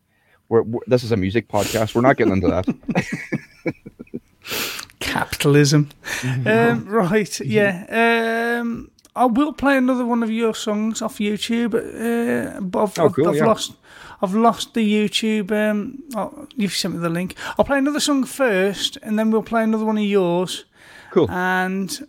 we're, 0.48 0.62
we're, 0.62 0.80
this 0.86 1.04
is 1.04 1.12
a 1.12 1.16
music 1.16 1.48
podcast. 1.48 1.94
We're 1.94 2.02
not 2.02 2.16
getting 2.16 2.34
into 2.34 2.48
that. 2.48 2.66
Capitalism. 5.00 5.90
um, 6.46 6.86
right, 6.86 7.40
yeah. 7.40 8.58
Um, 8.60 8.90
I 9.16 9.26
will 9.26 9.52
play 9.52 9.76
another 9.76 10.04
one 10.04 10.22
of 10.22 10.30
your 10.30 10.54
songs 10.54 11.00
off 11.00 11.18
YouTube, 11.18 11.74
uh, 11.74 12.60
but 12.60 12.82
I've, 12.82 12.98
Oh, 12.98 13.04
I've, 13.06 13.14
cool, 13.14 13.28
I've 13.28 13.36
yeah. 13.36 13.46
lost. 13.46 13.72
I've 14.24 14.34
lost 14.34 14.74
the 14.74 14.84
YouTube. 14.86 15.52
Um, 15.52 16.02
oh, 16.16 16.48
you've 16.56 16.72
sent 16.74 16.94
me 16.94 17.00
the 17.00 17.08
link. 17.08 17.36
I'll 17.58 17.64
play 17.64 17.78
another 17.78 18.00
song 18.00 18.24
first, 18.24 18.98
and 19.02 19.18
then 19.18 19.30
we'll 19.30 19.42
play 19.42 19.62
another 19.62 19.84
one 19.84 19.98
of 19.98 20.04
yours. 20.04 20.64
Cool. 21.12 21.30
And 21.30 22.08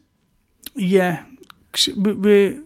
yeah, 0.76 1.24
'cause 1.72 1.90
we, 1.96 2.14
we 2.14 2.60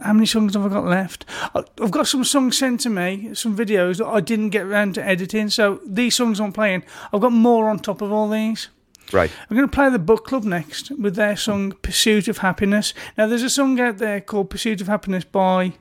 how 0.00 0.12
many 0.12 0.26
songs 0.26 0.54
have 0.54 0.66
I 0.66 0.68
got 0.68 0.84
left? 0.86 1.24
I've 1.54 1.90
got 1.92 2.08
some 2.08 2.24
songs 2.24 2.58
sent 2.58 2.80
to 2.80 2.90
me, 2.90 3.34
some 3.34 3.56
videos 3.56 3.98
that 3.98 4.06
I 4.08 4.20
didn't 4.20 4.50
get 4.50 4.62
around 4.66 4.94
to 4.96 5.04
editing. 5.06 5.48
So 5.48 5.80
these 5.86 6.16
songs 6.16 6.40
I'm 6.40 6.52
playing, 6.52 6.82
I've 7.12 7.20
got 7.20 7.32
more 7.32 7.70
on 7.70 7.78
top 7.78 8.02
of 8.02 8.10
all 8.10 8.28
these. 8.28 8.68
right. 9.12 9.30
I'm 9.48 9.56
going 9.56 9.68
to 9.68 9.72
play 9.72 9.90
the 9.90 10.00
book 10.00 10.24
club 10.26 10.42
next 10.44 10.90
with 10.98 11.14
their 11.14 11.36
song 11.36 11.72
"Pursuit 11.82 12.26
of 12.28 12.38
Happiness." 12.38 12.94
Now, 13.16 13.28
there's 13.28 13.44
a 13.44 13.50
song 13.50 13.78
out 13.78 13.98
there 13.98 14.20
called 14.20 14.50
"Pursuit 14.50 14.80
of 14.80 14.88
Happiness" 14.88 15.24
by 15.24 15.74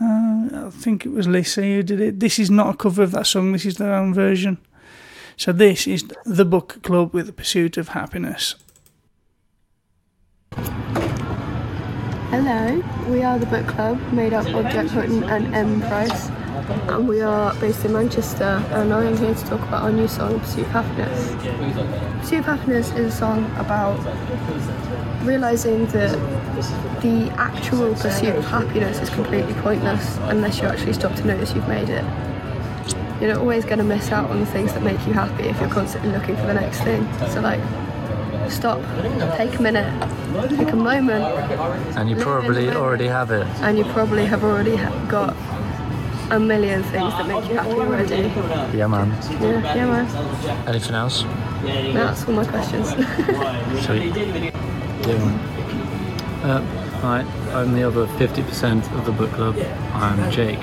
uh, 0.00 0.66
I 0.66 0.70
think 0.70 1.04
it 1.04 1.10
was 1.10 1.28
Lissie 1.28 1.76
who 1.76 1.82
did 1.82 2.00
it. 2.00 2.20
This 2.20 2.38
is 2.38 2.50
not 2.50 2.74
a 2.74 2.76
cover 2.76 3.02
of 3.02 3.12
that 3.12 3.26
song. 3.26 3.52
This 3.52 3.66
is 3.66 3.76
their 3.76 3.94
own 3.94 4.14
version. 4.14 4.58
So 5.36 5.52
this 5.52 5.86
is 5.86 6.04
the 6.24 6.44
book 6.44 6.82
club 6.82 7.14
with 7.14 7.26
The 7.26 7.32
"Pursuit 7.32 7.76
of 7.76 7.88
Happiness." 7.88 8.56
Hello, 12.30 12.82
we 13.08 13.22
are 13.22 13.38
the 13.38 13.46
book 13.46 13.66
club 13.66 14.00
made 14.12 14.32
up 14.32 14.46
of 14.46 14.64
Jack 14.72 14.86
Hutton 14.86 15.24
and 15.24 15.54
M 15.54 15.80
Price, 15.80 16.28
and 16.88 17.08
we 17.08 17.20
are 17.20 17.54
based 17.56 17.84
in 17.84 17.92
Manchester. 17.92 18.62
And 18.70 18.92
I 18.92 19.04
am 19.04 19.16
here 19.16 19.34
to 19.34 19.44
talk 19.46 19.60
about 19.62 19.82
our 19.82 19.92
new 19.92 20.06
song, 20.06 20.38
Pursuit 20.40 20.64
of 20.66 20.70
Happiness. 20.70 21.32
Pursuit 22.20 22.38
of 22.38 22.44
Happiness 22.44 22.92
is 22.92 23.12
a 23.12 23.16
song 23.16 23.44
about 23.56 23.98
realizing 25.22 25.86
that 25.86 26.12
the 27.02 27.30
actual 27.36 27.94
pursuit 27.94 28.34
of 28.36 28.44
happiness 28.46 29.00
is 29.00 29.10
completely 29.10 29.54
pointless 29.54 30.16
unless 30.24 30.58
you 30.60 30.64
actually 30.66 30.92
stop 30.92 31.14
to 31.16 31.26
notice 31.26 31.54
you've 31.54 31.68
made 31.68 31.88
it. 31.88 32.04
You're 33.20 33.32
not 33.34 33.38
always 33.38 33.64
going 33.64 33.78
to 33.78 33.84
miss 33.84 34.10
out 34.12 34.30
on 34.30 34.40
the 34.40 34.46
things 34.46 34.72
that 34.72 34.82
make 34.82 34.98
you 35.06 35.12
happy 35.12 35.44
if 35.44 35.60
you're 35.60 35.68
constantly 35.68 36.10
looking 36.10 36.36
for 36.36 36.46
the 36.46 36.54
next 36.54 36.80
thing. 36.80 37.06
So, 37.28 37.40
like, 37.42 37.60
stop, 38.50 38.80
take 39.36 39.58
a 39.58 39.62
minute, 39.62 39.86
take 40.48 40.72
a 40.72 40.76
moment, 40.76 41.24
And 41.98 42.08
you 42.08 42.16
probably 42.16 42.70
already 42.70 43.06
have 43.08 43.30
it. 43.30 43.46
and 43.60 43.76
you 43.76 43.84
probably 43.84 44.24
have 44.24 44.42
already 44.42 44.76
ha- 44.76 45.06
got 45.08 45.36
a 46.32 46.40
million 46.40 46.82
things 46.84 47.12
that 47.12 47.26
make 47.26 47.44
you 47.50 47.56
happy 47.56 47.70
already. 47.72 48.16
Yeah, 48.76 48.86
man. 48.86 49.10
Yeah, 49.42 49.74
yeah, 49.74 49.86
man. 49.86 50.66
Anything 50.66 50.94
else? 50.94 51.24
That's 51.62 52.26
all 52.26 52.32
my 52.34 52.44
questions. 52.46 52.88
Sweet. 53.84 54.54
Man. 55.06 55.38
Uh, 56.44 56.62
hi, 57.00 57.20
I'm 57.54 57.72
the 57.72 57.84
other 57.84 58.06
50% 58.06 58.98
of 58.98 59.06
the 59.06 59.12
book 59.12 59.30
club. 59.32 59.56
I'm 59.94 60.30
Jake. 60.30 60.62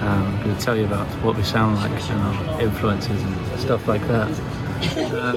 Um, 0.00 0.26
I'm 0.26 0.42
going 0.42 0.56
to 0.56 0.62
tell 0.62 0.76
you 0.76 0.84
about 0.86 1.06
what 1.22 1.36
we 1.36 1.42
sound 1.42 1.76
like 1.76 2.10
and 2.10 2.20
our 2.20 2.60
influences 2.60 3.22
and 3.22 3.60
stuff 3.60 3.86
like 3.86 4.00
that. 4.08 4.30
Uh, 4.96 5.36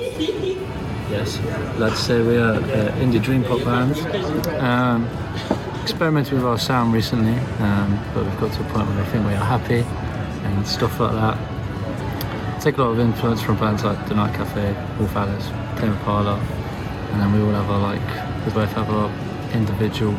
yes, 1.10 1.40
let's 1.78 2.00
say 2.00 2.22
we 2.22 2.38
are 2.38 2.54
an 2.54 3.12
indie 3.12 3.22
dream 3.22 3.44
pop 3.44 3.64
band. 3.64 3.98
Um, 4.62 5.08
experimented 5.84 6.34
with 6.34 6.46
our 6.46 6.58
sound 6.58 6.94
recently, 6.94 7.38
um, 7.60 8.00
but 8.14 8.24
we've 8.26 8.40
got 8.40 8.54
to 8.54 8.62
a 8.62 8.70
point 8.72 8.88
where 8.90 9.02
I 9.02 9.06
think 9.08 9.26
we 9.26 9.34
are 9.34 9.44
happy 9.44 9.86
and 10.46 10.68
stuff 10.68 11.00
like 11.00 11.12
that. 11.14 12.62
Take 12.62 12.78
a 12.78 12.82
lot 12.82 12.92
of 12.92 13.00
influence 13.00 13.42
from 13.42 13.58
bands 13.58 13.84
like 13.84 14.08
The 14.08 14.16
Night 14.16 14.34
Cafe, 14.36 14.74
Wolf 15.00 15.16
Alice, 15.16 15.48
Tame 15.80 15.92
Impala, 15.92 16.40
and 17.12 17.22
then 17.22 17.32
we 17.34 17.42
all 17.42 17.54
have 17.54 17.70
our 17.70 17.80
like, 17.80 18.27
we 18.48 18.54
both 18.54 18.72
have 18.72 18.90
our 18.90 19.12
individual 19.54 20.16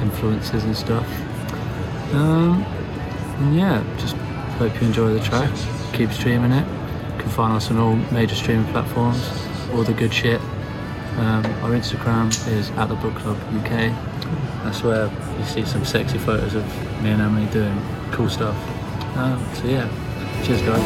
influences 0.00 0.62
and 0.64 0.76
stuff. 0.76 1.04
Um, 2.14 2.62
and 2.62 3.56
yeah, 3.56 3.82
just 3.98 4.14
hope 4.58 4.80
you 4.80 4.86
enjoy 4.86 5.12
the 5.12 5.20
track. 5.20 5.50
Keep 5.92 6.12
streaming 6.12 6.52
it. 6.52 6.64
You 7.14 7.22
can 7.22 7.30
find 7.30 7.52
us 7.54 7.70
on 7.70 7.78
all 7.78 7.96
major 8.12 8.36
streaming 8.36 8.70
platforms, 8.70 9.28
all 9.72 9.82
the 9.82 9.92
good 9.92 10.14
shit. 10.14 10.40
Um, 11.18 11.44
our 11.64 11.70
Instagram 11.70 12.28
is 12.48 12.70
at 12.70 12.86
the 12.86 12.94
Book 12.94 13.16
Club 13.16 13.36
UK. 13.54 13.92
That's 14.62 14.82
where 14.82 15.10
you 15.38 15.44
see 15.44 15.64
some 15.64 15.84
sexy 15.84 16.18
photos 16.18 16.54
of 16.54 16.64
me 17.02 17.10
and 17.10 17.20
Emily 17.20 17.46
doing 17.50 17.80
cool 18.12 18.28
stuff. 18.28 18.56
Um, 19.16 19.44
so 19.54 19.66
yeah, 19.66 19.88
cheers 20.44 20.62
guys. 20.62 20.82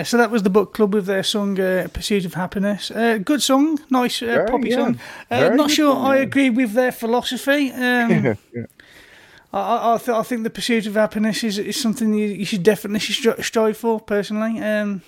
Yeah, 0.00 0.04
so 0.04 0.16
that 0.16 0.30
was 0.30 0.42
the 0.42 0.50
book 0.50 0.72
club 0.72 0.94
with 0.94 1.04
their 1.04 1.22
song 1.22 1.60
uh, 1.60 1.86
"Pursuit 1.92 2.24
of 2.24 2.32
Happiness." 2.32 2.90
Uh, 2.90 3.18
good 3.22 3.42
song, 3.42 3.78
nice 3.90 4.22
uh, 4.22 4.26
Very, 4.26 4.48
poppy 4.48 4.68
yeah. 4.70 4.76
song. 4.76 5.00
Uh, 5.30 5.48
not 5.50 5.70
sure 5.70 5.92
song, 5.92 6.06
I 6.06 6.16
yeah. 6.16 6.22
agree 6.22 6.48
with 6.48 6.72
their 6.72 6.92
philosophy. 6.92 7.70
Um, 7.72 8.10
Yeah. 8.54 8.64
I, 9.52 9.60
I, 9.60 9.94
I, 9.94 9.98
th- 9.98 10.08
I 10.08 10.22
think 10.22 10.44
the 10.44 10.50
pursuit 10.50 10.86
of 10.86 10.94
happiness 10.94 11.44
is, 11.44 11.58
is 11.58 11.78
something 11.78 12.14
you, 12.14 12.28
you 12.28 12.46
should 12.46 12.62
definitely 12.62 13.00
stri- 13.00 13.44
strive 13.44 13.76
for. 13.76 14.00
Personally, 14.00 14.58
um, 14.60 15.02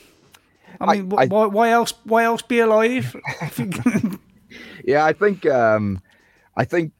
I 0.79 0.97
mean, 0.97 1.11
wh- 1.11 1.31
why, 1.31 1.47
why 1.47 1.71
else? 1.71 1.95
Why 2.05 2.25
else 2.25 2.43
be 2.43 2.59
alive? 2.59 3.17
Yeah, 4.85 5.07
I 5.07 5.15
think 5.15 5.47
um, 5.47 6.03
I 6.55 6.65
think 6.67 6.93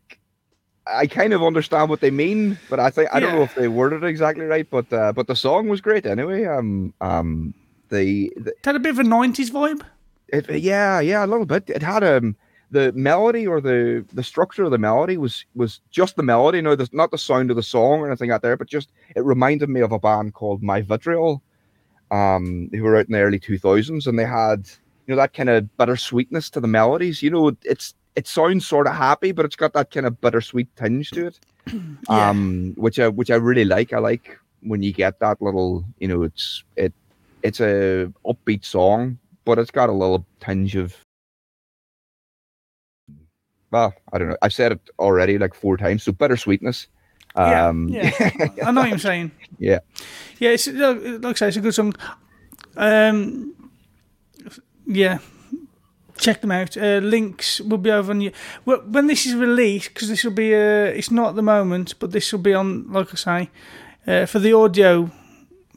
I 0.87 1.07
kind 1.07 1.35
of 1.35 1.43
understand 1.43 1.91
what 1.91 2.01
they 2.01 2.11
mean, 2.11 2.59
but 2.71 2.81
I 2.81 2.89
think 2.89 3.11
I 3.13 3.21
don't 3.21 3.35
know 3.35 3.43
if 3.43 3.55
they 3.55 3.69
worded 3.69 4.03
it 4.03 4.07
exactly 4.07 4.47
right. 4.47 4.67
But 4.71 4.91
uh, 4.91 5.13
but 5.13 5.27
the 5.27 5.37
song 5.37 5.69
was 5.69 5.83
great 5.83 6.07
anyway. 6.07 6.47
Um 6.47 6.95
um 7.03 7.55
the, 7.93 8.33
the 8.37 8.51
it 8.51 8.65
had 8.65 8.77
a 8.77 8.81
bit 8.81 8.91
of 8.91 8.99
a 8.99 9.05
'90s 9.05 9.51
vibe. 9.51 9.83
it, 10.29 10.51
yeah 10.51 10.99
yeah 11.01 11.25
a 11.25 11.29
little 11.29 11.47
bit. 11.47 11.69
It 11.71 11.83
had 11.83 12.03
um 12.03 12.37
the 12.73 12.91
melody 12.93 13.47
or 13.47 13.61
the 13.61 14.05
the 14.13 14.23
structure 14.23 14.65
of 14.65 14.71
the 14.71 14.79
melody 14.79 15.19
was 15.19 15.45
was 15.55 15.81
just 15.91 16.17
the 16.17 16.23
melody. 16.23 16.61
No, 16.61 16.75
there's 16.75 16.93
not 16.93 17.11
the 17.11 17.19
sound 17.19 17.51
of 17.51 17.57
the 17.57 17.63
song 17.63 18.01
or 18.01 18.09
anything 18.09 18.31
out 18.31 18.43
there, 18.43 18.57
but 18.57 18.67
just 18.67 18.91
it 19.15 19.25
reminded 19.25 19.69
me 19.69 19.81
of 19.81 19.93
a 19.93 19.99
band 19.99 20.35
called 20.35 20.63
My 20.63 20.81
Vitriol, 20.81 21.43
um, 22.11 22.71
who 22.73 22.83
were 22.83 22.97
out 22.97 23.07
in 23.07 23.13
the 23.13 23.21
early 23.21 23.39
two 23.39 23.59
thousands, 23.59 24.07
and 24.07 24.19
they 24.19 24.25
had 24.25 24.69
you 25.07 25.15
know 25.15 25.17
that 25.17 25.35
kind 25.35 25.51
of 25.51 25.69
bittersweetness 25.77 26.51
to 26.51 26.61
the 26.61 26.69
melodies. 26.69 27.23
You 27.23 27.31
know, 27.31 27.57
it's 27.63 27.95
it 28.17 28.27
sounds 28.27 28.67
sort 28.67 28.87
of 28.87 28.95
happy, 28.95 29.33
but 29.33 29.45
it's 29.45 29.57
got 29.57 29.75
that 29.75 29.91
kind 29.91 30.07
of 30.07 30.21
bittersweet 30.21 30.75
tinge 30.77 31.11
to 31.11 31.27
it, 31.27 31.41
um, 32.09 32.73
which 32.77 32.99
I 32.99 33.09
which 33.09 33.31
I 33.31 33.37
really 33.37 33.67
like. 33.67 33.93
I 33.93 33.99
like 33.99 34.39
when 34.63 34.83
you 34.83 34.93
get 34.93 35.19
that 35.21 35.43
little, 35.43 35.85
you 35.99 36.09
know, 36.09 36.23
it's 36.23 36.65
it 36.77 36.95
it's 37.43 37.61
a 37.61 38.13
upbeat 38.27 38.65
song, 38.65 39.19
but 39.45 39.59
it's 39.59 39.71
got 39.71 39.89
a 39.89 39.93
little 39.93 40.27
tinge 40.41 40.77
of 40.77 40.97
well, 43.73 43.95
I 44.13 44.19
don't 44.19 44.29
know. 44.29 44.37
I've 44.43 44.53
said 44.53 44.73
it 44.73 44.91
already 44.99 45.39
like 45.39 45.55
four 45.55 45.77
times. 45.79 46.03
So 46.03 46.13
bittersweetness. 46.13 46.87
Um, 47.35 47.89
yeah, 47.89 48.13
yeah. 48.21 48.51
I 48.67 48.71
know 48.71 48.83
what 48.83 48.91
you're 48.91 48.99
saying. 48.99 49.33
yeah. 49.59 49.79
Yeah, 50.39 50.51
it's 50.51 50.67
like 50.69 51.25
I 51.25 51.33
say, 51.33 51.49
it's 51.49 51.57
a 51.57 51.61
good 51.61 51.75
song. 51.75 51.95
Um, 52.77 53.55
yeah, 54.87 55.19
check 56.19 56.43
them 56.43 56.53
out. 56.53 56.77
Uh, 56.77 56.99
links 56.99 57.61
will 57.63 57.79
be 57.79 57.91
over 57.91 58.13
on 58.13 58.21
you 58.21 58.33
well, 58.67 58.83
when 58.87 59.07
this 59.07 59.25
is 59.25 59.35
released 59.35 59.95
because 59.95 60.09
this 60.09 60.23
will 60.23 60.33
be. 60.33 60.55
Uh, 60.55 60.93
it's 60.93 61.11
not 61.11 61.31
at 61.31 61.37
the 61.37 61.43
moment, 61.43 61.95
but 61.99 62.13
this 62.13 62.31
will 62.31 62.41
be 62.41 62.53
on. 62.53 62.93
Like 62.93 63.09
I 63.13 63.17
say, 63.17 63.51
uh, 64.07 64.27
for 64.27 64.39
the 64.39 64.53
audio 64.53 65.11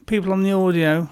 people 0.04 0.32
on 0.32 0.42
the 0.42 0.52
audio, 0.52 1.08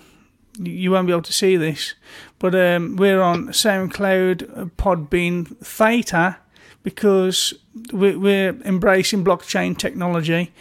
you- 0.59 0.91
won't 0.91 1.07
be 1.07 1.13
able 1.13 1.23
to 1.23 1.33
see 1.33 1.57
this, 1.57 1.95
but 2.39 2.55
um, 2.55 2.97
we're 2.97 3.21
on 3.21 3.49
SoundCloud, 3.49 4.71
Podbean, 4.77 5.57
Theta 5.59 6.37
because 6.83 7.55
we're, 7.93 8.51
embracing 8.65 9.25
blockchain 9.25 9.77
technology. 9.77 10.53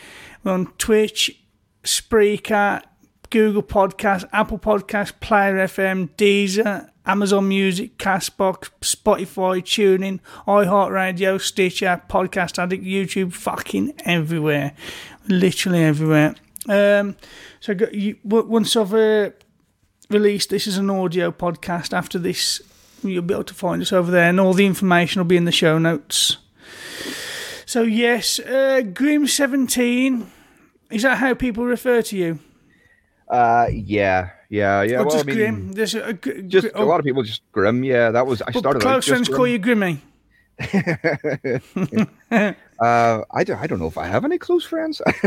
We're 0.44 0.54
on 0.54 0.68
Twitch, 0.78 1.38
Spreaker, 1.84 2.82
Google 3.30 3.64
Podcast, 3.64 4.28
Apple 4.32 4.58
Podcast, 4.60 5.20
Player 5.20 5.56
FM, 5.56 6.10
Deezer, 6.18 6.90
Amazon 7.06 7.50
Music, 7.50 7.98
Castbox, 7.98 8.70
Spotify, 8.82 9.62
TuneIn, 9.62 10.20
iHeartRadio, 10.48 11.40
Stitcher, 11.42 12.02
Podcast 12.10 12.58
Addict, 12.58 12.84
YouTube, 12.84 13.34
fucking 13.34 13.94
everywhere, 14.06 14.74
literally 15.28 15.84
everywhere. 15.84 16.36
Um, 16.70 17.18
so 17.60 17.76
once 18.24 18.76
I've 18.78 18.94
uh, 18.94 19.32
released 20.10 20.50
this 20.50 20.68
as 20.68 20.78
an 20.78 20.90
audio 20.90 21.32
podcast, 21.32 21.94
after 21.94 22.20
this, 22.20 22.62
you'll 23.04 23.24
be 23.24 23.34
able 23.34 23.44
to 23.46 23.54
find 23.54 23.82
us 23.82 23.92
over 23.92 24.12
there, 24.12 24.30
and 24.30 24.40
all 24.40 24.54
the 24.54 24.66
information 24.66 25.20
will 25.20 25.28
be 25.28 25.38
in 25.38 25.46
the 25.46 25.52
show 25.52 25.78
notes. 25.78 26.38
So 27.66 27.84
yes, 27.84 28.40
uh, 28.40 28.82
Grim 28.94 29.28
Seventeen. 29.28 30.32
Is 30.92 31.02
that 31.04 31.18
how 31.18 31.34
people 31.34 31.66
refer 31.66 32.02
to 32.04 32.18
you? 32.18 32.40
Uh, 33.28 33.68
yeah, 33.72 34.30
yeah, 34.50 34.84
yeah. 34.84 34.98
Or 34.98 35.06
well, 35.06 35.12
just 35.12 35.26
I 35.26 35.28
mean, 35.28 35.36
Grim? 35.36 35.72
There's 35.72 35.96
a, 35.96 36.04
a 36.04 36.14
gr- 36.14 36.42
just 36.42 36.68
a 36.76 36.84
lot 36.84 37.00
of 37.00 37.06
people 37.06 37.24
just 37.24 37.42
grim. 37.52 37.84
Yeah, 37.84 38.12
that 38.12 38.28
was 38.28 38.42
I 38.44 38.52
started. 38.52 38.82
close 38.82 39.08
friends 39.08 39.28
call 39.28 39.48
you 39.48 39.60
Grimmy. 39.60 40.00
uh, 42.84 43.24
I 43.32 43.44
don't. 43.44 43.58
I 43.60 43.68
don't 43.68 43.80
know 43.80 43.88
if 43.88 43.98
I 43.98 44.08
have 44.08 44.26
any 44.26 44.38
close 44.38 44.66
friends. 44.66 45.02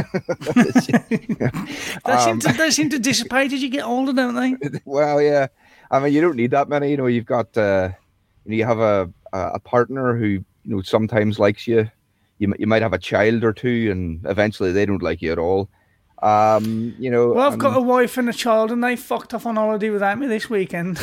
They, 2.06 2.18
seem 2.18 2.32
Um, 2.34 2.38
to, 2.40 2.52
they 2.52 2.70
seem 2.70 2.90
to 2.90 2.98
dissipate 2.98 3.52
as 3.52 3.62
you 3.62 3.68
get 3.68 3.84
older, 3.84 4.12
don't 4.12 4.34
they? 4.34 4.80
well, 4.84 5.20
yeah. 5.20 5.46
I 5.90 6.00
mean, 6.00 6.12
you 6.12 6.20
don't 6.20 6.36
need 6.36 6.50
that 6.50 6.68
many. 6.68 6.90
You 6.90 6.96
know, 6.98 7.06
you've 7.06 7.26
got. 7.26 7.56
Uh, 7.56 7.90
you, 8.44 8.50
know, 8.50 8.56
you 8.56 8.64
have 8.64 8.78
a 8.80 9.10
a 9.32 9.58
partner 9.60 10.16
who 10.16 10.26
you 10.26 10.44
know 10.64 10.82
sometimes 10.82 11.38
likes 11.38 11.66
you. 11.66 11.90
You 12.38 12.54
you 12.58 12.66
might 12.66 12.82
have 12.82 12.92
a 12.92 12.98
child 12.98 13.44
or 13.44 13.52
two, 13.52 13.88
and 13.90 14.20
eventually 14.26 14.72
they 14.72 14.86
don't 14.86 15.02
like 15.02 15.22
you 15.22 15.32
at 15.32 15.38
all. 15.38 15.68
Um, 16.22 16.94
you 16.98 17.10
know. 17.10 17.32
Well, 17.32 17.46
I've 17.46 17.52
and- 17.54 17.60
got 17.60 17.76
a 17.76 17.80
wife 17.80 18.18
and 18.18 18.28
a 18.28 18.32
child, 18.32 18.70
and 18.70 18.82
they 18.82 18.96
fucked 18.96 19.34
off 19.34 19.46
on 19.46 19.56
holiday 19.56 19.90
without 19.90 20.18
me 20.18 20.26
this 20.26 20.48
weekend. 20.50 20.98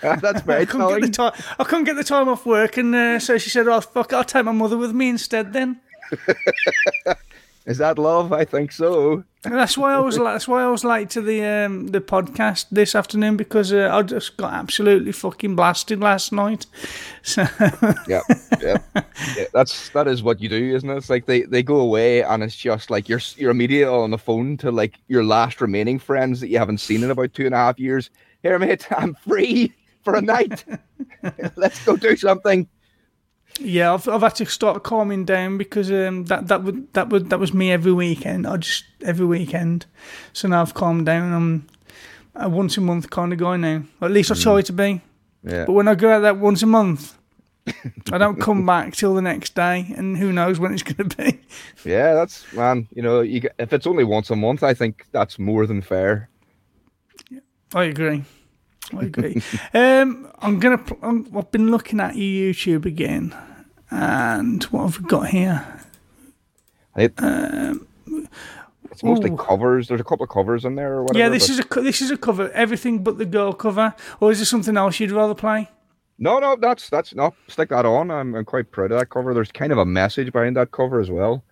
That's 0.20 0.42
very 0.42 0.62
I 0.62 0.64
couldn't 0.64 0.88
get 0.88 1.02
the 1.02 1.10
time. 1.10 1.32
I 1.58 1.64
couldn't 1.64 1.84
get 1.84 1.96
the 1.96 2.04
time 2.04 2.28
off 2.28 2.46
work, 2.46 2.76
and 2.76 2.94
uh, 2.94 3.18
so 3.18 3.38
she 3.38 3.50
said, 3.50 3.66
"Oh 3.68 3.80
fuck, 3.80 4.12
I'll 4.12 4.24
take 4.24 4.44
my 4.44 4.52
mother 4.52 4.76
with 4.76 4.92
me 4.92 5.08
instead." 5.08 5.52
Then 5.52 5.80
Is 7.66 7.76
that 7.78 7.98
love? 7.98 8.32
I 8.32 8.46
think 8.46 8.72
so. 8.72 9.22
And 9.44 9.54
that's 9.54 9.76
why 9.76 9.92
I 9.92 9.98
was. 9.98 10.16
That's 10.16 10.48
why 10.48 10.62
I 10.62 10.68
was 10.68 10.84
late 10.84 11.10
to 11.10 11.20
the 11.20 11.44
um, 11.44 11.88
the 11.88 12.00
podcast 12.00 12.64
this 12.72 12.94
afternoon 12.94 13.36
because 13.36 13.74
uh, 13.74 13.90
I 13.92 14.00
just 14.00 14.38
got 14.38 14.54
absolutely 14.54 15.12
fucking 15.12 15.54
blasted 15.54 16.00
last 16.00 16.32
night. 16.32 16.66
So 17.22 17.46
yeah, 18.08 18.22
yeah, 18.62 18.78
yeah. 19.36 19.44
That's 19.52 19.90
that 19.90 20.08
is 20.08 20.22
what 20.22 20.40
you 20.40 20.48
do, 20.48 20.74
isn't 20.76 20.88
it? 20.88 20.96
It's 20.96 21.10
like 21.10 21.26
they 21.26 21.42
they 21.42 21.62
go 21.62 21.78
away, 21.78 22.22
and 22.22 22.42
it's 22.42 22.56
just 22.56 22.90
like 22.90 23.06
you're 23.06 23.20
you're 23.36 23.50
immediately 23.50 23.84
on 23.94 24.12
the 24.12 24.18
phone 24.18 24.56
to 24.58 24.70
like 24.70 24.94
your 25.08 25.24
last 25.24 25.60
remaining 25.60 25.98
friends 25.98 26.40
that 26.40 26.48
you 26.48 26.56
haven't 26.56 26.78
seen 26.78 27.04
in 27.04 27.10
about 27.10 27.34
two 27.34 27.44
and 27.44 27.54
a 27.54 27.58
half 27.58 27.78
years. 27.78 28.08
Here, 28.42 28.58
mate, 28.58 28.90
I'm 28.92 29.14
free 29.14 29.74
for 30.08 30.16
a 30.16 30.22
night. 30.22 30.64
Let's 31.56 31.84
go 31.84 31.96
do 31.96 32.16
something. 32.16 32.68
Yeah, 33.60 33.92
I've, 33.92 34.08
I've 34.08 34.22
had 34.22 34.36
to 34.36 34.46
start 34.46 34.84
calming 34.84 35.24
down 35.24 35.58
because 35.58 35.90
um, 35.90 36.24
that 36.26 36.48
that 36.48 36.62
would 36.62 36.92
that 36.94 37.08
would 37.10 37.30
that 37.30 37.40
was 37.40 37.52
me 37.52 37.72
every 37.72 37.92
weekend. 37.92 38.46
I 38.46 38.56
just 38.58 38.84
every 39.04 39.26
weekend. 39.26 39.86
So 40.32 40.48
now 40.48 40.62
I've 40.62 40.74
calmed 40.74 41.06
down. 41.06 41.32
I'm 41.32 41.66
a 42.34 42.48
once 42.48 42.76
a 42.76 42.80
month 42.80 43.10
kind 43.10 43.32
of 43.32 43.38
guy 43.38 43.56
now. 43.56 43.82
At 44.00 44.12
least 44.12 44.30
I 44.30 44.34
try 44.34 44.62
to 44.62 44.72
be. 44.72 45.00
Yeah. 45.42 45.64
But 45.66 45.72
when 45.72 45.88
I 45.88 45.94
go 45.94 46.10
out 46.10 46.20
that 46.20 46.38
once 46.38 46.62
a 46.62 46.66
month, 46.66 47.18
I 48.12 48.18
don't 48.18 48.40
come 48.40 48.64
back 48.64 48.94
till 48.94 49.14
the 49.14 49.22
next 49.22 49.54
day, 49.54 49.92
and 49.96 50.16
who 50.16 50.32
knows 50.32 50.58
when 50.58 50.72
it's 50.72 50.82
going 50.82 51.08
to 51.08 51.16
be. 51.16 51.40
Yeah, 51.84 52.14
that's 52.14 52.50
man. 52.52 52.88
You 52.94 53.02
know, 53.02 53.20
you 53.20 53.42
if 53.58 53.72
it's 53.72 53.86
only 53.86 54.04
once 54.04 54.30
a 54.30 54.36
month, 54.36 54.62
I 54.62 54.72
think 54.72 55.06
that's 55.10 55.38
more 55.38 55.66
than 55.66 55.82
fair. 55.82 56.28
I 57.74 57.84
agree. 57.84 58.24
I 58.96 59.02
agree. 59.02 59.42
um, 59.74 60.30
I'm 60.40 60.58
gonna. 60.60 60.82
I'm, 61.02 61.28
I've 61.36 61.50
been 61.50 61.70
looking 61.70 62.00
at 62.00 62.16
your 62.16 62.52
YouTube 62.52 62.84
again, 62.86 63.34
and 63.90 64.62
what 64.64 64.82
have 64.84 65.00
we 65.02 65.08
got 65.08 65.28
here? 65.28 65.82
It, 66.96 67.14
Um, 67.18 67.86
it's 68.90 69.02
mostly 69.04 69.30
ooh. 69.30 69.36
covers. 69.36 69.88
There's 69.88 70.00
a 70.00 70.04
couple 70.04 70.24
of 70.24 70.30
covers 70.30 70.64
in 70.64 70.74
there 70.74 70.94
or 70.94 71.02
whatever. 71.02 71.18
yeah, 71.18 71.28
this 71.28 71.48
is 71.50 71.58
a 71.58 71.64
co- 71.64 71.82
this 71.82 72.00
is 72.00 72.10
a 72.10 72.16
cover. 72.16 72.50
Everything 72.52 73.02
but 73.02 73.18
the 73.18 73.26
girl 73.26 73.52
cover, 73.52 73.94
or 74.20 74.32
is 74.32 74.38
there 74.38 74.46
something 74.46 74.76
else 74.76 74.98
you'd 74.98 75.10
rather 75.12 75.34
play? 75.34 75.68
No, 76.18 76.38
no, 76.40 76.56
that's 76.60 76.88
that's 76.90 77.14
no. 77.14 77.34
Stick 77.46 77.68
that 77.68 77.84
on. 77.86 78.10
I'm, 78.10 78.34
I'm 78.34 78.44
quite 78.44 78.70
proud 78.72 78.90
of 78.90 78.98
that 78.98 79.10
cover. 79.10 79.34
There's 79.34 79.52
kind 79.52 79.70
of 79.70 79.78
a 79.78 79.84
message 79.86 80.32
behind 80.32 80.56
that 80.56 80.72
cover 80.72 80.98
as 81.00 81.10
well. 81.10 81.44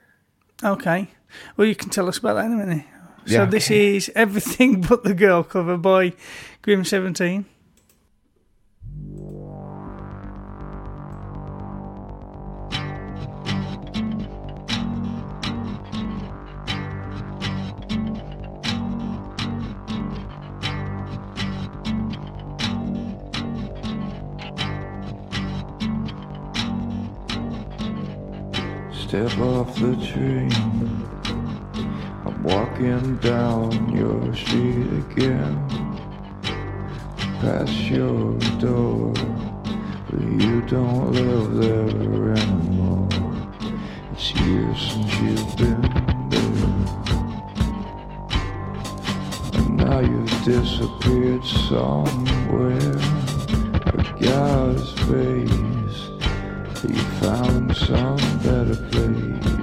Okay. 0.64 1.08
Well, 1.56 1.68
you 1.68 1.76
can 1.76 1.90
tell 1.90 2.08
us 2.08 2.18
about 2.18 2.34
that 2.34 2.46
in 2.46 2.52
a 2.54 2.56
minute. 2.56 2.86
So 3.26 3.32
Yeah. 3.42 3.44
this 3.46 3.70
is 3.70 4.10
everything 4.14 4.80
but 4.88 5.02
the 5.02 5.14
girl 5.14 5.42
cover 5.42 5.76
by 5.76 6.12
Grim 6.62 6.84
Seventeen. 6.84 7.44
Step 28.92 29.38
off 29.38 29.74
the 29.78 29.94
train. 30.04 30.50
Walking 32.46 33.16
down 33.16 33.90
your 33.90 34.32
street 34.32 34.86
again. 35.10 35.56
Past 37.40 37.72
your 37.90 38.38
door, 38.60 39.12
but 40.08 40.20
you 40.20 40.62
don't 40.62 41.10
live 41.10 41.54
there 41.56 42.36
anymore. 42.36 43.08
It's 44.12 44.32
years 44.36 44.78
since 44.78 45.12
you've 45.18 45.56
been 45.56 45.82
there. 46.30 46.70
And 49.54 49.76
now 49.76 49.98
you've 49.98 50.44
disappeared 50.44 51.44
somewhere. 51.44 52.96
A 53.86 54.02
guy's 54.20 54.92
face. 55.08 56.00
You 56.88 57.02
found 57.18 57.76
some 57.76 58.16
better 58.44 58.76
place. 58.92 59.55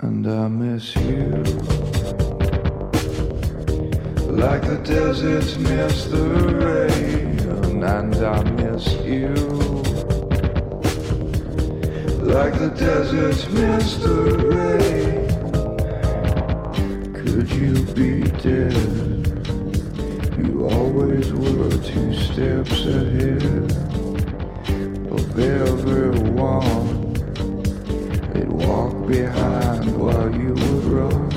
And 0.00 0.26
I 0.26 0.46
miss 0.48 0.94
you. 0.94 1.42
Like 4.28 4.60
the 4.60 4.76
deserts 4.84 5.56
miss 5.56 6.04
the 6.04 6.28
rain. 6.62 7.38
And 7.82 8.14
I 8.14 8.42
miss 8.42 8.92
you. 9.06 9.34
Like 12.22 12.58
the 12.58 12.68
deserts 12.76 13.48
miss 13.48 13.96
the 13.96 14.36
rain. 14.52 15.28
Could 17.14 17.50
you 17.52 17.82
be 17.94 18.20
dead? 18.42 18.76
You 20.36 20.68
always 20.68 21.32
were 21.32 21.70
two 21.70 22.12
steps 22.12 22.84
ahead 22.84 23.72
of 25.10 25.38
everyone. 25.38 27.14
They'd 28.34 28.52
walk 28.52 29.06
behind 29.06 29.65
you 30.30 30.54
would 30.54 30.84
run. 30.84 31.32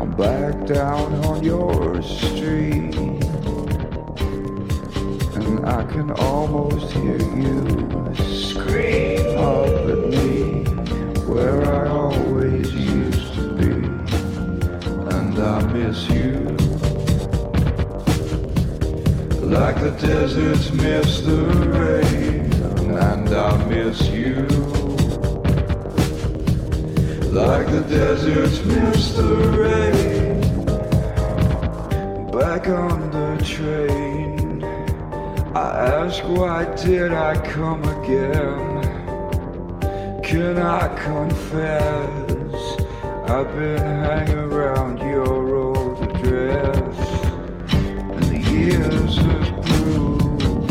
I'm 0.00 0.10
back 0.16 0.66
down 0.66 1.12
on 1.26 1.42
your 1.42 2.02
street, 2.02 2.94
and 5.36 5.66
I 5.66 5.84
can 5.84 6.10
almost 6.12 6.92
hear 6.92 7.18
you 7.18 8.14
scream 8.14 9.38
up 9.38 9.66
at 9.66 10.08
me 10.08 10.64
where 11.26 11.64
I 11.64 11.88
always 11.88 12.72
used 12.72 13.34
to 13.34 13.52
be, 13.54 13.72
and 15.14 15.38
I 15.38 15.62
miss 15.72 16.08
you. 16.08 16.56
Like 19.46 19.80
the 19.80 19.90
deserts 20.00 20.72
miss 20.72 21.20
the 21.20 21.44
rain, 21.78 22.52
and 22.98 23.28
I 23.28 23.64
miss 23.66 24.00
you. 24.08 24.61
Like 27.32 27.66
the 27.68 27.80
deserts 27.80 28.60
rain. 29.56 30.40
Back 32.30 32.68
on 32.68 33.10
the 33.10 33.42
train, 33.42 34.62
I 35.54 35.70
ask 35.96 36.22
why 36.24 36.66
did 36.76 37.14
I 37.14 37.34
come 37.50 37.84
again? 37.84 38.82
Can 40.22 40.58
I 40.58 40.88
confess? 41.02 42.52
I've 43.30 43.50
been 43.56 43.78
hanging 43.78 44.36
around 44.36 44.98
your 44.98 45.56
old 45.56 46.02
address. 46.02 46.98
And 47.72 48.24
the 48.24 48.40
years 48.40 49.16
have 49.16 49.64
proved 49.64 50.70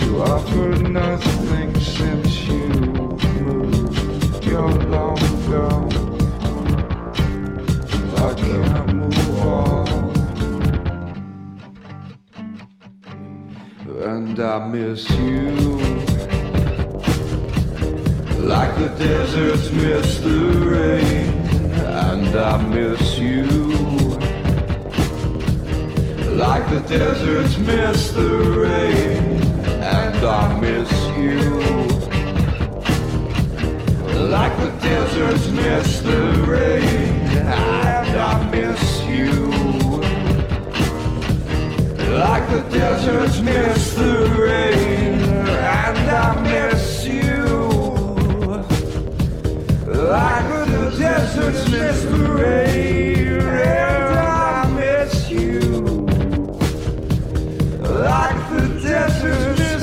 to 0.00 0.22
offer 0.22 0.68
nothing 0.82 1.71
And 14.04 14.40
I 14.40 14.66
miss 14.68 15.10
you. 15.10 15.50
Like 18.38 18.74
the 18.76 18.88
deserts 18.98 19.70
miss 19.72 20.20
the 20.20 20.38
rain. 20.70 21.28
And 21.84 22.36
I 22.36 22.56
miss 22.68 23.18
you. 23.18 23.44
Like 26.36 26.68
the 26.70 26.80
deserts 26.88 27.58
miss 27.58 28.10
the 28.12 28.28
rain, 28.64 29.40
and 29.82 30.24
I 30.24 30.60
miss 30.60 30.90
you. 31.18 31.91
Like 34.32 34.56
the 34.56 34.70
deserts 34.80 35.48
miss 35.48 36.00
the 36.00 36.20
rain, 36.48 37.20
and 37.36 38.16
I 38.16 38.50
miss 38.50 39.02
you. 39.04 39.30
Like 42.16 42.48
the 42.48 42.62
deserts 42.70 43.40
miss 43.40 43.92
the 43.92 44.14
rain, 44.40 45.20
and 45.20 46.10
I 46.10 46.40
miss 46.40 47.04
you. 47.04 47.44
Like 49.86 50.48
the 50.66 50.96
deserts 50.98 51.68
miss 51.68 52.02
the 52.02 52.24
rain, 52.32 53.38
and 53.38 54.18
I 54.18 54.66
miss 54.80 55.28
you. 55.28 55.60
Like 57.82 58.40
the 58.50 58.64
desert 58.80 59.58
miss 59.58 59.81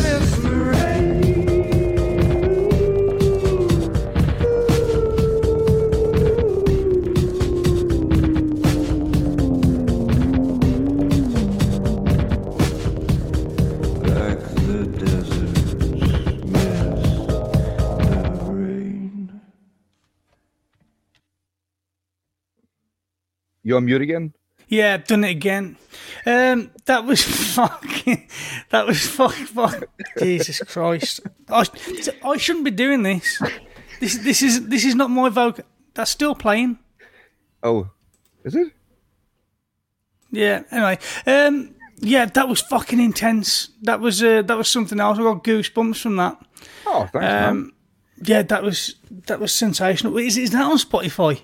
You 23.69 23.77
on 23.77 23.85
mute 23.85 24.01
again? 24.01 24.33
Yeah, 24.67 24.95
I've 24.95 25.05
done 25.05 25.23
it 25.23 25.29
again. 25.29 25.77
Um, 26.25 26.71
that 26.85 27.05
was 27.05 27.21
fucking. 27.53 28.27
That 28.71 28.87
was 28.87 29.05
fucking. 29.05 29.45
Fuck, 29.45 29.83
Jesus 30.17 30.59
Christ! 30.63 31.19
I, 31.47 31.65
I 32.23 32.37
shouldn't 32.37 32.65
be 32.65 32.71
doing 32.71 33.03
this. 33.03 33.39
This 33.99 34.17
this 34.17 34.41
is 34.41 34.69
this 34.69 34.85
is 34.85 34.95
not 34.95 35.11
my 35.11 35.29
vocal. 35.29 35.65
That's 35.93 36.09
still 36.09 36.33
playing. 36.33 36.79
Oh, 37.61 37.91
is 38.43 38.55
it? 38.55 38.73
Yeah. 40.31 40.63
Anyway, 40.71 40.97
um, 41.27 41.75
yeah, 41.99 42.25
that 42.25 42.49
was 42.49 42.61
fucking 42.61 42.99
intense. 42.99 43.69
That 43.83 43.99
was 43.99 44.23
uh, 44.23 44.41
that 44.41 44.57
was 44.57 44.67
something 44.67 44.99
else. 44.99 45.19
I 45.19 45.21
got 45.21 45.43
goosebumps 45.43 46.01
from 46.01 46.15
that. 46.15 46.43
Oh, 46.87 47.01
thanks, 47.01 47.13
man. 47.13 47.49
Um, 47.49 47.73
yeah, 48.23 48.41
that 48.41 48.63
was 48.63 48.95
that 49.27 49.39
was 49.39 49.51
sensational. 49.51 50.17
Is 50.17 50.39
is 50.39 50.49
that 50.49 50.63
on 50.63 50.79
Spotify? 50.79 51.41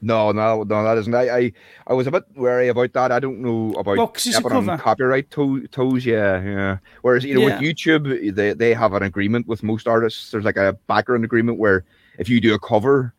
No, 0.00 0.30
no, 0.32 0.62
no, 0.62 0.84
that 0.84 0.96
isn't. 0.98 1.14
I, 1.14 1.36
I, 1.38 1.52
I 1.88 1.92
was 1.92 2.06
a 2.06 2.10
bit 2.12 2.24
wary 2.36 2.68
about 2.68 2.92
that. 2.92 3.10
I 3.10 3.18
don't 3.18 3.40
know 3.40 3.72
about 3.78 3.96
Well, 3.96 4.06
'cause 4.08 4.26
it's 4.26 4.38
a 4.38 4.48
on 4.48 4.78
copyright 4.78 5.30
to- 5.32 5.66
toes. 5.68 6.06
Yeah, 6.06 6.42
yeah. 6.42 6.78
Whereas 7.02 7.24
you 7.24 7.34
know, 7.34 7.40
Yeah. 7.46 7.58
with 7.58 7.62
YouTube, 7.68 8.34
they 8.34 8.52
they 8.52 8.74
have 8.74 8.92
an 8.92 9.02
agreement 9.02 9.48
with 9.48 9.62
most 9.62 9.88
artists. 9.88 10.30
There's 10.30 10.44
like 10.44 10.56
a 10.56 10.74
background 10.86 11.24
agreement 11.24 11.58
where 11.58 11.84
if 12.18 12.28
you 12.28 12.40
do 12.40 12.54
a 12.54 12.58
cover, 12.60 13.12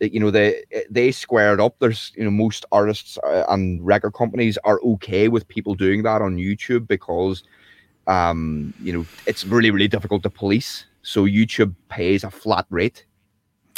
you 0.00 0.18
know 0.18 0.30
they 0.32 0.64
they 0.90 1.12
squared 1.12 1.60
up. 1.60 1.76
There's 1.78 2.10
you 2.16 2.24
know 2.24 2.30
most 2.32 2.64
artists 2.72 3.16
uh, 3.22 3.44
and 3.48 3.84
record 3.86 4.14
companies 4.14 4.58
are 4.64 4.80
okay 4.82 5.28
with 5.28 5.46
people 5.46 5.74
doing 5.76 6.02
that 6.02 6.20
on 6.20 6.36
YouTube 6.36 6.88
because 6.88 7.44
um 8.08 8.72
you 8.82 8.92
know 8.92 9.06
it's 9.26 9.44
really 9.44 9.70
really 9.70 9.88
difficult 9.88 10.22
to 10.24 10.30
police. 10.30 10.84
So 11.02 11.26
YouTube 11.26 11.74
pays 11.88 12.24
a 12.24 12.30
flat 12.30 12.66
rate 12.70 13.04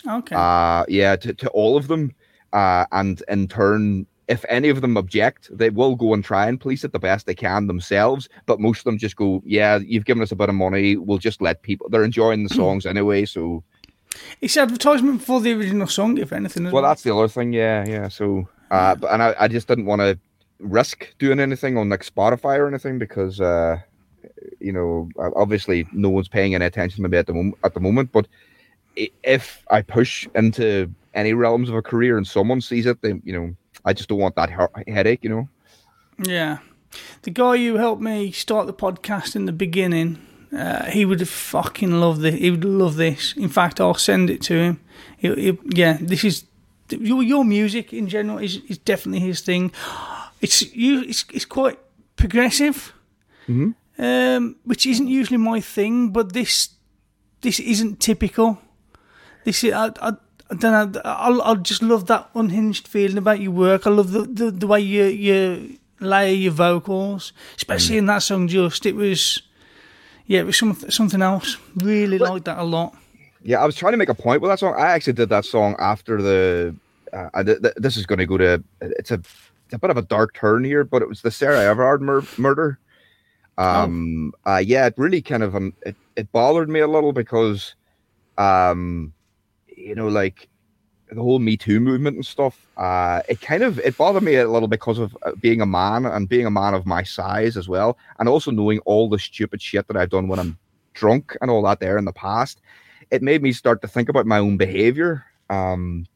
Okay. 0.09 0.35
uh 0.35 0.85
yeah 0.89 1.17
to, 1.17 1.35
to 1.35 1.49
all 1.51 1.77
of 1.77 1.87
them 1.89 2.13
uh 2.53 2.85
and 2.93 3.23
in 3.29 3.47
turn 3.49 4.07
if 4.29 4.45
any 4.49 4.69
of 4.69 4.81
them 4.81 4.97
object 4.97 5.49
they 5.57 5.71
will 5.71 5.97
go 5.97 6.15
and 6.15 6.25
try 6.25 6.47
and 6.49 6.61
police 6.61 6.85
it 6.85 6.93
the 6.93 6.99
best 6.99 7.27
they 7.27 7.35
can 7.35 7.67
themselves 7.67 8.29
but 8.47 8.61
most 8.61 8.79
of 8.79 8.85
them 8.85 8.99
just 8.99 9.17
go 9.17 9.43
yeah 9.45 9.79
you've 9.79 10.05
given 10.05 10.23
us 10.23 10.33
a 10.33 10.37
bit 10.37 10.49
of 10.49 10.55
money 10.55 10.97
we'll 10.97 11.19
just 11.19 11.43
let 11.43 11.63
people 11.63 11.89
they're 11.89 12.05
enjoying 12.05 12.43
the 12.45 12.55
songs 12.55 12.87
anyway 12.87 13.25
so 13.25 13.63
It's 14.41 14.57
advertisement 14.57 15.23
for 15.23 15.41
the 15.41 15.53
original 15.53 15.87
song, 15.87 16.19
if 16.19 16.33
anything. 16.33 16.65
well 16.71 16.85
it? 16.85 16.89
that's 16.89 17.03
the 17.03 17.15
other 17.15 17.29
thing 17.29 17.53
yeah 17.53 17.85
yeah 17.87 18.09
so 18.09 18.49
uh 18.71 18.95
but 18.95 19.13
and 19.13 19.23
i, 19.23 19.35
I 19.39 19.49
just 19.49 19.69
didn't 19.69 19.87
want 19.87 20.01
to 20.01 20.19
risk 20.59 21.15
doing 21.19 21.41
anything 21.41 21.77
on 21.77 21.89
like 21.89 22.05
spotify 22.05 22.59
or 22.59 22.69
anything 22.69 22.99
because 22.99 23.41
uh 23.41 23.79
you 24.61 24.73
know 24.73 25.09
obviously 25.37 25.87
no 25.93 26.11
one's 26.11 26.29
paying 26.29 26.55
any 26.55 26.65
attention 26.67 27.03
maybe 27.03 27.17
at 27.17 27.27
the 27.27 27.33
moment 27.33 27.57
at 27.65 27.75
the 27.75 27.81
moment 27.81 28.13
but 28.13 28.27
if 29.23 29.65
I 29.71 29.83
push 29.83 30.29
into 30.35 30.93
any 31.15 31.33
realms 31.35 31.69
of 31.69 31.75
a 31.75 31.83
career 31.83 32.17
and 32.17 32.27
someone 32.27 32.61
sees 32.61 32.87
it, 32.87 33.01
they, 33.03 33.15
you 33.25 33.33
know 33.33 33.55
I 33.85 33.93
just 33.93 34.09
don't 34.09 34.19
want 34.19 34.37
that 34.37 34.51
headache. 34.89 35.21
You 35.25 35.31
know. 35.31 35.49
Yeah. 36.23 36.59
The 37.23 37.31
guy 37.31 37.57
who 37.59 37.77
helped 37.77 38.03
me 38.03 38.33
start 38.33 38.67
the 38.67 38.75
podcast 38.75 39.37
in 39.37 39.47
the 39.47 39.53
beginning, 39.53 40.19
uh, 40.57 40.87
he 40.91 41.05
would 41.05 41.27
fucking 41.29 41.93
love 42.01 42.21
this. 42.21 42.35
He 42.35 42.51
would 42.51 42.65
love 42.65 42.97
this. 42.97 43.33
In 43.37 43.49
fact, 43.49 43.81
I'll 43.81 43.95
send 43.95 44.29
it 44.29 44.43
to 44.43 44.55
him. 44.55 44.81
He, 45.17 45.29
he, 45.35 45.59
yeah, 45.67 45.99
this 46.01 46.25
is 46.25 46.45
your 46.91 47.23
your 47.23 47.45
music 47.45 47.93
in 47.93 48.09
general 48.09 48.39
is, 48.39 48.57
is 48.69 48.79
definitely 48.79 49.21
his 49.21 49.41
thing. 49.41 49.73
It's 50.41 50.63
you. 50.75 51.03
It's, 51.03 51.25
it's 51.33 51.45
quite 51.47 51.79
progressive, 52.17 52.93
Mhm. 53.49 53.75
um, 53.99 54.57
which 54.65 54.87
isn't 54.87 55.09
usually 55.09 55.39
my 55.39 55.61
thing. 55.61 56.11
But 56.13 56.33
this 56.33 56.71
this 57.43 57.61
isn't 57.61 58.01
typical. 58.01 58.59
This 59.45 59.65
is 59.65 59.73
I, 59.73 59.91
I, 60.03 60.13
Know. 60.53 60.93
I 61.05 61.29
I 61.45 61.55
just 61.57 61.83
love 61.83 62.07
that 62.07 62.31
unhinged 62.35 62.89
feeling 62.89 63.19
about 63.19 63.41
your 63.41 63.53
work. 63.53 63.87
I 63.87 63.91
love 63.91 64.13
the 64.13 64.23
the, 64.23 64.51
the 64.51 64.67
way 64.67 64.81
you 64.81 65.05
you 65.05 65.79
layer 66.01 66.35
your 66.35 66.53
vocals, 66.53 67.33
especially 67.57 67.99
in 67.99 68.07
that 68.07 68.23
song. 68.23 68.49
Just 68.49 68.85
it 68.87 68.97
was, 68.97 69.43
yeah, 70.27 70.41
it 70.41 70.47
was 70.47 70.57
something 70.59 70.91
something 70.91 71.23
else. 71.23 71.57
Really 71.77 72.19
liked 72.19 72.47
that 72.47 72.59
a 72.59 72.65
lot. 72.65 72.97
Yeah, 73.43 73.63
I 73.63 73.67
was 73.67 73.77
trying 73.77 73.93
to 73.93 73.97
make 73.97 74.09
a 74.09 74.15
point 74.15 74.43
with 74.43 74.51
that 74.51 74.59
song. 74.59 74.75
I 74.77 74.89
actually 74.89 75.15
did 75.15 75.29
that 75.29 75.45
song 75.45 75.77
after 75.79 76.21
the. 76.21 76.75
Uh, 77.13 77.43
did, 77.43 77.63
th- 77.63 77.75
this 77.77 77.97
is 77.97 78.07
going 78.07 78.19
to 78.19 78.27
go 78.27 78.37
to. 78.37 78.63
It's 78.81 79.11
a, 79.11 79.15
it's 79.15 79.73
a 79.73 79.79
bit 79.79 79.91
of 79.91 79.97
a 79.97 80.03
dark 80.03 80.35
turn 80.35 80.65
here, 80.65 80.85
but 80.85 81.03
it 81.03 81.09
was 81.09 81.23
the 81.23 81.31
Sarah 81.31 81.61
Everard 81.61 82.03
mur- 82.03 82.27
murder. 82.37 82.79
Um. 83.57 84.33
Uh, 84.45 84.63
yeah, 84.65 84.87
it 84.87 84.95
really 84.97 85.23
kind 85.23 85.43
of 85.43 85.55
um, 85.55 85.75
it, 85.83 85.97
it 86.17 86.33
bothered 86.33 86.69
me 86.69 86.81
a 86.81 86.89
little 86.89 87.13
because, 87.13 87.75
um, 88.39 89.13
you 89.81 89.95
know, 89.95 90.09
like 90.09 90.49
the 91.11 91.23
whole 91.23 91.39
Me 91.39 91.57
Too 91.57 91.81
movement 91.81 92.17
and 92.17 92.27
stuff. 92.27 92.69
Uh, 92.77 93.23
it 93.29 93.41
kind 93.41 93.63
of 93.63 93.79
it 93.81 93.97
bothered 93.97 94.23
me 94.23 94.37
a 94.37 94.49
little 94.49 94.69
because 94.69 94.99
of 94.99 95.17
uh, 95.27 95.33
being 95.41 95.61
a 95.61 95.67
man 95.67 96.07
and 96.07 96.29
being 96.29 96.47
a 96.47 96.51
man 96.51 96.75
of 96.75 96.87
my 96.87 97.03
size 97.03 97.57
as 97.57 97.69
well, 97.69 97.99
and 98.19 98.29
also 98.29 98.51
knowing 98.51 98.79
all 98.81 99.09
the 99.09 99.19
stupid 99.19 99.61
shit 99.61 99.87
that 99.89 99.97
I've 99.97 100.11
done 100.11 100.29
when 100.29 100.39
I'm 100.39 100.59
drunk 100.95 101.37
and 101.41 101.51
all 101.51 101.63
that 101.63 101.81
there 101.81 101.99
in 101.99 102.05
the 102.05 102.13
past. 102.13 102.61
It 103.11 103.23
made 103.23 103.43
me 103.43 103.53
start 103.53 103.83
to 103.83 103.89
think 103.89 104.09
about 104.09 104.27
my 104.27 104.39
own 104.39 104.57
behavior, 104.57 105.25
um, 105.49 106.07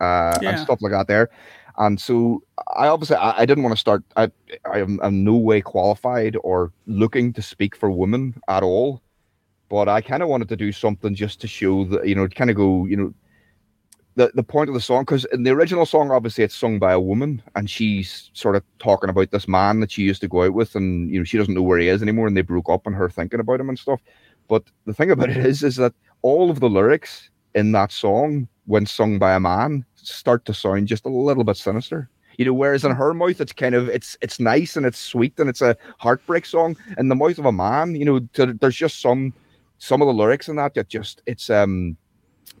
uh, 0.00 0.38
and 0.38 0.42
Yeah. 0.42 0.56
stuff 0.58 0.78
like 0.82 0.92
that 0.92 1.06
there. 1.08 1.30
And 1.78 2.00
so 2.00 2.42
I 2.76 2.88
obviously 2.88 3.16
I, 3.16 3.40
I 3.40 3.46
didn't 3.46 3.62
want 3.64 3.74
to 3.76 3.80
start. 3.80 4.02
I 4.16 4.30
I 4.70 4.80
am 4.80 5.00
I'm 5.02 5.24
no 5.24 5.36
way 5.36 5.60
qualified 5.60 6.36
or 6.42 6.72
looking 6.86 7.32
to 7.34 7.42
speak 7.42 7.76
for 7.76 7.90
women 7.90 8.34
at 8.48 8.62
all, 8.62 9.02
but 9.68 9.88
I 9.88 10.00
kind 10.00 10.22
of 10.22 10.28
wanted 10.28 10.48
to 10.48 10.56
do 10.56 10.72
something 10.72 11.14
just 11.14 11.40
to 11.40 11.48
show 11.48 11.84
that 11.86 12.06
you 12.08 12.14
know 12.14 12.28
kind 12.28 12.50
of 12.50 12.56
go 12.56 12.86
you 12.86 12.96
know 12.96 13.14
the 14.18 14.30
the 14.34 14.42
point 14.42 14.68
of 14.68 14.74
the 14.74 14.80
song 14.80 15.02
because 15.02 15.24
in 15.26 15.44
the 15.44 15.50
original 15.50 15.86
song 15.86 16.10
obviously 16.10 16.44
it's 16.44 16.54
sung 16.54 16.78
by 16.78 16.92
a 16.92 17.00
woman 17.00 17.40
and 17.54 17.70
she's 17.70 18.30
sort 18.34 18.56
of 18.56 18.62
talking 18.78 19.08
about 19.08 19.30
this 19.30 19.48
man 19.48 19.80
that 19.80 19.92
she 19.92 20.02
used 20.02 20.20
to 20.20 20.28
go 20.28 20.42
out 20.42 20.52
with 20.52 20.74
and 20.74 21.10
you 21.10 21.18
know 21.18 21.24
she 21.24 21.38
doesn't 21.38 21.54
know 21.54 21.62
where 21.62 21.78
he 21.78 21.88
is 21.88 22.02
anymore 22.02 22.26
and 22.26 22.36
they 22.36 22.42
broke 22.42 22.68
up 22.68 22.86
and 22.86 22.96
her 22.96 23.08
thinking 23.08 23.40
about 23.40 23.60
him 23.60 23.68
and 23.68 23.78
stuff. 23.78 24.00
But 24.48 24.64
the 24.86 24.92
thing 24.92 25.10
about 25.10 25.30
it 25.30 25.38
is 25.38 25.62
is 25.62 25.76
that 25.76 25.94
all 26.22 26.50
of 26.50 26.60
the 26.60 26.68
lyrics 26.68 27.30
in 27.54 27.72
that 27.72 27.92
song 27.92 28.48
when 28.66 28.86
sung 28.86 29.18
by 29.18 29.34
a 29.34 29.40
man 29.40 29.84
start 29.94 30.44
to 30.44 30.54
sound 30.54 30.88
just 30.88 31.06
a 31.06 31.10
little 31.10 31.44
bit 31.44 31.56
sinister. 31.56 32.10
You 32.38 32.44
know 32.44 32.54
whereas 32.54 32.84
in 32.84 32.92
her 32.92 33.14
mouth 33.14 33.40
it's 33.40 33.52
kind 33.52 33.74
of 33.74 33.88
it's 33.88 34.16
it's 34.20 34.40
nice 34.40 34.76
and 34.76 34.84
it's 34.84 34.98
sweet 34.98 35.38
and 35.38 35.48
it's 35.48 35.62
a 35.62 35.76
heartbreak 35.98 36.44
song. 36.44 36.76
In 36.98 37.08
the 37.08 37.14
mouth 37.14 37.38
of 37.38 37.46
a 37.46 37.52
man 37.52 37.94
you 37.94 38.04
know 38.04 38.18
to, 38.34 38.52
there's 38.54 38.76
just 38.76 39.00
some 39.00 39.32
some 39.78 40.02
of 40.02 40.06
the 40.08 40.14
lyrics 40.14 40.48
in 40.48 40.56
that 40.56 40.74
that 40.74 40.88
just 40.88 41.22
it's 41.26 41.50
um 41.50 41.96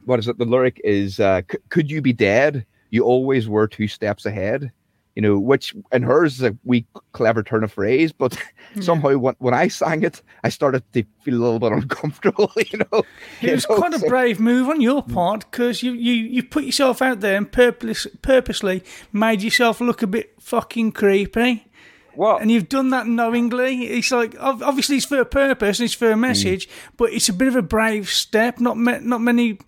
what 0.04 0.18
is 0.18 0.28
it? 0.28 0.38
The 0.38 0.44
lyric 0.44 0.80
is, 0.84 1.20
uh, 1.20 1.42
"C- 1.50 1.58
"Could 1.68 1.90
you 1.90 2.00
be 2.00 2.12
dead? 2.12 2.64
You 2.90 3.04
always 3.04 3.48
were 3.48 3.66
two 3.66 3.88
steps 3.88 4.24
ahead." 4.26 4.70
You 5.16 5.22
know, 5.22 5.38
which 5.40 5.74
in 5.90 6.04
hers 6.04 6.34
is 6.34 6.42
a 6.44 6.56
wee 6.62 6.86
clever 7.10 7.42
turn 7.42 7.64
of 7.64 7.72
phrase, 7.72 8.12
but 8.12 8.38
somehow 8.80 9.16
when, 9.16 9.34
when 9.38 9.52
I 9.52 9.66
sang 9.66 10.04
it, 10.04 10.22
I 10.44 10.48
started 10.48 10.84
to 10.92 11.02
feel 11.22 11.34
a 11.34 11.42
little 11.42 11.58
bit 11.58 11.72
uncomfortable. 11.82 12.52
You 12.56 12.78
know, 12.78 13.02
It 13.42 13.48
You 13.48 13.50
was 13.54 13.68
know, 13.68 13.76
quite 13.78 13.94
a 13.94 13.98
brave 14.06 14.38
move 14.38 14.68
on 14.68 14.80
your 14.80 15.02
part 15.02 15.50
because 15.50 15.82
you, 15.82 15.90
you, 15.92 16.12
you 16.12 16.44
put 16.44 16.62
yourself 16.62 17.02
out 17.02 17.18
there 17.18 17.36
and 17.36 17.50
purpose, 17.50 18.06
purposely 18.22 18.84
made 19.12 19.42
yourself 19.42 19.80
look 19.80 20.02
a 20.02 20.06
bit 20.06 20.40
fucking 20.40 20.92
creepy. 20.92 21.64
What? 22.14 22.42
And 22.42 22.50
you've 22.50 22.68
done 22.68 22.90
that 22.90 23.06
knowingly. 23.06 23.84
It's 23.84 24.10
like 24.10 24.34
obviously 24.40 24.96
it's 24.96 25.06
for 25.06 25.20
a 25.20 25.24
purpose 25.24 25.78
and 25.78 25.84
it's 25.84 25.94
for 25.94 26.10
a 26.10 26.14
hmm. 26.14 26.20
message, 26.22 26.68
but 26.96 27.12
it's 27.12 27.28
a 27.28 27.32
bit 27.32 27.48
of 27.48 27.56
a 27.56 27.62
brave 27.62 28.08
step. 28.08 28.58
Not 28.60 28.76
ma- 28.76 28.98
not 29.00 29.20
many, 29.20 29.58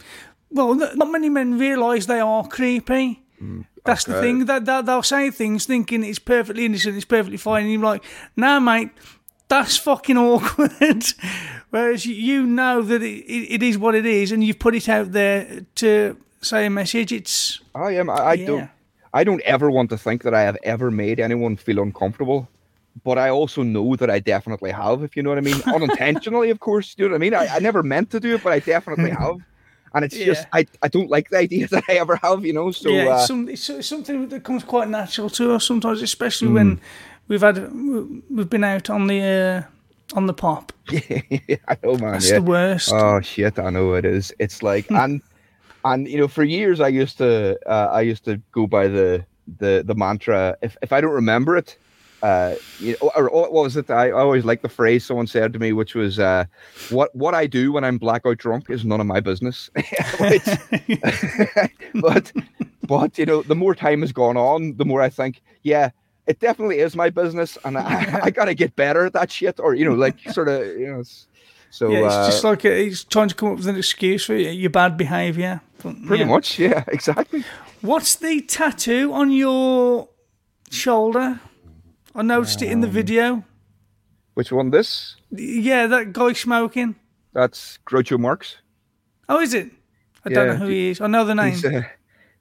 well, 0.50 0.74
not 0.74 1.10
many 1.10 1.28
men 1.28 1.58
realise 1.58 2.06
they 2.06 2.20
are 2.20 2.46
creepy. 2.46 3.22
Hmm. 3.38 3.62
That's 3.84 4.04
the 4.04 4.20
thing 4.20 4.44
that, 4.44 4.66
that 4.66 4.86
they'll 4.86 5.02
say 5.02 5.30
things 5.30 5.64
thinking 5.64 6.04
it's 6.04 6.18
perfectly 6.18 6.66
innocent, 6.66 6.96
it's 6.96 7.04
perfectly 7.04 7.38
fine, 7.38 7.62
and 7.62 7.72
you're 7.72 7.82
like, 7.82 8.04
nah, 8.36 8.60
mate, 8.60 8.90
that's 9.48 9.76
fucking 9.78 10.18
awkward. 10.18 11.04
Whereas 11.70 12.04
you- 12.04 12.46
know 12.46 12.82
that 12.82 13.02
it, 13.02 13.24
it, 13.24 13.54
it 13.54 13.62
is 13.62 13.78
what 13.78 13.94
it 13.94 14.04
is, 14.04 14.32
and 14.32 14.44
you've 14.44 14.58
put 14.58 14.74
it 14.74 14.88
out 14.88 15.12
there 15.12 15.64
to 15.76 16.16
say 16.42 16.66
a 16.66 16.70
message. 16.70 17.12
It's 17.12 17.60
I 17.74 17.92
am. 17.92 18.10
I, 18.10 18.14
I 18.14 18.32
Yeah. 18.34 18.46
don't. 18.46 18.70
I 19.12 19.24
don't 19.24 19.42
ever 19.42 19.70
want 19.70 19.90
to 19.90 19.98
think 19.98 20.22
that 20.22 20.34
I 20.34 20.42
have 20.42 20.56
ever 20.62 20.90
made 20.90 21.18
anyone 21.18 21.56
feel 21.56 21.80
uncomfortable, 21.80 22.48
but 23.04 23.18
I 23.18 23.30
also 23.30 23.62
know 23.62 23.96
that 23.96 24.10
I 24.10 24.20
definitely 24.20 24.70
have. 24.70 25.02
If 25.02 25.16
you 25.16 25.22
know 25.22 25.30
what 25.30 25.38
I 25.38 25.42
mean, 25.42 25.60
unintentionally, 25.66 26.50
of 26.50 26.60
course. 26.60 26.94
You 26.96 27.06
know 27.06 27.12
what 27.12 27.16
I 27.16 27.18
mean. 27.18 27.34
I, 27.34 27.46
I 27.46 27.58
never 27.58 27.82
meant 27.82 28.10
to 28.10 28.20
do 28.20 28.34
it, 28.34 28.42
but 28.42 28.52
I 28.52 28.60
definitely 28.60 29.10
have. 29.18 29.38
And 29.92 30.04
it's 30.04 30.16
just 30.16 30.46
I, 30.52 30.66
I 30.82 30.88
don't 30.88 31.10
like 31.10 31.30
the 31.30 31.38
idea 31.38 31.66
that 31.70 31.84
I 31.88 31.94
ever 31.94 32.16
have. 32.22 32.44
You 32.46 32.52
know. 32.52 32.70
So 32.70 32.90
yeah, 32.90 33.08
uh, 33.08 33.16
it's, 33.16 33.26
some, 33.26 33.48
it's, 33.48 33.68
it's 33.70 33.88
something 33.88 34.28
that 34.28 34.44
comes 34.44 34.62
quite 34.62 34.88
natural 34.88 35.28
to 35.30 35.54
us 35.54 35.66
sometimes, 35.66 36.02
especially 36.02 36.48
when 36.48 36.80
we've 37.26 37.40
had 37.40 37.72
we've 38.30 38.48
been 38.48 38.62
out 38.62 38.88
on 38.88 39.08
the 39.08 39.20
uh, 39.20 40.16
on 40.16 40.26
the 40.26 40.34
pop. 40.34 40.72
Yeah, 40.90 41.56
I 41.66 41.76
know, 41.82 41.96
man. 41.96 42.12
That's 42.12 42.30
yeah. 42.30 42.36
the 42.36 42.42
worst. 42.42 42.92
Oh 42.92 43.20
shit, 43.20 43.58
I 43.58 43.70
know 43.70 43.94
it 43.94 44.04
is. 44.04 44.32
It's 44.38 44.62
like 44.62 44.88
and 44.92 45.20
and 45.84 46.08
you 46.08 46.18
know, 46.18 46.28
for 46.28 46.44
years 46.44 46.80
I 46.80 46.88
used 46.88 47.18
to 47.18 47.58
uh, 47.66 47.88
I 47.90 48.02
used 48.02 48.24
to 48.24 48.40
go 48.52 48.66
by 48.66 48.88
the 48.88 49.24
the 49.58 49.82
the 49.86 49.94
mantra. 49.94 50.56
If 50.62 50.76
if 50.82 50.92
I 50.92 51.00
don't 51.00 51.12
remember 51.12 51.56
it, 51.56 51.78
uh, 52.22 52.54
you 52.78 52.96
know, 53.00 53.10
or, 53.16 53.28
or 53.28 53.42
what 53.42 53.52
was 53.52 53.76
it? 53.76 53.90
I 53.90 54.10
always 54.10 54.44
like 54.44 54.62
the 54.62 54.68
phrase 54.68 55.04
someone 55.06 55.26
said 55.26 55.52
to 55.54 55.58
me, 55.58 55.72
which 55.72 55.94
was, 55.94 56.18
uh, 56.18 56.44
"What 56.88 57.14
what 57.14 57.34
I 57.34 57.46
do 57.46 57.72
when 57.72 57.84
I'm 57.84 57.98
blackout 57.98 58.38
drunk 58.38 58.66
is 58.70 58.84
none 58.84 59.00
of 59.00 59.06
my 59.06 59.20
business." 59.20 59.70
But 61.94 62.32
but 62.86 63.18
you 63.18 63.26
know, 63.26 63.42
the 63.42 63.54
more 63.56 63.74
time 63.74 64.00
has 64.02 64.12
gone 64.12 64.36
on, 64.36 64.76
the 64.76 64.84
more 64.84 65.00
I 65.02 65.08
think, 65.10 65.42
yeah. 65.62 65.90
It 66.26 66.38
definitely 66.38 66.78
is 66.78 66.94
my 66.94 67.10
business, 67.10 67.58
and 67.64 67.76
I, 67.76 68.20
I 68.24 68.30
gotta 68.30 68.54
get 68.54 68.76
better 68.76 69.04
at 69.06 69.14
that 69.14 69.32
shit, 69.32 69.58
or 69.58 69.74
you 69.74 69.84
know, 69.84 69.94
like 69.94 70.20
sort 70.30 70.48
of, 70.48 70.64
you 70.78 70.86
know. 70.92 71.00
s- 71.00 71.26
So 71.70 71.90
yeah, 71.90 72.06
it's 72.06 72.14
uh, 72.14 72.26
just 72.26 72.44
like 72.44 72.62
he's 72.62 73.04
trying 73.04 73.28
to 73.28 73.34
come 73.34 73.52
up 73.52 73.58
with 73.58 73.68
an 73.68 73.76
excuse 73.76 74.24
for 74.24 74.34
your 74.34 74.70
bad 74.70 74.96
behaviour. 74.96 75.60
Pretty 75.78 76.18
yeah. 76.18 76.24
much, 76.24 76.58
yeah, 76.58 76.84
exactly. 76.88 77.44
What's 77.80 78.16
the 78.16 78.42
tattoo 78.42 79.12
on 79.12 79.30
your 79.30 80.08
shoulder? 80.70 81.40
I 82.14 82.22
noticed 82.22 82.60
it 82.60 82.70
in 82.70 82.80
the 82.80 82.88
Um, 82.88 82.92
video. 82.92 83.44
Which 84.34 84.52
one? 84.52 84.70
This? 84.70 85.16
Yeah, 85.30 85.86
that 85.86 86.12
guy 86.12 86.32
smoking. 86.32 86.96
That's 87.32 87.78
Groucho 87.86 88.18
Marx. 88.18 88.56
Oh, 89.28 89.40
is 89.40 89.54
it? 89.54 89.70
I 90.24 90.30
don't 90.30 90.46
know 90.48 90.56
who 90.56 90.66
he 90.66 90.90
is. 90.90 91.00
I 91.00 91.06
know 91.06 91.24
the 91.24 91.34
name. 91.34 91.52
He's 91.52 91.64
a, 91.64 91.90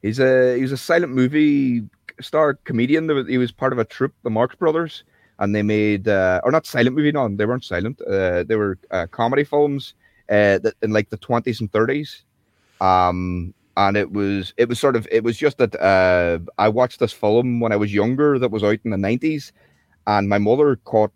he's 0.01 0.19
a 0.19 0.55
he 0.55 0.61
was 0.63 0.71
a 0.71 0.77
silent 0.77 1.13
movie 1.13 1.83
star 2.19 2.55
comedian. 2.55 3.27
He 3.27 3.37
was 3.37 3.51
part 3.51 3.73
of 3.73 3.79
a 3.79 3.85
troupe, 3.85 4.13
the 4.23 4.29
Marx 4.29 4.55
Brothers, 4.55 5.03
and 5.39 5.55
they 5.55 5.63
made 5.63 6.07
uh, 6.07 6.41
or 6.43 6.51
not 6.51 6.65
silent 6.65 6.95
movie. 6.95 7.11
No, 7.11 7.27
they 7.27 7.45
weren't 7.45 7.63
silent. 7.63 7.99
Uh, 8.01 8.43
they 8.43 8.55
were 8.55 8.77
uh, 8.91 9.07
comedy 9.09 9.43
films 9.43 9.93
uh, 10.29 10.59
that 10.59 10.73
in 10.81 10.91
like 10.91 11.09
the 11.09 11.17
twenties 11.17 11.59
and 11.59 11.71
thirties. 11.71 12.23
Um, 12.81 13.53
and 13.77 13.95
it 13.95 14.11
was 14.11 14.53
it 14.57 14.67
was 14.67 14.79
sort 14.79 14.95
of 14.95 15.07
it 15.11 15.23
was 15.23 15.37
just 15.37 15.57
that 15.57 15.75
uh, 15.81 16.39
I 16.57 16.67
watched 16.67 16.99
this 16.99 17.13
film 17.13 17.61
when 17.61 17.71
I 17.71 17.77
was 17.77 17.93
younger 17.93 18.37
that 18.37 18.51
was 18.51 18.63
out 18.63 18.79
in 18.83 18.91
the 18.91 18.97
nineties, 18.97 19.53
and 20.05 20.27
my 20.27 20.37
mother 20.37 20.75
caught 20.75 21.11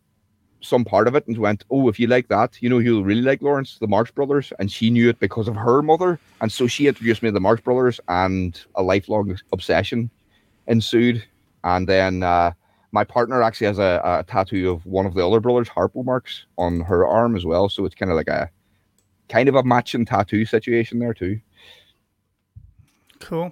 some 0.61 0.85
part 0.85 1.09
of 1.09 1.15
it 1.15 1.27
and 1.27 1.37
went, 1.37 1.65
"Oh, 1.69 1.89
if 1.89 1.99
you 1.99 2.07
like 2.07 2.29
that, 2.29 2.61
you 2.61 2.69
know 2.69 2.79
you'll 2.79 3.03
really 3.03 3.21
like 3.21 3.41
Lawrence, 3.41 3.77
the 3.79 3.87
Marx 3.87 4.11
Brothers," 4.11 4.53
and 4.59 4.71
she 4.71 4.89
knew 4.89 5.09
it 5.09 5.19
because 5.19 5.49
of 5.49 5.55
her 5.57 5.81
mother, 5.81 6.17
and 6.39 6.49
so 6.49 6.67
she 6.67 6.87
introduced 6.87 7.21
me 7.21 7.27
to 7.27 7.33
the 7.33 7.41
Marx 7.41 7.61
Brothers, 7.61 7.99
and 8.07 8.61
a 8.75 8.83
lifelong 8.83 9.37
obsession 9.51 10.09
ensued, 10.67 11.25
and 11.65 11.87
then. 11.87 12.23
Uh, 12.23 12.53
my 12.93 13.03
partner 13.03 13.41
actually 13.41 13.67
has 13.67 13.79
a, 13.79 13.99
a 14.03 14.23
tattoo 14.23 14.69
of 14.69 14.85
one 14.85 15.07
of 15.07 15.15
the 15.15 15.27
other 15.27 15.39
brothers, 15.39 15.67
Harpo 15.67 16.05
Marx 16.05 16.45
on 16.59 16.79
her 16.81 17.05
arm 17.05 17.35
as 17.35 17.43
well. 17.43 17.67
So 17.67 17.85
it's 17.85 17.95
kind 17.95 18.11
of 18.11 18.15
like 18.15 18.27
a 18.27 18.49
kind 19.29 19.49
of 19.49 19.55
a 19.55 19.63
matching 19.63 20.05
tattoo 20.05 20.45
situation 20.45 20.99
there 20.99 21.13
too. 21.13 21.41
Cool. 23.19 23.51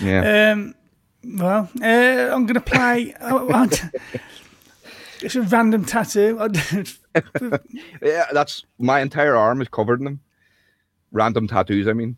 Yeah. 0.00 0.52
Um, 0.52 0.74
well, 1.22 1.70
uh, 1.80 2.34
I'm 2.34 2.46
going 2.46 2.54
to 2.54 2.60
play. 2.60 3.14
oh, 3.20 3.68
it's 5.22 5.36
a 5.36 5.42
random 5.42 5.84
tattoo. 5.84 6.36
yeah, 8.02 8.26
that's 8.32 8.64
my 8.80 9.00
entire 9.00 9.36
arm 9.36 9.62
is 9.62 9.68
covered 9.68 10.00
in 10.00 10.04
them. 10.04 10.20
Random 11.12 11.46
tattoos, 11.46 11.86
I 11.86 11.92
mean. 11.92 12.16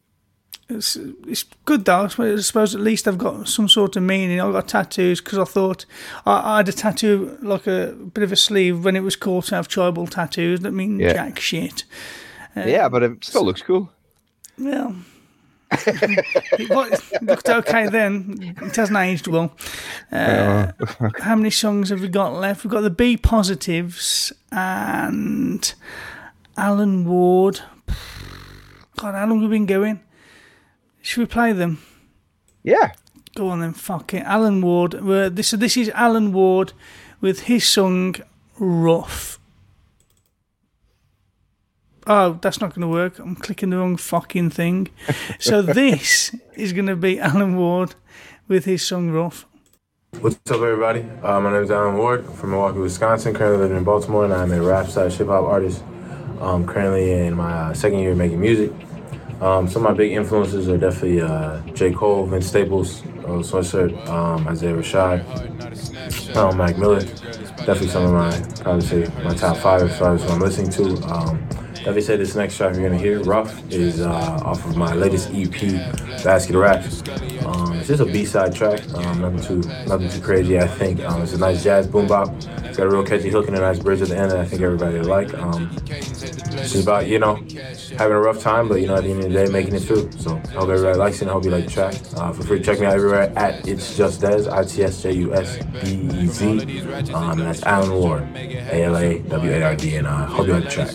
It's, 0.77 0.97
it's 1.27 1.44
good 1.65 1.85
though. 1.85 2.05
I 2.05 2.09
suppose- 2.09 2.74
at 2.74 2.81
least 2.81 3.07
I've 3.09 3.19
got 3.19 3.49
some 3.49 3.69
sort 3.69 3.97
of 3.97 4.03
meaning. 4.03 4.40
I've 4.40 4.53
got 4.53 4.69
tattoos 4.69 5.20
because 5.20 5.39
I 5.39 5.44
thought 5.44 5.85
I, 6.27 6.55
I 6.55 6.57
had 6.59 6.69
a 6.69 6.73
tattoo 6.73 7.39
like 7.43 7.66
a 7.66 7.93
bit 8.15 8.24
of 8.24 8.32
a 8.32 8.36
sleeve 8.36 8.85
when 8.85 8.97
it 8.97 9.01
was 9.01 9.16
cool 9.16 9.43
to 9.43 9.55
have 9.55 9.69
tribal 9.69 10.07
tattoos 10.07 10.61
that 10.61 10.73
mean 10.73 10.99
Yeah. 11.01 11.12
jack 11.12 11.39
shit. 11.40 11.85
Uh, 12.57 12.65
yeah, 12.66 12.89
but 12.89 13.03
it 13.03 13.24
still 13.24 13.44
looks 13.44 13.62
cool. 13.62 13.90
Well, 14.59 14.97
it 15.70 16.69
it 17.12 17.23
looked 17.23 17.49
okay 17.49 17.86
then. 17.89 18.55
It 18.61 18.77
hasn't 18.77 18.99
aged 18.99 19.27
well. 19.27 19.57
Uh, 20.11 20.73
how 21.20 21.35
many 21.35 21.49
songs 21.51 21.89
have 21.89 22.03
we 22.03 22.09
got 22.09 22.35
left? 22.35 22.62
We've 22.65 22.70
got 22.70 22.82
the 22.82 22.90
Be 22.90 23.16
positives 23.16 24.32
and 24.51 25.74
Alan 26.59 27.07
Ward. 27.09 27.61
God, 28.99 29.15
how 29.15 29.27
long 29.27 29.40
have 29.40 29.51
we 29.51 29.57
been 29.57 29.65
going? 29.66 30.01
Should 31.03 31.20
we 31.20 31.27
play 31.27 31.53
them? 31.53 31.79
Yeah. 32.62 32.93
Go 33.35 33.49
on 33.49 33.61
then, 33.61 33.73
fuck 33.73 34.15
it. 34.15 34.23
Alan 34.24 34.61
Ward. 34.62 34.95
uh, 34.95 35.29
This, 35.29 35.49
so 35.49 35.57
this 35.57 35.77
is 35.77 35.89
Alan 35.91 36.33
Ward 36.33 36.73
with 37.20 37.41
his 37.43 37.66
song 37.66 38.15
Rough. 38.59 39.39
Oh, 42.07 42.39
that's 42.43 42.61
not 42.61 42.70
going 42.74 42.83
to 42.83 42.89
work. 42.89 43.19
I'm 43.19 43.37
clicking 43.37 43.70
the 43.70 43.79
wrong 43.79 43.97
fucking 43.97 44.51
thing. 44.51 44.89
So 45.39 45.61
this 45.62 46.35
is 46.55 46.73
going 46.73 46.87
to 46.87 46.97
be 46.97 47.19
Alan 47.19 47.57
Ward 47.57 47.95
with 48.49 48.65
his 48.65 48.83
song 48.87 49.11
Rough. 49.11 49.47
What's 50.20 50.37
up, 50.51 50.61
everybody? 50.61 51.01
Uh, 51.23 51.41
my 51.41 51.53
name 51.53 51.62
is 51.62 51.70
Alan 51.70 51.97
Ward 51.97 52.27
I'm 52.27 52.33
from 52.35 52.51
Milwaukee, 52.51 52.79
Wisconsin. 52.79 53.35
Currently 53.35 53.59
living 53.62 53.79
in 53.79 53.85
Baltimore, 53.85 54.24
and 54.24 54.35
I'm 54.35 54.53
a 54.53 54.61
rap 54.62 54.87
slash 54.87 55.16
hip 55.16 55.29
hop 55.29 55.45
artist. 55.45 55.83
Um, 56.41 56.66
currently 56.66 57.11
in 57.12 57.35
my 57.35 57.53
uh, 57.53 57.74
second 57.74 58.01
year 58.01 58.12
of 58.12 58.19
making 58.19 58.41
music. 58.41 58.73
Um, 59.43 59.66
some 59.66 59.85
of 59.85 59.90
my 59.90 59.97
big 59.97 60.12
influences 60.12 60.69
are 60.69 60.78
definitely 60.78 61.20
uh, 61.20 61.60
J. 61.74 61.93
Cole, 61.93 62.27
Vince 62.27 62.47
Staples, 62.47 63.05
Earl 63.24 63.43
Sweatshirt, 63.43 64.09
um, 64.09 64.47
Isaiah 64.47 64.73
Rashad, 64.73 66.36
um, 66.36 66.56
Mac 66.56 66.78
Miller. 66.78 67.01
Definitely 67.01 67.89
some 67.89 68.05
of 68.05 68.12
my, 68.12 68.62
probably 68.62 68.86
say 68.86 69.24
my 69.24 69.35
top 69.35 69.56
five 69.56 69.82
as 69.82 69.98
far 69.98 70.14
as 70.14 70.23
what 70.23 70.31
I'm 70.31 70.39
listening 70.39 70.70
to. 70.70 71.05
Um, 71.09 71.44
definitely 71.74 72.02
say 72.02 72.16
this 72.16 72.36
next 72.36 72.56
track 72.56 72.77
you're 72.77 72.89
gonna 72.89 73.02
hear, 73.02 73.20
Rough, 73.24 73.69
is 73.69 74.01
uh, 74.01 74.40
off 74.44 74.64
of 74.64 74.77
my 74.77 74.94
latest 74.94 75.31
EP, 75.32 75.60
Basket 76.23 76.55
of 76.55 76.62
Raps. 76.62 77.02
Um, 77.44 77.73
it's 77.78 77.89
just 77.89 78.01
a 78.01 78.06
B-side 78.06 78.55
track, 78.55 78.81
um, 78.94 79.23
nothing 79.23 79.40
too 79.40 79.69
nothing 79.89 80.09
too 80.09 80.20
crazy. 80.20 80.60
I 80.60 80.69
think 80.69 81.01
um, 81.01 81.20
it's 81.20 81.32
a 81.32 81.39
nice 81.39 81.64
jazz 81.64 81.89
boom 81.89 82.06
bap. 82.06 82.28
It's 82.73 82.78
got 82.78 82.86
a 82.86 82.90
real 82.90 83.05
catchy 83.05 83.28
hook 83.28 83.49
and 83.49 83.57
a 83.59 83.61
nice 83.61 83.78
bridge 83.78 84.01
at 84.01 84.09
the 84.09 84.16
end 84.16 84.31
that 84.31 84.39
I 84.39 84.47
think 84.47 84.62
everybody 84.62 84.99
will 84.99 85.05
like. 85.05 85.35
Um, 85.35 85.70
it's 85.90 86.73
just 86.73 86.82
about 86.85 87.07
you 87.07 87.19
know 87.19 87.35
having 87.99 88.16
a 88.16 88.19
rough 88.19 88.40
time, 88.40 88.66
but 88.66 88.77
you 88.81 88.86
know 88.86 88.94
at 88.94 89.05
the 89.05 89.11
end 89.11 89.24
of 89.24 89.31
the 89.31 89.44
day 89.44 89.53
making 89.53 89.74
it 89.74 89.81
through. 89.81 90.11
So 90.12 90.36
I 90.36 90.53
hope 90.53 90.70
everybody 90.70 90.97
likes 90.99 91.16
it. 91.16 91.23
and 91.24 91.31
I 91.32 91.35
hope 91.35 91.44
you 91.44 91.51
like 91.51 91.66
the 91.66 91.70
track. 91.70 91.94
Uh, 92.16 92.32
feel 92.32 92.47
free 92.47 92.59
to 92.61 92.65
check 92.65 92.81
me 92.81 92.86
out 92.86 92.94
everywhere 92.94 93.31
at 93.36 93.69
It's 93.69 93.94
Just 93.94 94.23
Dez, 94.23 94.51
I 94.51 94.65
T 94.65 94.85
S 94.85 95.03
J 95.03 95.12
U 95.12 95.35
S 95.35 95.59
D 95.85 95.97
E 96.15 96.27
Z. 96.28 97.12
Um, 97.12 97.40
that's 97.40 97.62
Alan 97.65 97.93
Ward, 97.93 98.23
A 98.35 98.85
L 98.85 98.97
A 98.97 99.19
W 99.19 99.53
A 99.53 99.62
R 99.65 99.77
D, 99.77 99.97
and 99.97 100.07
I 100.09 100.24
hope 100.24 100.47
you 100.47 100.55
like 100.55 100.65
the 100.65 100.70
track. 100.70 100.89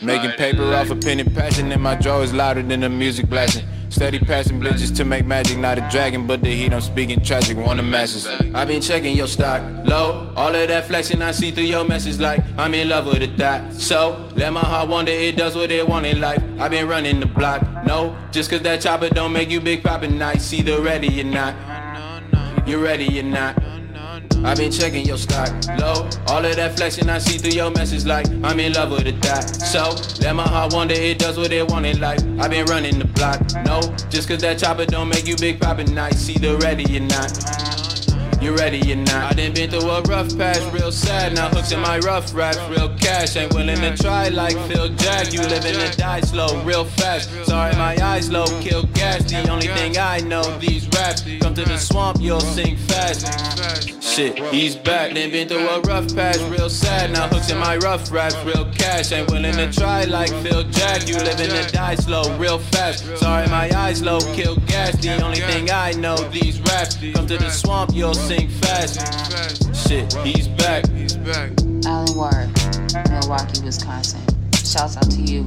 Making 0.00 0.30
paper 0.32 0.62
off 0.74 0.90
a 0.90 0.94
pen 0.94 1.18
and 1.18 1.34
passion, 1.34 1.72
and 1.72 1.82
my 1.82 1.96
jaw 1.96 2.20
is 2.20 2.32
louder 2.32 2.62
than 2.62 2.78
the 2.82 2.88
music 2.88 3.28
blasting. 3.28 3.66
Steady 3.94 4.18
passing 4.18 4.58
blitches 4.58 4.90
to 4.96 5.04
make 5.04 5.24
magic, 5.24 5.56
not 5.56 5.78
a 5.78 5.88
dragon, 5.88 6.26
but 6.26 6.42
the 6.42 6.50
heat 6.50 6.72
I'm 6.72 6.80
speaking 6.80 7.22
tragic, 7.22 7.56
one 7.56 7.78
of 7.78 7.84
masses. 7.84 8.26
i 8.52 8.64
been 8.64 8.82
checking 8.82 9.16
your 9.16 9.28
stock 9.28 9.62
low, 9.86 10.32
all 10.34 10.52
of 10.52 10.66
that 10.66 10.88
flexing 10.88 11.22
I 11.22 11.30
see 11.30 11.52
through 11.52 11.70
your 11.74 11.84
message 11.84 12.18
like 12.18 12.42
I'm 12.58 12.74
in 12.74 12.88
love 12.88 13.06
with 13.06 13.22
a 13.22 13.28
that. 13.36 13.72
So 13.72 14.28
let 14.34 14.52
my 14.52 14.58
heart 14.58 14.88
wonder 14.88 15.12
it 15.12 15.36
does 15.36 15.54
what 15.54 15.70
it 15.70 15.88
want 15.88 16.06
in 16.06 16.20
life. 16.20 16.42
i 16.58 16.68
been 16.68 16.88
running 16.88 17.20
the 17.20 17.26
block, 17.26 17.62
no, 17.86 18.16
just 18.32 18.50
cause 18.50 18.62
that 18.62 18.80
chopper 18.80 19.10
don't 19.10 19.32
make 19.32 19.48
you 19.48 19.60
big 19.60 19.84
poppin' 19.84 20.18
nice. 20.18 20.50
the 20.50 20.80
ready 20.82 21.20
or 21.20 21.24
not, 21.24 21.54
you 22.66 22.82
ready 22.82 23.20
or 23.20 23.22
not. 23.22 23.73
I 24.44 24.54
been 24.54 24.70
checking 24.70 25.06
your 25.06 25.16
stock 25.16 25.48
low. 25.80 26.08
All 26.26 26.44
of 26.44 26.56
that 26.56 26.76
flexing 26.76 27.08
I 27.08 27.18
see 27.18 27.38
through 27.38 27.52
your 27.52 27.70
message 27.70 28.04
like 28.04 28.28
I'm 28.42 28.60
in 28.60 28.74
love 28.74 28.90
with 28.90 29.06
a 29.06 29.12
that. 29.12 29.56
So 29.56 29.96
let 30.22 30.34
my 30.34 30.46
heart 30.46 30.74
wonder 30.74 30.94
it 30.94 31.18
does 31.18 31.38
what 31.38 31.50
it 31.50 31.66
want 31.68 31.86
in 31.86 31.98
life. 31.98 32.20
i 32.38 32.46
been 32.46 32.66
running 32.66 32.98
the 32.98 33.06
block, 33.06 33.40
no, 33.64 33.80
just 34.10 34.28
cause 34.28 34.42
that 34.42 34.58
chopper 34.58 34.84
don't 34.84 35.08
make 35.08 35.26
you 35.26 35.36
big 35.36 35.60
poppin' 35.60 35.94
nice. 35.94 36.28
Either 36.28 36.58
ready 36.58 36.98
or 36.98 37.00
not. 37.00 37.73
You 38.44 38.54
ready 38.54 38.92
or 38.92 38.96
not? 38.96 39.32
I 39.32 39.32
done 39.32 39.54
been 39.54 39.70
through 39.70 39.88
a 39.88 40.02
rough 40.02 40.36
patch, 40.36 40.60
real 40.70 40.92
sad. 40.92 41.32
Now 41.34 41.48
hooks 41.48 41.72
in 41.72 41.80
my 41.80 41.98
rough 42.00 42.34
raps, 42.34 42.58
real 42.68 42.94
cash. 42.98 43.36
Ain't 43.36 43.54
willing 43.54 43.80
to 43.80 43.96
try 43.96 44.28
like 44.28 44.58
Phil 44.68 44.90
Jack. 44.96 45.32
You 45.32 45.40
living 45.40 45.72
to 45.72 45.96
die 45.96 46.20
slow, 46.20 46.62
real 46.62 46.84
fast. 46.84 47.30
Sorry, 47.46 47.74
my 47.76 47.96
eyes 48.04 48.30
low, 48.30 48.44
kill 48.60 48.82
gas. 48.92 49.24
The 49.30 49.48
only 49.48 49.68
thing 49.68 49.96
I 49.96 50.20
know, 50.20 50.42
these 50.58 50.86
raps. 50.88 51.22
Come 51.40 51.54
to 51.54 51.64
the 51.64 51.78
swamp, 51.78 52.18
you'll 52.20 52.38
sing 52.38 52.76
fast. 52.76 54.02
Shit, 54.02 54.38
he's 54.52 54.76
back. 54.76 55.14
Then 55.14 55.30
been 55.30 55.48
through 55.48 55.66
a 55.66 55.80
rough 55.80 56.14
patch, 56.14 56.38
real 56.50 56.68
sad. 56.68 57.12
Now 57.12 57.28
hooks 57.28 57.50
in 57.50 57.58
my 57.58 57.78
rough 57.78 58.12
raps, 58.12 58.36
real 58.44 58.70
cash. 58.72 59.10
Ain't 59.10 59.30
willing 59.30 59.54
to 59.54 59.72
try 59.72 60.04
like 60.04 60.28
Phil 60.44 60.64
Jack. 60.64 61.08
You 61.08 61.16
living 61.16 61.48
to 61.48 61.72
die 61.72 61.94
slow, 61.94 62.24
real 62.36 62.58
fast. 62.58 63.04
Sorry, 63.16 63.48
my 63.48 63.70
eyes 63.74 64.02
low, 64.02 64.20
kill 64.34 64.56
gas. 64.66 64.96
The 65.00 65.20
only 65.24 65.40
thing 65.40 65.70
I 65.70 65.92
know, 65.92 66.16
these 66.28 66.60
raps. 66.60 66.96
Come 67.14 67.26
to 67.26 67.38
the 67.38 67.50
swamp, 67.50 67.90
you'll 67.94 68.14
sing 68.34 68.48
fast. 68.48 69.88
Shit, 69.88 70.12
he's 70.24 70.48
back. 70.48 70.88
He's 70.90 71.14
back. 71.16 71.50
Alan 71.86 72.16
Ward, 72.16 72.50
Milwaukee, 73.10 73.62
Wisconsin. 73.62 74.20
Shouts 74.54 74.96
out 74.96 75.10
to 75.10 75.20
you. 75.22 75.46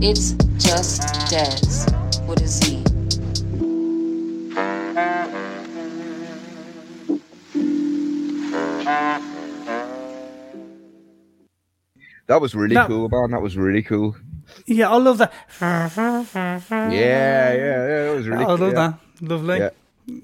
It's 0.00 0.32
just 0.58 1.02
Dez 1.30 1.86
with 2.26 2.42
a 2.42 2.46
Z. 2.46 2.82
That 12.26 12.40
was 12.40 12.54
really 12.54 12.74
That- 12.74 12.86
cool, 12.88 13.08
man. 13.08 13.30
That 13.32 13.42
was 13.42 13.56
really 13.56 13.82
cool. 13.82 14.16
Yeah, 14.66 14.90
I 14.90 14.96
love 14.96 15.18
that. 15.18 15.32
Yeah, 15.60 16.90
yeah, 16.90 17.52
yeah. 17.52 18.04
That 18.04 18.14
was 18.16 18.28
really 18.28 18.44
I 18.44 18.48
love 18.48 18.60
yeah. 18.60 18.72
that. 18.74 18.98
Lovely. 19.28 19.58
Yeah. 19.58 19.70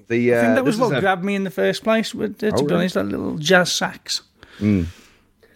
The, 0.07 0.35
I 0.35 0.39
think 0.41 0.51
uh, 0.51 0.55
that 0.55 0.65
was 0.65 0.77
what 0.77 0.97
a- 0.97 0.99
grabbed 0.99 1.23
me 1.23 1.35
in 1.35 1.43
the 1.43 1.51
first 1.51 1.83
place. 1.83 2.13
With, 2.13 2.43
uh, 2.43 2.51
to 2.51 2.57
Oh, 2.57 2.65
be 2.65 2.73
honest, 2.73 2.95
that 2.95 3.05
little 3.05 3.37
jazz 3.37 3.71
sax. 3.71 4.21
Mm. 4.59 4.87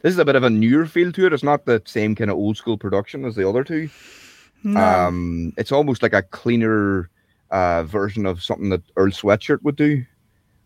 This 0.01 0.13
is 0.13 0.19
a 0.19 0.25
bit 0.25 0.35
of 0.35 0.43
a 0.43 0.49
newer 0.49 0.85
feel 0.85 1.11
to 1.13 1.25
it. 1.25 1.33
It's 1.33 1.43
not 1.43 1.65
the 1.65 1.81
same 1.85 2.15
kind 2.15 2.29
of 2.29 2.37
old 2.37 2.57
school 2.57 2.77
production 2.77 3.25
as 3.25 3.35
the 3.35 3.47
other 3.47 3.63
two. 3.63 3.89
No. 4.63 4.79
Um, 4.79 5.53
it's 5.57 5.71
almost 5.71 6.01
like 6.01 6.13
a 6.13 6.21
cleaner 6.21 7.09
uh, 7.51 7.83
version 7.83 8.25
of 8.25 8.41
something 8.43 8.69
that 8.69 8.81
Earl 8.95 9.11
Sweatshirt 9.11 9.61
would 9.63 9.75
do. 9.75 10.05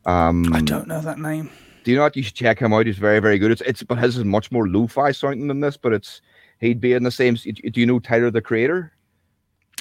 Um, 0.05 0.53
I 0.53 0.61
don't 0.61 0.87
know 0.87 1.01
that 1.01 1.19
name. 1.19 1.49
Do 1.83 1.91
you 1.91 1.97
not? 1.97 2.15
You 2.15 2.23
should 2.23 2.35
check 2.35 2.59
him 2.59 2.73
out. 2.73 2.85
He's 2.85 2.97
very, 2.97 3.19
very 3.19 3.39
good. 3.39 3.51
It's, 3.51 3.61
it's 3.61 3.83
but 3.83 3.97
his 3.97 4.17
is 4.17 4.23
much 4.23 4.51
more 4.51 4.67
lo-fi 4.67 5.11
sounding 5.11 5.47
than 5.47 5.61
this. 5.61 5.77
But 5.77 5.93
it's 5.93 6.21
he'd 6.59 6.81
be 6.81 6.93
in 6.93 7.03
the 7.03 7.11
same. 7.11 7.35
Do 7.35 7.79
you 7.79 7.85
know 7.85 7.99
Tyler 7.99 8.31
the 8.31 8.41
Creator? 8.41 8.91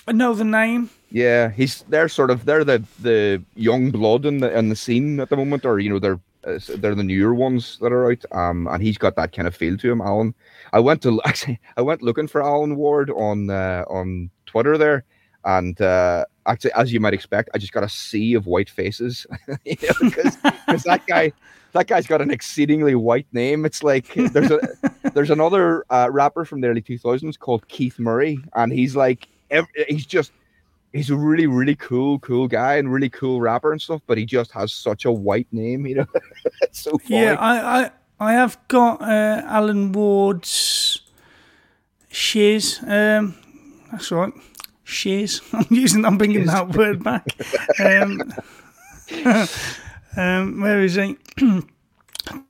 I 0.09 0.13
know 0.13 0.35
the 0.35 0.45
name. 0.45 0.91
Yeah, 1.11 1.51
he's 1.51 1.83
they're 1.89 2.09
sort 2.09 2.31
of 2.31 2.45
they're 2.45 2.65
the 2.65 2.85
the 3.01 3.43
young 3.55 3.91
blood 3.91 4.25
in 4.25 4.39
the 4.39 4.57
in 4.57 4.69
the 4.69 4.77
scene 4.77 5.21
at 5.21 5.31
the 5.31 5.37
moment, 5.37 5.65
or 5.65 5.79
you 5.79 5.91
know 5.91 5.99
they're 5.99 6.21
uh, 6.45 6.59
they're 6.77 6.95
the 6.95 7.03
newer 7.03 7.35
ones 7.35 7.79
that 7.81 7.93
are 7.93 8.11
out. 8.11 8.25
Um, 8.31 8.69
and 8.69 8.83
he's 8.83 8.99
got 8.99 9.17
that 9.17 9.33
kind 9.33 9.49
of 9.49 9.57
feel 9.57 9.77
to 9.79 9.91
him, 9.91 10.01
Alan. 10.01 10.35
I 10.73 10.81
went 10.81 11.03
to 11.03 11.21
actually 11.25 11.61
I 11.77 11.83
went 11.83 12.03
looking 12.03 12.29
for 12.29 12.43
Alan 12.43 12.77
Ward 12.77 13.11
on 13.11 13.51
uh, 13.51 13.85
on 13.89 14.31
Twitter 14.47 14.79
there, 14.79 15.05
and 15.45 15.81
uh, 15.81 16.25
actually, 16.47 16.73
as 16.73 16.93
you 16.93 17.01
might 17.01 17.15
expect, 17.15 17.51
I 17.55 17.59
just 17.59 17.73
got 17.73 17.85
a 17.85 17.89
sea 17.89 18.35
of 18.35 18.47
white 18.47 18.71
faces 18.71 19.27
because 19.65 20.37
that 20.85 21.03
guy. 21.07 21.33
That 21.77 21.89
guy's 21.89 22.07
got 22.07 22.23
an 22.23 22.31
exceedingly 22.31 22.95
white 22.95 23.27
name. 23.33 23.67
It's 23.67 23.83
like 23.83 24.15
there's 24.15 24.51
a 24.51 24.61
there's 25.13 25.31
another 25.31 25.85
uh, 25.91 26.09
rapper 26.11 26.47
from 26.47 26.63
the 26.63 26.69
early 26.69 26.81
2000s 26.81 27.39
called 27.39 27.69
Keith 27.69 27.99
Murray, 27.99 28.39
and 28.55 28.73
he's 28.73 28.97
like 28.97 29.29
ev- 29.51 29.67
he's 29.87 30.07
just 30.07 30.33
he's 30.95 31.11
a 31.11 31.17
really 31.17 31.47
really 31.47 31.77
cool 31.77 32.19
cool 32.21 32.49
guy 32.49 32.77
and 32.77 32.91
really 32.91 33.11
cool 33.11 33.41
rapper 33.43 33.73
and 33.73 33.83
stuff. 33.83 34.01
But 34.07 34.17
he 34.17 34.25
just 34.25 34.53
has 34.53 34.73
such 34.73 35.05
a 35.05 35.13
white 35.13 35.49
name, 35.53 35.87
you 35.87 35.97
know. 35.97 36.07
it's 36.63 36.81
so 36.81 36.97
funny. 36.97 37.21
Yeah, 37.21 37.35
I, 37.35 37.83
I 37.83 37.91
I 38.19 38.33
have 38.33 38.57
got 38.69 39.03
uh, 39.03 39.43
Alan 39.45 39.93
Ward's 39.93 41.03
shiz. 42.09 42.81
Um, 42.87 43.35
that's 43.93 44.11
right, 44.11 44.33
shiz. 44.85 45.43
I'm 45.53 45.67
using. 45.69 46.07
I'm 46.07 46.17
bringing 46.17 46.47
that 46.47 46.71
word 46.71 47.05
back. 47.05 47.27
Um, 47.79 48.33
um, 50.17 50.61
where 50.61 50.83
is 50.83 50.95
he? 50.95 51.17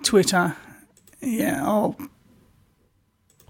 Twitter. 0.02 0.56
Yeah, 1.20 1.62
I'll 1.64 1.96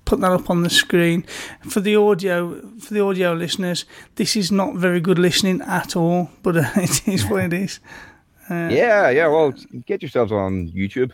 put 0.04 0.20
that 0.20 0.30
up 0.32 0.48
on 0.50 0.62
the 0.62 0.70
screen 0.70 1.24
for 1.68 1.80
the 1.80 1.96
audio. 1.96 2.60
For 2.80 2.94
the 2.94 3.00
audio 3.00 3.32
listeners, 3.32 3.84
this 4.16 4.36
is 4.36 4.50
not 4.52 4.74
very 4.76 5.00
good 5.00 5.18
listening 5.18 5.60
at 5.62 5.96
all, 5.96 6.30
but 6.42 6.56
uh, 6.56 6.64
it 6.76 7.06
is 7.08 7.26
what 7.26 7.44
it 7.44 7.52
is. 7.52 7.80
Uh, 8.48 8.68
yeah, 8.70 9.10
yeah. 9.10 9.26
Well, 9.26 9.52
get 9.86 10.02
yourselves 10.02 10.32
on 10.32 10.68
YouTube. 10.68 11.12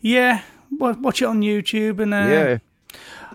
Yeah, 0.00 0.42
watch 0.78 1.22
it 1.22 1.26
on 1.26 1.40
YouTube 1.40 2.00
and 2.00 2.12
uh, 2.12 2.16
yeah, 2.16 2.58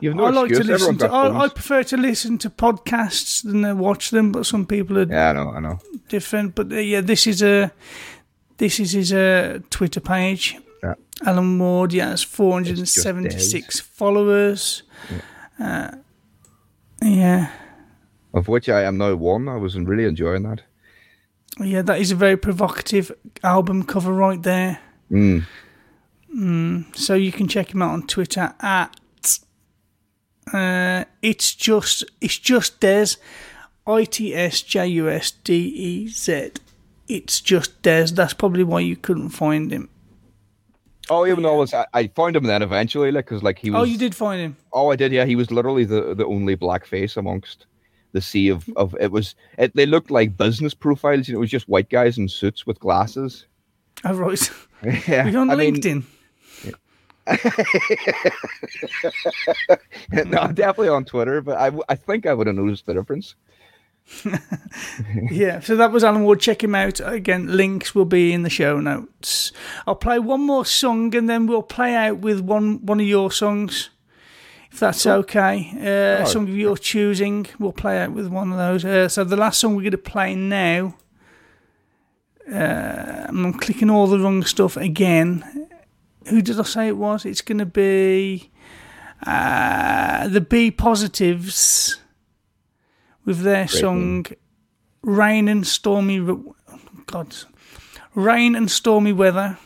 you've 0.01 0.15
no 0.15 0.25
I 0.25 0.29
like 0.29 0.51
to 0.51 0.63
listen 0.63 0.97
to. 0.99 1.11
I, 1.11 1.45
I 1.45 1.47
prefer 1.49 1.83
to 1.83 1.97
listen 1.97 2.37
to 2.39 2.49
podcasts 2.49 3.43
than 3.43 3.63
uh, 3.65 3.75
watch 3.75 4.09
them, 4.11 4.31
but 4.31 4.45
some 4.45 4.65
people 4.65 4.97
are 4.99 5.05
Yeah, 5.07 5.29
I 5.29 5.33
know, 5.33 5.49
I 5.51 5.59
know. 5.59 5.79
different. 6.09 6.55
But 6.55 6.71
uh, 6.71 6.75
yeah, 6.75 7.01
this 7.01 7.25
is 7.27 7.41
a 7.41 7.71
this 8.59 8.79
is 8.79 8.91
his 8.91 9.11
uh, 9.11 9.59
Twitter 9.69 9.99
page. 9.99 10.57
Yeah. 10.83 10.93
Alan 11.25 11.57
Ward, 11.59 11.91
yeah, 11.91 12.09
has 12.09 12.23
476 12.23 13.79
followers. 13.79 14.83
Uh, 15.59 15.91
yeah, 17.01 17.51
Of 18.33 18.47
which 18.47 18.69
I 18.69 18.83
am 18.83 18.97
now 18.97 19.15
one. 19.15 19.49
I 19.49 19.55
was 19.57 19.77
really 19.77 20.05
enjoying 20.05 20.43
that. 20.43 20.61
yeah, 21.59 21.81
that 21.81 21.99
is 21.99 22.11
a 22.11 22.15
very 22.15 22.37
provocative 22.37 23.11
album 23.43 23.83
cover 23.83 24.13
right 24.13 24.41
there. 24.41 24.79
Mm. 25.11 25.45
Mm, 26.33 26.95
so 26.95 27.15
you 27.15 27.31
can 27.31 27.47
check 27.47 27.73
him 27.73 27.81
out 27.81 27.91
on 27.91 28.05
Twitter 28.07 28.53
at 28.61 28.95
uh, 30.53 31.03
it's 31.21 31.53
just 31.55 32.03
it's 32.21 32.37
just 32.37 32.79
Dez 32.79 33.17
I 33.87 34.03
T 34.05 34.33
S 34.35 34.61
J 34.61 34.87
U 34.87 35.09
S 35.09 35.31
D 35.31 35.53
E 35.55 36.07
Z. 36.07 36.51
It's 37.09 37.41
just 37.41 37.81
Dez. 37.81 38.11
That's 38.11 38.33
probably 38.33 38.63
why 38.63 38.81
you 38.81 38.95
couldn't 38.95 39.29
find 39.29 39.71
him. 39.71 39.89
Oh, 41.09 41.25
even 41.25 41.41
though 41.41 41.55
I 41.55 41.57
was, 41.57 41.73
I, 41.73 42.07
found 42.15 42.35
him 42.35 42.43
then 42.43 42.61
eventually, 42.61 43.11
like, 43.11 43.25
because 43.25 43.41
like 43.41 43.57
he 43.57 43.71
oh, 43.71 43.73
was. 43.73 43.81
Oh, 43.81 43.91
you 43.91 43.97
did 43.97 44.13
find 44.13 44.39
him. 44.39 44.55
Oh, 44.71 44.91
I 44.91 44.95
did. 44.95 45.11
Yeah, 45.11 45.25
he 45.25 45.35
was 45.35 45.49
literally 45.49 45.83
the 45.83 46.13
the 46.13 46.25
only 46.25 46.53
black 46.53 46.85
face 46.85 47.17
amongst 47.17 47.65
the 48.11 48.21
sea 48.21 48.49
of 48.49 48.69
of 48.75 48.95
it 48.99 49.11
was. 49.11 49.33
It, 49.57 49.75
they 49.75 49.87
looked 49.87 50.11
like 50.11 50.37
business 50.37 50.75
profiles. 50.75 51.27
You 51.27 51.33
know, 51.33 51.39
it 51.39 51.41
was 51.41 51.49
just 51.49 51.67
white 51.67 51.89
guys 51.89 52.19
in 52.19 52.29
suits 52.29 52.67
with 52.67 52.79
glasses. 52.79 53.47
Oh 54.05 54.13
right. 54.13 54.49
Yeah, 55.09 55.27
You're 55.27 55.41
on 55.41 55.49
I 55.49 55.55
mean- 55.55 55.75
LinkedIn. 55.75 56.03
no, 60.25 60.39
I'm 60.39 60.55
definitely 60.55 60.87
on 60.87 61.03
Twitter, 61.03 61.41
but 61.41 61.57
I, 61.57 61.77
I 61.89 61.95
think 61.95 62.25
I 62.25 62.33
would 62.33 62.47
have 62.47 62.55
noticed 62.55 62.85
the 62.85 62.93
difference. 62.93 63.35
yeah, 65.31 65.59
so 65.59 65.75
that 65.75 65.91
was 65.91 66.03
Alan 66.03 66.23
Ward. 66.23 66.39
Check 66.39 66.63
him 66.63 66.75
out. 66.75 66.99
Again, 67.03 67.55
links 67.55 67.93
will 67.95 68.05
be 68.05 68.33
in 68.33 68.43
the 68.43 68.49
show 68.49 68.79
notes. 68.79 69.51
I'll 69.87 69.95
play 69.95 70.19
one 70.19 70.41
more 70.41 70.65
song 70.65 71.15
and 71.15 71.29
then 71.29 71.47
we'll 71.47 71.61
play 71.63 71.95
out 71.95 72.19
with 72.19 72.39
one, 72.41 72.85
one 72.85 72.99
of 72.99 73.05
your 73.05 73.31
songs. 73.31 73.89
If 74.71 74.79
that's 74.79 75.05
okay. 75.07 75.71
Uh, 75.77 76.23
Oh. 76.23 76.25
Song 76.25 76.47
of 76.47 76.55
your 76.55 76.77
choosing. 76.77 77.47
We'll 77.57 77.71
play 77.71 77.99
out 77.99 78.11
with 78.11 78.27
one 78.27 78.51
of 78.51 78.57
those. 78.57 78.85
Uh, 78.85 79.07
so 79.09 79.23
the 79.23 79.37
last 79.37 79.59
song 79.59 79.75
we're 79.75 79.81
going 79.83 79.91
to 79.91 79.97
play 79.97 80.35
now. 80.35 80.95
Uh, 82.51 83.25
I'm 83.27 83.53
clicking 83.53 83.89
all 83.89 84.07
the 84.07 84.19
wrong 84.19 84.43
stuff 84.43 84.75
again. 84.77 85.67
Who 86.29 86.41
did 86.41 86.59
I 86.59 86.63
say 86.63 86.87
it 86.87 86.97
was? 86.97 87.25
It's 87.25 87.41
going 87.41 87.59
to 87.59 87.65
be 87.65 88.51
uh, 89.25 90.27
the 90.27 90.41
Be 90.41 90.71
Positives 90.71 91.97
with 93.29 93.41
their 93.41 93.67
Great 93.67 93.79
song 93.79 94.25
"Rain 95.03 95.47
and 95.47 95.65
Stormy." 95.65 96.19
Re- 96.19 96.51
God, 97.05 97.35
rain 98.15 98.55
and 98.55 98.71
stormy 98.71 99.13
weather. 99.13 99.59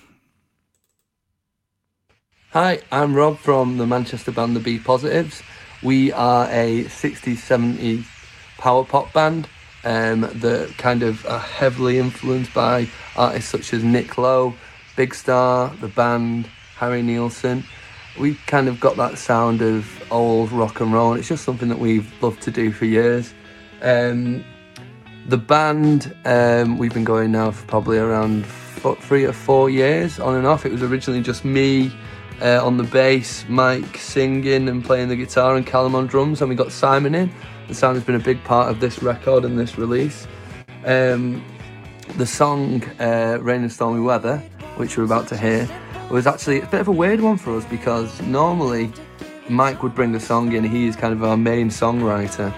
Hi, 2.49 2.81
I'm 2.91 3.15
Rob 3.15 3.37
from 3.37 3.77
the 3.77 3.87
Manchester 3.87 4.33
band 4.33 4.57
The 4.57 4.59
Be 4.59 4.79
Positives. 4.79 5.41
We 5.81 6.11
are 6.11 6.47
a 6.51 6.83
60s, 6.83 7.37
70s 7.37 8.05
power 8.57 8.83
pop 8.83 9.13
band 9.13 9.47
um, 9.85 10.21
that 10.21 10.73
kind 10.77 11.01
of 11.01 11.25
are 11.25 11.39
heavily 11.39 11.99
influenced 11.99 12.53
by 12.53 12.89
artists 13.15 13.49
such 13.49 13.73
as 13.73 13.81
Nick 13.81 14.17
Lowe, 14.17 14.55
Big 14.97 15.15
Star, 15.15 15.73
the 15.79 15.87
band, 15.87 16.47
Harry 16.75 17.01
Nilsson. 17.01 17.63
We 18.19 18.35
kind 18.45 18.67
of 18.67 18.81
got 18.81 18.97
that 18.97 19.17
sound 19.17 19.61
of 19.61 20.03
old 20.11 20.51
rock 20.51 20.81
and 20.81 20.91
roll. 20.91 21.13
It's 21.13 21.29
just 21.29 21.45
something 21.45 21.69
that 21.69 21.79
we've 21.79 22.11
loved 22.21 22.41
to 22.41 22.51
do 22.51 22.73
for 22.73 22.83
years. 22.83 23.33
Um, 23.83 24.43
the 25.27 25.37
band, 25.37 26.15
um, 26.25 26.77
we've 26.77 26.93
been 26.93 27.03
going 27.03 27.31
now 27.31 27.51
for 27.51 27.65
probably 27.67 27.97
around 27.97 28.45
fo- 28.45 28.95
three 28.95 29.25
or 29.25 29.33
four 29.33 29.69
years 29.69 30.19
on 30.19 30.35
and 30.35 30.47
off. 30.47 30.65
It 30.65 30.71
was 30.71 30.83
originally 30.83 31.21
just 31.21 31.45
me 31.45 31.93
uh, 32.41 32.65
on 32.65 32.77
the 32.77 32.83
bass, 32.83 33.45
Mike 33.47 33.97
singing 33.97 34.67
and 34.67 34.83
playing 34.83 35.09
the 35.09 35.15
guitar, 35.15 35.55
and 35.55 35.65
Callum 35.65 35.95
on 35.95 36.07
drums, 36.07 36.41
and 36.41 36.49
we 36.49 36.55
got 36.55 36.71
Simon 36.71 37.15
in. 37.15 37.31
And 37.67 37.75
Simon 37.75 37.95
has 37.95 38.03
been 38.03 38.15
a 38.15 38.19
big 38.19 38.43
part 38.43 38.69
of 38.69 38.79
this 38.79 39.01
record 39.01 39.45
and 39.45 39.57
this 39.57 39.77
release. 39.77 40.27
Um, 40.85 41.43
the 42.17 42.25
song 42.25 42.83
uh, 42.99 43.37
Rain 43.41 43.61
and 43.61 43.71
Stormy 43.71 44.01
Weather, 44.01 44.37
which 44.75 44.97
we're 44.97 45.05
about 45.05 45.27
to 45.29 45.37
hear, 45.37 45.69
was 46.09 46.27
actually 46.27 46.61
a 46.61 46.67
bit 46.67 46.81
of 46.81 46.87
a 46.89 46.91
weird 46.91 47.21
one 47.21 47.37
for 47.37 47.55
us 47.55 47.65
because 47.65 48.21
normally 48.23 48.91
Mike 49.49 49.81
would 49.83 49.95
bring 49.95 50.11
the 50.11 50.19
song 50.19 50.51
in, 50.53 50.63
he 50.63 50.87
is 50.87 50.95
kind 50.95 51.13
of 51.13 51.23
our 51.23 51.37
main 51.37 51.69
songwriter, 51.69 52.53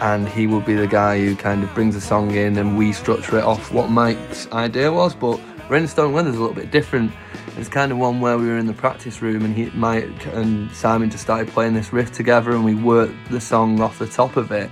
and 0.00 0.28
he 0.28 0.46
would 0.46 0.64
be 0.64 0.74
the 0.74 0.86
guy 0.86 1.18
who 1.18 1.36
kind 1.36 1.62
of 1.62 1.72
brings 1.74 1.94
the 1.94 2.00
song 2.00 2.34
in 2.34 2.56
and 2.56 2.76
we 2.76 2.92
structure 2.92 3.38
it 3.38 3.44
off 3.44 3.72
what 3.72 3.90
Mike's 3.90 4.50
idea 4.52 4.90
was. 4.90 5.14
But 5.14 5.38
Rain 5.68 5.82
and 5.82 5.90
Stormy 5.90 6.14
Weather 6.14 6.30
is 6.30 6.36
a 6.36 6.40
little 6.40 6.54
bit 6.54 6.70
different. 6.70 7.12
It's 7.58 7.68
kind 7.68 7.92
of 7.92 7.98
one 7.98 8.20
where 8.20 8.38
we 8.38 8.46
were 8.46 8.56
in 8.56 8.66
the 8.66 8.72
practice 8.72 9.20
room 9.20 9.44
and 9.44 9.54
he, 9.54 9.66
Mike 9.70 10.26
and 10.28 10.70
Simon 10.72 11.10
just 11.10 11.22
started 11.22 11.48
playing 11.48 11.74
this 11.74 11.92
riff 11.92 12.12
together 12.12 12.52
and 12.52 12.64
we 12.64 12.74
worked 12.74 13.14
the 13.30 13.40
song 13.40 13.80
off 13.80 13.98
the 13.98 14.06
top 14.06 14.36
of 14.36 14.50
it 14.52 14.70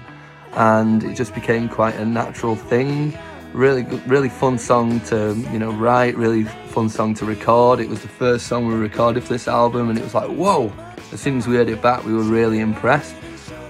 and 0.52 1.04
it 1.04 1.14
just 1.14 1.34
became 1.34 1.68
quite 1.68 1.94
a 1.96 2.06
natural 2.06 2.56
thing. 2.56 3.16
Really, 3.52 3.82
really 4.06 4.28
fun 4.28 4.58
song 4.58 5.00
to 5.02 5.34
you 5.52 5.58
know 5.58 5.72
write. 5.72 6.16
Really 6.16 6.44
fun 6.44 6.88
song 6.88 7.14
to 7.14 7.24
record. 7.24 7.80
It 7.80 7.88
was 7.88 8.02
the 8.02 8.08
first 8.08 8.46
song 8.46 8.66
we 8.66 8.74
recorded 8.74 9.22
for 9.24 9.32
this 9.32 9.48
album, 9.48 9.88
and 9.88 9.98
it 9.98 10.04
was 10.04 10.14
like 10.14 10.28
whoa! 10.28 10.70
As 11.12 11.20
soon 11.22 11.38
as 11.38 11.48
we 11.48 11.56
heard 11.56 11.70
it 11.70 11.80
back, 11.80 12.04
we 12.04 12.12
were 12.12 12.22
really 12.22 12.60
impressed 12.60 13.14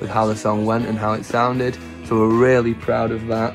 with 0.00 0.10
how 0.10 0.26
the 0.26 0.36
song 0.36 0.66
went 0.66 0.86
and 0.86 0.98
how 0.98 1.12
it 1.12 1.24
sounded. 1.24 1.76
So 2.04 2.16
we're 2.16 2.28
really 2.28 2.74
proud 2.74 3.10
of 3.10 3.26
that. 3.26 3.54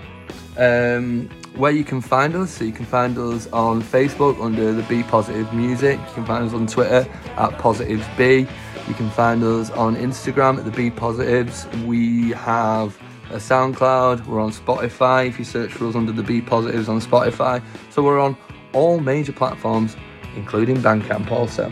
Um, 0.57 1.29
where 1.55 1.71
you 1.71 1.83
can 1.83 2.01
find 2.01 2.35
us, 2.35 2.51
so 2.51 2.63
you 2.63 2.71
can 2.71 2.85
find 2.85 3.17
us 3.17 3.47
on 3.53 3.81
Facebook 3.81 4.43
under 4.43 4.73
the 4.73 4.83
Be 4.83 5.03
Positive 5.03 5.51
Music. 5.53 5.99
You 5.99 6.13
can 6.13 6.25
find 6.25 6.45
us 6.45 6.53
on 6.53 6.65
Twitter 6.65 7.07
at 7.37 7.57
Positives 7.59 8.05
B. 8.17 8.47
You 8.87 8.93
can 8.95 9.09
find 9.11 9.43
us 9.43 9.69
on 9.71 9.95
Instagram 9.95 10.57
at 10.57 10.65
the 10.65 10.71
Be 10.71 10.89
Positives. 10.89 11.67
We 11.85 12.31
have 12.31 12.97
a 13.29 13.37
SoundCloud. 13.37 14.25
We're 14.25 14.41
on 14.41 14.51
Spotify. 14.51 15.27
If 15.27 15.39
you 15.39 15.45
search 15.45 15.71
for 15.71 15.87
us 15.87 15.95
under 15.95 16.11
the 16.11 16.23
Be 16.23 16.41
Positives 16.41 16.89
on 16.89 16.99
Spotify, 16.99 17.63
so 17.91 18.01
we're 18.01 18.19
on 18.19 18.35
all 18.73 18.99
major 18.99 19.31
platforms, 19.31 19.95
including 20.35 20.77
Bandcamp 20.77 21.31
also. 21.31 21.71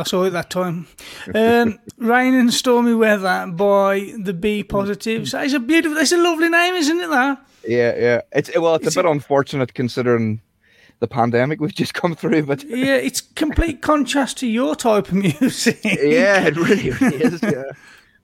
I 0.00 0.04
saw 0.04 0.24
it 0.24 0.30
that 0.30 0.50
time. 0.50 0.86
Um, 1.34 1.78
Rain 1.98 2.34
and 2.34 2.52
Stormy 2.52 2.94
Weather 2.94 3.46
by 3.52 4.12
the 4.18 4.32
Be 4.34 4.62
Positives. 4.64 5.34
It's 5.34 5.54
a 5.54 5.60
beautiful, 5.60 5.98
it's 5.98 6.12
a 6.12 6.16
lovely 6.16 6.48
name, 6.48 6.74
isn't 6.74 7.00
it? 7.00 7.08
That. 7.10 7.46
Yeah, 7.66 7.94
yeah. 7.98 8.20
It's 8.32 8.50
well, 8.58 8.74
it's 8.76 8.96
a 8.96 9.02
bit 9.02 9.10
unfortunate 9.10 9.74
considering 9.74 10.40
the 11.00 11.06
pandemic 11.08 11.60
we've 11.60 11.74
just 11.74 11.94
come 11.94 12.14
through, 12.14 12.42
but 12.44 12.62
Yeah, 12.68 12.96
it's 12.96 13.20
complete 13.20 13.80
contrast 13.82 14.38
to 14.38 14.46
your 14.46 14.74
type 14.74 15.08
of 15.08 15.14
music. 15.14 15.80
yeah, 15.84 16.46
it 16.46 16.56
really, 16.56 16.90
really 16.90 17.16
is. 17.24 17.42
Yeah. 17.42 17.64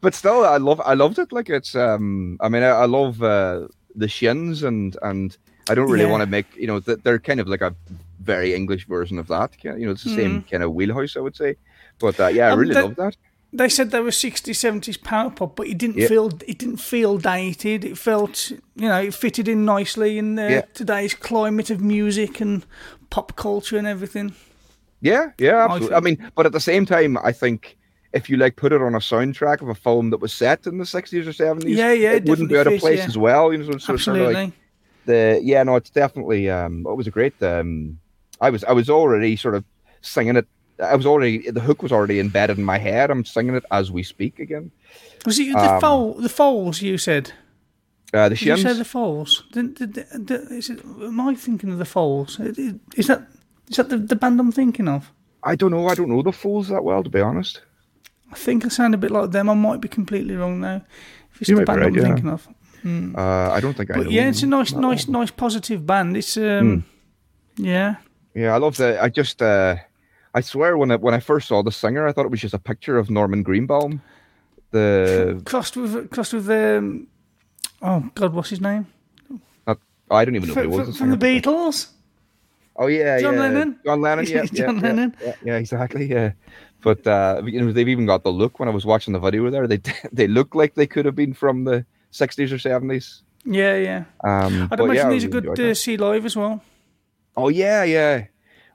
But 0.01 0.15
still, 0.15 0.45
I 0.45 0.59
love, 0.59 0.81
I 0.85 0.95
loved 0.95 1.19
it. 1.19 1.33
Like 1.33 1.49
it's, 1.49 1.75
um, 1.75 2.37
I 2.41 2.49
mean, 2.49 2.63
I, 2.63 2.69
I 2.69 2.85
love 2.87 3.23
uh, 3.23 3.69
the 3.95 4.09
Shins, 4.09 4.63
and 4.63 4.97
and 5.03 5.37
I 5.71 5.75
don't 5.75 5.91
really 5.91 6.05
Yeah. 6.05 6.11
want 6.11 6.23
to 6.23 6.27
make, 6.29 6.47
you 6.57 6.67
know, 6.67 6.81
they're 6.81 7.19
kind 7.19 7.41
of 7.41 7.49
like 7.49 7.63
a 7.63 7.75
very 8.21 8.55
English 8.55 8.87
version 8.87 9.19
of 9.19 9.27
that. 9.29 9.53
You 9.65 9.87
know, 9.87 9.91
it's 9.93 10.05
the 10.05 10.15
same 10.15 10.43
Mhm. 10.43 10.51
kind 10.51 10.63
of 10.63 10.73
wheelhouse, 10.75 11.17
I 11.17 11.21
would 11.21 11.35
say. 11.37 11.57
But 11.99 12.19
uh, 12.21 12.27
yeah, 12.29 12.51
I 12.51 12.55
really 12.55 12.75
the- 12.75 12.83
love 12.83 12.97
that. 12.97 13.17
They 13.53 13.69
said 13.71 13.91
they 13.91 14.01
were 14.01 14.11
60s, 14.11 14.51
70s 14.55 15.03
power 15.03 15.31
pop, 15.31 15.57
but 15.57 15.67
it 15.67 15.79
didn't 15.79 15.97
Yeah. 15.97 16.09
feel 16.09 16.27
it 16.47 16.59
didn't 16.59 16.77
feel 16.79 17.17
dated. 17.17 17.85
It 17.85 17.97
felt 17.97 18.51
you 18.51 18.89
know 18.89 19.01
it 19.01 19.15
fitted 19.15 19.49
in 19.49 19.65
nicely 19.65 20.19
in 20.19 20.39
uh, 20.39 20.43
Yeah. 20.49 20.61
today's 20.75 21.15
climate 21.15 21.71
of 21.71 21.81
music 21.81 22.41
and 22.41 22.67
pop 23.09 23.35
culture 23.37 23.79
and 23.79 23.87
everything. 23.87 24.35
Yeah, 25.01 25.31
yeah, 25.39 25.57
I 25.57 25.65
absolutely. 25.65 25.89
I, 25.97 26.01
think- 26.01 26.21
mean, 26.21 26.31
but 26.35 26.45
at 26.45 26.53
the 26.53 26.61
same 26.61 26.85
time, 26.85 27.17
I 27.23 27.33
think 27.33 27.79
if 28.13 28.29
you 28.29 28.37
like 28.37 28.57
put 28.57 28.73
it 28.73 28.83
on 28.83 28.95
a 28.95 28.99
soundtrack 28.99 29.63
of 29.63 29.69
a 29.69 29.75
film 29.75 30.11
that 30.11 30.21
was 30.21 30.35
set 30.35 30.67
in 30.67 30.77
the 30.79 30.85
sixties 30.87 31.27
or 31.27 31.33
seventies, 31.33 31.79
Yeah, 31.79 31.93
yeah, 31.93 32.13
it 32.13 32.25
it 32.25 32.29
wouldn't 32.29 32.51
be 32.51 32.59
out 32.59 32.67
of 32.67 32.79
place 32.81 32.99
fits, 33.01 33.09
as 33.11 33.17
well. 33.17 33.53
You 33.53 33.59
know, 33.59 33.65
so, 33.65 33.71
so 33.71 33.77
it's 33.77 33.85
sort 33.87 33.95
of 33.95 34.01
Absolutely. 34.27 34.35
like 34.35 34.53
the 35.07 35.41
yeah, 35.43 35.63
no, 35.63 35.77
it's 35.77 35.91
definitely 35.91 36.51
um, 36.51 36.85
it 36.87 36.95
was 36.97 37.07
a 37.07 37.11
great. 37.11 37.41
Um, 37.43 38.01
I 38.41 38.51
was 38.51 38.65
I 38.65 38.73
was 38.73 38.91
already 38.91 39.37
sort 39.37 39.55
of 39.55 39.65
singing 40.03 40.37
it. 40.37 40.47
I 40.79 40.95
was 40.95 41.07
already 41.07 41.51
the 41.51 41.61
hook 41.61 41.83
was 41.83 41.93
already 41.93 42.21
embedded 42.21 42.59
in 42.59 42.65
my 42.65 42.79
head. 42.79 43.11
I'm 43.11 43.25
singing 43.25 43.55
it 43.55 43.65
as 43.71 43.91
we 43.91 44.03
speak 44.03 44.39
again. 44.39 44.71
Was 45.25 45.39
it 45.39 45.53
the 45.53 45.75
Um, 45.75 45.81
foal? 45.81 46.15
The 46.15 46.29
foals 46.29 46.83
you 46.83 46.99
said? 46.99 47.33
Uh, 48.15 48.29
the 48.29 48.37
Did 48.37 48.47
you 48.47 48.57
say 48.57 48.73
the 48.73 48.85
foals? 48.85 49.45
Did, 49.53 49.75
did, 49.75 49.93
did, 49.95 50.53
is 50.53 50.71
it, 50.71 50.85
am 50.85 51.21
I 51.21 51.35
thinking 51.35 51.73
of 51.73 51.79
the 51.79 51.85
foals? 51.85 52.39
Is 52.41 53.07
that 53.07 53.27
is 53.69 53.77
that 53.77 53.89
the, 53.89 53.99
the 53.99 54.17
band 54.17 54.39
I'm 54.41 54.53
thinking 54.53 54.89
of? 54.89 55.11
I 55.43 55.57
don't 55.57 55.71
know. 55.71 55.89
I 55.89 55.95
don't 55.95 56.09
know 56.09 56.23
the 56.23 56.33
foals 56.33 56.69
that 56.69 56.85
well, 56.85 57.03
to 57.03 57.11
be 57.11 57.21
honest. 57.21 57.63
I 58.33 58.35
think 58.35 58.65
I 58.65 58.69
sound 58.69 58.95
a 58.95 58.99
bit 58.99 59.11
like 59.11 59.31
them. 59.31 59.49
I 59.49 59.55
might 59.55 59.81
be 59.81 59.89
completely 59.89 60.37
wrong 60.37 60.61
now. 60.61 60.83
If 61.35 61.41
it's 61.43 61.51
You 61.51 61.57
the 61.57 61.65
band 61.65 61.81
right, 61.81 61.89
I'm 61.89 61.95
yeah. 61.95 62.03
thinking 62.03 62.29
of. 62.29 62.49
Hmm. 62.83 63.15
Uh, 63.17 63.51
I 63.51 63.61
don't 63.61 63.75
think 63.77 63.91
I 63.91 63.95
But 63.95 64.11
yeah, 64.11 64.29
it's 64.29 64.43
a 64.43 64.47
nice, 64.47 64.73
nice, 64.73 65.09
nice, 65.09 65.31
positive 65.31 65.85
band. 65.87 66.17
It's 66.17 66.37
um, 66.37 66.85
yeah. 67.57 67.97
Yeah, 68.35 68.55
I 68.55 68.59
love 68.59 68.77
the. 68.77 69.03
I 69.03 69.09
just, 69.09 69.41
uh, 69.43 69.77
I 70.37 70.43
swear, 70.43 70.77
when 70.77 70.91
I, 70.91 70.97
when 70.97 71.15
I 71.15 71.21
first 71.21 71.49
saw 71.49 71.63
the 71.63 71.73
singer, 71.73 72.07
I 72.07 72.13
thought 72.13 72.27
it 72.27 72.31
was 72.31 72.43
just 72.43 72.53
a 72.53 72.59
picture 72.59 72.99
of 72.99 73.09
Norman 73.09 73.43
Greenbaum. 73.43 74.03
The 74.71 75.41
Crossed 75.47 75.79
with 75.79 76.11
crossed 76.11 76.35
with 76.35 76.51
um, 76.51 77.07
oh 77.81 78.11
God, 78.15 78.35
what's 78.35 78.51
his 78.51 78.61
name? 78.61 78.87
not, 79.67 79.79
I 80.11 80.27
don't 80.27 80.37
even 80.37 80.49
know 80.49 80.55
who 80.55 80.61
From, 80.61 80.73
it 80.73 80.77
was. 80.77 80.99
from, 80.99 81.11
the 81.11 81.17
from 81.17 81.19
the. 81.19 81.41
Beatles. 81.41 81.89
Oh 82.77 82.87
yeah, 82.87 83.19
John 83.19 83.35
yeah. 83.35 83.41
Lennon? 83.41 83.81
John 83.87 84.01
Lennon. 84.03 84.27
Yeah, 84.29 84.43
yeah, 84.43 84.67
John 84.67 84.77
yeah, 84.77 84.83
Lennon. 84.83 85.17
Yeah, 85.25 85.35
yeah, 85.43 85.57
exactly. 85.57 86.05
Yeah, 86.05 86.33
but 86.83 87.07
uh, 87.07 87.41
you 87.47 87.59
know, 87.59 87.73
they've 87.73 87.89
even 87.89 88.05
got 88.05 88.23
the 88.23 88.31
look. 88.31 88.61
When 88.61 88.69
I 88.69 88.73
was 88.73 88.85
watching 88.85 89.15
the 89.15 89.21
video 89.21 89.49
there, 89.49 89.67
they 89.67 89.81
they 90.13 90.29
look 90.29 90.55
like 90.55 90.75
they 90.75 90.87
could 90.87 91.07
have 91.07 91.15
been 91.17 91.33
from 91.33 91.65
the 91.65 91.87
sixties 92.11 92.53
or 92.53 92.59
seventies. 92.59 93.23
Yeah, 93.47 93.77
yeah. 93.77 94.05
Um, 94.23 94.69
I'd 94.71 94.81
imagine 94.81 95.07
yeah, 95.07 95.09
these 95.09 95.25
are 95.25 95.29
good 95.29 95.57
to 95.57 95.69
that. 95.69 95.75
see 95.77 95.97
live 95.97 96.27
as 96.27 96.37
well. 96.37 96.63
Oh 97.39 97.49
yeah, 97.49 97.85
yeah. 97.85 98.27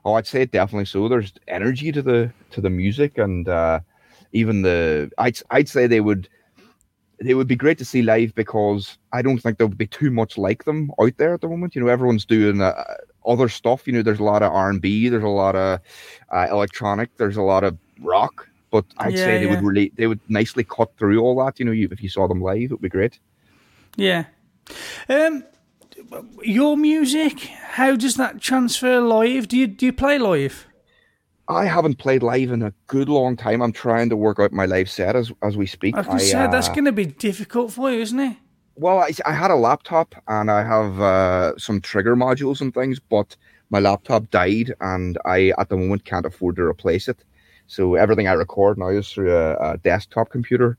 Oh, 0.04 0.14
I'd 0.14 0.26
say 0.26 0.44
definitely 0.46 0.86
so. 0.86 1.08
There's 1.08 1.32
energy 1.48 1.92
to 1.92 2.02
the 2.02 2.32
to 2.50 2.60
the 2.60 2.70
music, 2.70 3.18
and 3.18 3.48
uh, 3.48 3.80
even 4.32 4.62
the 4.62 5.10
I'd 5.18 5.38
I'd 5.50 5.68
say 5.68 5.86
they 5.86 6.00
would 6.00 6.28
they 7.20 7.34
would 7.34 7.46
be 7.46 7.56
great 7.56 7.78
to 7.78 7.84
see 7.84 8.02
live 8.02 8.34
because 8.34 8.98
I 9.12 9.22
don't 9.22 9.38
think 9.38 9.58
there 9.58 9.66
would 9.66 9.78
be 9.78 9.86
too 9.86 10.10
much 10.10 10.36
like 10.36 10.64
them 10.64 10.90
out 11.00 11.16
there 11.18 11.34
at 11.34 11.40
the 11.40 11.48
moment. 11.48 11.74
You 11.74 11.82
know, 11.82 11.88
everyone's 11.88 12.24
doing 12.26 12.60
uh, 12.60 12.82
other 13.26 13.48
stuff. 13.48 13.86
You 13.86 13.92
know, 13.92 14.02
there's 14.02 14.18
a 14.18 14.24
lot 14.24 14.42
of 14.42 14.52
R 14.52 14.70
and 14.70 14.80
B, 14.82 15.08
there's 15.08 15.22
a 15.22 15.28
lot 15.28 15.54
of 15.54 15.80
uh, 16.32 16.46
electronic, 16.50 17.10
there's 17.18 17.36
a 17.36 17.42
lot 17.42 17.62
of 17.64 17.78
rock. 18.00 18.48
But 18.70 18.86
I'd 18.98 19.18
Yeah, 19.18 19.18
say 19.18 19.38
they 19.38 19.46
would 19.46 19.62
really 19.62 19.92
they 19.96 20.06
would 20.08 20.20
nicely 20.28 20.64
cut 20.64 20.90
through 20.98 21.20
all 21.20 21.36
that. 21.44 21.58
You 21.60 21.66
know, 21.66 21.72
you, 21.72 21.88
if 21.92 22.02
you 22.02 22.08
saw 22.08 22.26
them 22.26 22.42
live, 22.42 22.62
it 22.64 22.70
would 22.72 22.80
be 22.80 22.88
great. 22.88 23.20
Yeah. 23.96 24.24
Um, 25.08 25.44
your 26.42 26.76
music, 26.76 27.40
how 27.40 27.96
does 27.96 28.16
that 28.16 28.40
transfer 28.40 29.00
live? 29.00 29.48
Do 29.48 29.56
you 29.56 29.66
do 29.66 29.86
you 29.86 29.92
play 29.92 30.18
live? 30.18 30.66
I 31.48 31.66
haven't 31.66 31.98
played 31.98 32.22
live 32.22 32.50
in 32.50 32.62
a 32.62 32.72
good 32.86 33.08
long 33.08 33.36
time. 33.36 33.62
I'm 33.62 33.72
trying 33.72 34.08
to 34.10 34.16
work 34.16 34.38
out 34.38 34.52
my 34.52 34.66
live 34.66 34.90
set 34.90 35.16
as 35.16 35.32
as 35.42 35.56
we 35.56 35.66
speak. 35.66 35.96
I 35.96 36.02
can 36.02 36.18
say 36.18 36.32
that's 36.32 36.68
uh, 36.68 36.74
going 36.74 36.84
to 36.86 36.92
be 36.92 37.06
difficult 37.06 37.72
for 37.72 37.90
you, 37.90 38.00
isn't 38.00 38.20
it? 38.20 38.36
Well, 38.74 38.98
I, 38.98 39.12
I 39.26 39.32
had 39.32 39.50
a 39.50 39.56
laptop 39.56 40.14
and 40.28 40.50
I 40.50 40.62
have 40.62 41.00
uh, 41.00 41.58
some 41.58 41.80
trigger 41.80 42.16
modules 42.16 42.60
and 42.60 42.72
things, 42.72 42.98
but 42.98 43.36
my 43.70 43.80
laptop 43.80 44.30
died 44.30 44.74
and 44.80 45.18
I, 45.24 45.52
at 45.58 45.68
the 45.68 45.76
moment, 45.76 46.04
can't 46.04 46.24
afford 46.24 46.56
to 46.56 46.62
replace 46.62 47.08
it. 47.08 47.18
So 47.66 47.96
everything 47.96 48.28
I 48.28 48.32
record 48.32 48.78
now 48.78 48.88
is 48.88 49.10
through 49.10 49.36
a, 49.36 49.72
a 49.72 49.78
desktop 49.78 50.30
computer. 50.30 50.78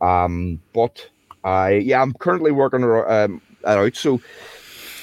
Um, 0.00 0.60
but 0.74 1.08
I, 1.44 1.72
yeah, 1.72 2.02
I'm 2.02 2.12
currently 2.14 2.50
working 2.50 2.84
um, 2.84 3.40
out. 3.64 3.96
So 3.96 4.20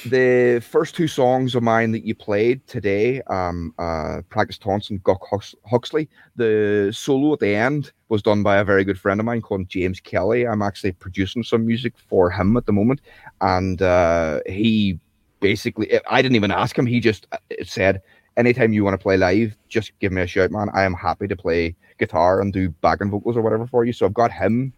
the 0.10 0.60
first 0.60 0.96
two 0.96 1.08
songs 1.08 1.56
of 1.56 1.64
mine 1.64 1.92
that 1.92 2.06
you 2.06 2.16
played 2.16 2.66
today, 2.68 3.22
um, 3.24 3.74
uh, 3.80 4.22
Practice 4.30 4.60
and 4.90 5.04
Guck 5.04 5.22
Hux- 5.32 5.56
Huxley, 5.66 6.10
the 6.36 6.92
solo 6.94 7.34
at 7.34 7.40
the 7.40 7.56
end 7.56 7.92
was 8.10 8.22
done 8.22 8.44
by 8.44 8.58
a 8.58 8.64
very 8.64 8.84
good 8.84 9.00
friend 9.00 9.20
of 9.20 9.26
mine 9.26 9.42
called 9.42 9.70
James 9.70 10.00
Kelly. 10.00 10.48
I'm 10.48 10.62
actually 10.62 10.94
producing 10.94 11.44
some 11.44 11.66
music 11.66 11.94
for 12.10 12.30
him 12.30 12.58
at 12.58 12.66
the 12.66 12.74
moment, 12.74 13.02
and 13.42 13.82
uh, 13.82 14.42
he 14.46 15.00
basically, 15.40 16.00
I 16.10 16.22
didn't 16.22 16.36
even 16.36 16.52
ask 16.52 16.78
him. 16.78 16.86
He 16.86 17.00
just 17.00 17.28
uh, 17.32 17.38
said, 17.64 18.02
"Anytime 18.36 18.74
you 18.74 18.84
want 18.84 18.94
to 18.94 19.04
play 19.04 19.18
live, 19.18 19.56
just 19.70 19.92
give 20.00 20.12
me 20.12 20.22
a 20.22 20.28
shout, 20.28 20.52
man. 20.52 20.70
I 20.74 20.84
am 20.84 20.94
happy 20.94 21.28
to 21.28 21.36
play 21.36 21.76
guitar 22.00 22.42
and 22.42 22.52
do 22.52 22.70
backing 22.70 23.12
vocals 23.12 23.38
or 23.38 23.42
whatever 23.42 23.68
for 23.68 23.86
you." 23.86 23.94
So 23.94 24.06
I've 24.06 24.14
got 24.14 24.32
him 24.32 24.74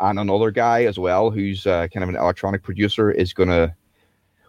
and 0.00 0.18
another 0.18 0.50
guy 0.50 0.84
as 0.84 0.98
well 0.98 1.30
who's 1.30 1.66
uh, 1.66 1.88
kind 1.88 2.04
of 2.04 2.08
an 2.10 2.16
electronic 2.16 2.62
producer 2.62 3.10
is 3.10 3.32
gonna 3.32 3.56
w- 3.56 3.74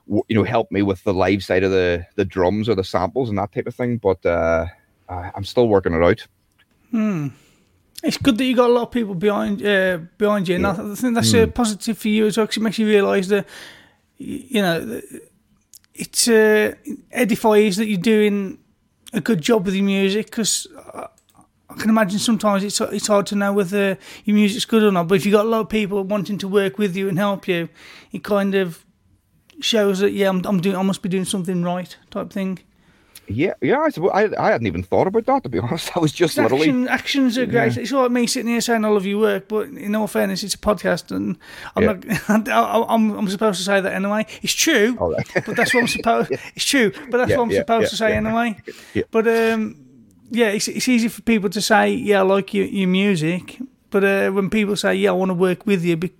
you 0.09 0.35
know 0.35 0.43
help 0.43 0.71
me 0.71 0.81
with 0.81 1.03
the 1.03 1.13
live 1.13 1.43
side 1.43 1.63
of 1.63 1.71
the 1.71 2.05
the 2.15 2.25
drums 2.25 2.69
or 2.69 2.75
the 2.75 2.83
samples 2.83 3.29
and 3.29 3.37
that 3.37 3.51
type 3.51 3.67
of 3.67 3.75
thing 3.75 3.97
but 3.97 4.25
uh 4.25 4.65
i'm 5.09 5.43
still 5.43 5.67
working 5.67 5.93
it 5.93 6.03
out 6.03 6.25
Hmm. 6.91 7.27
It's 8.03 8.17
good 8.17 8.37
that 8.37 8.45
you 8.45 8.55
got 8.55 8.69
a 8.69 8.73
lot 8.73 8.83
of 8.83 8.91
people 8.91 9.15
behind 9.15 9.65
uh, 9.65 9.97
behind 10.17 10.47
you, 10.47 10.55
and 10.55 10.67
I 10.67 10.71
I 10.71 10.95
think 10.95 11.15
that's 11.15 11.31
Hmm. 11.33 11.43
uh, 11.43 11.47
positive 11.47 11.97
for 11.97 12.07
you 12.07 12.27
as 12.27 12.37
well. 12.37 12.47
'cause 12.47 12.57
it 12.57 12.63
makes 12.63 12.77
you 12.79 12.87
realise 12.87 13.27
that 13.27 13.45
you 14.17 14.61
know 14.61 15.01
it 15.95 16.27
uh, 16.29 16.75
edifies 17.11 17.75
that 17.77 17.87
you're 17.87 17.97
doing 17.97 18.59
a 19.13 19.19
good 19.21 19.41
job 19.41 19.65
with 19.65 19.75
your 19.75 19.83
music. 19.83 20.27
Because 20.27 20.67
I 20.93 21.07
I 21.69 21.73
can 21.75 21.89
imagine 21.89 22.19
sometimes 22.19 22.63
it's 22.63 22.79
it's 22.79 23.07
hard 23.07 23.25
to 23.27 23.35
know 23.35 23.51
whether 23.51 23.97
your 24.25 24.35
music's 24.35 24.65
good 24.65 24.83
or 24.83 24.91
not. 24.91 25.07
But 25.07 25.15
if 25.15 25.25
you 25.25 25.31
have 25.35 25.41
got 25.43 25.47
a 25.47 25.49
lot 25.49 25.61
of 25.61 25.69
people 25.69 26.03
wanting 26.03 26.37
to 26.39 26.47
work 26.47 26.77
with 26.77 26.95
you 26.95 27.09
and 27.09 27.17
help 27.17 27.47
you, 27.47 27.67
it 28.13 28.23
kind 28.23 28.55
of 28.55 28.85
shows 29.59 29.99
that 29.99 30.11
yeah, 30.11 30.29
I'm, 30.29 30.41
I'm 30.45 30.61
doing 30.61 30.75
I 30.75 30.81
must 30.81 31.01
be 31.01 31.09
doing 31.09 31.25
something 31.25 31.63
right 31.63 31.95
type 32.11 32.31
thing. 32.31 32.59
yeah 33.29 33.53
yeah 33.61 33.79
i 33.81 33.89
suppose 33.89 34.11
i, 34.13 34.23
I 34.39 34.51
hadn't 34.51 34.67
even 34.67 34.83
thought 34.83 35.07
about 35.07 35.25
that 35.25 35.43
to 35.43 35.49
be 35.49 35.59
honest 35.65 35.91
i 35.97 35.99
was 35.99 36.13
just 36.13 36.37
literally 36.37 36.67
Action, 36.69 36.87
actions 36.87 37.37
are 37.37 37.45
great. 37.45 37.75
Yeah. 37.75 37.81
It's 37.81 37.91
all 37.91 38.03
like 38.03 38.11
me 38.11 38.25
sitting 38.27 38.49
here 38.51 38.61
saying 38.61 38.85
I 38.85 38.87
love 38.89 39.05
your 39.05 39.19
work, 39.19 39.47
but 39.49 39.67
in 39.69 39.95
all 39.95 40.07
fairness, 40.07 40.43
it's 40.43 40.53
a 40.53 40.57
podcast, 40.69 41.11
and 41.15 41.37
I'm 41.75 41.83
Yeah. 41.83 41.93
not. 42.29 42.47
I- 42.49 42.85
I'm, 42.93 43.11
I'm 43.19 43.27
supposed 43.27 43.57
to 43.59 43.65
say 43.65 43.81
that 43.81 43.93
anyway. 43.93 44.25
It's 44.41 44.53
true, 44.53 44.95
but 45.45 45.55
that's 45.57 45.73
what 45.73 45.81
I'm 45.81 45.87
supposed. 45.97 46.31
It's 46.55 46.63
true, 46.65 46.91
but 47.11 47.17
that's 47.17 47.31
Yeah, 47.31 47.37
what 47.37 47.43
I'm 47.47 47.51
yeah, 47.51 47.59
supposed 47.59 47.83
yeah, 47.85 47.89
to 47.89 47.95
say 47.97 48.09
yeah. 48.11 48.21
anyway. 48.23 48.57
Yeah. 48.93 49.03
But 49.11 49.27
um, 49.27 49.75
yeah, 50.31 50.49
it's 50.55 50.67
it's 50.69 50.87
easy 50.87 51.09
for 51.09 51.21
people 51.23 51.49
to 51.49 51.61
say, 51.61 51.89
yeah, 51.91 52.19
I 52.19 52.23
like 52.35 52.53
your 52.53 52.65
your 52.65 52.87
music, 52.89 53.57
but 53.89 54.03
uh, 54.03 54.29
when 54.31 54.49
people 54.49 54.75
say, 54.77 54.95
yeah, 54.95 55.09
I 55.09 55.13
want 55.21 55.29
to 55.29 55.39
work 55.47 55.65
with 55.65 55.83
you, 55.83 55.97
be- 55.97 56.15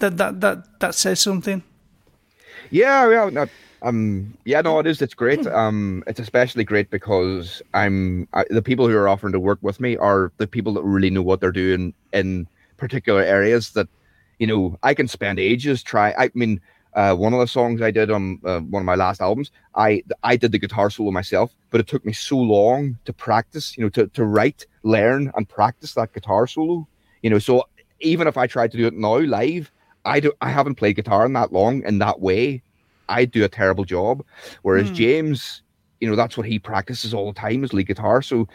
that 0.00 0.16
that 0.16 0.40
that 0.40 0.58
that 0.80 0.94
says 0.94 1.20
something. 1.20 1.62
Yeah, 2.72 3.10
yeah, 3.10 3.28
no, 3.28 3.46
um, 3.82 4.32
yeah, 4.46 4.62
no, 4.62 4.78
it 4.78 4.86
is. 4.86 5.02
It's 5.02 5.12
great. 5.12 5.46
Um, 5.46 6.02
it's 6.06 6.18
especially 6.18 6.64
great 6.64 6.88
because 6.88 7.60
I'm 7.74 8.26
I, 8.32 8.44
the 8.48 8.62
people 8.62 8.88
who 8.88 8.96
are 8.96 9.08
offering 9.08 9.34
to 9.34 9.40
work 9.40 9.58
with 9.60 9.78
me 9.78 9.98
are 9.98 10.32
the 10.38 10.46
people 10.46 10.72
that 10.74 10.82
really 10.82 11.10
know 11.10 11.20
what 11.20 11.40
they're 11.40 11.52
doing 11.52 11.92
in 12.14 12.48
particular 12.78 13.20
areas 13.20 13.72
that, 13.72 13.88
you 14.38 14.46
know, 14.46 14.78
I 14.82 14.94
can 14.94 15.06
spend 15.06 15.38
ages 15.38 15.82
try. 15.82 16.14
I 16.16 16.30
mean, 16.32 16.62
uh, 16.94 17.14
one 17.14 17.34
of 17.34 17.40
the 17.40 17.46
songs 17.46 17.82
I 17.82 17.90
did 17.90 18.10
on 18.10 18.40
uh, 18.42 18.60
one 18.60 18.80
of 18.80 18.86
my 18.86 18.94
last 18.94 19.20
albums, 19.20 19.50
I 19.74 20.02
I 20.22 20.36
did 20.36 20.52
the 20.52 20.58
guitar 20.58 20.88
solo 20.88 21.10
myself, 21.10 21.52
but 21.70 21.78
it 21.78 21.88
took 21.88 22.06
me 22.06 22.14
so 22.14 22.38
long 22.38 22.96
to 23.04 23.12
practice, 23.12 23.76
you 23.76 23.84
know, 23.84 23.90
to 23.90 24.06
to 24.06 24.24
write, 24.24 24.64
learn, 24.82 25.30
and 25.36 25.46
practice 25.46 25.92
that 25.92 26.14
guitar 26.14 26.46
solo. 26.46 26.88
You 27.20 27.28
know, 27.28 27.38
so 27.38 27.68
even 28.00 28.26
if 28.26 28.38
I 28.38 28.46
tried 28.46 28.72
to 28.72 28.78
do 28.78 28.86
it 28.86 28.94
now 28.94 29.18
live, 29.18 29.70
I 30.04 30.20
do 30.20 30.32
I 30.40 30.50
haven't 30.50 30.76
played 30.76 30.96
guitar 30.96 31.24
in 31.26 31.32
that 31.34 31.52
long 31.52 31.82
in 31.84 31.98
that 31.98 32.20
way. 32.20 32.62
I 33.08 33.24
do 33.24 33.44
a 33.44 33.48
terrible 33.48 33.84
job. 33.84 34.24
Whereas 34.62 34.88
Hmm. 34.88 34.94
James, 34.94 35.62
you 36.00 36.08
know 36.08 36.16
that's 36.16 36.36
what 36.36 36.46
he 36.46 36.58
practices 36.58 37.12
all 37.14 37.26
the 37.32 37.38
time 37.40 37.64
is 37.64 37.72
lead 37.72 37.86
guitar. 37.86 38.22
So 38.22 38.48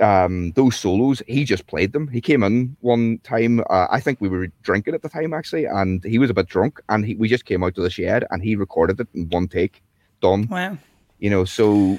um, 0.00 0.50
those 0.52 0.76
solos, 0.76 1.22
he 1.28 1.44
just 1.44 1.66
played 1.68 1.92
them. 1.92 2.08
He 2.08 2.20
came 2.20 2.42
in 2.42 2.76
one 2.80 3.18
time. 3.22 3.60
Uh, 3.70 3.86
I 3.90 4.00
think 4.00 4.20
we 4.20 4.28
were 4.28 4.48
drinking 4.62 4.94
at 4.94 5.02
the 5.02 5.08
time 5.08 5.32
actually, 5.32 5.66
and 5.66 6.02
he 6.02 6.18
was 6.18 6.30
a 6.30 6.34
bit 6.34 6.48
drunk, 6.48 6.80
and 6.88 7.04
he, 7.04 7.14
we 7.14 7.28
just 7.28 7.44
came 7.44 7.62
out 7.62 7.74
to 7.76 7.80
the 7.82 7.90
shed 7.90 8.24
and 8.30 8.42
he 8.42 8.56
recorded 8.56 8.98
it 9.00 9.08
in 9.14 9.28
one 9.28 9.46
take, 9.48 9.82
done. 10.20 10.48
Wow. 10.48 10.78
You 11.20 11.30
know, 11.30 11.44
so 11.44 11.98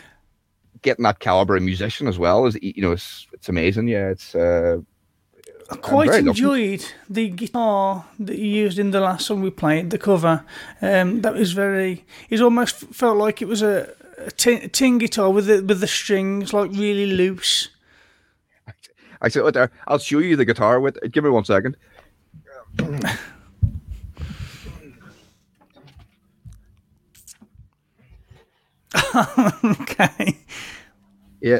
getting 0.81 1.03
that 1.03 1.19
caliber 1.19 1.55
of 1.55 1.63
musician 1.63 2.07
as 2.07 2.19
well 2.19 2.45
is 2.45 2.57
you 2.61 2.81
know 2.81 2.91
it's 2.91 3.27
it's 3.33 3.49
amazing. 3.49 3.87
Yeah, 3.87 4.09
it's. 4.09 4.35
Uh, 4.35 4.79
quite 5.67 6.07
lucky. 6.07 6.27
enjoyed 6.27 6.85
the 7.09 7.29
guitar 7.29 8.05
that 8.19 8.37
you 8.37 8.45
used 8.45 8.77
in 8.79 8.91
the 8.91 8.99
last 8.99 9.25
song 9.25 9.41
we 9.41 9.49
played, 9.49 9.89
the 9.89 9.97
cover. 9.97 10.43
Um, 10.81 11.21
that 11.21 11.33
was 11.33 11.53
very. 11.53 12.05
It 12.29 12.41
almost 12.41 12.75
felt 12.75 13.17
like 13.17 13.41
it 13.41 13.47
was 13.47 13.61
a, 13.61 13.89
a 14.17 14.31
tin, 14.31 14.63
a 14.63 14.67
tin 14.67 14.97
guitar 14.97 15.29
with 15.29 15.47
the 15.47 15.63
with 15.63 15.79
the 15.79 15.87
strings 15.87 16.53
like 16.53 16.71
really 16.71 17.07
loose. 17.07 17.69
I 19.21 19.29
said, 19.29 19.43
oh, 19.43 19.51
there, 19.51 19.71
I'll 19.87 19.97
show 19.97 20.19
you 20.19 20.35
the 20.35 20.45
guitar 20.45 20.79
with. 20.79 20.99
Give 21.11 21.23
me 21.23 21.29
one 21.31 21.45
second. 21.45 21.77
okay. 29.63 30.37
Yeah, 31.41 31.59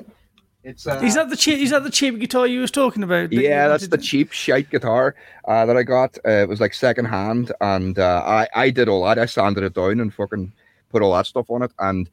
it's. 0.66 0.88
Uh, 0.88 1.00
is 1.04 1.16
that 1.16 1.30
the 1.30 1.38
cheap? 1.38 1.60
Is 1.60 1.70
that 1.70 1.84
the 1.84 1.92
cheap 1.92 2.20
guitar 2.20 2.48
you 2.48 2.62
was 2.62 2.72
talking 2.72 3.04
about? 3.04 3.30
that 3.30 3.36
yeah, 3.36 3.68
that's 3.68 3.88
the 3.88 3.98
cheap 3.98 4.32
shite 4.32 4.70
guitar 4.70 5.16
uh, 5.48 5.66
that 5.66 5.78
I 5.78 5.84
got. 5.84 6.18
Uh, 6.26 6.32
it 6.32 6.50
was 6.50 6.60
like 6.60 6.74
second 6.74 7.06
hand, 7.06 7.52
and 7.62 7.98
uh, 8.00 8.24
I 8.26 8.48
I 8.56 8.70
did 8.72 8.90
all 8.90 9.06
that. 9.06 9.20
I 9.20 9.28
sanded 9.28 9.64
it 9.64 9.76
down 9.76 10.00
and 10.00 10.14
fucking 10.14 10.52
put 10.90 11.02
all 11.02 11.14
that 11.14 11.28
stuff 11.28 11.50
on 11.50 11.62
it. 11.62 11.72
And 11.80 12.10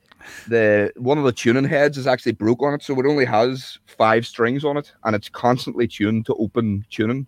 the 0.49 0.93
one 0.97 1.19
of 1.19 1.25
the 1.25 1.33
tuning 1.33 1.65
heads 1.65 1.97
is 1.97 2.07
actually 2.07 2.33
broke 2.33 2.63
on 2.63 2.75
it, 2.75 2.83
so 2.83 2.99
it 3.01 3.07
only 3.07 3.25
has 3.25 3.79
five 3.87 4.27
strings 4.27 4.65
on 4.65 4.77
it, 4.77 4.93
and 5.05 5.17
it's 5.17 5.29
constantly 5.29 5.89
tuned 5.89 6.27
to 6.27 6.35
open 6.35 6.85
tuning. 6.91 7.27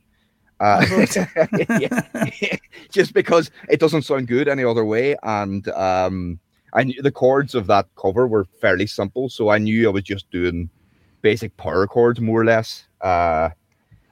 Uh, 0.61 0.85
just 2.91 3.13
because 3.13 3.51
it 3.69 3.81
doesn't 3.81 4.03
sound 4.03 4.29
good 4.29 4.47
any 4.47 4.63
other 4.63 4.85
way, 4.85 5.17
and 5.23 5.69
um, 5.69 6.39
I 6.75 6.85
knew 6.85 7.01
the 7.03 7.11
chords 7.11 7.55
of 7.55 7.67
that 7.69 7.87
cover 7.97 8.27
were 8.27 8.45
fairly 8.61 8.87
simple, 8.87 9.29
so 9.29 9.49
I 9.49 9.59
knew 9.59 9.89
I 9.89 9.93
was 9.93 10.05
just 10.05 10.31
doing 10.31 10.71
basic 11.25 11.57
power 11.57 11.87
chords 11.87 12.21
more 12.21 12.43
or 12.43 12.45
less 12.45 12.85
uh, 13.01 13.49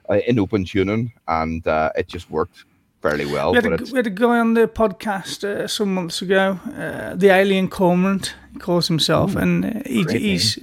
uh, 0.09 0.19
in 0.27 0.39
open 0.39 0.65
tuning, 0.65 1.13
and 1.27 1.65
uh, 1.67 1.91
it 1.95 2.07
just 2.07 2.29
worked 2.29 2.65
fairly 3.01 3.25
well. 3.25 3.51
We 3.51 3.57
had, 3.57 3.69
But 3.69 3.89
a, 3.89 3.91
we 3.91 3.97
had 3.97 4.07
a 4.07 4.09
guy 4.09 4.39
on 4.39 4.55
the 4.55 4.67
podcast 4.67 5.43
uh, 5.43 5.67
some 5.67 5.93
months 5.93 6.21
ago, 6.21 6.59
uh, 6.75 7.15
the 7.15 7.29
Alien 7.29 7.69
Cormorant, 7.69 8.33
he 8.53 8.59
calls 8.59 8.87
himself, 8.87 9.35
Ooh, 9.35 9.39
and 9.39 9.65
uh, 9.65 9.69
he, 9.85 10.03
he's 10.09 10.57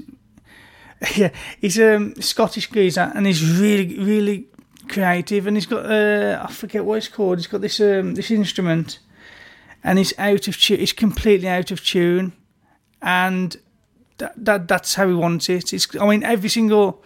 yeah, 1.17 1.31
he's 1.61 1.79
a 1.79 1.97
um, 1.97 2.15
Scottish 2.21 2.71
geezer, 2.71 3.13
and 3.15 3.27
he's 3.27 3.43
really, 3.61 3.99
really 3.99 4.47
creative, 4.89 5.47
and 5.47 5.57
he's 5.57 5.67
got 5.67 5.87
uh, 5.87 6.45
I 6.47 6.53
forget 6.53 6.85
what 6.85 6.99
it's 6.99 7.09
called. 7.09 7.39
He's 7.39 7.47
got 7.47 7.61
this 7.61 7.81
um, 7.81 8.15
this 8.15 8.31
instrument, 8.31 8.99
and 9.85 9.99
it's 9.99 10.13
out 10.19 10.49
of 10.49 10.57
tune. 10.59 10.81
It's 10.81 10.93
completely 10.93 11.49
out 11.49 11.71
of 11.71 11.85
tune, 11.85 12.33
and 13.01 13.57
that, 14.21 14.45
that 14.45 14.69
that's 14.69 14.95
how 14.95 15.09
he 15.09 15.15
wants 15.15 15.49
it. 15.49 15.73
It's 15.73 15.89
I 15.97 16.07
mean 16.09 16.23
every 16.23 16.49
single 16.49 17.03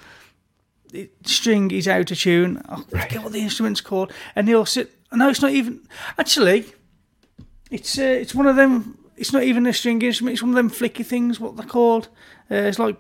string 1.24 1.70
is 1.70 1.88
out 1.88 2.10
of 2.10 2.18
tune. 2.18 2.62
I 2.68 2.82
forget 2.82 3.22
what 3.22 3.32
the 3.32 3.40
instrument's 3.40 3.80
called, 3.80 4.12
and 4.36 4.46
he'll 4.48 4.66
sit. 4.66 4.90
No, 5.12 5.28
it's 5.28 5.42
not 5.42 5.52
even. 5.52 5.80
Actually, 6.18 6.66
it's 7.70 7.98
uh, 7.98 8.02
it's 8.02 8.34
one 8.34 8.46
of 8.46 8.56
them. 8.56 8.98
It's 9.16 9.32
not 9.32 9.44
even 9.44 9.66
a 9.66 9.72
string 9.72 10.02
instrument. 10.02 10.34
It's 10.34 10.42
one 10.42 10.50
of 10.50 10.56
them 10.56 10.70
flicky 10.70 11.04
things. 11.04 11.40
What 11.40 11.56
they're 11.56 11.66
called. 11.66 12.08
Uh, 12.50 12.56
it's 12.56 12.78
like 12.78 12.96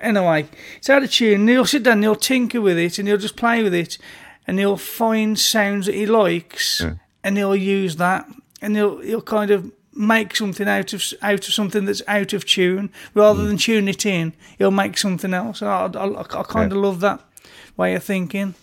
anyway. 0.00 0.48
It's 0.76 0.90
out 0.90 1.02
of 1.02 1.10
tune. 1.10 1.40
And 1.40 1.48
he'll 1.48 1.64
sit 1.64 1.82
down. 1.82 1.94
and 1.94 2.04
He'll 2.04 2.16
tinker 2.16 2.60
with 2.60 2.78
it, 2.78 2.98
and 2.98 3.08
he'll 3.08 3.16
just 3.16 3.36
play 3.36 3.62
with 3.62 3.74
it, 3.74 3.98
and 4.46 4.58
he'll 4.58 4.76
find 4.76 5.38
sounds 5.38 5.86
that 5.86 5.94
he 5.94 6.06
likes, 6.06 6.84
and 7.24 7.36
he'll 7.36 7.56
use 7.56 7.96
that, 7.96 8.28
and 8.60 8.76
he'll 8.76 8.98
he'll 9.00 9.22
kind 9.22 9.50
of 9.50 9.72
make 9.94 10.34
something 10.36 10.68
out 10.68 10.92
of 10.92 11.02
out 11.22 11.46
of 11.46 11.54
something 11.54 11.84
that's 11.84 12.02
out 12.08 12.32
of 12.32 12.44
tune 12.46 12.90
rather 13.14 13.44
than 13.46 13.56
tune 13.56 13.88
it 13.88 14.06
in. 14.06 14.32
He'll 14.58 14.70
make 14.70 14.96
something 14.96 15.34
else. 15.34 15.62
I, 15.62 15.86
I, 15.86 16.20
I 16.20 16.42
kind 16.44 16.72
of 16.72 16.78
love 16.78 17.00
that 17.00 17.20
way 17.76 17.94
of 17.94 18.02
thinking. 18.04 18.54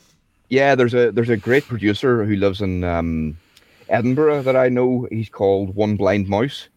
yeah, 0.49 0.75
there's 0.75 0.93
a 0.93 1.11
there's 1.11 1.29
a 1.29 1.37
great 1.37 1.65
producer 1.65 2.25
who 2.25 2.35
lives 2.35 2.61
in 2.61 2.83
um, 2.83 3.37
Edinburgh 3.89 4.43
that 4.43 4.55
I 4.55 4.69
know. 4.69 5.07
He's 5.11 5.29
called 5.29 5.75
One 5.75 5.95
Blind 5.95 6.27
Mouse. 6.27 6.69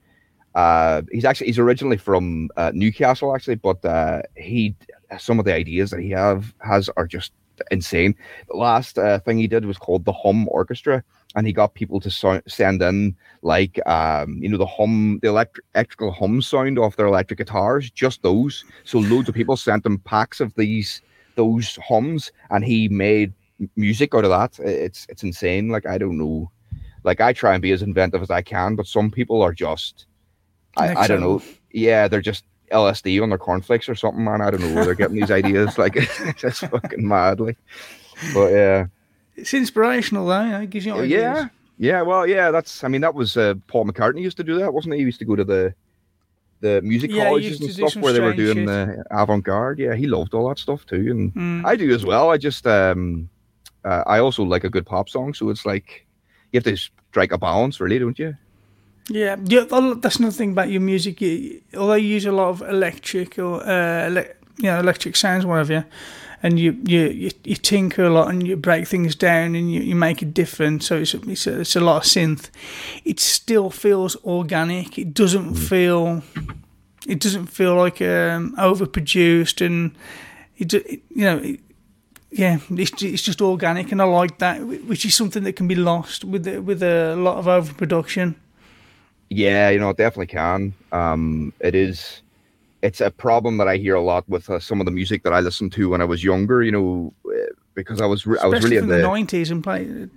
Uh, 0.55 1.03
he's 1.11 1.25
actually 1.25 1.47
he's 1.47 1.59
originally 1.59 1.97
from 1.97 2.51
uh, 2.57 2.73
Newcastle 2.75 3.35
actually, 3.35 3.55
but 3.57 3.83
uh, 3.85 4.23
he 4.37 4.75
some 5.19 5.39
of 5.39 5.45
the 5.45 5.55
ideas 5.55 5.91
that 5.91 6.01
he 6.01 6.11
have 6.11 6.55
has 6.61 6.91
are 6.97 7.07
just 7.07 7.33
insane. 7.71 8.15
The 8.49 8.57
last 8.57 8.99
uh, 8.99 9.19
thing 9.21 9.39
he 9.39 9.47
did 9.47 9.65
was 9.65 9.79
called 9.79 10.05
the 10.05 10.13
Hum 10.13 10.49
Orchestra, 10.49 11.03
and 11.35 11.47
he 11.47 11.53
got 11.53 11.75
people 11.75 12.01
to 12.01 12.11
so- 12.11 12.43
send 12.47 12.83
in 12.83 13.17
like 13.43 13.81
um, 13.87 14.39
you 14.43 14.49
know 14.49 14.59
the 14.59 14.67
hum, 14.67 15.19
the 15.23 15.29
electric 15.29 15.65
electrical 15.75 16.13
hum 16.13 16.43
sound 16.43 16.79
off 16.79 16.97
their 16.97 17.07
electric 17.07 17.39
guitars, 17.39 17.91
just 17.91 18.23
those. 18.23 18.65
So 18.85 18.99
loads 18.99 19.29
of 19.29 19.35
people 19.35 19.57
sent 19.57 19.87
him 19.87 19.99
packs 19.99 20.41
of 20.41 20.55
these 20.55 21.03
those 21.35 21.77
hums, 21.77 22.31
and 22.51 22.65
he 22.65 22.89
made 22.89 23.33
music 23.77 24.15
out 24.15 24.25
of 24.25 24.31
that. 24.31 24.59
It's 24.65 25.07
it's 25.09 25.23
insane. 25.23 25.69
Like 25.69 25.87
I 25.87 25.99
don't 25.99 26.19
know. 26.19 26.51
Like 27.05 27.21
I 27.21 27.33
try 27.33 27.55
and 27.55 27.63
be 27.63 27.73
as 27.73 27.83
inventive 27.83 28.23
as 28.23 28.31
I 28.31 28.43
can, 28.43 28.77
but 28.77 28.87
some 28.87 29.11
people 29.11 29.43
are 29.43 29.53
just 29.53 30.07
I, 30.77 30.95
I 30.95 31.07
don't 31.07 31.21
know. 31.21 31.43
Yeah, 31.73 32.09
they're 32.09 32.21
just 32.21 32.45
LSD 32.71 33.23
on 33.23 33.29
their 33.29 33.39
cornflakes 33.39 33.89
or 33.89 33.95
something, 33.95 34.25
man. 34.25 34.41
I 34.41 34.51
don't 34.51 34.61
know 34.61 34.75
where 34.75 34.85
they're 34.85 34.95
getting 34.95 35.17
these 35.17 35.31
ideas. 35.43 35.79
Like 35.79 35.97
it's 35.97 36.41
just 36.41 36.61
fucking 36.61 37.07
mad. 37.07 37.41
Like, 37.41 37.59
but 38.35 38.49
yeah, 38.53 38.87
It's 39.37 39.55
inspirational 39.55 40.27
though. 40.27 40.43
You 40.45 40.51
know, 40.51 40.61
it 40.63 40.71
gives 40.71 40.87
you 40.87 40.95
ideas. 40.95 41.11
yeah, 41.11 41.49
yeah. 41.79 42.03
Well, 42.03 42.27
yeah. 42.27 42.51
That's. 42.51 42.85
I 42.85 42.89
mean, 42.89 43.01
that 43.01 43.15
was 43.15 43.37
uh, 43.37 43.55
Paul 43.67 43.87
McCartney 43.87 44.21
used 44.21 44.37
to 44.39 44.45
do 44.45 44.59
that, 44.59 44.73
wasn't 44.75 44.95
he? 44.95 45.01
He 45.01 45.07
used 45.07 45.19
to 45.21 45.25
go 45.25 45.37
to 45.37 45.45
the 45.45 45.75
the 46.61 46.81
music 46.83 47.11
Yeah, 47.11 47.25
colleges 47.25 47.61
and 47.61 47.71
stuff 47.73 47.97
where 47.97 48.13
they 48.13 48.21
were 48.21 48.35
doing 48.35 48.59
shit. 48.59 48.67
the 48.67 49.05
avant 49.11 49.43
garde. 49.45 49.79
Yeah, 49.81 49.95
he 49.95 50.07
loved 50.07 50.33
all 50.35 50.49
that 50.49 50.59
stuff 50.59 50.87
too, 50.87 51.11
and 51.11 51.35
Mm. 51.35 51.65
I 51.65 51.75
do 51.77 51.93
as 51.95 52.05
well. 52.05 52.31
I 52.31 52.37
just 52.37 52.67
um, 52.67 53.29
uh, 53.85 54.03
I 54.07 54.19
also 54.21 54.43
like 54.45 54.65
a 54.65 54.71
good 54.71 54.87
pop 54.87 55.09
song, 55.09 55.35
so 55.35 55.49
it's 55.51 55.67
like 55.67 56.07
you 56.53 56.59
have 56.59 56.65
to 56.65 56.77
strike 56.77 57.33
a 57.33 57.39
balance, 57.39 57.81
really, 57.81 57.99
don't 57.99 58.19
you? 58.19 58.37
Yeah, 59.09 59.37
yeah. 59.45 59.65
That's 59.97 60.17
another 60.17 60.31
thing 60.37 60.53
about 60.53 60.71
your 60.71 60.81
music. 60.83 61.21
You, 61.21 61.61
although 61.77 61.95
you 61.95 62.09
use 62.09 62.27
a 62.27 62.33
lot 62.33 62.51
of 62.51 62.63
electric 62.63 63.39
or 63.39 63.61
uh, 63.67 64.05
ele- 64.07 64.33
you 64.59 64.65
know 64.71 64.79
electric 64.79 65.17
sounds, 65.17 65.45
whatever, 65.45 65.85
and 66.43 66.59
you, 66.59 66.77
you 66.85 67.09
you 67.09 67.31
you 67.45 67.57
tinker 67.57 68.05
a 68.05 68.11
lot 68.11 68.29
and 68.29 68.47
you 68.47 68.57
break 68.57 68.89
things 68.89 69.15
down 69.15 69.55
and 69.55 69.73
you, 69.73 69.81
you 69.81 69.95
make 69.95 70.23
it 70.23 70.35
different. 70.35 70.83
So 70.83 70.97
it's 70.97 71.15
a, 71.15 71.31
it's 71.31 71.47
a, 71.47 71.61
it's 71.61 71.77
a 71.77 71.81
lot 71.81 71.97
of 71.99 72.03
synth. 72.03 72.51
It 73.05 73.21
still 73.21 73.71
feels 73.71 74.17
organic. 74.25 74.99
It 74.99 75.15
doesn't 75.15 75.55
feel 75.55 76.23
it 77.07 77.21
doesn't 77.21 77.47
feel 77.47 77.75
like 77.77 78.01
um, 78.01 78.55
overproduced 78.59 79.65
and 79.65 79.93
it, 80.57 80.75
it 80.75 81.03
you 81.11 81.25
know. 81.25 81.39
It, 81.39 81.61
yeah, 82.35 82.61
it's, 82.71 83.03
it's 83.03 83.21
just 83.21 83.43
organic, 83.43 83.93
and 83.93 84.01
I 84.01 84.07
like 84.07 84.39
that, 84.39 84.67
which 84.67 85.05
is 85.05 85.15
something 85.15 85.43
that 85.45 85.53
can 85.53 85.69
be 85.69 85.75
lost 85.75 86.25
with 86.25 86.45
the, 86.45 86.63
with 86.63 86.83
a 86.83 87.15
lot 87.15 87.37
of 87.37 87.47
overproduction. 87.47 88.37
Yeah, 89.29 89.69
you 89.69 89.79
know, 89.79 89.91
it 89.91 89.99
definitely 89.99 90.29
can. 90.29 90.73
Um, 90.93 91.53
it 91.61 91.75
is. 91.75 92.23
It's 92.83 93.01
a 93.01 93.11
problem 93.11 93.59
that 93.59 93.69
I 93.69 93.77
hear 93.77 93.95
a 93.95 94.01
lot 94.01 94.29
with 94.29 94.51
uh, 94.51 94.59
some 94.59 94.81
of 94.81 94.87
the 94.87 94.91
music 94.93 95.23
that 95.23 95.33
I 95.33 95.41
listened 95.41 95.73
to 95.75 95.91
when 95.91 96.01
I 96.01 96.05
was 96.05 96.25
younger. 96.25 96.63
You 96.63 96.73
know, 96.73 97.15
uh, 97.27 97.53
because 97.75 98.01
I 98.01 98.07
was 98.07 98.27
re- 98.27 98.39
I 98.43 98.47
was 98.47 98.63
really 98.63 98.77
into 98.77 98.93
the 98.95 99.03
nineties 99.03 99.51
and 99.51 99.63
play 99.63 100.09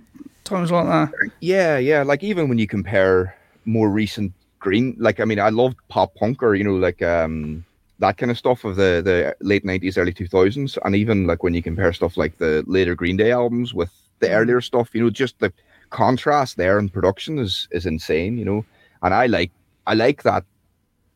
times 0.44 0.70
like 0.70 0.86
that. 0.86 1.30
Yeah, 1.40 1.78
yeah. 1.78 2.02
Like 2.02 2.22
even 2.22 2.48
when 2.48 2.58
you 2.58 2.66
compare 2.66 3.36
more 3.64 3.88
recent 3.90 4.32
Green, 4.58 4.96
like 4.98 5.20
I 5.20 5.24
mean, 5.24 5.38
I 5.38 5.50
loved 5.50 5.76
pop 5.88 6.14
punk 6.14 6.42
or 6.42 6.54
you 6.54 6.64
know, 6.64 6.74
like 6.74 7.02
um 7.02 7.64
that 7.98 8.16
kind 8.18 8.30
of 8.30 8.38
stuff 8.38 8.64
of 8.64 8.76
the 8.76 9.00
the 9.04 9.36
late 9.40 9.64
nineties, 9.64 9.96
early 9.96 10.12
two 10.12 10.26
thousands, 10.26 10.78
and 10.84 10.96
even 10.96 11.26
like 11.26 11.42
when 11.42 11.54
you 11.54 11.62
compare 11.62 11.92
stuff 11.92 12.16
like 12.16 12.38
the 12.38 12.64
later 12.66 12.94
Green 12.94 13.16
Day 13.16 13.32
albums 13.32 13.74
with 13.74 13.90
the 14.18 14.30
earlier 14.30 14.60
stuff, 14.60 14.90
you 14.94 15.02
know, 15.02 15.10
just 15.10 15.38
the 15.38 15.52
contrast 15.90 16.56
there 16.56 16.78
in 16.78 16.88
production 16.88 17.38
is 17.38 17.68
is 17.70 17.86
insane, 17.86 18.38
you 18.38 18.44
know. 18.44 18.64
And 19.02 19.14
I 19.14 19.26
like 19.26 19.52
I 19.86 19.94
like 19.94 20.22
that 20.24 20.44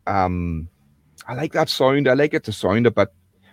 um 0.06 0.68
I 1.30 1.34
like 1.34 1.52
that 1.52 1.68
sound. 1.68 2.08
I 2.08 2.14
like 2.14 2.34
it 2.34 2.42
to 2.44 2.52
sound 2.52 2.86
a 2.86 2.90
bit 2.90 3.08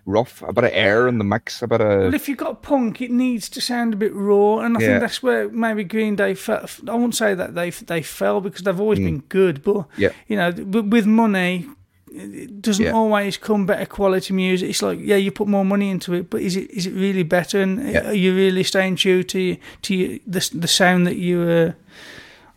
rough, 0.06 0.41
a 0.41 0.52
bit 0.52 0.64
of 0.64 0.72
air 0.74 1.08
in 1.08 1.20
the 1.20 1.24
mix, 1.24 1.62
a 1.62 1.68
bit 1.68 1.80
of 1.82 2.06
But 2.12 2.16
if 2.16 2.28
you've 2.28 2.38
got 2.40 2.64
punk, 2.64 3.02
it 3.02 3.12
needs 3.12 3.49
to 3.49 3.62
sound 3.62 3.94
a 3.94 3.98
bit 3.98 4.14
raw, 4.16 4.60
and 4.60 4.76
I 4.76 4.80
Yeah. 4.80 4.88
think 4.88 4.99
that's 5.02 5.22
where 5.22 5.48
maybe 5.49 5.84
Green 5.84 6.16
Day. 6.16 6.34
Fell, 6.34 6.66
I 6.88 6.95
won't 6.95 7.14
say 7.16 7.36
that 7.36 7.54
they 7.54 7.70
they 7.70 8.02
fell 8.02 8.41
because 8.41 8.64
they've 8.64 8.80
always 8.80 8.99
been 8.99 9.20
good, 9.30 9.62
but 9.64 9.76
Mm. 9.76 9.86
Yeah. 9.98 10.10
you 10.28 10.38
know, 10.38 10.49
with, 10.90 11.06
money, 11.06 11.68
it 12.12 12.62
doesn't 12.64 12.86
Yeah. 12.86 12.94
always 12.94 13.38
come 13.38 13.66
better 13.68 13.86
quality 13.86 14.34
music. 14.34 14.70
It's 14.70 14.82
like 14.82 14.99
yeah, 14.99 15.18
you 15.18 15.32
put 15.32 15.48
more 15.48 15.66
money 15.66 15.90
into 15.91 16.14
it, 16.16 16.30
but 16.32 16.41
is 16.41 16.56
it 16.56 16.72
is 16.72 16.88
it 16.88 16.94
really 16.94 17.24
better? 17.24 17.62
And 17.62 17.91
Yeah. 17.91 18.08
are 18.10 18.14
you 18.14 18.34
really 18.34 18.64
staying 18.64 18.95
true 18.95 19.22
to 19.24 19.56
to 19.84 20.20
the 20.26 20.49
the 20.64 20.68
sound 20.68 21.06
that 21.06 21.18
you? 21.18 21.41
Uh, 21.41 21.72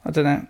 I 0.06 0.10
don't 0.12 0.24
know. 0.24 0.46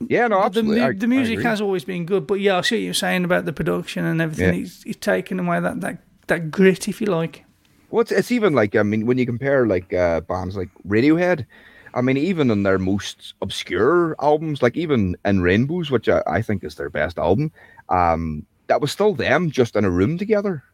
Yeah, 0.00 0.26
no, 0.28 0.40
the, 0.40 0.44
absolutely. 0.46 0.80
I- 0.80 0.92
the 0.92 1.04
I 1.04 1.08
music 1.08 1.40
has 1.42 1.60
always 1.60 1.84
been 1.84 2.06
good, 2.06 2.26
but 2.26 2.40
yeah, 2.40 2.58
I 2.58 2.60
see 2.62 2.76
what 2.76 2.82
you're 2.82 2.94
saying 2.94 3.24
about 3.24 3.44
the 3.44 3.52
production 3.52 4.04
and 4.04 4.20
everything. 4.20 4.54
Yeah. 4.54 4.64
It's, 4.64 4.84
it's 4.84 4.98
taken 4.98 5.38
away 5.40 5.60
that, 5.60 5.80
that 5.80 5.98
that 6.26 6.50
grit, 6.50 6.88
if 6.88 7.00
you 7.00 7.06
like. 7.08 7.44
Well, 7.90 8.00
it's, 8.00 8.10
it's 8.12 8.32
even 8.32 8.54
like 8.54 8.74
I 8.74 8.82
mean, 8.82 9.06
when 9.06 9.18
you 9.18 9.26
compare 9.26 9.66
like 9.66 9.92
uh, 9.92 10.20
bands 10.20 10.56
like 10.56 10.70
Radiohead, 10.86 11.46
I 11.94 12.00
mean, 12.00 12.16
even 12.16 12.50
in 12.50 12.64
their 12.64 12.78
most 12.78 13.34
obscure 13.40 14.16
albums, 14.20 14.62
like 14.62 14.76
even 14.76 15.16
in 15.24 15.42
Rainbows, 15.42 15.90
which 15.90 16.08
I, 16.08 16.22
I 16.26 16.42
think 16.42 16.64
is 16.64 16.74
their 16.74 16.90
best 16.90 17.18
album, 17.18 17.52
um, 17.88 18.44
that 18.66 18.80
was 18.80 18.90
still 18.90 19.14
them 19.14 19.50
just 19.50 19.76
in 19.76 19.84
a 19.84 19.90
room 19.90 20.18
together. 20.18 20.64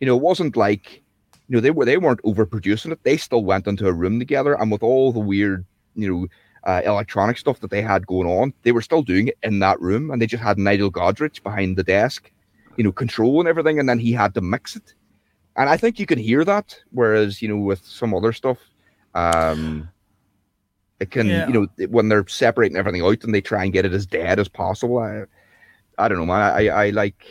You 0.00 0.06
know, 0.06 0.16
it 0.16 0.22
wasn't 0.22 0.56
like 0.56 1.02
you 1.48 1.56
know 1.56 1.60
they 1.60 1.70
were 1.70 1.86
they 1.86 1.96
weren't 1.96 2.22
overproducing 2.22 2.92
it. 2.92 3.02
They 3.04 3.16
still 3.16 3.44
went 3.44 3.66
into 3.66 3.86
a 3.86 3.92
room 3.92 4.18
together, 4.18 4.54
and 4.54 4.70
with 4.70 4.82
all 4.82 5.12
the 5.12 5.20
weird 5.20 5.64
you 5.94 6.12
know 6.12 6.26
uh, 6.66 6.82
electronic 6.84 7.38
stuff 7.38 7.60
that 7.60 7.70
they 7.70 7.80
had 7.80 8.06
going 8.06 8.28
on, 8.28 8.52
they 8.64 8.72
were 8.72 8.82
still 8.82 9.02
doing 9.02 9.28
it 9.28 9.38
in 9.42 9.60
that 9.60 9.80
room, 9.80 10.10
and 10.10 10.20
they 10.20 10.26
just 10.26 10.42
had 10.42 10.58
Nigel 10.58 10.90
Godrich 10.90 11.42
behind 11.42 11.76
the 11.76 11.84
desk, 11.84 12.30
you 12.76 12.84
know, 12.84 12.92
controlling 12.92 13.46
everything, 13.46 13.78
and 13.78 13.88
then 13.88 13.98
he 14.00 14.12
had 14.12 14.34
to 14.34 14.40
mix 14.40 14.76
it. 14.76 14.94
And 15.56 15.70
I 15.70 15.76
think 15.78 15.98
you 15.98 16.06
can 16.06 16.18
hear 16.18 16.44
that, 16.44 16.76
whereas 16.90 17.40
you 17.40 17.48
know 17.48 17.56
with 17.56 17.82
some 17.84 18.12
other 18.14 18.32
stuff, 18.32 18.58
um, 19.14 19.88
it 21.00 21.10
can 21.10 21.28
Yeah. 21.28 21.46
you 21.46 21.52
know 21.52 21.86
when 21.88 22.08
they're 22.08 22.26
separating 22.26 22.76
everything 22.76 23.02
out 23.02 23.24
and 23.24 23.34
they 23.34 23.40
try 23.40 23.64
and 23.64 23.72
get 23.72 23.84
it 23.84 23.92
as 23.92 24.04
dead 24.06 24.38
as 24.38 24.48
possible. 24.48 24.98
I, 24.98 25.24
I 25.98 26.08
don't 26.08 26.18
know, 26.18 26.26
man. 26.26 26.40
I, 26.40 26.68
I 26.68 26.90
like 26.90 27.24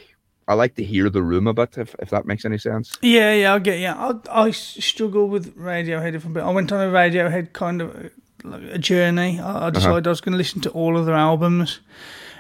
I 0.48 0.54
like 0.54 0.76
to 0.76 0.84
hear 0.84 1.10
the 1.10 1.22
room 1.22 1.48
a 1.48 1.54
bit, 1.54 1.78
if 1.78 1.96
if 2.00 2.10
that 2.12 2.26
makes 2.26 2.46
any 2.46 2.58
sense. 2.58 2.98
Yeah, 3.02 3.34
yeah, 3.34 3.54
I 3.54 3.60
get 3.60 3.80
yeah. 3.80 3.96
I 3.96 4.46
I 4.48 4.52
struggle 4.52 5.28
with 5.28 5.56
Radiohead 5.58 6.16
a 6.16 6.30
bit. 6.30 6.44
I 6.44 6.50
went 6.52 6.72
on 6.72 6.82
a 6.88 6.92
Radiohead 6.92 7.54
kind 7.54 7.82
of 7.82 8.12
like 8.50 8.64
a 8.64 8.78
journey. 8.78 9.40
I, 9.40 9.68
I 9.68 9.70
decided 9.70 10.08
I 10.08 10.10
was 10.10 10.22
going 10.22 10.34
to 10.34 10.38
listen 10.38 10.62
to 10.62 10.70
all 10.72 10.98
of 10.98 11.06
their 11.06 11.16
albums, 11.16 11.80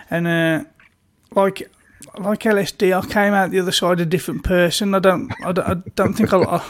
and 0.10 0.28
uh, 0.28 0.64
like 1.32 1.70
like 2.18 2.40
LSD, 2.42 2.96
I 2.96 3.06
came 3.06 3.34
out 3.34 3.52
the 3.52 3.60
other 3.60 3.72
side 3.72 4.00
a 4.00 4.06
different 4.06 4.44
person. 4.44 4.96
I 4.96 5.00
don't 5.00 5.32
I 5.44 5.52
don't, 5.52 5.68
I 5.68 5.74
don't 5.96 6.14
think 6.14 6.34
I. 6.34 6.40
I 6.40 6.66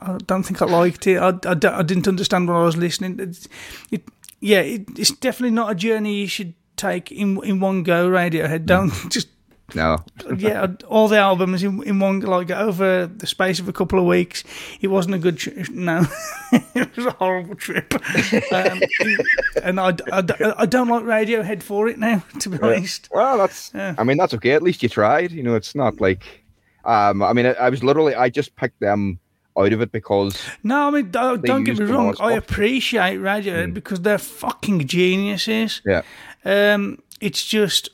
I 0.00 0.18
don't 0.26 0.42
think 0.42 0.60
I 0.60 0.66
liked 0.66 1.06
it. 1.06 1.16
I, 1.16 1.30
I, 1.30 1.78
I 1.78 1.82
didn't 1.82 2.08
understand 2.08 2.46
what 2.46 2.56
I 2.56 2.62
was 2.62 2.76
listening. 2.76 3.18
It's, 3.18 3.48
it, 3.90 4.02
yeah, 4.38 4.60
it, 4.60 4.86
it's 4.98 5.10
definitely 5.12 5.54
not 5.54 5.72
a 5.72 5.74
journey 5.74 6.20
you 6.20 6.26
should 6.26 6.54
take 6.76 7.10
in 7.10 7.42
in 7.42 7.60
one 7.60 7.82
go. 7.82 8.08
Radiohead, 8.08 8.66
don't 8.66 8.92
just 9.10 9.28
No. 9.74 9.98
yeah, 10.34 10.66
all 10.88 11.08
the 11.08 11.18
albums 11.18 11.62
in, 11.62 11.82
in 11.82 11.98
one 12.00 12.20
like 12.20 12.50
over 12.50 13.06
the 13.06 13.26
space 13.26 13.60
of 13.60 13.68
a 13.68 13.72
couple 13.72 13.98
of 13.98 14.06
weeks. 14.06 14.42
It 14.80 14.88
wasn't 14.88 15.14
a 15.16 15.18
good 15.18 15.36
trip. 15.36 15.68
No, 15.68 16.06
it 16.74 16.96
was 16.96 17.04
a 17.06 17.10
horrible 17.10 17.54
trip. 17.54 17.92
Um, 18.50 18.80
and 19.62 19.78
I, 19.78 19.90
I, 20.10 20.24
I 20.58 20.64
don't 20.66 20.88
like 20.88 21.04
Radiohead 21.04 21.62
for 21.62 21.86
it 21.88 21.98
now. 21.98 22.24
To 22.40 22.48
be 22.48 22.56
Yeah. 22.56 22.66
honest, 22.66 23.08
Well, 23.12 23.36
that's. 23.38 23.74
I 23.74 24.02
mean, 24.04 24.16
that's 24.16 24.32
okay. 24.34 24.52
At 24.52 24.62
least 24.62 24.82
you 24.82 24.88
tried. 24.88 25.32
You 25.32 25.42
know, 25.42 25.54
it's 25.54 25.74
not 25.74 26.00
like. 26.00 26.44
Um, 26.84 27.22
I 27.22 27.32
mean, 27.34 27.44
I, 27.46 27.52
I 27.52 27.68
was 27.68 27.82
literally. 27.84 28.14
I 28.14 28.30
just 28.30 28.56
picked 28.56 28.80
them 28.80 29.18
out 29.58 29.72
of 29.74 29.82
it 29.82 29.92
because. 29.92 30.40
no, 30.62 30.88
I 30.88 30.90
mean 30.92 31.10
don't, 31.10 31.44
don't 31.44 31.64
get 31.64 31.78
me 31.78 31.84
wrong. 31.84 32.14
I 32.20 32.32
appreciate 32.32 33.18
Radiohead 33.18 33.74
because 33.74 34.00
they're 34.00 34.16
fucking 34.16 34.86
geniuses. 34.86 35.82
Yeah. 35.84 36.02
Um, 36.44 37.02
it's 37.20 37.44
just. 37.46 37.90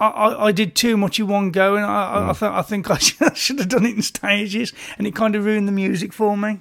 I, 0.00 0.06
I, 0.08 0.44
I 0.46 0.52
did 0.52 0.74
too 0.76 0.96
much 0.96 1.18
in 1.18 1.26
one 1.26 1.50
go, 1.50 1.74
and 1.76 1.84
I, 1.84 1.88
I, 2.12 2.30
I, 2.30 2.32
th- 2.32 2.42
I 2.52 2.62
think 2.62 2.90
I 2.90 2.98
should, 2.98 3.22
I 3.22 3.34
should 3.34 3.58
have 3.58 3.68
done 3.68 3.84
it 3.86 3.96
in 3.96 4.02
stages, 4.02 4.72
and 4.96 5.06
it 5.06 5.14
kind 5.14 5.34
of 5.34 5.44
ruined 5.44 5.66
the 5.68 5.72
music 5.72 6.12
for 6.12 6.36
me. 6.36 6.60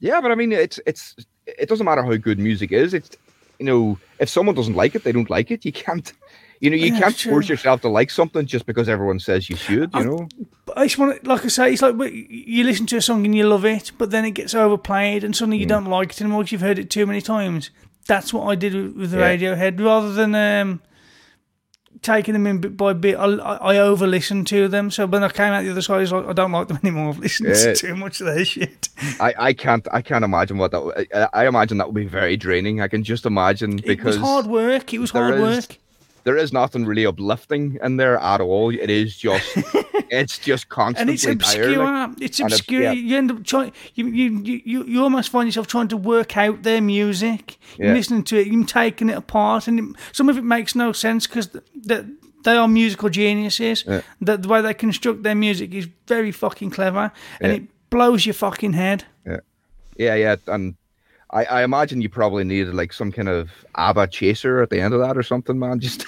Yeah, 0.00 0.20
but 0.20 0.30
I 0.30 0.34
mean, 0.34 0.52
it's 0.52 0.78
it's 0.86 1.14
it 1.46 1.68
doesn't 1.68 1.84
matter 1.86 2.02
how 2.02 2.14
good 2.16 2.38
music 2.38 2.72
is. 2.72 2.92
It's 2.94 3.10
you 3.58 3.66
know, 3.66 3.98
if 4.18 4.28
someone 4.28 4.54
doesn't 4.54 4.74
like 4.74 4.94
it, 4.94 5.04
they 5.04 5.12
don't 5.12 5.30
like 5.30 5.50
it. 5.50 5.64
You 5.64 5.72
can't. 5.72 6.12
You 6.60 6.70
know, 6.70 6.76
you 6.76 6.92
Yeah, 6.94 7.00
can't 7.00 7.16
true. 7.16 7.32
force 7.32 7.48
yourself 7.48 7.80
to 7.82 7.88
like 7.88 8.10
something 8.10 8.46
just 8.46 8.64
because 8.64 8.88
everyone 8.88 9.18
says 9.18 9.50
you 9.50 9.56
should. 9.56 9.90
You 9.94 10.04
know. 10.04 10.28
But 10.66 10.78
I 10.78 10.84
just 10.86 10.98
want 10.98 11.22
to, 11.22 11.28
like 11.28 11.44
I 11.44 11.48
say, 11.48 11.72
it's 11.72 11.82
like 11.82 11.94
you 12.12 12.64
listen 12.64 12.86
to 12.86 12.96
a 12.96 13.02
song 13.02 13.24
and 13.26 13.34
you 13.34 13.46
love 13.46 13.64
it, 13.66 13.92
but 13.98 14.10
then 14.10 14.24
it 14.24 14.30
gets 14.32 14.54
overplayed 14.54 15.24
and 15.24 15.36
suddenly 15.36 15.58
you 15.58 15.66
don't 15.66 15.84
like 15.86 16.10
it 16.12 16.20
anymore 16.22 16.40
because 16.42 16.52
you've 16.52 16.60
heard 16.62 16.78
it 16.78 16.90
too 16.90 17.06
many 17.06 17.20
times. 17.20 17.70
That's 18.06 18.32
what 18.32 18.46
I 18.46 18.54
did 18.54 18.74
with, 18.74 18.96
with 18.96 19.10
the 19.10 19.18
Yeah. 19.18 19.36
Radiohead. 19.36 19.80
Rather 19.84 20.12
than 20.12 20.34
um, 20.34 20.80
taking 22.04 22.34
them 22.34 22.46
in 22.46 22.58
bit 22.60 22.76
by 22.76 22.92
bit, 22.92 23.16
I, 23.16 23.24
I, 23.24 23.78
over 23.78 24.06
listened 24.06 24.46
to 24.48 24.68
them. 24.68 24.90
So 24.90 25.06
when 25.06 25.24
I 25.24 25.28
came 25.30 25.52
out 25.52 25.64
the 25.64 25.70
other 25.70 25.82
side, 25.82 25.96
I 25.96 26.00
was 26.00 26.12
like, 26.12 26.26
I 26.26 26.32
don't 26.32 26.52
like 26.52 26.68
them 26.68 26.78
anymore. 26.84 27.08
I've 27.10 27.18
listened 27.18 27.48
Yeah. 27.48 27.54
to 27.54 27.74
too 27.74 27.96
much 27.96 28.20
of 28.20 28.26
their 28.26 28.44
shit. 28.44 28.88
I, 29.18 29.34
I 29.38 29.52
can't 29.52 29.86
I 29.92 30.02
can't 30.02 30.24
imagine 30.24 30.58
what 30.58 30.70
that 30.70 31.08
I, 31.34 31.42
I 31.42 31.46
imagine 31.48 31.78
that 31.78 31.86
would 31.88 31.94
be 31.96 32.06
very 32.06 32.36
draining. 32.36 32.80
I 32.80 32.88
can 32.88 33.02
just 33.02 33.26
imagine 33.26 33.76
because 33.76 34.16
It 34.16 34.20
was 34.20 34.28
hard 34.28 34.46
work. 34.46 34.94
It 34.94 34.98
was 35.00 35.10
hard 35.10 35.34
is- 35.34 35.40
work. 35.40 35.78
There 36.24 36.36
is 36.36 36.52
nothing 36.52 36.84
really 36.86 37.06
uplifting 37.06 37.78
in 37.82 37.96
there 37.96 38.18
at 38.18 38.40
all. 38.40 38.70
It 38.70 38.90
is 38.90 39.16
just 39.16 39.46
it's 40.10 40.38
just 40.38 40.68
constantly 40.68 41.02
and 41.02 41.10
it's 41.10 41.24
obscure. 41.26 42.14
It's 42.20 42.40
obscure. 42.40 42.82
yeah. 42.82 42.92
You 42.92 43.16
end 43.16 43.30
up 43.30 43.44
trying. 43.44 43.72
You, 43.94 44.06
you 44.08 44.40
you 44.64 44.84
you 44.84 45.02
almost 45.02 45.30
find 45.30 45.46
yourself 45.46 45.66
trying 45.66 45.88
to 45.88 45.96
work 45.96 46.36
out 46.36 46.62
their 46.62 46.80
music. 46.80 47.58
You're 47.78 47.94
listening 47.94 48.24
to 48.24 48.38
it. 48.38 48.46
You're 48.48 48.64
taking 48.64 49.08
it 49.10 49.16
apart, 49.16 49.68
and 49.68 49.78
it, 49.78 49.96
some 50.12 50.28
of 50.28 50.36
it 50.38 50.44
makes 50.44 50.74
no 50.74 50.92
sense 50.92 51.26
because 51.26 51.48
that 51.86 52.04
they 52.44 52.56
are 52.56 52.68
musical 52.68 53.08
geniuses. 53.08 53.84
Yeah. 53.86 54.00
That 54.20 54.42
the 54.42 54.48
way 54.48 54.60
they 54.62 54.74
construct 54.74 55.22
their 55.22 55.34
music 55.34 55.72
is 55.74 55.88
very 56.06 56.32
fucking 56.32 56.70
clever, 56.70 57.12
and 57.40 57.52
Yeah. 57.52 57.58
it 57.58 57.90
blows 57.90 58.26
your 58.26 58.34
fucking 58.34 58.72
head. 58.72 59.04
Yeah, 59.26 59.40
yeah, 59.96 60.14
yeah. 60.14 60.36
And 60.46 60.76
I, 61.34 61.44
I 61.46 61.64
imagine 61.64 62.00
you 62.00 62.08
probably 62.08 62.44
needed 62.44 62.74
like 62.74 62.92
some 62.92 63.10
kind 63.10 63.28
of 63.28 63.50
ABBA 63.74 64.06
chaser 64.06 64.62
at 64.62 64.70
the 64.70 64.80
end 64.80 64.94
of 64.94 65.00
that 65.00 65.18
or 65.18 65.24
something, 65.24 65.58
man. 65.58 65.80
Just, 65.84 66.06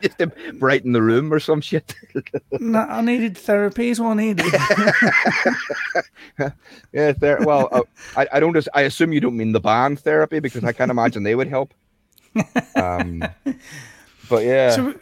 just 0.00 0.18
to 0.18 0.28
brighten 0.54 0.92
the 0.92 1.02
room 1.02 1.32
or 1.32 1.40
some 1.40 1.60
shit. 1.60 1.96
no, 2.60 2.78
I 2.78 3.00
needed 3.00 3.36
therapy. 3.36 3.90
Is 3.90 4.00
what 4.00 4.10
I 4.10 4.14
needed. 4.14 4.46
yeah, 6.92 7.12
there. 7.12 7.40
Well, 7.40 7.68
uh, 7.72 7.82
I, 8.16 8.28
I 8.34 8.40
don't. 8.40 8.54
Just, 8.54 8.68
I 8.72 8.82
assume 8.82 9.12
you 9.12 9.20
don't 9.20 9.36
mean 9.36 9.50
the 9.50 9.60
band 9.60 9.98
therapy 9.98 10.38
because 10.38 10.62
I 10.62 10.72
can't 10.72 10.92
imagine 10.92 11.24
they 11.24 11.34
would 11.34 11.48
help. 11.48 11.74
Um, 12.76 13.24
but 14.30 14.44
yeah, 14.44 14.70
So, 14.70 14.94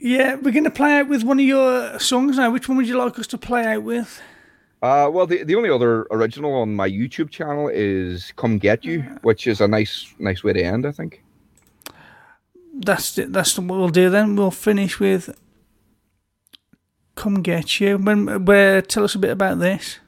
yeah, 0.00 0.34
we're 0.34 0.50
going 0.50 0.64
to 0.64 0.70
play 0.70 0.98
out 0.98 1.08
with 1.08 1.22
one 1.22 1.38
of 1.38 1.46
your 1.46 2.00
songs 2.00 2.36
now. 2.36 2.50
Which 2.50 2.68
one 2.68 2.76
would 2.78 2.88
you 2.88 2.98
like 2.98 3.16
us 3.18 3.28
to 3.28 3.38
play 3.38 3.64
out 3.64 3.84
with? 3.84 4.20
Uh, 4.80 5.10
well, 5.12 5.26
the, 5.26 5.42
the 5.42 5.56
only 5.56 5.70
other 5.70 6.06
original 6.10 6.54
on 6.54 6.76
my 6.76 6.88
YouTube 6.88 7.30
channel 7.30 7.68
is 7.68 8.32
"Come 8.36 8.58
Get 8.58 8.84
You," 8.84 9.00
which 9.22 9.46
is 9.46 9.60
a 9.60 9.66
nice 9.66 10.14
nice 10.18 10.44
way 10.44 10.52
to 10.52 10.62
end, 10.62 10.86
I 10.86 10.92
think. 10.92 11.24
That's 12.74 13.18
it. 13.18 13.32
That's 13.32 13.58
what 13.58 13.66
we'll 13.66 13.88
do 13.88 14.08
then. 14.08 14.36
We'll 14.36 14.52
finish 14.52 15.00
with 15.00 15.36
"Come 17.16 17.42
Get 17.42 17.80
You." 17.80 17.98
When, 17.98 18.44
where? 18.44 18.80
Tell 18.80 19.02
us 19.02 19.16
a 19.16 19.18
bit 19.18 19.32
about 19.32 19.58
this. 19.58 19.98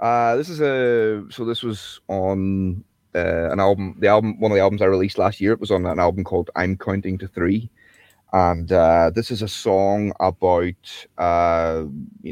Uh, 0.00 0.34
this 0.34 0.48
is 0.48 0.60
a 0.60 1.24
so 1.30 1.44
this 1.44 1.62
was 1.62 2.00
on 2.08 2.82
uh, 3.14 3.50
an 3.52 3.60
album. 3.60 3.94
The 4.00 4.08
album, 4.08 4.40
one 4.40 4.50
of 4.50 4.56
the 4.56 4.62
albums 4.62 4.82
I 4.82 4.86
released 4.86 5.16
last 5.16 5.40
year, 5.40 5.52
it 5.52 5.60
was 5.60 5.70
on 5.70 5.86
an 5.86 6.00
album 6.00 6.24
called 6.24 6.50
"I'm 6.56 6.76
Counting 6.76 7.18
to 7.18 7.28
Three. 7.28 7.70
And 8.32 8.72
uh, 8.72 9.10
this 9.14 9.30
is 9.30 9.42
a 9.42 9.48
song 9.48 10.12
about 10.20 11.06
uh, 11.18 11.82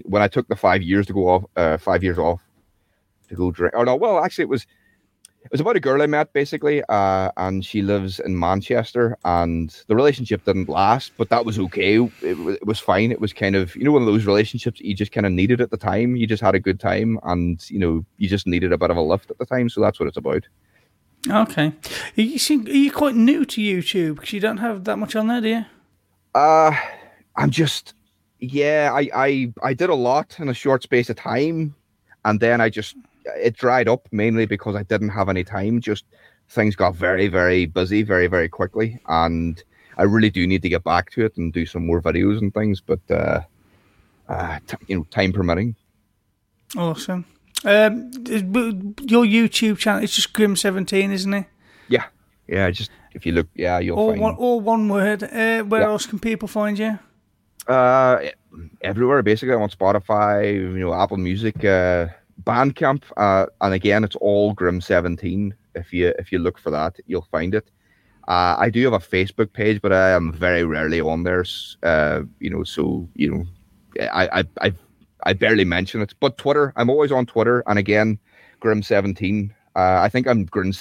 when 0.05 0.23
I 0.23 0.29
took 0.29 0.49
the 0.49 0.57
five 0.57 0.83
years 0.83 1.07
to 1.07 1.13
go 1.13 1.29
off, 1.29 1.45
uh, 1.57 1.77
five 1.77 2.03
years 2.03 2.19
off 2.19 2.41
to 3.29 3.35
go 3.35 3.51
drink. 3.51 3.75
Oh 3.77 3.85
no, 3.85 3.97
well 3.97 4.25
actually 4.25 4.43
it 4.43 4.49
was 4.49 4.67
it 5.43 5.51
was 5.51 5.61
about 5.61 5.77
a 5.77 5.81
girl 5.81 6.03
I 6.03 6.07
met 6.07 6.33
basically, 6.33 6.83
uh, 6.89 7.31
and 7.37 7.65
she 7.65 7.83
lives 7.83 8.21
in 8.21 8.39
Manchester, 8.39 9.17
and 9.25 9.75
the 9.89 9.97
relationship 9.97 10.45
didn't 10.45 10.69
last, 10.69 11.13
but 11.17 11.31
that 11.31 11.45
was 11.45 11.59
okay. 11.59 11.97
It, 11.97 12.11
it 12.23 12.67
was 12.67 12.79
fine. 12.79 13.11
It 13.11 13.21
was 13.21 13.33
kind 13.33 13.57
of 13.57 13.75
you 13.77 13.85
know 13.85 13.93
one 13.93 14.03
of 14.03 14.07
those 14.07 14.27
relationships 14.27 14.81
you 14.81 14.95
just 14.95 15.13
kind 15.13 15.27
of 15.27 15.33
needed 15.33 15.61
at 15.61 15.71
the 15.71 15.77
time. 15.77 16.17
You 16.17 16.27
just 16.27 16.43
had 16.43 16.55
a 16.55 16.61
good 16.61 16.81
time, 16.81 17.19
and 17.23 17.63
you 17.71 17.79
know 17.79 18.05
you 18.19 18.29
just 18.29 18.47
needed 18.47 18.73
a 18.73 18.79
bit 18.79 18.91
of 18.91 18.97
a 18.97 19.03
lift 19.03 19.31
at 19.31 19.39
the 19.39 19.47
time. 19.47 19.69
So 19.69 19.81
that's 19.81 19.99
what 19.99 20.09
it's 20.09 20.17
about. 20.17 20.47
Okay. 21.29 21.75
You 22.15 22.39
seem, 22.39 22.67
are 22.67 22.71
you 22.71 22.91
quite 22.91 23.15
new 23.15 23.45
to 23.45 23.61
YouTube? 23.61 24.15
Because 24.15 24.33
you 24.33 24.41
don't 24.41 24.57
have 24.57 24.85
that 24.85 24.97
much 24.97 25.15
on 25.15 25.27
there, 25.27 25.43
do 25.43 25.49
you? 25.49 25.65
Uh 26.35 26.73
I'm 27.37 27.51
just 27.51 27.95
yeah, 28.39 28.91
I 28.93 29.11
I 29.15 29.53
I 29.63 29.75
did 29.75 29.91
a 29.91 29.95
lot 29.95 30.39
in 30.39 30.49
a 30.49 30.55
short 30.55 30.83
space 30.83 31.11
of 31.11 31.17
time 31.17 31.75
and 32.25 32.41
then 32.41 32.61
I 32.61 32.69
just 32.69 32.97
it 33.37 33.57
dried 33.57 33.89
up 33.89 34.09
mainly 34.13 34.47
because 34.47 34.75
I 34.75 34.83
didn't 34.83 35.11
have 35.11 35.29
any 35.29 35.45
time. 35.45 35.81
Just 35.81 36.05
things 36.49 36.77
got 36.77 36.95
very 36.95 37.29
very 37.29 37.67
busy 37.67 38.03
very 38.03 38.27
very 38.27 38.49
quickly 38.49 38.99
and 39.09 39.63
I 39.97 40.05
really 40.05 40.31
do 40.31 40.47
need 40.47 40.63
to 40.63 40.69
get 40.69 40.85
back 40.85 41.11
to 41.13 41.25
it 41.25 41.37
and 41.37 41.53
do 41.53 41.67
some 41.67 41.87
more 41.87 42.01
videos 42.01 42.39
and 42.39 42.53
things 42.53 42.81
but 42.81 43.01
uh, 43.11 43.41
uh 44.29 44.59
t- 44.67 44.77
you 44.89 44.97
know 44.97 45.07
time 45.11 45.33
permitting. 45.33 45.77
Awesome. 46.77 47.25
Um, 47.65 48.11
your 48.15 49.25
YouTube 49.25 49.79
channel, 49.79 50.03
it's 50.03 50.15
just 50.15 50.33
Grim17, 50.33 51.13
isn't 51.13 51.35
it? 51.35 51.47
Yeah. 51.89 52.07
Yeah, 52.49 52.71
just 52.71 52.91
if 53.13 53.27
you 53.27 53.33
look 53.33 53.49
yeah, 53.55 53.79
you'll 53.79 53.99
All 53.99 54.11
find 54.11 54.21
one, 54.21 54.35
all 54.37 54.61
one 54.61 54.89
word. 54.89 55.23
Uh, 55.23 55.63
where 55.65 55.83
Yeah. 55.83 55.89
else 55.89 56.07
can 56.07 56.19
people 56.19 56.49
find 56.49 56.79
you? 56.79 56.99
Uh, 57.67 58.31
everywhere 58.81 59.23
basically. 59.23 59.55
I'm 59.55 59.63
on 59.63 59.71
Spotify, 59.71 60.55
you 60.55 60.79
know, 60.79 60.95
Apple 60.95 61.19
Music, 61.19 61.65
uh, 61.65 62.07
Bandcamp, 62.43 63.03
uh, 63.17 63.47
and 63.61 63.75
again, 63.75 64.05
it's 64.05 64.17
all 64.17 64.55
Grim 64.55 64.81
Seventeen. 64.81 65.55
If 65.75 65.93
you 65.93 66.13
if 66.19 66.33
you 66.33 66.39
look 66.39 66.59
for 66.59 66.71
that, 66.71 66.97
you'll 67.07 67.29
find 67.31 67.55
it. 67.55 67.71
Uh, 68.29 68.57
I 68.59 68.71
do 68.71 68.83
have 68.85 68.93
a 68.93 68.99
Facebook 68.99 69.53
page, 69.53 69.81
but 69.83 69.93
I 69.93 70.11
am 70.11 70.33
very 70.33 70.65
rarely 70.65 71.01
on 71.01 71.23
there. 71.25 71.45
Uh, 71.83 72.23
you 72.39 72.51
know, 72.51 72.65
so 72.65 73.09
you 73.15 73.31
know, 73.31 73.45
I 74.13 74.41
I 74.41 74.45
I, 74.61 74.73
I 75.27 75.33
barely 75.35 75.65
mention 75.65 76.01
it. 76.01 76.15
But 76.21 76.39
Twitter, 76.39 76.73
I'm 76.77 76.91
always 76.91 77.13
on 77.13 77.27
Twitter, 77.27 77.63
and 77.67 77.79
again, 77.79 78.19
Grim 78.61 78.83
seventeen. 78.83 79.55
Uh, 79.77 80.01
I 80.03 80.09
think 80.09 80.27
I'm 80.27 80.45
Grim 80.45 80.73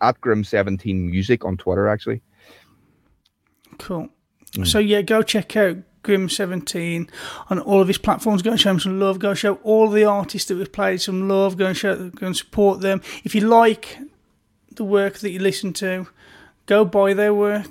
at 0.00 0.20
Grim 0.20 0.44
seventeen 0.44 1.10
Music 1.10 1.44
on 1.44 1.56
Twitter 1.56 1.88
actually. 1.88 2.22
Cool. 3.78 4.08
Mm. 4.52 4.66
So 4.66 4.78
yeah, 4.78 5.02
go 5.02 5.22
check 5.22 5.56
out 5.56 5.78
Grim 6.02 6.28
Seventeen 6.28 7.10
on 7.50 7.58
all 7.58 7.80
of 7.80 7.88
his 7.88 7.98
platforms. 7.98 8.42
Go 8.42 8.52
and 8.52 8.60
show 8.60 8.70
him 8.70 8.78
some 8.78 9.00
love. 9.00 9.18
Go 9.18 9.34
show 9.34 9.56
all 9.64 9.90
the 9.90 10.04
artists 10.04 10.48
that 10.48 10.56
we've 10.56 10.70
played 10.70 11.00
some 11.00 11.28
love. 11.28 11.56
Go 11.56 11.66
and 11.66 11.76
show, 11.76 12.10
go 12.10 12.26
and 12.26 12.36
support 12.36 12.80
them. 12.80 13.02
If 13.24 13.34
you 13.34 13.40
like 13.40 13.98
the 14.70 14.84
work 14.84 15.18
that 15.18 15.30
you 15.30 15.40
listen 15.40 15.72
to, 15.74 16.06
go 16.66 16.84
buy 16.84 17.12
their 17.14 17.34
work. 17.34 17.70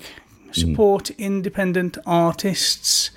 Support 0.55 1.09
independent 1.11 1.97
artists. 2.05 3.11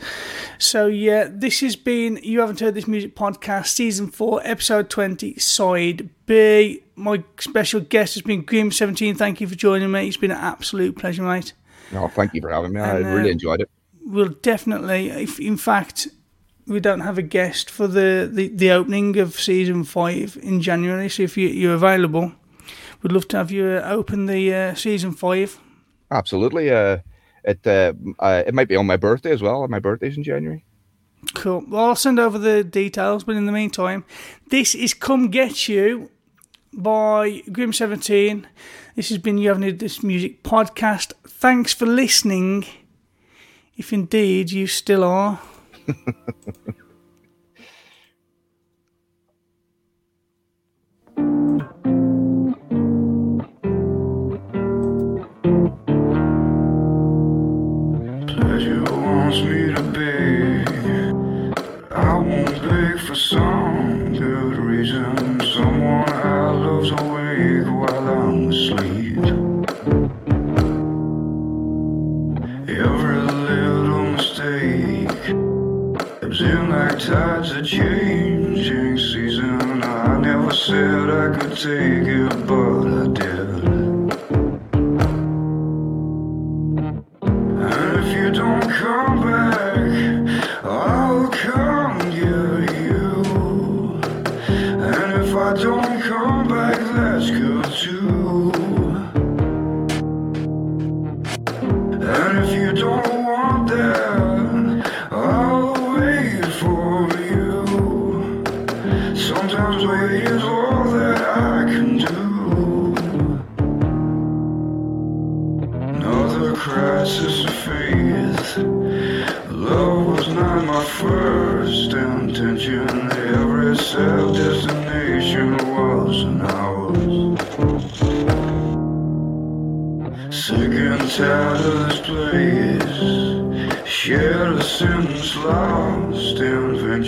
So 0.59 0.87
yeah, 0.87 1.29
this 1.31 1.61
has 1.61 1.77
been 1.77 2.19
you 2.23 2.41
haven't 2.41 2.61
heard 2.61 2.75
this 2.75 2.89
music 2.89 3.15
podcast, 3.15 3.69
season 3.69 4.09
four, 4.09 4.41
episode 4.45 4.91
twenty, 4.91 5.39
side 5.39 6.09
B. 6.27 6.83
My 6.97 7.23
special 7.39 7.81
guest 7.81 8.15
has 8.15 8.23
been 8.23 8.43
Grim 8.43 8.73
Seventeen. 8.73 9.15
Thank 9.15 9.41
you 9.41 9.47
for 9.47 9.55
joining 9.55 9.91
me. 9.91 10.09
It's 10.09 10.17
been 10.17 10.33
an 10.33 10.39
absolute 10.39 10.99
pleasure, 10.99 11.23
mate. 11.23 11.53
Oh, 11.95 12.09
thank 12.09 12.35
you 12.35 12.41
for 12.41 12.51
having 12.51 12.73
me. 12.73 12.81
I 12.81 12.97
And, 12.97 13.07
uh, 13.07 13.09
really 13.11 13.31
enjoyed 13.31 13.61
it. 13.61 13.71
We'll 14.05 14.29
definitely, 14.29 15.11
if 15.11 15.39
in 15.39 15.57
fact 15.57 16.09
we 16.67 16.81
don't 16.81 17.01
have 17.01 17.19
a 17.19 17.23
guest 17.23 17.71
for 17.71 17.87
the, 17.87 18.29
the, 18.31 18.49
the 18.49 18.71
opening 18.71 19.17
of 19.19 19.39
season 19.41 19.85
five 19.85 20.37
in 20.43 20.61
January, 20.61 21.09
so 21.09 21.23
if 21.23 21.37
you, 21.37 21.49
you're 21.49 21.75
available, 21.75 22.33
we'd 23.03 23.13
love 23.13 23.27
to 23.29 23.39
have 23.39 23.51
you 23.51 23.65
uh, 23.65 23.89
open 23.89 24.27
the 24.27 24.55
uh, 24.55 24.75
season 24.75 25.13
five. 25.13 25.59
Absolutely. 26.11 26.71
Uh, 26.71 26.99
it 27.49 27.67
uh, 27.67 27.93
uh, 28.19 28.43
it 28.47 28.55
might 28.55 28.69
be 28.69 28.77
on 28.77 28.87
my 28.87 28.97
birthday 28.97 29.33
as 29.33 29.43
well. 29.43 29.67
My 29.69 29.81
birthday's 29.81 30.17
in 30.17 30.23
January. 30.23 30.65
Cool. 31.35 31.65
Well, 31.69 31.87
I'll 31.87 31.97
send 31.97 32.21
over 32.21 32.39
the 32.39 32.63
details, 32.63 33.25
but 33.25 33.37
in 33.37 33.47
the 33.47 33.53
meantime, 33.53 34.05
this 34.51 34.75
is 34.75 34.95
Come 34.95 35.29
Get 35.29 35.69
You 35.69 36.11
by 36.73 37.43
Grim17. 37.49 38.45
This 38.95 39.09
has 39.09 39.19
been 39.19 39.39
You 39.39 39.49
Haven't 39.49 39.65
Heard 39.65 39.79
This 39.79 40.03
Music 40.03 40.43
podcast. 40.43 41.13
Thanks 41.27 41.73
for 41.73 41.87
listening, 41.87 42.67
if 43.77 43.93
indeed 43.93 44.53
you 44.53 44.67
still 44.67 45.03
are. 45.03 45.41
wants 59.29 59.45
me 59.45 59.75
to 59.75 59.83
beg. 59.93 60.69
I 61.93 62.15
won't 62.15 62.63
beg 62.63 62.99
for 62.99 63.15
some 63.15 64.15
good 64.15 64.57
reason. 64.57 65.39
Someone 65.41 66.09
I 66.09 66.51
love's 66.51 66.91
awake 66.93 67.67
while 67.67 68.09
I'm 68.09 68.49
asleep. 68.49 69.19
Every 72.69 73.21
little 73.51 74.13
mistake 74.13 75.11
ebbs 76.23 76.41
in 76.41 76.71
like 76.71 76.99
tides 76.99 77.51
of 77.51 77.67
changing 77.67 78.97
season. 78.97 79.83
I 79.83 80.19
never 80.21 80.55
said 80.55 81.11
I 81.11 81.39
could 81.39 81.55
take 81.55 82.09
it, 82.17 82.47
but 82.47 82.87
I 82.87 83.07
did. 83.13 83.48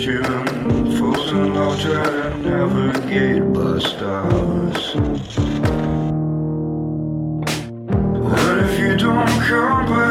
Invention. 0.07 0.97
Fools 0.97 1.31
in 1.31 1.53
love 1.53 1.79
try 1.79 2.03
to 2.03 2.37
navigate 2.37 3.53
by 3.53 3.79
stars. 3.79 4.95
And 8.33 8.59
if 8.65 8.79
you 8.79 8.97
don't 8.97 9.27
come 9.47 9.85
back, 9.87 10.10